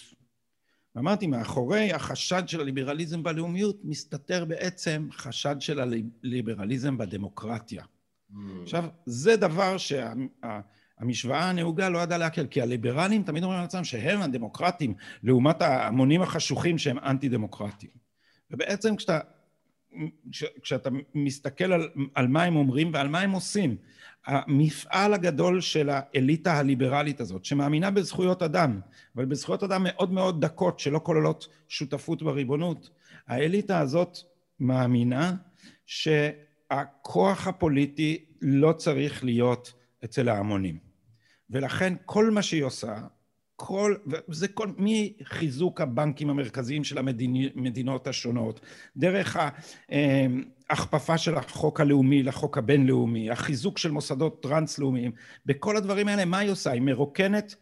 ואמרתי, 0.99 1.27
מאחורי 1.27 1.93
החשד 1.93 2.43
של 2.49 2.61
הליברליזם 2.61 3.23
בלאומיות 3.23 3.81
מסתתר 3.85 4.45
בעצם 4.45 5.09
חשד 5.13 5.57
של 5.61 5.81
הליברליזם 5.81 6.99
בדמוקרטיה. 6.99 7.83
Mm. 7.83 8.37
עכשיו, 8.63 8.85
זה 9.07 9.37
דבר 9.37 9.77
שהמשוואה 9.79 11.41
שה, 11.43 11.49
הנהוגה 11.49 11.89
לא 11.89 11.99
ידעה 11.99 12.19
להקל, 12.19 12.47
כי 12.47 12.63
הליברלים 12.63 13.23
תמיד 13.23 13.43
אומרים 13.43 13.61
לעצמם 13.61 13.85
שהם 13.85 14.23
הדמוקרטים 14.23 14.95
לעומת 15.23 15.63
ההמונים 15.63 16.23
החשוכים 16.23 16.79
שהם 16.79 16.99
אנטי 16.99 17.29
דמוקרטיים. 17.29 17.93
ובעצם 18.51 18.97
כשאתה, 18.97 19.19
כשאתה 20.63 20.91
מסתכל 21.15 21.73
על, 21.73 21.89
על 22.15 22.29
מה 22.29 22.43
הם 22.43 22.57
אומרים 22.57 22.91
ועל 22.93 23.09
מה 23.09 23.21
הם 23.21 23.31
עושים, 23.31 23.77
המפעל 24.27 25.15
הגדול 25.15 25.61
של 25.61 25.89
האליטה 25.93 26.59
הליברלית 26.59 27.21
הזאת, 27.21 27.45
שמאמינה 27.45 27.91
בזכויות 27.91 28.43
אדם, 28.43 28.81
אבל 29.17 29.25
בזכויות 29.25 29.63
אדם 29.63 29.83
מאוד 29.85 30.13
מאוד 30.13 30.45
דקות 30.45 30.79
שלא 30.79 31.01
כוללות 31.03 31.49
שותפות 31.69 32.23
בריבונות, 32.23 32.91
האליטה 33.27 33.79
הזאת 33.79 34.19
מאמינה 34.61 35.35
שהכוח 35.87 37.47
הפוליטי 37.47 38.25
לא 38.43 38.73
צריך 38.73 39.25
להיות 39.25 39.73
אצל 40.05 40.29
ההמונים. 40.29 40.79
ולכן 41.51 41.95
כל 42.05 42.31
מה 42.31 42.43
שהיא 42.43 42.65
עושה, 42.65 42.99
כל, 43.61 43.95
וזה 44.29 44.49
כל, 44.49 44.69
מחיזוק 44.79 45.81
הבנקים 45.81 46.31
המרכזיים 46.31 46.85
של 46.85 46.99
המדינות 46.99 48.07
השונות, 48.07 48.61
דרך 48.97 49.37
ההכפפה 50.71 51.19
של 51.19 51.35
החוק 51.35 51.81
הלאומי 51.81 52.23
לחוק 52.23 52.59
הבינלאומי, 52.59 53.31
החיזוק 53.31 53.79
של 53.79 53.91
מוסדות 53.91 54.43
טרנס-לאומיים, 54.43 55.13
בכל 55.47 55.77
הדברים 55.77 56.09
האלה, 56.09 56.25
מה 56.25 56.39
היא 56.39 56.51
עושה? 56.51 56.71
היא 56.71 56.83
מרוקנת 56.83 57.55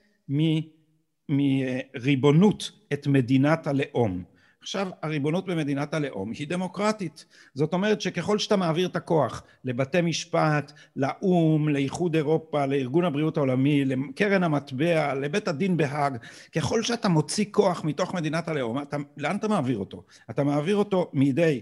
מריבונות 1.29 2.71
את 2.93 3.07
מדינת 3.07 3.67
הלאום, 3.67 4.25
עכשיו, 4.61 4.89
הריבונות 5.03 5.47
במדינת 5.47 5.95
הלאום 5.95 6.31
היא 6.31 6.49
דמוקרטית. 6.49 7.25
זאת 7.55 7.73
אומרת 7.73 8.01
שככל 8.01 8.39
שאתה 8.39 8.57
מעביר 8.57 8.89
את 8.89 8.97
הכוח 8.97 9.43
לבתי 9.65 10.01
משפט, 10.01 10.73
לאו"ם, 10.97 11.69
לאיחוד 11.69 12.17
אירופה, 12.17 12.67
לארגון 12.67 13.05
הבריאות 13.05 13.37
העולמי, 13.37 13.85
לקרן 13.85 14.43
המטבע, 14.43 15.15
לבית 15.15 15.49
הדין 15.49 15.77
בהאג, 15.77 16.17
ככל 16.55 16.83
שאתה 16.83 17.09
מוציא 17.09 17.45
כוח 17.51 17.85
מתוך 17.85 18.15
מדינת 18.15 18.49
הלאום, 18.49 18.83
אתה, 18.83 18.97
לאן 19.17 19.37
אתה 19.37 19.49
מעביר 19.49 19.79
אותו? 19.79 20.05
אתה 20.31 20.45
מעביר 20.45 20.77
אותו 20.77 21.11
מידי 21.13 21.61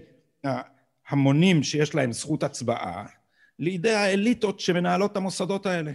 המונים 1.09 1.63
שיש 1.63 1.95
להם 1.95 2.11
זכות 2.11 2.43
הצבעה, 2.43 3.05
לידי 3.59 3.91
האליטות 3.93 4.59
שמנהלות 4.59 5.11
את 5.11 5.17
המוסדות 5.17 5.65
האלה. 5.65 5.91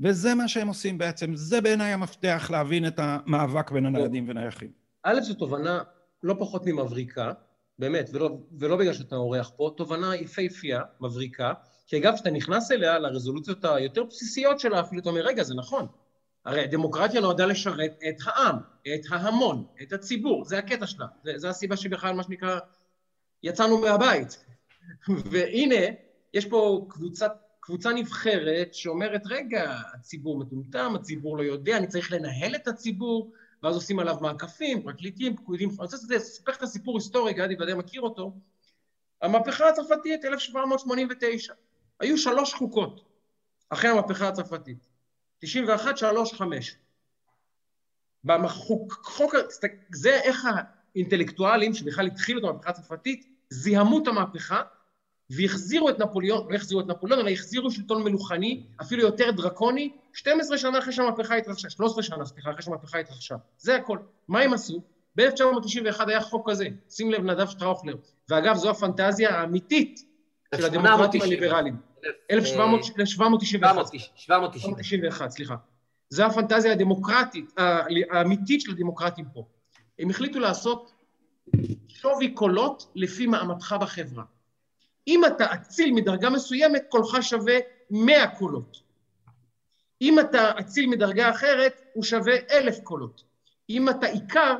וזה 0.00 0.34
מה 0.34 0.48
שהם 0.48 0.68
עושים 0.68 0.98
בעצם. 0.98 1.36
זה 1.36 1.60
בעיניי 1.60 1.92
המפתח 1.92 2.48
להבין 2.52 2.86
את 2.86 2.98
המאבק 2.98 3.70
בין 3.70 3.86
הניידים 3.86 4.28
ונייחים. 4.28 4.70
א', 5.02 5.20
זו 5.20 5.34
תובנה 5.34 5.80
לא 6.22 6.34
פחות 6.38 6.66
ממבריקה, 6.66 7.32
באמת, 7.78 8.10
ולא, 8.12 8.30
ולא 8.58 8.76
בגלל 8.76 8.92
שאתה 8.92 9.16
אורח 9.16 9.50
פה, 9.56 9.74
תובנה 9.76 10.16
יפהפייה, 10.16 10.80
מבריקה, 11.00 11.52
כי 11.86 11.98
אגב, 11.98 12.14
כשאתה 12.14 12.30
נכנס 12.30 12.70
אליה, 12.70 12.98
לרזולוציות 12.98 13.64
היותר 13.64 14.04
בסיסיות 14.04 14.60
שלה, 14.60 14.80
אפילו 14.80 15.00
אתה 15.00 15.10
אומר, 15.10 15.20
רגע, 15.20 15.42
זה 15.42 15.54
נכון. 15.54 15.86
הרי 16.44 16.60
הדמוקרטיה 16.60 17.20
נועדה 17.20 17.46
לשרת 17.46 17.98
את 18.08 18.16
העם, 18.24 18.56
את 18.94 19.00
ההמון, 19.10 19.66
את 19.82 19.92
הציבור, 19.92 20.44
זה 20.44 20.58
הקטע 20.58 20.86
שלה. 20.86 21.06
זה, 21.24 21.32
זה 21.36 21.48
הסיבה 21.48 21.76
שבכלל, 21.76 22.14
מה 22.14 22.22
שנקרא, 22.22 22.58
יצאנו 23.42 23.78
מהבית. 23.78 24.44
והנה, 25.30 25.84
יש 26.34 26.46
פה 26.46 26.86
קבוצת, 26.90 27.32
קבוצה 27.60 27.92
נבחרת 27.92 28.74
שאומרת, 28.74 29.22
רגע, 29.26 29.80
הציבור 29.94 30.38
מטומטם, 30.38 30.92
הציבור 30.96 31.38
לא 31.38 31.42
יודע, 31.42 31.76
אני 31.76 31.86
צריך 31.86 32.12
לנהל 32.12 32.54
את 32.54 32.68
הציבור, 32.68 33.32
ואז 33.62 33.74
עושים 33.74 33.98
עליו 33.98 34.16
מעקפים, 34.20 34.82
פרקליטים, 34.82 35.36
פקודים, 35.36 35.68
אני 35.68 35.78
רוצה 35.78 35.96
לספר 36.10 36.52
לך 36.52 36.64
סיפור 36.64 36.96
היסטורי, 36.96 37.32
גדי 37.32 37.54
ודאי 37.54 37.74
מכיר 37.74 38.00
אותו. 38.00 38.32
המהפכה 39.22 39.68
הצרפתית, 39.68 40.24
1789. 40.24 41.54
היו 42.00 42.18
שלוש 42.18 42.54
חוקות 42.54 43.04
אחרי 43.68 43.90
המהפכה 43.90 44.28
הצרפתית. 44.28 44.88
91, 45.38 45.98
3, 45.98 46.32
5. 46.34 46.76
בחוק, 48.24 48.92
חוק, 48.92 49.34
זה 49.92 50.20
איך 50.20 50.46
האינטלקטואלים 50.94 51.74
שבכלל 51.74 52.06
התחילו 52.06 52.38
את 52.38 52.44
המהפכה 52.44 52.70
הצרפתית, 52.70 53.28
זיהמו 53.50 54.02
את 54.02 54.06
המהפכה 54.06 54.62
והחזירו 55.36 55.88
את 55.88 55.98
נפוליאון, 55.98 56.46
לא 56.50 56.54
החזירו 56.54 56.80
את 56.80 56.86
נפוליאון, 56.86 57.20
אלא 57.20 57.30
החזירו 57.30 57.70
שלטון 57.70 58.02
מלוכני, 58.02 58.62
אפילו 58.82 59.02
יותר 59.02 59.30
דרקוני, 59.30 59.90
12 60.12 60.58
שנה 60.58 60.78
אחרי 60.78 60.92
שהמהפכה 60.92 61.36
התרחשה, 61.36 61.70
13 61.70 62.02
שנה, 62.02 62.24
סליחה, 62.24 62.50
אחרי 62.50 62.62
שהמהפכה 62.62 62.98
התרחשה. 62.98 63.36
זה 63.58 63.76
הכל. 63.76 63.98
מה 64.28 64.40
הם 64.40 64.52
עשו? 64.52 64.82
ב-1991 65.16 66.04
היה 66.06 66.20
חוק 66.20 66.50
כזה, 66.50 66.68
שים 66.90 67.10
לב, 67.10 67.24
נדב 67.24 67.46
שטראוכלר. 67.46 67.94
ואגב, 68.28 68.56
זו 68.56 68.70
הפנטזיה 68.70 69.38
האמיתית 69.38 70.00
של 70.54 70.64
הדמוקרטים 70.64 71.22
הליברליים. 71.22 71.76
1791. 72.30 73.76
791, 74.14 75.30
סליחה. 75.30 75.54
זו 76.10 76.24
הפנטזיה 76.24 76.72
הדמוקרטית, 76.72 77.54
האמיתית 78.10 78.60
של 78.60 78.70
הדמוקרטים 78.70 79.24
פה. 79.34 79.44
הם 79.98 80.10
החליטו 80.10 80.40
לעשות 80.40 80.92
שווי 81.88 82.34
קולות 82.34 82.92
לפי 82.94 83.26
מעמדך 83.26 83.72
בחברה. 83.80 84.24
אם 85.08 85.24
אתה 85.24 85.54
אציל 85.54 85.92
מדרגה 85.92 86.30
מסוימת, 86.30 86.82
קולך 86.88 87.16
שווה 87.20 87.58
100 87.90 88.26
קולות. 88.38 88.82
אם 90.02 90.20
אתה 90.20 90.50
אציל 90.60 90.86
מדרגה 90.86 91.30
אחרת, 91.30 91.82
הוא 91.92 92.04
שווה 92.04 92.34
אלף 92.50 92.80
קולות. 92.82 93.24
אם 93.70 93.88
אתה 93.88 94.06
עיקר, 94.06 94.56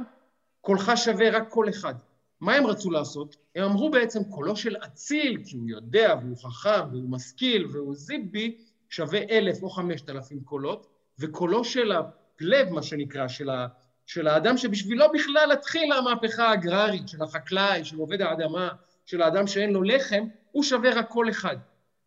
קולך 0.61 0.93
שווה 0.97 1.31
רק 1.31 1.49
קול 1.49 1.69
אחד. 1.69 1.95
מה 2.41 2.55
הם 2.55 2.67
רצו 2.67 2.91
לעשות? 2.91 3.37
הם 3.57 3.65
אמרו 3.65 3.91
בעצם, 3.91 4.25
קולו 4.25 4.57
של 4.57 4.77
אציל, 4.77 5.43
כי 5.47 5.57
הוא 5.57 5.69
יודע 5.69 6.15
והוא 6.23 6.37
חכם 6.37 6.89
והוא 6.91 7.11
משכיל 7.11 7.67
והוא 7.73 7.95
זיבי, 7.95 8.57
שווה 8.89 9.21
אלף 9.31 9.63
או 9.63 9.71
חמשת 9.71 10.11
אלפים 10.11 10.41
קולות, 10.45 10.87
וקולו 11.19 11.65
של 11.65 11.93
הפלב, 11.93 12.69
מה 12.69 12.83
שנקרא, 12.83 13.29
של, 13.29 13.51
ה, 13.51 13.67
של 14.07 14.29
האדם 14.29 14.57
שבשבילו 14.57 15.05
בכלל 15.13 15.53
התחילה 15.53 15.97
המהפכה 15.97 16.49
האגררית, 16.49 17.09
של 17.09 17.23
החקלאי, 17.23 17.85
של 17.85 17.97
עובד 17.97 18.21
האדמה, 18.21 18.69
של 19.07 19.23
האדם 19.23 19.47
שאין 19.47 19.71
לו 19.71 19.83
לחם, 19.83 20.25
הוא 20.53 20.63
שווה 20.63 20.91
רק 20.91 21.09
קול 21.09 21.31
אחד. 21.31 21.57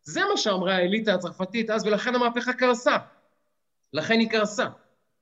זה 0.03 0.21
מה 0.31 0.37
שאמרה 0.37 0.75
האליטה 0.75 1.13
הצרפתית 1.13 1.69
אז, 1.69 1.85
ולכן 1.85 2.15
המהפכה 2.15 2.53
קרסה. 2.53 2.97
לכן 3.93 4.19
היא 4.19 4.29
קרסה. 4.29 4.65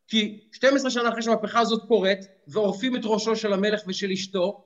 כי 0.08 0.40
12 0.52 0.92
שנה 0.92 1.10
אחרי 1.10 1.22
שהמהפכה 1.22 1.60
הזאת 1.60 1.84
קורית, 1.88 2.20
ועורפים 2.48 2.96
את 2.96 3.02
ראשו 3.04 3.36
של 3.36 3.54
המלך 3.54 3.82
ושל 3.88 4.12
אשתו, 4.12 4.64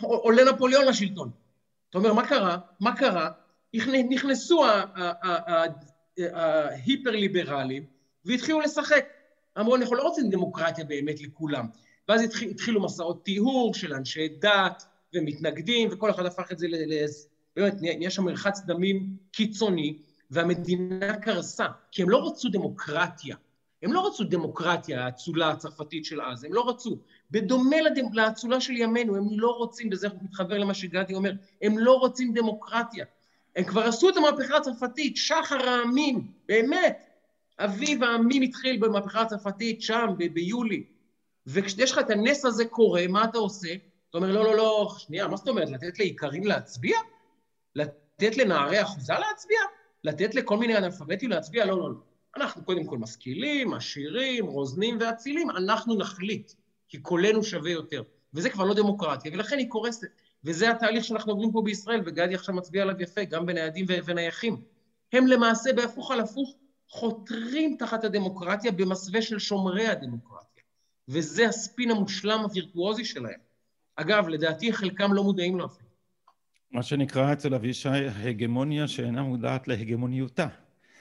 עולה 0.00 0.44
נפוליאון 0.52 0.84
לשלטון. 0.84 1.30
אתה 1.90 1.98
אומר, 1.98 2.12
מה 2.12 2.28
קרה? 2.28 2.58
מה 2.80 2.96
קרה? 2.96 3.30
נכנסו 4.08 4.64
ההיפר-ליברלים 6.32 7.86
והתחילו 8.24 8.60
לשחק. 8.60 9.06
אמרו, 9.58 9.76
אנחנו 9.76 9.96
לא 9.96 10.02
רוצים 10.02 10.30
דמוקרטיה 10.30 10.84
באמת 10.84 11.20
לכולם. 11.20 11.66
ואז 12.08 12.22
התחילו 12.50 12.82
מסעות 12.82 13.24
טיהור 13.24 13.74
של 13.74 13.94
אנשי 13.94 14.28
דת 14.28 14.86
ומתנגדים, 15.14 15.88
וכל 15.92 16.10
אחד 16.10 16.26
הפך 16.26 16.52
את 16.52 16.58
זה 16.58 16.66
ל... 16.68 16.74
באמת, 17.56 17.74
נהיה 17.82 18.10
שם 18.10 18.24
מרחץ 18.24 18.60
דמים 18.66 19.16
קיצוני, 19.32 19.98
והמדינה 20.30 21.16
קרסה, 21.16 21.66
כי 21.92 22.02
הם 22.02 22.10
לא 22.10 22.26
רצו 22.26 22.48
דמוקרטיה. 22.48 23.36
הם 23.82 23.92
לא 23.92 24.06
רצו 24.06 24.24
דמוקרטיה, 24.24 25.04
האצולה 25.04 25.50
הצרפתית 25.50 26.04
של 26.04 26.22
אז, 26.22 26.44
הם 26.44 26.52
לא 26.52 26.68
רצו. 26.68 26.98
בדומה 27.30 27.76
לאצולה 28.12 28.60
של 28.60 28.72
ימינו, 28.76 29.16
הם 29.16 29.24
לא 29.30 29.50
רוצים, 29.50 29.88
וזה 29.92 30.08
מתחבר 30.22 30.58
למה 30.58 30.74
שגדי 30.74 31.14
אומר, 31.14 31.32
הם 31.62 31.78
לא 31.78 31.92
רוצים 31.92 32.34
דמוקרטיה. 32.34 33.04
הם 33.56 33.64
כבר 33.64 33.82
עשו 33.82 34.08
את 34.08 34.16
המהפכה 34.16 34.56
הצרפתית, 34.56 35.16
שחר 35.16 35.68
העמים, 35.68 36.30
באמת. 36.48 37.08
אביב 37.58 38.02
העמים 38.02 38.42
התחיל 38.42 38.76
במהפכה 38.80 39.20
הצרפתית 39.20 39.82
שם, 39.82 40.06
ב- 40.18 40.34
ביולי. 40.34 40.84
וכשיש 41.46 41.92
לך 41.92 41.98
את 41.98 42.10
הנס 42.10 42.44
הזה 42.44 42.64
קורה, 42.64 43.06
מה 43.08 43.24
אתה 43.24 43.38
עושה? 43.38 43.74
אתה 44.16 44.24
אומר, 44.24 44.34
לא, 44.34 44.44
לא, 44.44 44.56
לא, 44.56 44.94
שנייה, 44.98 45.28
מה 45.28 45.36
זאת 45.36 45.48
אומרת? 45.48 45.70
לתת 45.70 45.98
לאיכרים 45.98 46.46
להצביע? 46.46 46.96
לתת 47.74 48.36
לנערי 48.36 48.82
אחוזה 48.82 49.12
להצביע? 49.12 49.58
לתת 50.04 50.34
לכל 50.34 50.56
מיני 50.56 50.76
אנאלפביתים 50.76 51.30
להצביע? 51.30 51.64
לא, 51.64 51.78
לא, 51.78 51.90
לא. 51.90 51.98
אנחנו 52.36 52.64
קודם 52.64 52.84
כל 52.84 52.98
משכילים, 52.98 53.74
עשירים, 53.74 54.46
רוזנים 54.46 54.98
ואצילים, 55.00 55.50
אנחנו 55.50 55.94
נחליט, 55.94 56.52
כי 56.88 56.98
קולנו 56.98 57.44
שווה 57.44 57.70
יותר. 57.70 58.02
וזה 58.34 58.50
כבר 58.50 58.64
לא 58.64 58.74
דמוקרטיה, 58.74 59.32
ולכן 59.34 59.58
היא 59.58 59.68
קורסת. 59.68 60.08
וזה 60.44 60.70
התהליך 60.70 61.04
שאנחנו 61.04 61.32
עוברים 61.32 61.52
פה 61.52 61.62
בישראל, 61.64 62.00
וגדי 62.06 62.34
עכשיו 62.34 62.54
מצביע 62.54 62.82
עליו 62.82 63.02
יפה, 63.02 63.24
גם 63.24 63.46
בניידים 63.46 63.86
ונייחים. 64.04 64.62
הם 65.12 65.26
למעשה, 65.26 65.72
בהפוך 65.72 66.10
על 66.10 66.20
הפוך, 66.20 66.54
חותרים 66.88 67.76
תחת 67.78 68.04
הדמוקרטיה 68.04 68.72
במסווה 68.72 69.22
של 69.22 69.38
שומרי 69.38 69.86
הדמוקרטיה. 69.86 70.62
וזה 71.08 71.48
הספין 71.48 71.90
המושלם 71.90 72.40
הווירטואוזי 72.40 73.04
שלהם. 73.04 73.45
אגב, 73.96 74.28
לדעתי 74.28 74.72
חלקם 74.72 75.12
לא 75.12 75.22
מודעים 75.22 75.58
לו 75.58 75.66
אפילו. 75.66 75.88
מה 76.72 76.82
שנקרא 76.82 77.32
אצל 77.32 77.54
אבישי 77.54 77.88
הגמוניה 78.24 78.88
שאינה 78.88 79.22
מודעת 79.22 79.68
להגמוניותה. 79.68 80.46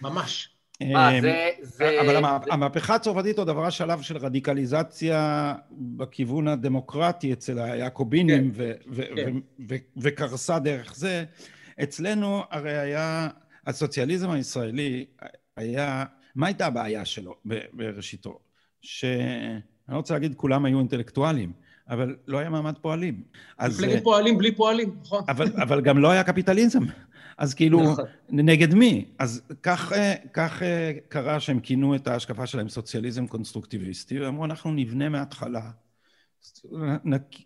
ממש. 0.01 0.49
מה, 0.81 1.11
זה... 1.21 1.49
זה 1.61 2.01
אבל 2.01 2.21
זה... 2.21 2.53
המהפכה 2.53 2.95
הצרפתית 2.95 3.37
עוד 3.37 3.49
עברה 3.49 3.71
שלב 3.71 4.01
של 4.01 4.17
רדיקליזציה 4.17 5.53
בכיוון 5.71 6.47
הדמוקרטי 6.47 7.33
אצל 7.33 7.59
היעקובינים, 7.59 8.51
כן, 8.53 9.03
כן. 9.15 9.37
וקרסה 9.97 10.59
דרך 10.59 10.95
זה. 10.95 11.25
אצלנו 11.83 12.41
הרי 12.51 12.77
היה, 12.77 13.27
הסוציאליזם 13.67 14.29
הישראלי 14.29 15.05
היה, 15.57 16.05
מה 16.35 16.47
הייתה 16.47 16.65
הבעיה 16.65 17.05
שלו 17.05 17.35
בראשיתו? 17.73 18.39
שאני 18.81 19.59
לא 19.89 19.97
רוצה 19.97 20.13
להגיד 20.13 20.35
כולם 20.35 20.65
היו 20.65 20.79
אינטלקטואלים, 20.79 21.53
אבל 21.89 22.15
לא 22.27 22.37
היה 22.37 22.49
מעמד 22.49 22.75
פועלים. 22.81 23.21
מפלגת 23.61 24.03
פועלים 24.03 24.37
בלי 24.37 24.55
פועלים, 24.55 24.95
נכון. 25.01 25.23
אבל, 25.29 25.47
אבל 25.61 25.81
גם 25.81 25.97
לא 25.97 26.11
היה 26.11 26.23
קפיטליזם. 26.23 26.83
אז 27.37 27.53
כאילו, 27.53 27.91
נכון. 27.91 28.05
נגד 28.29 28.73
מי? 28.73 29.05
אז 29.19 29.41
כך, 29.63 29.91
כך 30.33 30.61
קרה 31.07 31.39
שהם 31.39 31.59
כינו 31.59 31.95
את 31.95 32.07
ההשקפה 32.07 32.47
שלהם 32.47 32.69
סוציאליזם 32.69 33.27
קונסטרוקטיביסטי, 33.27 34.19
ואמרו, 34.19 34.45
אנחנו 34.45 34.71
נבנה 34.71 35.09
מההתחלה. 35.09 35.61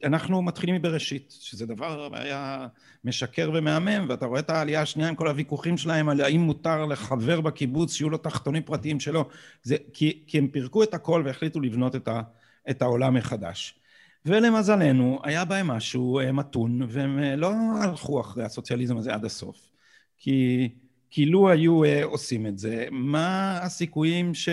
אנחנו 0.04 0.42
מתחילים 0.42 0.76
מבראשית, 0.76 1.36
שזה 1.40 1.66
דבר 1.66 2.10
היה 2.14 2.68
משקר 3.04 3.52
ומהמם, 3.54 4.06
ואתה 4.10 4.26
רואה 4.26 4.40
את 4.40 4.50
העלייה 4.50 4.82
השנייה 4.82 5.10
עם 5.10 5.16
כל 5.16 5.28
הוויכוחים 5.28 5.78
שלהם 5.78 6.10
על 6.10 6.22
האם 6.22 6.42
מותר 6.42 6.86
לחבר 6.86 7.42
בקיבוץ 7.42 7.94
שיהיו 7.94 8.10
לו 8.10 8.18
תחתונים 8.18 8.64
פרטיים 8.64 9.00
שלו, 9.00 9.30
זה, 9.64 9.76
כי, 9.94 10.24
כי 10.28 10.38
הם 10.38 10.48
פירקו 10.48 10.84
את 10.84 10.94
הכל 10.94 11.24
והחליטו 11.26 11.60
לבנות 11.60 11.96
את, 11.96 12.08
ה, 12.08 12.22
את 12.70 12.82
העולם 12.82 13.14
מחדש. 13.14 13.79
ולמזלנו, 14.26 15.20
היה 15.24 15.46
בהם 15.46 15.68
משהו 15.68 16.20
מתון, 16.34 16.82
והם 16.90 17.20
לא 17.20 17.54
הלכו 17.82 18.22
אחרי 18.22 18.44
הסוציאליזם 18.44 18.98
הזה 18.98 19.14
עד 19.14 19.26
הסוף. 19.26 19.70
כי, 20.18 20.70
כי 21.10 21.26
לו 21.26 21.50
היו 21.50 21.84
uh, 21.84 21.88
עושים 22.04 22.48
את 22.48 22.58
זה, 22.58 22.86
מה 22.92 23.60
הסיכויים 23.62 24.34
ש, 24.34 24.50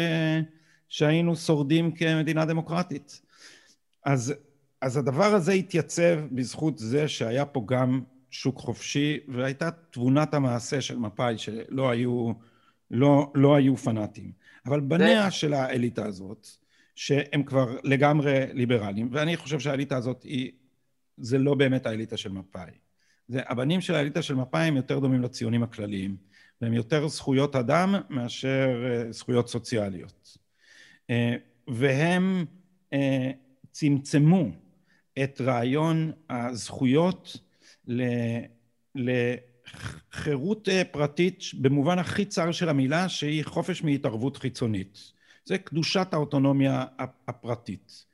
שהיינו 0.89 1.37
שורדים 1.37 1.93
כמדינה 1.93 2.45
דמוקרטית? 2.45 3.21
אז 4.05 4.35
אז 4.81 4.97
הדבר 4.97 5.35
הזה 5.35 5.53
התייצב 5.53 6.21
בזכות 6.33 6.79
זה 6.79 7.09
שהיה 7.09 7.45
פה 7.45 7.65
גם 7.67 8.03
שוק 8.31 8.59
חופשי, 8.59 9.19
והייתה 9.29 9.71
תבונת 9.71 10.35
המעשה 10.35 10.81
של 10.81 10.99
מפא"י 10.99 11.39
שלא 11.39 11.91
היו, 11.91 12.33
לא, 12.91 13.33
לא 13.35 13.57
היו 13.57 13.77
פנאטים. 13.77 14.33
אבל 14.67 14.81
בניה 14.81 15.31
של 15.31 15.55
האליטה 15.55 16.07
הזאת, 16.07 16.49
שהם 16.97 17.43
כבר 17.43 17.77
לגמרי 17.85 18.47
ליברליים, 18.53 19.09
ואני 19.13 19.37
חושב 19.37 19.61
שהאליטה 19.61 19.97
הזאת 19.97 20.23
היא, 20.23 20.53
זה 21.17 21.39
לא 21.39 21.55
באמת 21.55 21.87
האליטה 21.87 22.17
של 22.17 22.33
מפא"י. 22.33 22.71
זה, 23.29 23.41
הבנים 23.47 23.81
של 23.81 23.95
האליטה 23.95 24.23
של 24.23 24.35
מפא"י 24.35 24.67
הם 24.67 24.77
יותר 24.77 24.99
דומים 24.99 25.23
לציונים 25.23 25.63
הכלליים, 25.63 26.17
והם 26.61 26.73
יותר 26.73 27.09
זכויות 27.09 27.57
אדם 27.57 27.95
מאשר 28.11 28.85
אה, 28.87 29.13
זכויות 29.13 29.49
סוציאליות. 29.49 30.39
אה, 31.11 31.37
והם 31.69 32.45
אה, 32.93 33.31
צמצמו 33.71 34.49
את 35.23 35.41
רעיון 35.41 36.13
הזכויות 36.31 37.37
לחירות 38.95 40.69
פרטית 40.91 41.43
במובן 41.61 41.99
הכי 41.99 42.25
צר 42.25 42.53
של 42.53 42.69
המילה, 42.69 43.09
שהיא 43.09 43.45
חופש 43.45 43.83
מהתערבות 43.83 44.37
חיצונית. 44.37 45.16
זה 45.47 45.59
קדושת 45.59 46.09
האוטונומיה 46.13 46.85
הפרטית. 47.29 48.05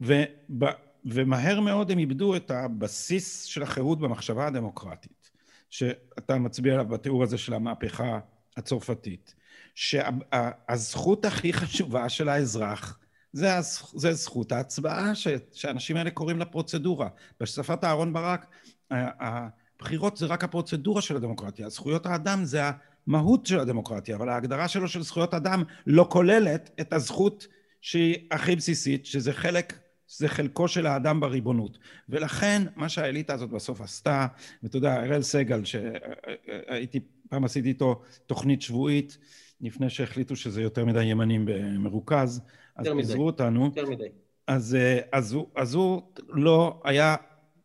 וב, 0.00 0.64
ומהר 1.04 1.60
מאוד 1.60 1.90
הם 1.90 1.98
איבדו 1.98 2.36
את 2.36 2.50
הבסיס 2.50 3.44
של 3.44 3.62
החירות 3.62 3.98
במחשבה 3.98 4.46
הדמוקרטית, 4.46 5.30
שאתה 5.70 6.38
מצביע 6.38 6.74
עליו 6.74 6.88
בתיאור 6.88 7.22
הזה 7.22 7.38
של 7.38 7.54
המהפכה 7.54 8.18
הצרפתית, 8.56 9.34
שהזכות 9.74 11.24
הכי 11.24 11.52
חשובה 11.52 12.08
של 12.08 12.28
האזרח 12.28 12.98
זה, 13.32 13.48
זה 13.94 14.12
זכות 14.12 14.52
ההצבעה, 14.52 15.14
ש, 15.14 15.28
שהאנשים 15.52 15.96
האלה 15.96 16.10
קוראים 16.10 16.38
לה 16.38 16.44
פרוצדורה. 16.44 17.08
בשפת 17.40 17.84
אהרן 17.84 18.12
ברק, 18.12 18.46
הבחירות 18.90 20.16
זה 20.16 20.26
רק 20.26 20.44
הפרוצדורה 20.44 21.02
של 21.02 21.16
הדמוקרטיה, 21.16 21.68
זכויות 21.68 22.06
האדם 22.06 22.44
זה 22.44 22.60
המהות 23.08 23.46
של 23.46 23.60
הדמוקרטיה, 23.60 24.16
אבל 24.16 24.28
ההגדרה 24.28 24.68
שלו 24.68 24.88
של 24.88 25.02
זכויות 25.02 25.34
אדם 25.34 25.62
לא 25.86 26.06
כוללת 26.10 26.70
את 26.80 26.92
הזכות 26.92 27.46
שהיא 27.80 28.16
הכי 28.30 28.56
בסיסית, 28.56 29.06
שזה 29.06 29.32
חלק 29.32 29.78
זה 30.08 30.28
חלקו 30.28 30.68
של 30.68 30.86
האדם 30.86 31.20
בריבונות. 31.20 31.78
ולכן 32.08 32.62
מה 32.76 32.88
שהאליטה 32.88 33.34
הזאת 33.34 33.50
בסוף 33.50 33.80
עשתה, 33.80 34.26
ואתה 34.62 34.76
יודע, 34.76 35.02
אראל 35.02 35.22
סגל, 35.22 35.64
שהייתי, 35.64 37.00
פעם 37.28 37.44
עשיתי 37.44 37.68
איתו 37.68 38.02
תוכנית 38.26 38.62
שבועית, 38.62 39.18
לפני 39.60 39.90
שהחליטו 39.90 40.36
שזה 40.36 40.62
יותר 40.62 40.84
מדי 40.84 41.04
ימנים 41.04 41.44
במרוכז, 41.44 42.40
אז 42.76 42.86
פיזרו 42.96 43.26
אותנו. 43.26 43.64
יותר 43.64 43.90
מדי. 43.90 44.08
אז, 44.46 44.76
אז, 45.12 45.32
הוא, 45.32 45.46
אז 45.56 45.74
הוא 45.74 46.02
לא 46.28 46.80
היה, 46.84 47.16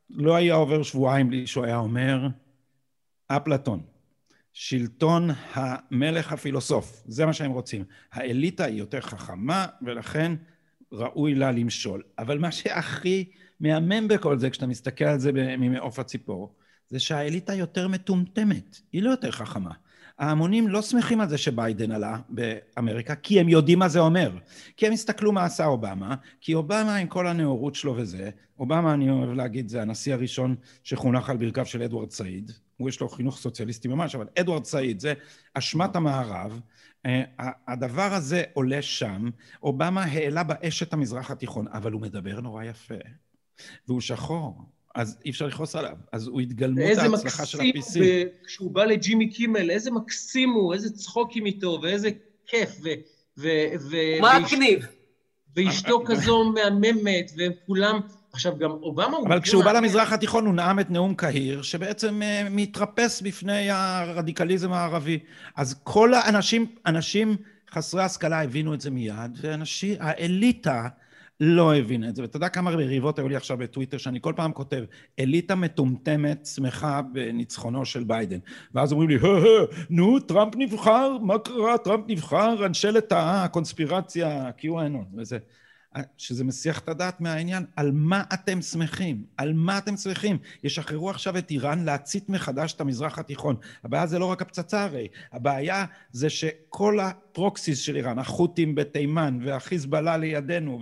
לא 0.10 0.36
היה 0.36 0.54
עובר 0.54 0.84
שבועיים 0.84 1.30
בלי 1.30 1.48
שהוא 1.48 1.66
היה 1.66 1.78
אומר, 1.78 2.28
אפלטון, 3.28 3.82
שלטון 4.54 5.30
המלך 5.54 6.32
הפילוסוף, 6.32 7.04
זה 7.08 7.26
מה 7.26 7.34
שהם 7.34 7.52
רוצים. 7.52 7.84
האליטה 8.12 8.66
היא 8.66 8.80
יותר 8.80 9.02
חכמה, 9.02 9.68
ולכן 9.82 10.32
ראוי 10.92 11.36
לה 11.36 11.52
למשול. 11.52 12.04
אבל 12.20 12.38
מה 12.38 12.52
שהכי 12.52 13.32
מהמם 13.60 14.08
בכל 14.08 14.38
זה, 14.38 14.50
כשאתה 14.50 14.68
מסתכל 14.68 15.06
על 15.06 15.20
זה 15.20 15.32
ממעוף 15.34 16.00
הציפור, 16.00 16.56
זה 16.90 17.00
שהאליטה 17.00 17.54
יותר 17.54 17.88
מטומטמת, 17.88 18.80
היא 18.94 19.04
לא 19.04 19.10
יותר 19.10 19.32
חכמה. 19.32 19.72
ההמונים 20.20 20.68
לא 20.68 20.82
שמחים 20.82 21.22
על 21.22 21.30
זה 21.30 21.38
שביידן 21.38 21.92
עלה 21.92 22.20
באמריקה, 22.30 23.16
כי 23.16 23.40
הם 23.40 23.50
יודעים 23.50 23.80
מה 23.80 23.90
זה 23.90 24.00
אומר. 24.00 24.32
כי 24.78 24.88
הם 24.88 24.94
הסתכלו 24.94 25.32
מה 25.32 25.46
עשה 25.46 25.66
אובמה, 25.66 26.16
כי 26.42 26.54
אובמה 26.54 26.96
עם 26.96 27.08
כל 27.08 27.28
הנאורות 27.28 27.76
שלו 27.76 27.96
וזה, 27.98 28.30
אובמה, 28.60 28.94
אני 28.94 29.10
אוהב 29.10 29.30
להגיד, 29.30 29.70
זה 29.70 29.82
הנשיא 29.82 30.14
הראשון 30.14 30.56
שחונך 30.84 31.30
על 31.30 31.38
ברכיו 31.38 31.66
של 31.66 31.82
אדוארד 31.82 32.12
סעיד, 32.12 32.52
הוא 32.80 32.90
יש 32.90 33.02
לו 33.02 33.10
חינוך 33.10 33.38
סוציאליסטי 33.38 33.88
ממש, 33.88 34.16
אבל 34.16 34.28
אדוארד 34.40 34.66
סעיד 34.66 35.00
זה 35.00 35.14
אשמת 35.54 35.96
המערב, 35.96 36.60
אה, 37.06 37.24
הדבר 37.68 38.14
הזה 38.14 38.44
עולה 38.54 38.82
שם, 38.82 39.30
אובמה 39.64 40.04
העלה 40.04 40.44
באש 40.44 40.84
את 40.84 40.94
המזרח 40.94 41.32
התיכון, 41.32 41.68
אבל 41.68 41.92
הוא 41.92 42.02
מדבר 42.02 42.42
נורא 42.42 42.64
יפה, 42.64 42.96
והוא 43.88 44.02
שחור, 44.02 44.64
אז 44.96 45.18
אי 45.26 45.30
אפשר 45.30 45.48
לכעוס 45.48 45.76
עליו. 45.76 45.96
אז 46.12 46.28
הוא 46.28 46.42
התגלמות 46.42 46.98
ההצלחה 46.98 47.46
של 47.46 47.60
ה-PC. 47.60 47.66
איזה 47.66 47.80
מקסים, 47.80 48.28
כשהוא 48.46 48.72
בא 48.72 48.86
לג'ימי 48.86 49.30
קימל, 49.30 49.72
איזה 49.72 49.92
מקסים 49.92 50.50
הוא, 50.50 50.74
איזה 50.74 50.98
צחוקים 50.98 51.46
איתו, 51.46 51.80
ואיזה 51.84 52.10
כיף, 52.46 52.70
ו... 52.84 52.90
ו... 53.38 53.48
ו... 53.92 53.96
מגניב. 54.22 54.86
ואשתו 55.56 56.04
כזו 56.08 56.44
מהממת, 56.44 57.32
והם 57.38 57.52
כולם... 57.66 58.00
עכשיו, 58.34 58.58
גם 58.58 58.72
אובמה 58.72 59.18
הוא... 59.18 59.28
אבל 59.28 59.42
כשהוא 59.42 59.64
בא 59.64 59.72
למזרח 59.72 60.14
התיכון 60.14 60.46
הוא 60.46 60.54
נאם 60.54 60.80
את 60.80 60.92
נאום 60.92 61.16
קהיר, 61.16 61.62
שבעצם 61.62 62.22
uh, 62.22 62.50
מתרפס 62.50 63.22
בפני 63.22 63.72
הרדיקליזם 63.72 64.74
הערבי. 64.74 65.20
אז 65.56 65.82
כל 65.84 66.14
האנשים, 66.14 66.66
אנשים 66.86 67.36
חסרי 67.72 68.04
השכלה 68.04 68.44
הבינו 68.44 68.74
את 68.74 68.82
זה 68.82 68.92
מיד, 68.92 69.38
ואנשים, 69.42 69.96
האליטה 70.00 70.88
לא 71.40 71.76
הבינה 71.76 72.10
את 72.10 72.16
זה. 72.16 72.22
ואתה 72.22 72.38
יודע 72.38 72.50
כמה 72.50 72.72
מריבות 72.72 73.20
היו 73.20 73.30
לי 73.30 73.36
עכשיו 73.36 73.58
בטוויטר, 73.58 73.98
שאני 73.98 74.20
כל 74.22 74.34
פעם 74.36 74.52
כותב, 74.52 74.84
אליטה 75.20 75.56
מטומטמת 75.56 76.46
שמחה 76.46 77.02
בניצחונו 77.02 77.86
של 77.86 78.04
ביידן. 78.04 78.38
ואז 78.74 78.92
אומרים 78.92 79.10
לי, 79.10 79.18
נו, 79.90 80.20
טראמפ 80.20 80.56
נבחר, 80.58 81.18
מה 81.22 81.40
קרה? 81.40 81.78
טראמפ 81.78 82.06
נבחר, 82.08 82.66
אנשי 82.66 82.88
לטאה, 82.88 83.48
קונספירציה, 83.48 84.50
QAnon, 84.60 85.18
וזה. 85.18 85.38
שזה 86.18 86.44
מסיח 86.44 86.80
את 86.80 86.90
הדעת 86.90 87.22
מהעניין, 87.22 87.66
על 87.76 87.92
מה 87.94 88.24
אתם 88.34 88.62
שמחים? 88.62 89.24
על 89.38 89.54
מה 89.54 89.78
אתם 89.78 89.98
שמחים? 89.98 90.38
ישחררו 90.64 91.10
עכשיו 91.10 91.38
את 91.38 91.52
איראן 91.52 91.86
להצית 91.86 92.30
מחדש 92.30 92.74
את 92.74 92.82
המזרח 92.82 93.20
התיכון. 93.20 93.56
הבעיה 93.84 94.08
זה 94.08 94.20
לא 94.20 94.26
רק 94.26 94.42
הפצצה 94.42 94.84
הרי, 94.84 95.08
הבעיה 95.32 95.86
זה 96.12 96.30
שכל 96.30 97.00
ה 97.00 97.10
proxies 97.10 97.80
של 97.80 97.96
איראן, 97.96 98.20
החות'ים 98.20 98.76
בתימן 98.76 99.40
והחיזבאללה 99.46 100.18
לידינו 100.18 100.82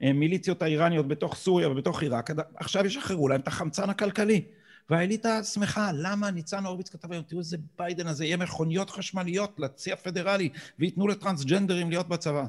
והמיליציות 0.00 0.62
האיראניות 0.62 1.08
בתוך 1.08 1.36
סוריה 1.36 1.68
ובתוך 1.68 2.02
עיראק, 2.02 2.30
עכשיו 2.56 2.86
ישחררו 2.86 3.28
להם 3.28 3.40
את 3.40 3.48
החמצן 3.48 3.90
הכלכלי. 3.90 4.44
והאליטה 4.90 5.42
שמחה, 5.42 5.90
למה 5.94 6.30
ניצן 6.30 6.64
הורוביץ 6.64 6.88
כתב 6.88 7.12
היום, 7.12 7.24
תראו 7.24 7.40
איזה 7.40 7.56
ביידן 7.78 8.06
הזה, 8.06 8.24
יהיה 8.24 8.36
מכוניות 8.36 8.90
חשמליות 8.90 9.54
לצי 9.58 9.92
הפדרלי 9.92 10.48
וייתנו 10.78 11.08
לטרנסג'נדרים 11.08 11.90
להיות 11.90 12.08
בצבא. 12.08 12.44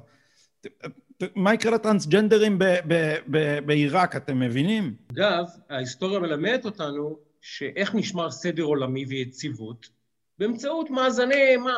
מה 1.36 1.54
יקרה 1.54 1.72
לטרנסג'נדרים 1.72 2.60
בעיראק, 3.66 4.16
אתם 4.16 4.40
מבינים? 4.40 4.96
אגב, 5.12 5.46
ההיסטוריה 5.70 6.20
מלמדת 6.20 6.66
אותנו 6.66 7.18
שאיך 7.42 7.96
נשמר 7.96 8.32
סדר 8.32 8.64
עולמי 8.64 9.06
ויציבות? 9.06 9.90
באמצעות 10.40 10.90
מאזני, 10.90 11.58
מה, 11.58 11.74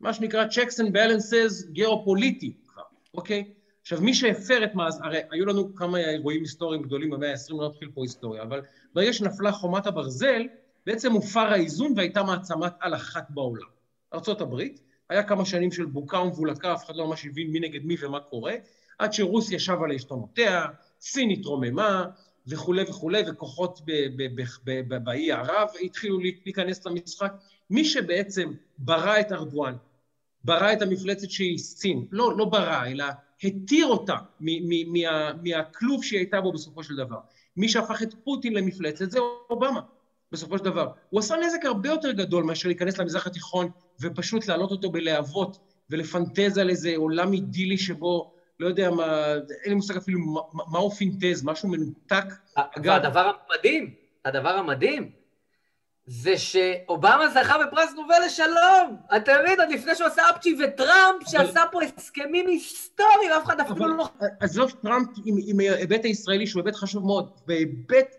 מה 0.00 0.12
שנקרא 0.12 0.44
checks 0.50 0.84
and 0.84 0.92
balances 0.92 1.70
גיאופוליטיים 1.70 2.52
כבר, 2.66 2.82
אוקיי? 3.14 3.44
עכשיו, 3.82 4.00
מי 4.00 4.14
שהפר 4.14 4.64
את 4.64 4.74
מאזן, 4.74 5.04
הרי 5.04 5.18
היו 5.30 5.46
לנו 5.46 5.74
כמה 5.74 5.98
אירועים 5.98 6.40
היסטוריים 6.40 6.82
גדולים 6.82 7.10
במאה 7.10 7.30
ה-20, 7.30 7.54
לא 7.54 7.68
נתחיל 7.68 7.90
פה 7.94 8.02
היסטוריה, 8.02 8.42
אבל 8.42 8.60
ברגע 8.94 9.12
שנפלה 9.12 9.52
חומת 9.52 9.86
הברזל, 9.86 10.42
בעצם 10.86 11.12
הופר 11.12 11.40
האיזון 11.52 11.92
והייתה 11.96 12.22
מעצמת 12.22 12.72
על 12.80 12.94
אחת 12.94 13.30
בעולם. 13.30 13.66
ארה"ב, 14.14 14.62
היה 15.10 15.22
כמה 15.22 15.44
שנים 15.44 15.72
של 15.72 15.84
בוקה 15.84 16.20
ומבולקה, 16.20 16.74
אף 16.74 16.84
אחד 16.84 16.96
לא 16.96 17.06
ממש 17.06 17.26
הבין 17.26 17.50
מי 17.50 17.60
נגד 17.60 17.84
מי 17.84 17.96
ומה 18.00 18.20
קורה, 18.20 18.52
עד 18.98 19.12
שרוסיה 19.12 19.58
שבה 19.58 19.86
לעשתונותיה, 19.86 20.66
סין 21.00 21.30
התרוממה 21.30 22.04
וכולי 22.46 22.82
וכולי, 22.82 23.22
וכוחות 23.30 23.80
באי 24.88 25.32
ערב 25.32 25.68
התחילו 25.84 26.18
להיכנס 26.18 26.86
למשחק. 26.86 27.32
מי 27.70 27.84
שבעצם 27.84 28.52
ברא 28.78 29.20
את 29.20 29.32
ארדואן, 29.32 29.74
ברא 30.44 30.72
את 30.72 30.82
המפלצת 30.82 31.30
שהיא 31.30 31.58
סין, 31.58 32.06
לא, 32.10 32.36
לא 32.36 32.44
ברא, 32.44 32.86
אלא 32.86 33.04
התיר 33.42 33.86
אותה 33.86 34.16
מה, 34.40 34.52
מהכלוב 35.42 36.04
שהיא 36.04 36.18
הייתה 36.18 36.40
בו 36.40 36.52
בסופו 36.52 36.82
של 36.82 36.96
דבר. 36.96 37.18
מי 37.56 37.68
שהפך 37.68 38.02
את 38.02 38.14
פוטין 38.24 38.54
למפלצת 38.54 39.10
זה 39.10 39.18
אובמה, 39.50 39.80
בסופו 40.32 40.58
של 40.58 40.64
דבר. 40.64 40.90
הוא 41.10 41.20
עשה 41.20 41.36
נזק 41.36 41.64
הרבה 41.64 41.88
יותר 41.88 42.12
גדול 42.12 42.44
מאשר 42.44 42.68
להיכנס 42.68 42.98
למזרח 42.98 43.26
התיכון 43.26 43.70
ופשוט 44.00 44.46
להעלות 44.46 44.70
אותו 44.70 44.90
בלהבות 44.90 45.58
ולפנטז 45.90 46.58
על 46.58 46.70
איזה 46.70 46.92
עולם 46.96 47.32
אידילי 47.32 47.78
שבו 47.78 48.32
לא 48.60 48.68
יודע 48.68 48.90
מה, 48.90 49.32
אין 49.34 49.42
לי 49.66 49.74
מושג 49.74 49.96
אפילו 49.96 50.18
מה, 50.72 50.78
הוא 50.78 50.90
פינטז, 50.90 51.44
משהו 51.44 51.68
מנותק. 51.68 52.24
והדבר 52.82 53.32
המדהים, 53.50 53.94
הדבר 54.24 54.48
המדהים, 54.48 55.10
זה 56.06 56.38
שאובמה 56.38 57.28
זכה 57.28 57.66
בפרס 57.66 57.92
נובל 57.96 58.14
לשלום. 58.26 58.96
אתה 59.16 59.32
מבין, 59.42 59.60
עוד 59.60 59.68
לפני 59.70 59.94
שהוא 59.94 60.06
עשה 60.06 60.22
אפצ'י 60.30 60.56
וטראמפ, 60.64 61.22
אבל... 61.22 61.30
שעשה 61.30 61.60
פה 61.72 61.80
הסכמים 61.82 62.46
היסטוריים, 62.46 63.30
אף 63.38 63.44
אחד 63.44 63.60
אפילו 63.60 63.96
לא... 63.96 64.08
עזוב 64.40 64.70
טראמפ 64.82 65.08
עם, 65.24 65.36
עם 65.46 65.60
ההיבט 65.60 66.04
הישראלי, 66.04 66.46
שהוא 66.46 66.62
היבט 66.62 66.76
חשוב 66.76 67.06
מאוד, 67.06 67.30
בהיבט 67.46 68.16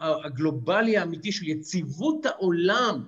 הגלובלי 0.00 0.96
האמיתי 0.96 1.32
של 1.32 1.48
יציבות 1.48 2.26
העולם, 2.26 3.04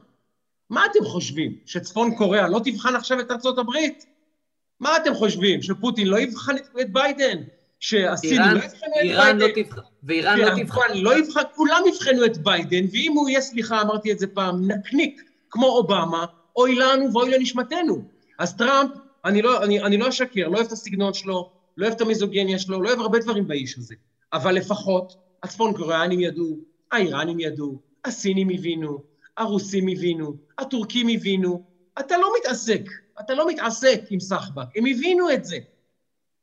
מה 0.70 0.86
אתם 0.86 1.05
חושבים? 1.05 1.56
שצפון 1.66 2.14
קוריאה 2.14 2.48
לא 2.48 2.60
תבחן 2.64 2.97
עכשיו 2.97 3.20
את 3.20 3.30
ארצות 3.30 3.59
הברית? 3.59 4.06
מה 4.80 4.97
אתם 4.97 5.14
חושבים, 5.14 5.62
שפוטין 5.62 6.06
לא 6.06 6.18
יבחן 6.18 6.56
את 6.80 6.93
ביידן? 6.93 7.43
שהסינים 7.80 8.40
לא 8.40 8.59
יבחנו 8.59 8.88
את 8.88 9.02
ביידן? 9.02 9.38
לא 9.38 9.47
תבחן. 9.55 9.80
ואיראן 10.02 10.38
לא 10.38 10.62
תבחן... 10.62 10.80
לא 10.94 11.18
יבחן, 11.18 11.40
כולם 11.55 11.82
יבחנו 11.88 12.24
את 12.24 12.38
ביידן, 12.38 12.84
ואם 12.93 13.12
הוא 13.16 13.28
יהיה, 13.28 13.40
סליחה, 13.40 13.82
אמרתי 13.82 14.12
את 14.12 14.18
זה 14.18 14.26
פעם, 14.26 14.70
נקניק 14.70 15.22
כמו 15.51 15.66
אובמה, 15.66 16.24
אוי 16.56 16.74
לנו 16.74 17.12
ואוי 17.12 17.30
לנשמתנו. 17.30 18.02
אז 18.38 18.56
טראמפ, 18.56 18.90
אני 19.24 19.43
לא, 19.43 19.64
אני, 19.64 19.82
אני 19.82 19.97
לא 19.97 20.09
אשקר, 20.09 20.48
לא 20.48 20.56
אוהב 20.56 20.66
את 20.66 20.72
הסגנון 20.72 21.14
שלו, 21.14 21.51
לא 21.76 21.86
אוהב 21.86 21.94
את 21.94 22.01
המיזוגניה 22.01 22.59
שלו, 22.59 22.82
לא 22.82 22.88
אוהב 22.88 23.01
הרבה 23.01 23.18
דברים 23.18 23.48
באיש 23.48 23.78
הזה. 23.78 23.94
אבל 24.32 24.55
לפחות 24.55 25.16
הצפון 25.43 25.76
קוריאנים 25.76 26.20
ידעו, 26.20 26.56
האיראנים 26.93 27.40
ידעו, 27.40 27.78
הסינים 28.05 28.48
הבינו, 28.51 29.02
הרוסים 29.36 29.88
הבינו, 29.88 30.36
הטורקים 30.58 31.08
הבינו. 31.08 31.62
אתה 32.00 32.18
לא 32.18 32.32
מתעסק, 32.40 32.82
אתה 33.20 33.34
לא 33.34 33.48
מתעסק 33.48 34.00
עם 34.10 34.20
סחבק, 34.20 34.66
הם 34.76 34.84
הבינו 34.86 35.30
את 35.32 35.44
זה. 35.44 35.58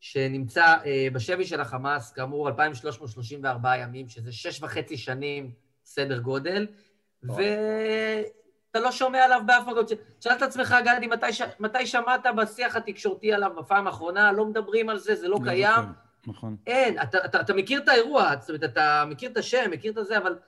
שנמצא 0.00 0.76
אה, 0.84 1.08
בשבי 1.12 1.44
של 1.44 1.60
החמאס, 1.60 2.12
כאמור, 2.12 2.48
2,334 2.48 3.76
ימים, 3.76 4.08
שזה 4.08 4.32
שש 4.32 4.62
וחצי 4.62 4.96
שנים 4.96 5.50
סדר 5.84 6.18
גודל, 6.18 6.66
ואתה 8.74 8.84
לא 8.84 8.92
שומע 8.92 9.24
עליו 9.24 9.40
באף 9.46 9.66
מקום. 9.66 9.84
תשאל 10.18 10.32
את 10.32 10.42
עצמך, 10.42 10.76
גדי, 10.84 11.06
מתי, 11.06 11.32
ש... 11.32 11.42
מתי 11.60 11.86
שמעת 11.86 12.26
בשיח 12.36 12.76
התקשורתי 12.76 13.32
עליו 13.32 13.50
בפעם 13.58 13.86
האחרונה? 13.86 14.32
לא 14.32 14.44
מדברים 14.44 14.88
על 14.88 14.98
זה, 14.98 15.14
זה 15.14 15.28
לא, 15.28 15.38
קיים. 15.44 15.84
נכון. 16.26 16.56
אין, 16.66 17.02
אתה, 17.02 17.18
אתה, 17.24 17.40
אתה 17.40 17.54
מכיר 17.54 17.80
את 17.80 17.88
האירוע, 17.88 18.30
זאת 18.40 18.48
אומרת, 18.48 18.64
אתה 18.64 19.04
מכיר 19.06 19.30
את 19.30 19.36
השם, 19.36 19.70
מכיר 19.70 19.92
את 20.00 20.06
זה, 20.06 20.18
אבל... 20.18 20.38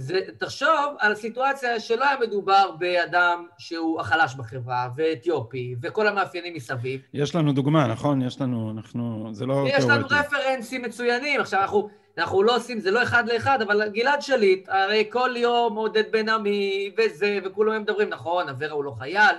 זה, 0.00 0.20
תחשוב 0.38 0.96
על 0.98 1.14
סיטואציה 1.14 1.80
שלא 1.80 2.04
היה 2.04 2.16
מדובר 2.20 2.70
באדם 2.78 3.46
שהוא 3.58 4.00
החלש 4.00 4.34
בחברה, 4.34 4.88
ואתיופי, 4.96 5.74
וכל 5.82 6.06
המאפיינים 6.06 6.54
מסביב. 6.54 7.00
יש 7.14 7.34
לנו 7.34 7.52
דוגמה, 7.52 7.86
נכון? 7.86 8.22
יש 8.22 8.40
לנו, 8.40 8.70
אנחנו, 8.70 9.28
זה 9.32 9.46
לא 9.46 9.54
תיאורטי. 9.54 9.76
יש 9.76 9.84
לנו 9.84 10.06
רפרנסים 10.10 10.82
מצוינים. 10.82 11.40
עכשיו, 11.40 11.60
אנחנו, 11.60 11.88
אנחנו 12.18 12.42
לא 12.42 12.56
עושים, 12.56 12.80
זה 12.80 12.90
לא 12.90 13.02
אחד 13.02 13.28
לאחד, 13.28 13.62
אבל 13.62 13.88
גלעד 13.88 14.22
שליט, 14.22 14.68
הרי 14.68 15.04
כל 15.10 15.30
יום 15.36 15.76
עודד 15.76 16.12
בן 16.12 16.28
עמי, 16.28 16.90
וזה, 16.98 17.38
וכולם 17.44 17.82
מדברים, 17.82 18.08
נכון, 18.08 18.48
אברה 18.48 18.70
הוא 18.70 18.84
לא 18.84 18.94
חייל, 18.98 19.36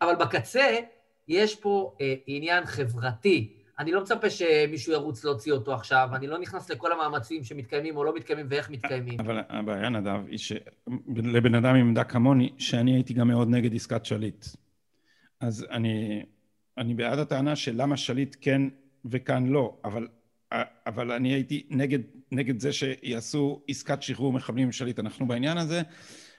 אבל 0.00 0.14
בקצה 0.14 0.76
יש 1.28 1.54
פה 1.54 1.94
אה, 2.00 2.14
עניין 2.26 2.66
חברתי. 2.66 3.52
אני 3.78 3.92
לא 3.92 4.00
מצפה 4.00 4.30
שמישהו 4.30 4.92
ירוץ 4.92 5.24
להוציא 5.24 5.52
אותו 5.52 5.74
עכשיו, 5.74 6.08
אני 6.14 6.26
לא 6.26 6.38
נכנס 6.38 6.70
לכל 6.70 6.92
המאמצים 6.92 7.44
שמתקיימים 7.44 7.96
או 7.96 8.04
לא 8.04 8.14
מתקיימים 8.14 8.46
ואיך 8.50 8.70
מתקיימים. 8.70 9.20
אבל 9.20 9.40
הבעיה, 9.48 9.88
נדב, 9.88 10.20
היא 10.28 10.38
שלבן 10.38 11.54
אדם 11.54 11.74
עם 11.74 11.86
עמדה 11.86 12.04
כמוני, 12.04 12.52
שאני 12.58 12.94
הייתי 12.94 13.14
גם 13.14 13.28
מאוד 13.28 13.48
נגד 13.48 13.74
עסקת 13.74 14.04
שליט. 14.04 14.46
אז 15.40 15.66
אני, 15.70 16.22
אני 16.78 16.94
בעד 16.94 17.18
הטענה 17.18 17.56
של 17.56 17.72
למה 17.74 17.96
שליט 17.96 18.36
כן 18.40 18.62
וכאן 19.04 19.46
לא, 19.46 19.76
אבל, 19.84 20.08
אבל 20.86 21.12
אני 21.12 21.32
הייתי 21.32 21.66
נגד, 21.70 21.98
נגד 22.32 22.60
זה 22.60 22.72
שיעשו 22.72 23.62
עסקת 23.68 24.02
שחרור 24.02 24.32
מחבלים 24.32 24.64
עם 24.64 24.72
שליט. 24.72 24.98
אנחנו 24.98 25.28
בעניין 25.28 25.58
הזה, 25.58 25.82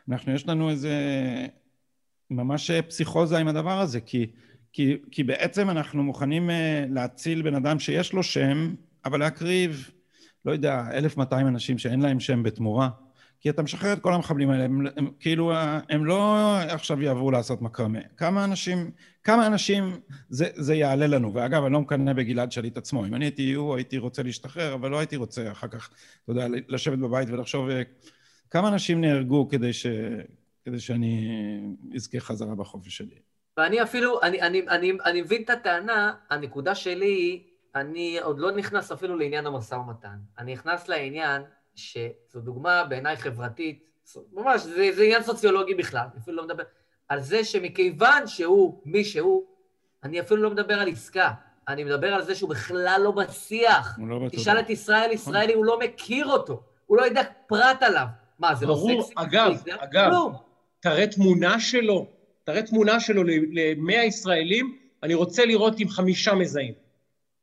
אנחנו, 0.09 0.33
יש 0.33 0.47
לנו 0.47 0.69
איזה 0.69 0.95
ממש 2.29 2.71
פסיכוזה 2.71 3.37
עם 3.37 3.47
הדבר 3.47 3.79
הזה, 3.79 4.01
כי 4.01 4.27
כי, 4.73 4.97
כי 5.11 5.23
בעצם 5.23 5.69
אנחנו 5.69 6.03
מוכנים 6.03 6.49
אה, 6.49 6.85
להציל 6.89 7.41
בן 7.41 7.55
אדם 7.55 7.79
שיש 7.79 8.13
לו 8.13 8.23
שם, 8.23 8.73
אבל 9.05 9.19
להקריב, 9.19 9.91
לא 10.45 10.51
יודע, 10.51 10.83
1,200 10.93 11.47
אנשים 11.47 11.77
שאין 11.77 12.01
להם 12.01 12.19
שם 12.19 12.43
בתמורה. 12.43 12.89
כי 13.41 13.49
אתה 13.49 13.61
משחרר 13.61 13.93
את 13.93 13.99
כל 13.99 14.13
המחבלים 14.13 14.49
האלה, 14.49 14.63
הם, 14.63 14.85
הם 14.95 15.11
כאילו, 15.19 15.53
הם 15.89 16.05
לא 16.05 16.35
עכשיו 16.57 17.01
יעברו 17.01 17.31
לעשות 17.31 17.61
מקרמה. 17.61 17.99
כמה 18.17 18.43
אנשים, 18.43 18.91
כמה 19.23 19.47
אנשים 19.47 19.99
זה, 20.29 20.49
זה 20.55 20.75
יעלה 20.75 21.07
לנו. 21.07 21.33
ואגב, 21.33 21.63
אני 21.63 21.73
לא 21.73 21.81
מקנא 21.81 22.13
בגלעד 22.13 22.51
שליט 22.51 22.77
עצמו. 22.77 23.05
אם 23.05 23.15
אני 23.15 23.25
הייתי 23.25 23.53
הוא, 23.53 23.75
הייתי 23.75 23.97
רוצה 23.97 24.23
להשתחרר, 24.23 24.73
אבל 24.73 24.91
לא 24.91 24.99
הייתי 24.99 25.15
רוצה 25.15 25.51
אחר 25.51 25.67
כך, 25.67 25.89
אתה 26.23 26.31
יודע, 26.31 26.47
לשבת 26.67 26.99
בבית 26.99 27.29
ולחשוב 27.29 27.69
אה, 27.69 27.81
כמה 28.49 28.67
אנשים 28.67 29.01
נהרגו 29.01 29.47
כדי, 29.49 29.73
ש, 29.73 29.87
כדי 30.65 30.79
שאני 30.79 31.31
אזכה 31.95 32.19
חזרה 32.19 32.55
בחופש 32.55 32.97
שלי. 32.97 33.19
ואני 33.57 33.83
אפילו, 33.83 34.21
אני, 34.21 34.41
אני, 34.41 34.61
אני, 34.69 34.91
אני 35.05 35.21
מבין 35.21 35.41
את 35.41 35.49
הטענה, 35.49 36.13
הנקודה 36.29 36.75
שלי 36.75 37.05
היא, 37.05 37.43
אני 37.75 38.19
עוד 38.19 38.39
לא 38.39 38.51
נכנס 38.51 38.91
אפילו 38.91 39.17
לעניין 39.17 39.45
המשא 39.45 39.75
ומתן. 39.75 40.17
אני 40.37 40.53
נכנס 40.53 40.87
לעניין 40.87 41.41
שזו 41.79 42.39
דוגמה 42.39 42.83
בעיניי 42.83 43.17
חברתית, 43.17 43.83
ממש, 44.33 44.61
זה, 44.61 44.89
זה 44.95 45.03
עניין 45.03 45.23
סוציולוגי 45.23 45.73
בכלל, 45.73 46.05
אני 46.11 46.21
אפילו 46.21 46.37
לא 46.37 46.43
מדבר, 46.43 46.63
על 47.07 47.21
זה 47.21 47.43
שמכיוון 47.43 48.27
שהוא 48.27 48.81
מי 48.85 49.03
שהוא, 49.03 49.43
אני 50.03 50.19
אפילו 50.19 50.43
לא 50.43 50.49
מדבר 50.49 50.73
על 50.73 50.87
עסקה, 50.87 51.31
אני 51.67 51.83
מדבר 51.83 52.13
על 52.13 52.21
זה 52.21 52.35
שהוא 52.35 52.49
בכלל 52.49 53.01
לא 53.03 53.11
בשיח. 53.11 53.95
הוא 53.97 54.07
לא 54.07 54.19
בטוח. 54.19 54.41
תשאל 54.41 54.59
את 54.59 54.69
ישראל 54.69 55.11
ישראלי, 55.11 55.53
הוא 55.53 55.65
לא 55.65 55.79
מכיר 55.79 56.27
אותו, 56.27 56.63
הוא 56.85 56.97
לא 56.97 57.01
יודע 57.01 57.21
פרט 57.47 57.83
עליו. 57.83 58.05
מה, 58.39 58.55
זה 58.55 58.65
לא 58.65 58.75
סקסי? 58.75 59.13
אגב, 59.15 59.53
אגב, 59.67 60.11
תראה 60.79 61.07
תמונה 61.07 61.59
שלו. 61.59 62.07
תראה 62.43 62.61
תמונה 62.61 62.99
שלו 62.99 63.23
למאה 63.51 64.03
ישראלים, 64.03 64.77
אני 65.03 65.13
רוצה 65.13 65.45
לראות 65.45 65.79
עם 65.79 65.89
חמישה 65.89 66.33
מזהים. 66.33 66.73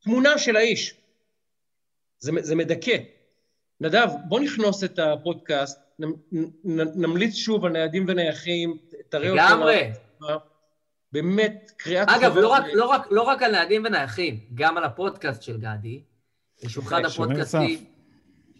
תמונה 0.02 0.38
של 0.38 0.56
האיש. 0.56 0.94
זה, 2.18 2.32
זה 2.40 2.54
מדכא. 2.54 2.96
נדב, 3.80 4.08
בוא 4.28 4.40
נכנוס 4.40 4.84
את 4.84 4.98
הפודקאסט, 4.98 5.80
נ, 5.98 6.04
נ, 6.64 7.02
נמליץ 7.04 7.34
שוב 7.34 7.64
על 7.64 7.72
ניידים 7.72 8.04
ונייחים, 8.08 8.78
תראה 9.08 9.30
אותו. 9.30 9.42
לגמרי. 9.42 9.90
באמת, 11.12 11.72
קריאת 11.76 12.08
אגב, 12.08 12.18
חבר... 12.18 12.28
אגב, 12.30 12.36
לא, 12.36 12.48
רק, 12.48 12.64
לא, 12.72 12.84
רק, 12.84 13.06
לא 13.10 13.22
רק 13.22 13.42
על 13.42 13.50
ניידים 13.50 13.82
ונייחים, 13.84 14.40
גם 14.54 14.78
על 14.78 14.84
הפודקאסט 14.84 15.42
של 15.42 15.58
גדי. 15.58 16.02
יש 16.62 16.78
אחד 16.78 17.04
הפודקאסטים, 17.04 17.84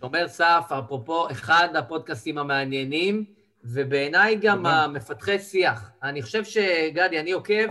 שומר 0.01 0.29
סף, 0.29 0.65
אפרופו, 0.79 1.31
אחד 1.31 1.69
הפודקאסטים 1.77 2.39
המעניינים. 2.39 3.37
ובעיניי 3.69 4.37
גם 4.41 4.67
המפתחי 4.67 5.39
שיח. 5.39 5.91
אני 6.03 6.23
חושב 6.23 6.45
שגדי, 6.45 7.21
אני 7.21 7.33
עוקב, 7.33 7.67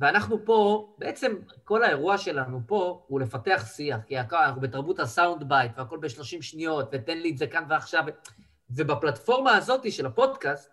ואנחנו 0.00 0.44
פה, 0.44 0.88
בעצם 0.98 1.32
כל 1.64 1.82
האירוע 1.82 2.18
שלנו 2.18 2.60
פה 2.66 3.04
הוא 3.06 3.20
לפתח 3.20 3.66
שיח, 3.74 3.98
כי 4.06 4.20
אנחנו 4.20 4.60
בתרבות 4.60 5.00
ה 5.00 5.08
sound 5.08 5.48
bite, 5.48 5.72
והכל 5.78 5.98
ב-30 5.98 6.42
שניות, 6.42 6.88
ותן 6.92 7.18
לי 7.18 7.30
את 7.30 7.38
זה 7.38 7.46
כאן 7.46 7.64
ועכשיו. 7.68 8.04
ובפלטפורמה 8.70 9.56
הזאת 9.56 9.92
של 9.92 10.06
הפודקאסט, 10.06 10.70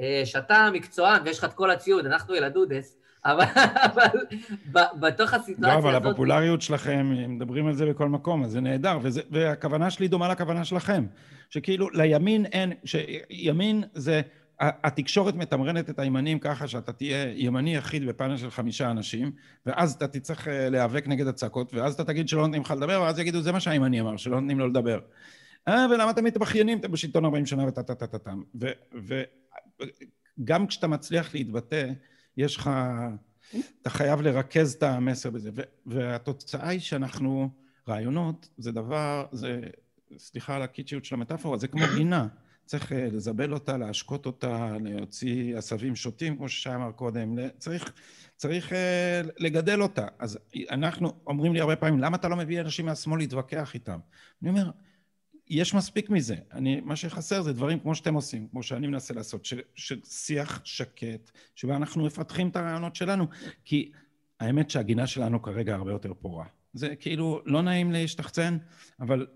אה, 0.00 0.22
שאתה 0.24 0.68
מקצוען 0.72 1.22
ויש 1.24 1.38
לך 1.38 1.44
את 1.44 1.52
כל 1.52 1.70
הציוד, 1.70 2.06
אנחנו 2.06 2.34
ילדודס, 2.34 2.96
אבל, 3.24 3.44
אבל 3.86 4.18
בתוך 5.00 5.34
הסיטואציה 5.34 5.74
הזאת... 5.78 5.84
לא, 5.84 5.96
אבל 5.96 6.08
הפופולריות 6.08 6.62
שלכם, 6.62 7.12
מדברים 7.28 7.66
על 7.66 7.74
זה 7.74 7.86
בכל 7.86 8.08
מקום, 8.08 8.44
אז 8.44 8.50
זה 8.50 8.60
נהדר, 8.60 8.98
וזה, 9.02 9.20
והכוונה 9.30 9.90
שלי 9.90 10.08
דומה 10.08 10.28
לכוונה 10.28 10.64
שלכם. 10.64 11.06
שכאילו 11.50 11.90
לימין 11.90 12.46
אין, 12.46 12.72
שימין 12.84 13.84
זה... 13.94 14.20
התקשורת 14.60 15.34
מתמרנת 15.34 15.90
את 15.90 15.98
הימנים 15.98 16.38
ככה 16.38 16.68
שאתה 16.68 16.92
תהיה 16.92 17.32
ימני 17.36 17.76
יחיד 17.76 18.06
בפאנל 18.06 18.36
של 18.36 18.50
חמישה 18.50 18.90
אנשים, 18.90 19.32
ואז 19.66 19.92
אתה 19.92 20.08
תצטרך 20.08 20.48
אה, 20.48 20.68
להיאבק 20.68 21.06
נגד 21.06 21.26
הצעקות, 21.26 21.74
ואז 21.74 21.94
אתה 21.94 22.04
תגיד 22.04 22.28
שלא 22.28 22.42
נותנים 22.42 22.62
לך 22.62 22.70
לדבר, 22.70 23.00
ואז 23.02 23.18
יגידו, 23.18 23.40
זה 23.40 23.52
מה 23.52 23.60
שהימני 23.60 24.00
אמר, 24.00 24.16
שלא 24.16 24.40
נותנים 24.40 24.58
לו 24.58 24.68
לדבר. 24.68 25.00
אה, 25.68 25.86
ולמה 25.90 26.10
אתם 26.10 26.24
מתבכיינים? 26.24 26.78
אתם 26.78 26.92
בשלטון 26.92 27.24
40 27.24 27.46
שנה 27.46 27.68
וטה 27.68 27.82
טה 27.82 27.94
טה 27.94 28.06
טה 28.06 28.18
טה. 28.18 28.32
וגם 30.38 30.66
כשאתה 30.66 30.86
מצליח 30.86 31.34
להתבטא, 31.34 31.90
יש 32.36 32.56
לך... 32.56 32.70
אתה 33.82 33.90
חייב 33.90 34.20
לרכז 34.20 34.72
את 34.72 34.82
המסר 34.82 35.30
בזה. 35.30 35.50
והתוצאה 35.86 36.68
היא 36.68 36.80
שאנחנו... 36.80 37.50
רעיונות 37.88 38.48
זה 38.58 38.72
דבר, 38.72 39.26
זה... 39.32 39.60
סליחה 40.18 40.56
על 40.56 40.62
הקיצ'יות 40.62 41.04
של 41.04 41.14
המטאפורה, 41.14 41.58
זה 41.58 41.68
כמו 41.68 41.82
גינה. 41.96 42.26
צריך 42.70 42.92
אה, 42.92 43.08
לזבל 43.12 43.52
אותה, 43.52 43.76
להשקות 43.76 44.26
אותה, 44.26 44.76
להוציא 44.80 45.56
עשבים 45.56 45.96
שוטים, 45.96 46.36
כמו 46.36 46.48
ששי 46.48 46.74
אמר 46.74 46.92
קודם, 46.92 47.38
צריך, 47.58 47.92
צריך 48.36 48.72
אה, 48.72 49.20
לגדל 49.38 49.82
אותה. 49.82 50.06
אז 50.18 50.38
אנחנו, 50.70 51.12
אומרים 51.26 51.52
לי 51.52 51.60
הרבה 51.60 51.76
פעמים, 51.76 51.98
למה 51.98 52.16
אתה 52.16 52.28
לא 52.28 52.36
מביא 52.36 52.60
אנשים 52.60 52.86
מהשמאל 52.86 53.18
להתווכח 53.18 53.74
איתם? 53.74 53.98
אני 54.42 54.50
אומר, 54.50 54.70
יש 55.48 55.74
מספיק 55.74 56.10
מזה. 56.10 56.36
אני, 56.52 56.80
מה 56.80 56.96
שחסר 56.96 57.42
זה 57.42 57.52
דברים 57.52 57.78
כמו 57.78 57.94
שאתם 57.94 58.14
עושים, 58.14 58.48
כמו 58.50 58.62
שאני 58.62 58.86
מנסה 58.86 59.14
לעשות, 59.14 59.44
של, 59.44 59.60
של 59.74 60.00
שיח 60.04 60.60
שקט, 60.64 61.30
שבה 61.54 61.76
אנחנו 61.76 62.04
מפתחים 62.04 62.48
את 62.48 62.56
הרעיונות 62.56 62.96
שלנו, 62.96 63.26
כי 63.64 63.92
האמת 64.40 64.70
שהגינה 64.70 65.06
שלנו 65.06 65.42
כרגע 65.42 65.74
הרבה 65.74 65.92
יותר 65.92 66.14
פורה. 66.14 66.46
זה 66.72 66.96
כאילו 66.96 67.42
לא 67.46 67.62
נעים 67.62 67.92
להשתחצן, 67.92 68.58
אבל 69.00 69.26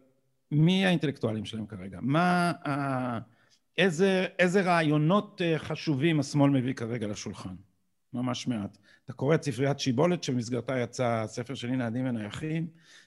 מי 0.55 0.87
האינטלקטואלים 0.87 1.45
שלהם 1.45 1.67
כרגע? 1.67 1.99
מה, 2.03 2.53
איזה, 3.79 4.27
איזה 4.39 4.63
רעיונות 4.63 5.43
אה, 5.45 5.59
חשובים 5.59 6.21
השמאל 6.21 6.51
מביא 6.51 6.73
כרגע 6.75 7.07
לשולחן? 7.07 7.55
ממש 8.13 8.47
מעט. 8.47 8.79
אתה 9.05 9.13
קורא 9.13 9.35
את 9.35 9.43
ספריית 9.43 9.81
שיבולת 9.81 10.25
שבמסגרתה 10.25 10.79
יצא 10.79 11.07
הספר 11.07 11.55
הנה 11.69 11.87
עדים 11.87 12.07
ונייחים, 12.07 12.67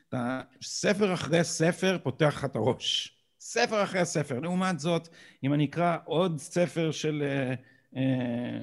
אתה 0.09 0.41
ספר 0.61 1.13
אחרי 1.13 1.43
ספר 1.43 1.97
פותח 2.03 2.33
לך 2.37 2.45
את 2.45 2.55
הראש. 2.55 3.17
ספר 3.39 3.83
אחרי 3.83 4.05
ספר. 4.05 4.39
לעומת 4.39 4.79
זאת, 4.79 5.07
אם 5.43 5.53
אני 5.53 5.65
אקרא 5.65 5.97
עוד 6.05 6.37
ספר 6.39 6.91
של, 6.91 7.23
אה, 7.25 7.53
אה, 7.95 8.61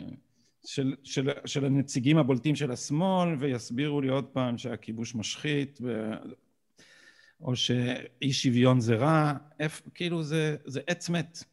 של, 0.67 0.95
של, 1.03 1.31
של 1.45 1.65
הנציגים 1.65 2.19
הבולטים 2.19 2.57
של 2.57 2.71
השמאל 2.71 3.37
ויסבירו 3.39 4.01
לי 4.01 4.09
עוד 4.09 4.25
פעם 4.25 4.59
שהכיבוש 4.59 5.15
משחית 5.15 5.81
או 7.45 7.57
שאי 7.57 8.33
שוויון 8.33 8.81
זה 8.81 8.95
רע, 8.95 9.33
איפ, 9.61 9.83
כאילו 9.95 10.23
זה, 10.23 10.57
זה 10.65 10.81
עץ 10.87 11.09
מת. 11.09 11.45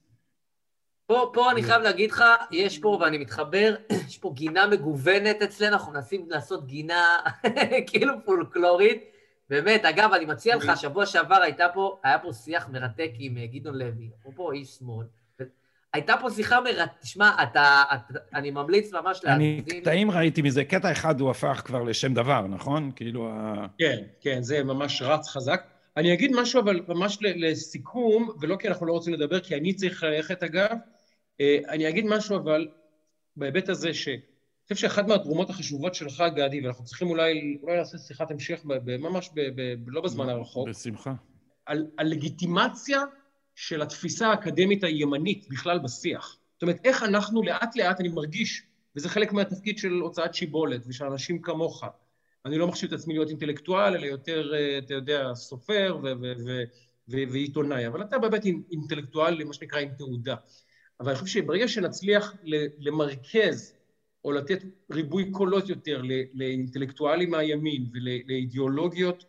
פה, 1.05 1.31
פה 1.33 1.51
אני 1.51 1.63
חייב 1.63 1.81
להגיד 1.81 2.11
לך, 2.11 2.23
יש 2.51 2.79
פה, 2.79 2.97
ואני 3.01 3.17
מתחבר, 3.17 3.75
יש 4.07 4.17
פה 4.17 4.31
גינה 4.35 4.67
מגוונת 4.67 5.41
אצלנו, 5.41 5.73
אנחנו 5.73 5.93
מנסים 5.93 6.25
לעשות 6.29 6.67
גינה 6.67 7.17
כאילו 7.87 8.13
פולקלורית. 8.25 9.03
באמת, 9.49 9.85
אגב, 9.85 10.13
אני 10.13 10.25
מציע 10.25 10.55
לך, 10.55 10.71
שבוע 10.77 11.05
שעבר 11.05 11.41
הייתה 11.41 11.65
פה, 11.73 11.99
היה 12.03 12.19
פה 12.19 12.33
שיח 12.33 12.69
מרתק 12.69 13.11
עם 13.17 13.37
אה, 13.37 13.45
גדעון 13.47 13.75
לוי, 13.75 14.09
אפרופו 14.19 14.51
איש 14.51 14.69
שמאל. 14.69 15.05
הייתה 15.93 16.13
פה 16.21 16.29
שיחה 16.29 16.61
מרתקת, 16.61 17.01
תשמע, 17.01 17.43
אתה, 17.43 17.83
אתה, 17.93 18.19
אני 18.33 18.51
ממליץ 18.51 18.93
ממש 18.93 19.21
להאזין. 19.23 19.63
אני 19.69 19.81
קטעים 19.81 20.11
ראיתי 20.11 20.41
מזה, 20.41 20.63
קטע 20.63 20.91
אחד 20.91 21.19
הוא 21.19 21.31
הפך 21.31 21.61
כבר 21.65 21.83
לשם 21.83 22.13
דבר, 22.13 22.47
נכון? 22.47 22.91
כאילו 22.95 23.29
ה... 23.31 23.65
כן, 23.77 23.97
כן, 24.21 24.43
זה 24.43 24.63
ממש 24.63 25.01
רץ 25.01 25.29
חזק. 25.29 25.70
אני 25.97 26.13
אגיד 26.13 26.31
משהו, 26.35 26.61
אבל 26.61 26.81
ממש 26.87 27.17
לסיכום, 27.21 28.29
ולא 28.41 28.55
כי 28.55 28.67
אנחנו 28.67 28.85
לא 28.85 28.93
רוצים 28.93 29.13
לדבר, 29.13 29.39
כי 29.39 29.55
אני 29.55 29.73
צריך 29.73 30.03
ללכת 30.03 30.43
אגב, 30.43 30.75
אה, 31.41 31.57
אני 31.69 31.89
אגיד 31.89 32.05
משהו, 32.05 32.35
אבל 32.37 32.67
בהיבט 33.35 33.69
הזה, 33.69 33.93
ש... 33.93 34.07
אני 34.07 34.75
חושב 34.75 34.87
שאחת 34.87 35.07
מהתרומות 35.07 35.49
החשובות 35.49 35.95
שלך, 35.95 36.23
גדי, 36.35 36.61
ואנחנו 36.61 36.85
צריכים 36.85 37.09
אולי, 37.09 37.57
אולי 37.61 37.77
לעשות 37.77 37.99
שיחת 37.99 38.31
המשך, 38.31 38.61
ממש 38.99 39.29
ב, 39.35 39.41
ב, 39.55 39.75
לא 39.87 40.01
בזמן 40.01 40.29
הרחוק. 40.29 40.69
בשמחה. 40.69 41.13
על, 41.65 41.87
על 41.97 42.07
לגיטימציה 42.07 43.01
של 43.55 43.81
התפיסה 43.81 44.27
האקדמית 44.27 44.83
הימנית 44.83 45.47
בכלל 45.49 45.79
בשיח. 45.79 46.37
זאת 46.53 46.61
אומרת, 46.61 46.79
איך 46.83 47.03
אנחנו 47.03 47.43
לאט 47.43 47.75
לאט, 47.75 47.99
אני 47.99 48.09
מרגיש, 48.09 48.63
וזה 48.95 49.09
חלק 49.09 49.33
מהתפקיד 49.33 49.77
של 49.77 49.91
הוצאת 49.91 50.33
שיבולת 50.33 50.81
ושל 50.87 51.05
אנשים 51.05 51.41
כמוך, 51.41 51.83
אני 52.45 52.57
לא 52.57 52.67
מחשיב 52.67 52.93
את 52.93 52.99
עצמי 52.99 53.13
להיות 53.13 53.29
אינטלקטואל, 53.29 53.95
אלא 53.95 54.05
יותר, 54.05 54.53
אה, 54.53 54.77
אתה 54.77 54.93
יודע, 54.93 55.33
סופר 55.33 55.97
ועיתונאי, 57.07 57.87
אבל 57.87 58.01
אתה 58.01 58.19
באמת 58.19 58.45
אינטלקטואל, 58.71 59.43
מה 59.43 59.53
שנקרא, 59.53 59.79
עם 59.79 59.89
תעודה. 59.97 60.35
אבל 60.99 61.09
אני 61.09 61.19
חושב 61.19 61.33
שברגע 61.41 61.67
שנצליח 61.67 62.35
למרכז 62.79 63.73
או 64.25 64.31
לתת 64.31 64.63
ריבוי 64.91 65.31
קולות 65.31 65.69
יותר 65.69 66.01
לאינטלקטואלים 66.33 67.31
מהימין 67.31 67.85
ולאידיאולוגיות 67.93 69.25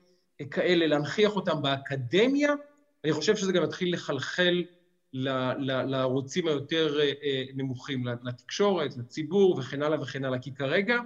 כאלה, 0.51 0.87
להנכיח 0.87 1.37
אותם 1.37 1.63
באקדמיה, 1.63 2.55
אני 3.05 3.13
חושב 3.13 3.37
שזה 3.37 3.53
גם 3.53 3.65
יתחיל 3.65 3.95
לחלחל 3.95 4.65
לערוצים 5.13 6.49
היותר 6.49 7.01
אה, 7.01 7.13
אה, 7.23 7.45
נמוכים, 7.55 8.07
לתקשורת, 8.23 8.97
לציבור 8.97 9.59
וכן 9.59 9.83
הלאה 9.83 10.03
וכן 10.03 10.25
הלאה. 10.25 10.39
כי 10.39 10.55
כרגע 10.55 10.99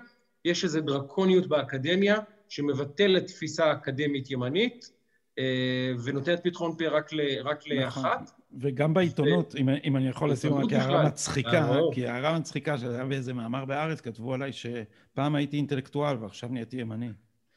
יש 0.47 0.65
איזו 0.65 0.81
דרקוניות 0.81 1.47
באקדמיה 1.47 2.19
שמבטלת 2.49 3.27
תפיסה 3.27 3.73
אקדמית 3.73 4.31
ימנית 4.31 4.91
אה, 5.39 5.93
ונותנת 6.05 6.41
פתחון 6.45 6.77
פה 6.79 6.89
רק, 6.89 7.13
ל, 7.13 7.21
רק 7.45 7.59
נכון. 7.59 7.77
לאחת. 7.77 8.31
וגם 8.61 8.95
בעיתונות, 8.95 9.55
ו... 9.55 9.59
אם, 9.59 9.69
אם 9.85 9.97
אני 9.97 10.09
יכול 10.09 10.31
לשים 10.31 10.55
רק 10.55 10.73
הערה 10.73 11.07
מצחיקה, 11.07 11.71
כי 11.93 12.07
הערה 12.07 12.39
מצחיקה 12.39 12.79
שהיה 12.79 13.05
באיזה 13.05 13.33
מאמר 13.33 13.65
בארץ, 13.65 14.01
כתבו 14.01 14.35
עליי 14.35 14.53
שפעם 14.53 15.35
הייתי 15.35 15.57
אינטלקטואל 15.57 16.17
ועכשיו 16.21 16.49
נהייתי 16.53 16.77
ימני. 16.77 17.09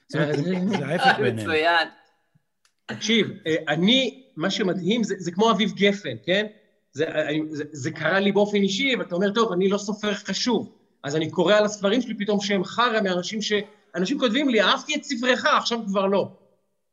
זה 0.09 0.19
ההפך 0.85 1.19
ביניהם. 1.19 1.35
מצוין. 1.35 1.87
תקשיב, 2.85 3.27
אה, 3.47 3.55
אני, 3.67 4.23
מה 4.37 4.49
שמדהים 4.49 5.03
זה, 5.03 5.15
זה 5.17 5.31
כמו 5.31 5.51
אביב 5.51 5.71
גפן, 5.75 6.15
כן? 6.23 6.45
זה, 6.91 7.05
זה, 7.49 7.63
זה 7.71 7.91
קרה 7.91 8.19
לי 8.19 8.31
באופן 8.31 8.57
אישי, 8.57 8.95
ואתה 8.95 9.15
אומר, 9.15 9.33
טוב, 9.33 9.51
אני 9.51 9.69
לא 9.69 9.77
סופר 9.77 10.13
חשוב. 10.13 10.78
אז 11.03 11.15
אני 11.15 11.31
קורא 11.31 11.53
על 11.53 11.65
הספרים 11.65 12.01
שלי 12.01 12.17
פתאום 12.17 12.39
שהם 12.39 12.63
חרא 12.63 13.01
מאנשים 13.01 13.41
ש... 13.41 13.51
אנשים 13.95 14.19
כותבים 14.19 14.49
לי, 14.49 14.61
אהבתי 14.61 14.95
את 14.95 15.03
ספרך, 15.03 15.45
עכשיו 15.45 15.79
כבר 15.85 16.05
לא. 16.05 16.31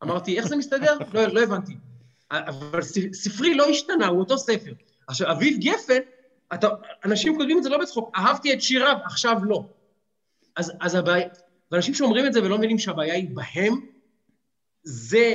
אמרתי, 0.03 0.39
איך 0.39 0.47
זה 0.47 0.57
מסתדר? 0.57 0.99
לא, 1.12 1.27
לא 1.27 1.43
הבנתי. 1.43 1.77
אבל 2.31 2.83
ספרי 3.12 3.55
לא 3.55 3.69
השתנה, 3.69 4.07
הוא 4.07 4.19
אותו 4.19 4.39
ספר. 4.39 4.73
עכשיו, 5.07 5.31
אביב 5.31 5.59
גפן, 5.61 5.99
אתה, 6.55 6.69
אנשים 7.05 7.37
כותבים 7.37 7.59
את 7.59 7.62
זה 7.62 7.69
לא 7.69 7.78
בצחוק, 7.78 8.11
אהבתי 8.16 8.53
את 8.53 8.62
שיריו, 8.62 8.97
עכשיו 9.05 9.37
לא. 9.45 9.65
אז, 10.57 10.73
אז 10.81 10.95
הבעיה, 10.95 11.28
ואנשים 11.73 11.95
שאומרים 11.95 12.27
את 12.27 12.33
זה 12.33 12.43
ולא 12.43 12.59
מבינים 12.59 12.78
שהבעיה 12.78 13.15
היא 13.15 13.28
בהם, 13.35 13.74
זה, 14.83 15.35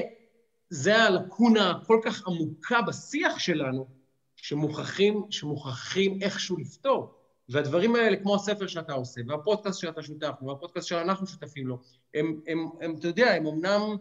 זה 0.70 1.04
הלקונה 1.04 1.72
הכל 1.72 2.00
כך 2.04 2.28
עמוקה 2.28 2.82
בשיח 2.82 3.40
שלנו, 3.40 3.88
שמוכרחים, 4.36 5.24
שמוכרחים 5.30 6.20
איכשהו 6.22 6.58
לפתור. 6.58 7.21
והדברים 7.52 7.96
האלה, 7.96 8.18
כמו 8.18 8.36
הספר 8.36 8.68
שאתה 8.68 8.94
עושה, 8.94 9.22
והפודקאסט 9.28 9.80
שאתה 9.80 10.04
שותף 10.04 10.32
לו, 10.42 10.48
והפודקאסט 10.48 10.88
שאנחנו 10.88 11.28
שותפים 11.28 11.68
לו, 11.68 11.80
הם, 12.14 12.40
הם, 12.48 12.70
הם, 12.82 12.96
אתה 13.00 13.08
יודע, 13.08 13.34
הם 13.34 13.48
אמנם 13.48 13.96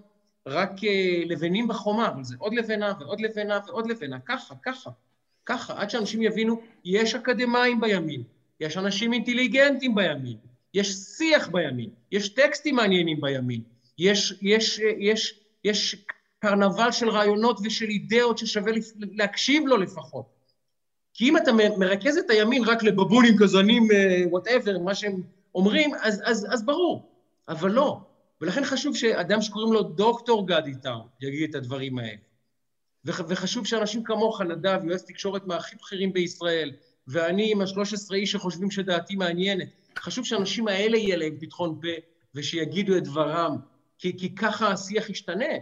רק 0.46 0.70
uh, 0.70 1.26
לבנים 1.26 1.68
בחומה, 1.68 2.08
אבל 2.08 2.24
זה 2.24 2.34
עוד 2.38 2.54
לבנה 2.54 2.92
ועוד 3.00 3.20
לבנה 3.20 3.58
ועוד 3.66 3.90
לבנה, 3.90 4.20
ככה, 4.20 4.54
ככה, 4.62 4.90
ככה, 5.46 5.80
עד 5.80 5.90
שאנשים 5.90 6.22
יבינו, 6.22 6.60
יש 6.84 7.14
אקדמאים 7.14 7.80
בימין, 7.80 8.22
יש 8.60 8.76
אנשים 8.76 9.12
אינטליגנטים 9.12 9.94
בימין, 9.94 10.36
יש 10.74 10.92
שיח 10.92 11.48
בימין, 11.48 11.90
יש 12.12 12.28
טקסטים 12.28 12.76
מעניינים 12.76 13.20
בימין, 13.20 13.62
יש, 13.98 14.38
יש, 14.42 14.78
יש, 14.98 15.40
יש 15.64 16.04
קרנבל 16.38 16.92
של 16.92 17.08
רעיונות 17.08 17.60
ושל 17.64 17.84
אידאות 17.84 18.38
ששווה 18.38 18.72
להקשיב 18.96 19.66
לו 19.66 19.76
לפחות. 19.76 20.39
כי 21.20 21.28
אם 21.28 21.36
אתה 21.36 21.52
מרכז 21.78 22.16
את 22.16 22.30
הימין 22.30 22.64
רק 22.64 22.82
לבבונים, 22.82 23.34
כזנים, 23.38 23.88
whatever, 24.30 24.78
מה 24.78 24.94
שהם 24.94 25.22
אומרים, 25.54 25.90
אז, 26.02 26.22
אז, 26.24 26.46
אז 26.50 26.64
ברור, 26.64 27.12
אבל 27.48 27.70
לא. 27.70 28.00
ולכן 28.40 28.64
חשוב 28.64 28.96
שאדם 28.96 29.42
שקוראים 29.42 29.72
לו 29.72 29.82
דוקטור 29.82 30.46
גדי 30.46 30.74
טאוב 30.82 31.00
יגיד 31.20 31.50
את 31.50 31.54
הדברים 31.54 31.98
האלה. 31.98 32.16
וחשוב 33.04 33.66
שאנשים 33.66 34.04
כמוך, 34.04 34.40
נדב, 34.40 34.80
יועץ 34.84 35.02
תקשורת 35.02 35.46
מהכי 35.46 35.76
בכירים 35.76 36.12
בישראל, 36.12 36.72
ואני 37.08 37.52
עם 37.52 37.60
השלוש 37.60 37.92
עשרה 37.92 38.16
איש 38.16 38.32
שחושבים 38.32 38.70
שדעתי 38.70 39.16
מעניינת, 39.16 39.68
חשוב 39.98 40.24
שאנשים 40.24 40.68
האלה 40.68 40.96
יהיה 40.96 41.16
להם 41.16 41.36
פתחון 41.40 41.80
פה 41.82 41.88
ושיגידו 42.34 42.96
את 42.96 43.04
דברם, 43.04 43.56
כי, 43.98 44.18
כי 44.18 44.34
ככה 44.34 44.68
השיח 44.72 45.10
ישתנה. 45.10 45.54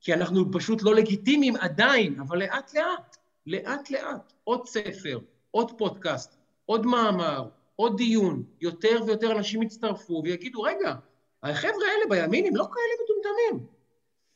כי 0.00 0.14
אנחנו 0.14 0.52
פשוט 0.52 0.82
לא 0.82 0.94
לגיטימיים 0.94 1.56
עדיין, 1.56 2.20
אבל 2.20 2.38
לאט-לאט. 2.38 3.16
לאט 3.46 3.90
לאט, 3.90 4.32
עוד 4.44 4.66
ספר, 4.66 5.18
עוד 5.50 5.78
פודקאסט, 5.78 6.36
עוד 6.66 6.86
מאמר, 6.86 7.48
עוד 7.76 7.96
דיון, 7.96 8.44
יותר 8.60 9.00
ויותר 9.06 9.32
אנשים 9.32 9.62
יצטרפו 9.62 10.22
ויגידו, 10.24 10.62
רגע, 10.62 10.94
החבר'ה 11.42 11.86
האלה 11.92 12.06
בימין 12.08 12.46
הם 12.46 12.56
לא 12.56 12.64
כאלה 12.64 13.04
מטומטמים. 13.04 13.66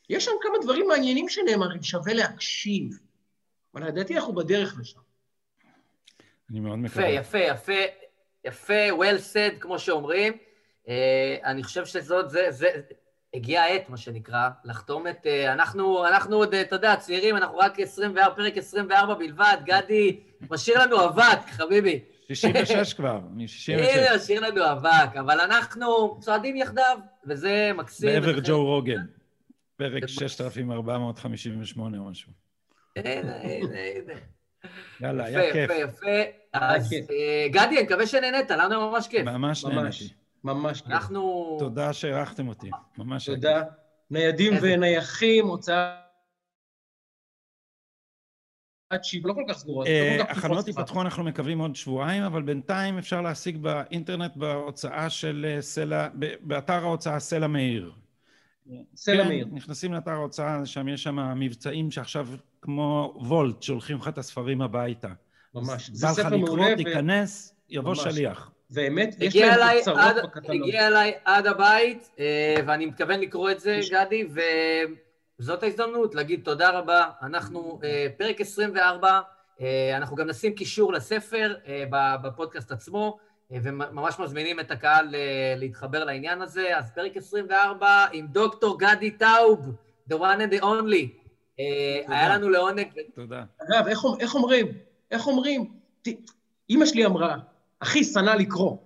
יש 0.09 0.25
שם 0.25 0.31
כמה 0.41 0.57
דברים 0.61 0.87
מעניינים 0.87 1.29
שנאמרים, 1.29 1.83
שווה 1.83 2.13
להקשיב. 2.13 2.99
אבל 3.73 3.87
לדעתי 3.87 4.15
אנחנו 4.15 4.33
בדרך 4.33 4.79
לשם. 4.79 4.99
אני 6.49 6.59
מאוד 6.59 6.79
מקווה. 6.79 7.09
יפה, 7.09 7.37
יפה, 7.37 7.73
יפה, 7.73 7.81
יפה, 8.45 8.89
well 8.89 9.33
said, 9.33 9.59
כמו 9.59 9.79
שאומרים. 9.79 10.33
Uh, 10.85 10.89
אני 11.43 11.63
חושב 11.63 11.85
שזאת, 11.85 12.29
זה, 12.29 12.47
זה, 12.49 12.67
הגיע 13.33 13.61
העת, 13.61 13.89
מה 13.89 13.97
שנקרא, 13.97 14.49
לחתום 14.65 15.07
את... 15.07 15.25
Uh, 15.25 15.53
אנחנו, 15.53 16.07
אנחנו 16.07 16.35
עוד, 16.35 16.53
אתה 16.53 16.75
יודע, 16.75 16.95
צעירים, 16.95 17.37
אנחנו 17.37 17.57
רק 17.57 17.79
24, 17.79 18.35
פרק 18.35 18.57
24 18.57 19.13
בלבד. 19.13 19.57
גדי, 19.65 20.19
משאיר 20.49 20.79
לנו 20.79 21.05
אבק, 21.05 21.39
חביבי. 21.49 21.99
66 22.27 22.93
כבר, 22.93 23.19
מ-66. 23.35 23.73
הנה, 23.73 24.15
משאיר 24.15 24.41
לנו 24.41 24.71
אבק, 24.71 25.17
אבל 25.19 25.39
אנחנו 25.39 26.17
צועדים 26.19 26.55
יחדיו, 26.55 26.97
וזה 27.25 27.71
מקסים. 27.75 28.09
בעבר 28.09 28.39
ג'ו 28.39 28.65
רוגן, 28.65 29.01
פרק 29.75 30.07
6458 30.07 31.97
או 31.97 32.03
משהו. 32.03 32.31
הנה, 32.95 33.11
הנה, 33.41 33.79
הנה. 33.95 34.13
יאללה, 35.01 35.25
היה 35.25 35.53
כיף. 35.53 35.71
יפה, 35.71 35.73
יפה, 35.73 36.09
יפה. 36.09 36.31
אז 36.53 36.93
אה, 36.93 37.47
גדי, 37.49 37.77
אני 37.77 37.83
מקווה 37.83 38.07
שנהנית, 38.07 38.51
לנו 38.51 38.91
ממש 38.91 39.07
כיף. 39.07 39.25
ממש 39.25 39.65
נהניתי. 39.65 40.20
ממש 40.43 40.81
כיף. 40.81 40.91
אנחנו... 40.91 41.55
תודה 41.59 41.93
שאירחתם 41.93 42.47
אותי, 42.47 42.69
ממש 42.97 43.29
היה 43.29 43.35
תודה. 43.35 43.63
ניידים 44.09 44.53
ונייחים, 44.61 45.47
הוצאה... 45.47 46.01
שהיא 49.03 49.21
לא 49.25 49.33
כל 49.33 49.43
כך 49.49 49.57
סגורה. 49.57 49.85
לא 50.17 50.23
הכנות 50.23 50.67
ייפתחו, 50.67 51.01
אנחנו 51.01 51.23
מקווים 51.23 51.59
עוד 51.59 51.75
שבועיים, 51.75 52.23
אבל 52.23 52.41
בינתיים 52.41 52.97
אפשר 52.97 53.21
להשיג 53.21 53.57
באינטרנט 53.57 54.37
בהוצאה 54.37 55.09
של 55.09 55.45
אה, 55.49 55.61
סלע, 55.61 56.07
באתר 56.41 56.73
ההוצאה 56.85 57.19
סלע 57.19 57.47
מאיר. 57.47 57.91
סלע 58.95 59.27
מאיר. 59.27 59.45
כן, 59.45 59.55
נכנסים 59.55 59.93
לאתר 59.93 60.11
ההוצאה, 60.11 60.65
שם 60.65 60.87
יש 60.87 61.03
שם 61.03 61.39
מבצעים 61.39 61.91
שעכשיו 61.91 62.27
כמו 62.61 63.13
וולט, 63.15 63.63
שולחים 63.63 63.97
לך 63.97 64.07
את 64.07 64.17
הספרים 64.17 64.61
הביתה. 64.61 65.13
ממש. 65.55 65.89
זה 65.89 66.07
ספר 66.07 66.37
מעולה. 66.37 66.63
בא 66.63 66.69
לך 66.71 66.79
לקרוא, 66.79 66.91
תיכנס, 66.91 67.55
יבוא 67.69 67.95
שליח. 67.95 68.51
באמת, 68.71 69.15
יש 69.19 69.35
להם 69.35 69.79
קצרות 69.81 69.97
בקטלוג. 70.23 70.61
הגיע 70.61 70.87
אליי 70.87 71.13
עד 71.25 71.47
הבית, 71.47 72.09
אה, 72.19 72.55
ואני 72.65 72.85
מתכוון 72.85 73.19
לקרוא 73.19 73.51
את 73.51 73.59
זה, 73.59 73.79
גדי, 73.91 74.27
וזאת 75.39 75.63
ההזדמנות 75.63 76.15
להגיד 76.15 76.41
תודה 76.43 76.69
רבה. 76.69 77.05
אנחנו 77.21 77.79
אה, 77.83 78.07
פרק 78.17 78.41
24, 78.41 79.19
אה, 79.61 79.97
אנחנו 79.97 80.15
גם 80.15 80.27
נשים 80.27 80.53
קישור 80.53 80.93
לספר 80.93 81.55
בפודקאסט 82.23 82.71
עצמו. 82.71 83.17
וממש 83.63 84.19
מזמינים 84.19 84.59
את 84.59 84.71
הקהל 84.71 85.15
להתחבר 85.57 86.03
לעניין 86.03 86.41
הזה. 86.41 86.77
אז 86.77 86.91
פרק 86.95 87.17
24 87.17 88.05
עם 88.11 88.27
דוקטור 88.27 88.79
גדי 88.79 89.11
טאוב, 89.11 89.75
the 90.11 90.13
one 90.13 90.39
and 90.39 90.59
the 90.59 90.61
only. 90.61 91.07
היה 92.07 92.35
לנו 92.35 92.49
לעונג... 92.49 92.87
תודה. 93.15 93.43
אגב, 93.61 93.87
איך 94.19 94.35
אומרים? 94.35 94.67
איך 95.11 95.27
אומרים? 95.27 95.71
אימא 96.69 96.85
שלי 96.85 97.05
אמרה, 97.05 97.37
אחי 97.81 98.03
שנא 98.03 98.29
לקרוא, 98.29 98.77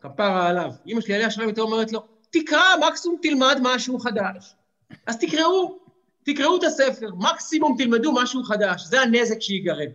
כפרה 0.00 0.48
עליו. 0.48 0.70
אימא 0.86 1.00
שלי 1.00 1.14
עליה 1.14 1.30
שלום 1.30 1.48
יותר 1.48 1.62
אומרת 1.62 1.92
לו, 1.92 2.02
תקרא, 2.30 2.62
מקסימום 2.88 3.18
תלמד 3.22 3.58
משהו 3.62 3.98
חדש. 3.98 4.54
אז 5.06 5.18
תקראו, 5.18 5.78
תקראו 6.24 6.56
את 6.56 6.64
הספר, 6.64 7.08
מקסימום 7.14 7.74
תלמדו 7.78 8.12
משהו 8.12 8.42
חדש, 8.44 8.82
זה 8.82 9.00
הנזק 9.00 9.40
שיגרם. 9.40 9.88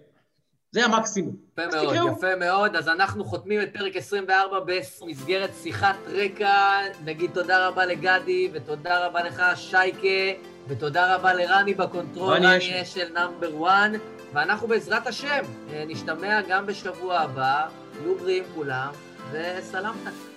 זה 0.72 0.86
המקסימום. 0.86 1.36
יפה 1.54 1.68
מאוד, 1.68 1.94
תקראו. 1.94 2.12
יפה 2.12 2.36
מאוד. 2.36 2.76
אז 2.76 2.88
אנחנו 2.88 3.26
חותמים 3.26 3.62
את 3.62 3.70
פרק 3.74 3.96
24 3.96 4.60
במסגרת 4.60 5.50
שיחת 5.64 5.96
רקע. 6.08 6.80
נגיד 7.06 7.32
תודה 7.34 7.68
רבה 7.68 7.86
לגדי, 7.86 8.50
ותודה 8.54 9.06
רבה 9.06 9.24
לך, 9.24 9.44
שייקה, 9.56 10.42
ותודה 10.68 11.16
רבה 11.16 11.34
לרני 11.34 11.74
ב 11.74 11.80
control, 11.80 12.34
רני 12.34 12.82
אשל 12.82 13.14
number 13.14 13.68
1. 13.68 13.92
ואנחנו 14.34 14.68
בעזרת 14.68 15.08
השם 15.08 15.44
נשתמע 15.88 16.42
גם 16.50 16.66
בשבוע 16.66 17.20
הבא. 17.20 17.68
תהיו 17.98 18.16
בריאים 18.16 18.44
כולם, 18.56 18.92
וסלאמתק. 19.32 20.37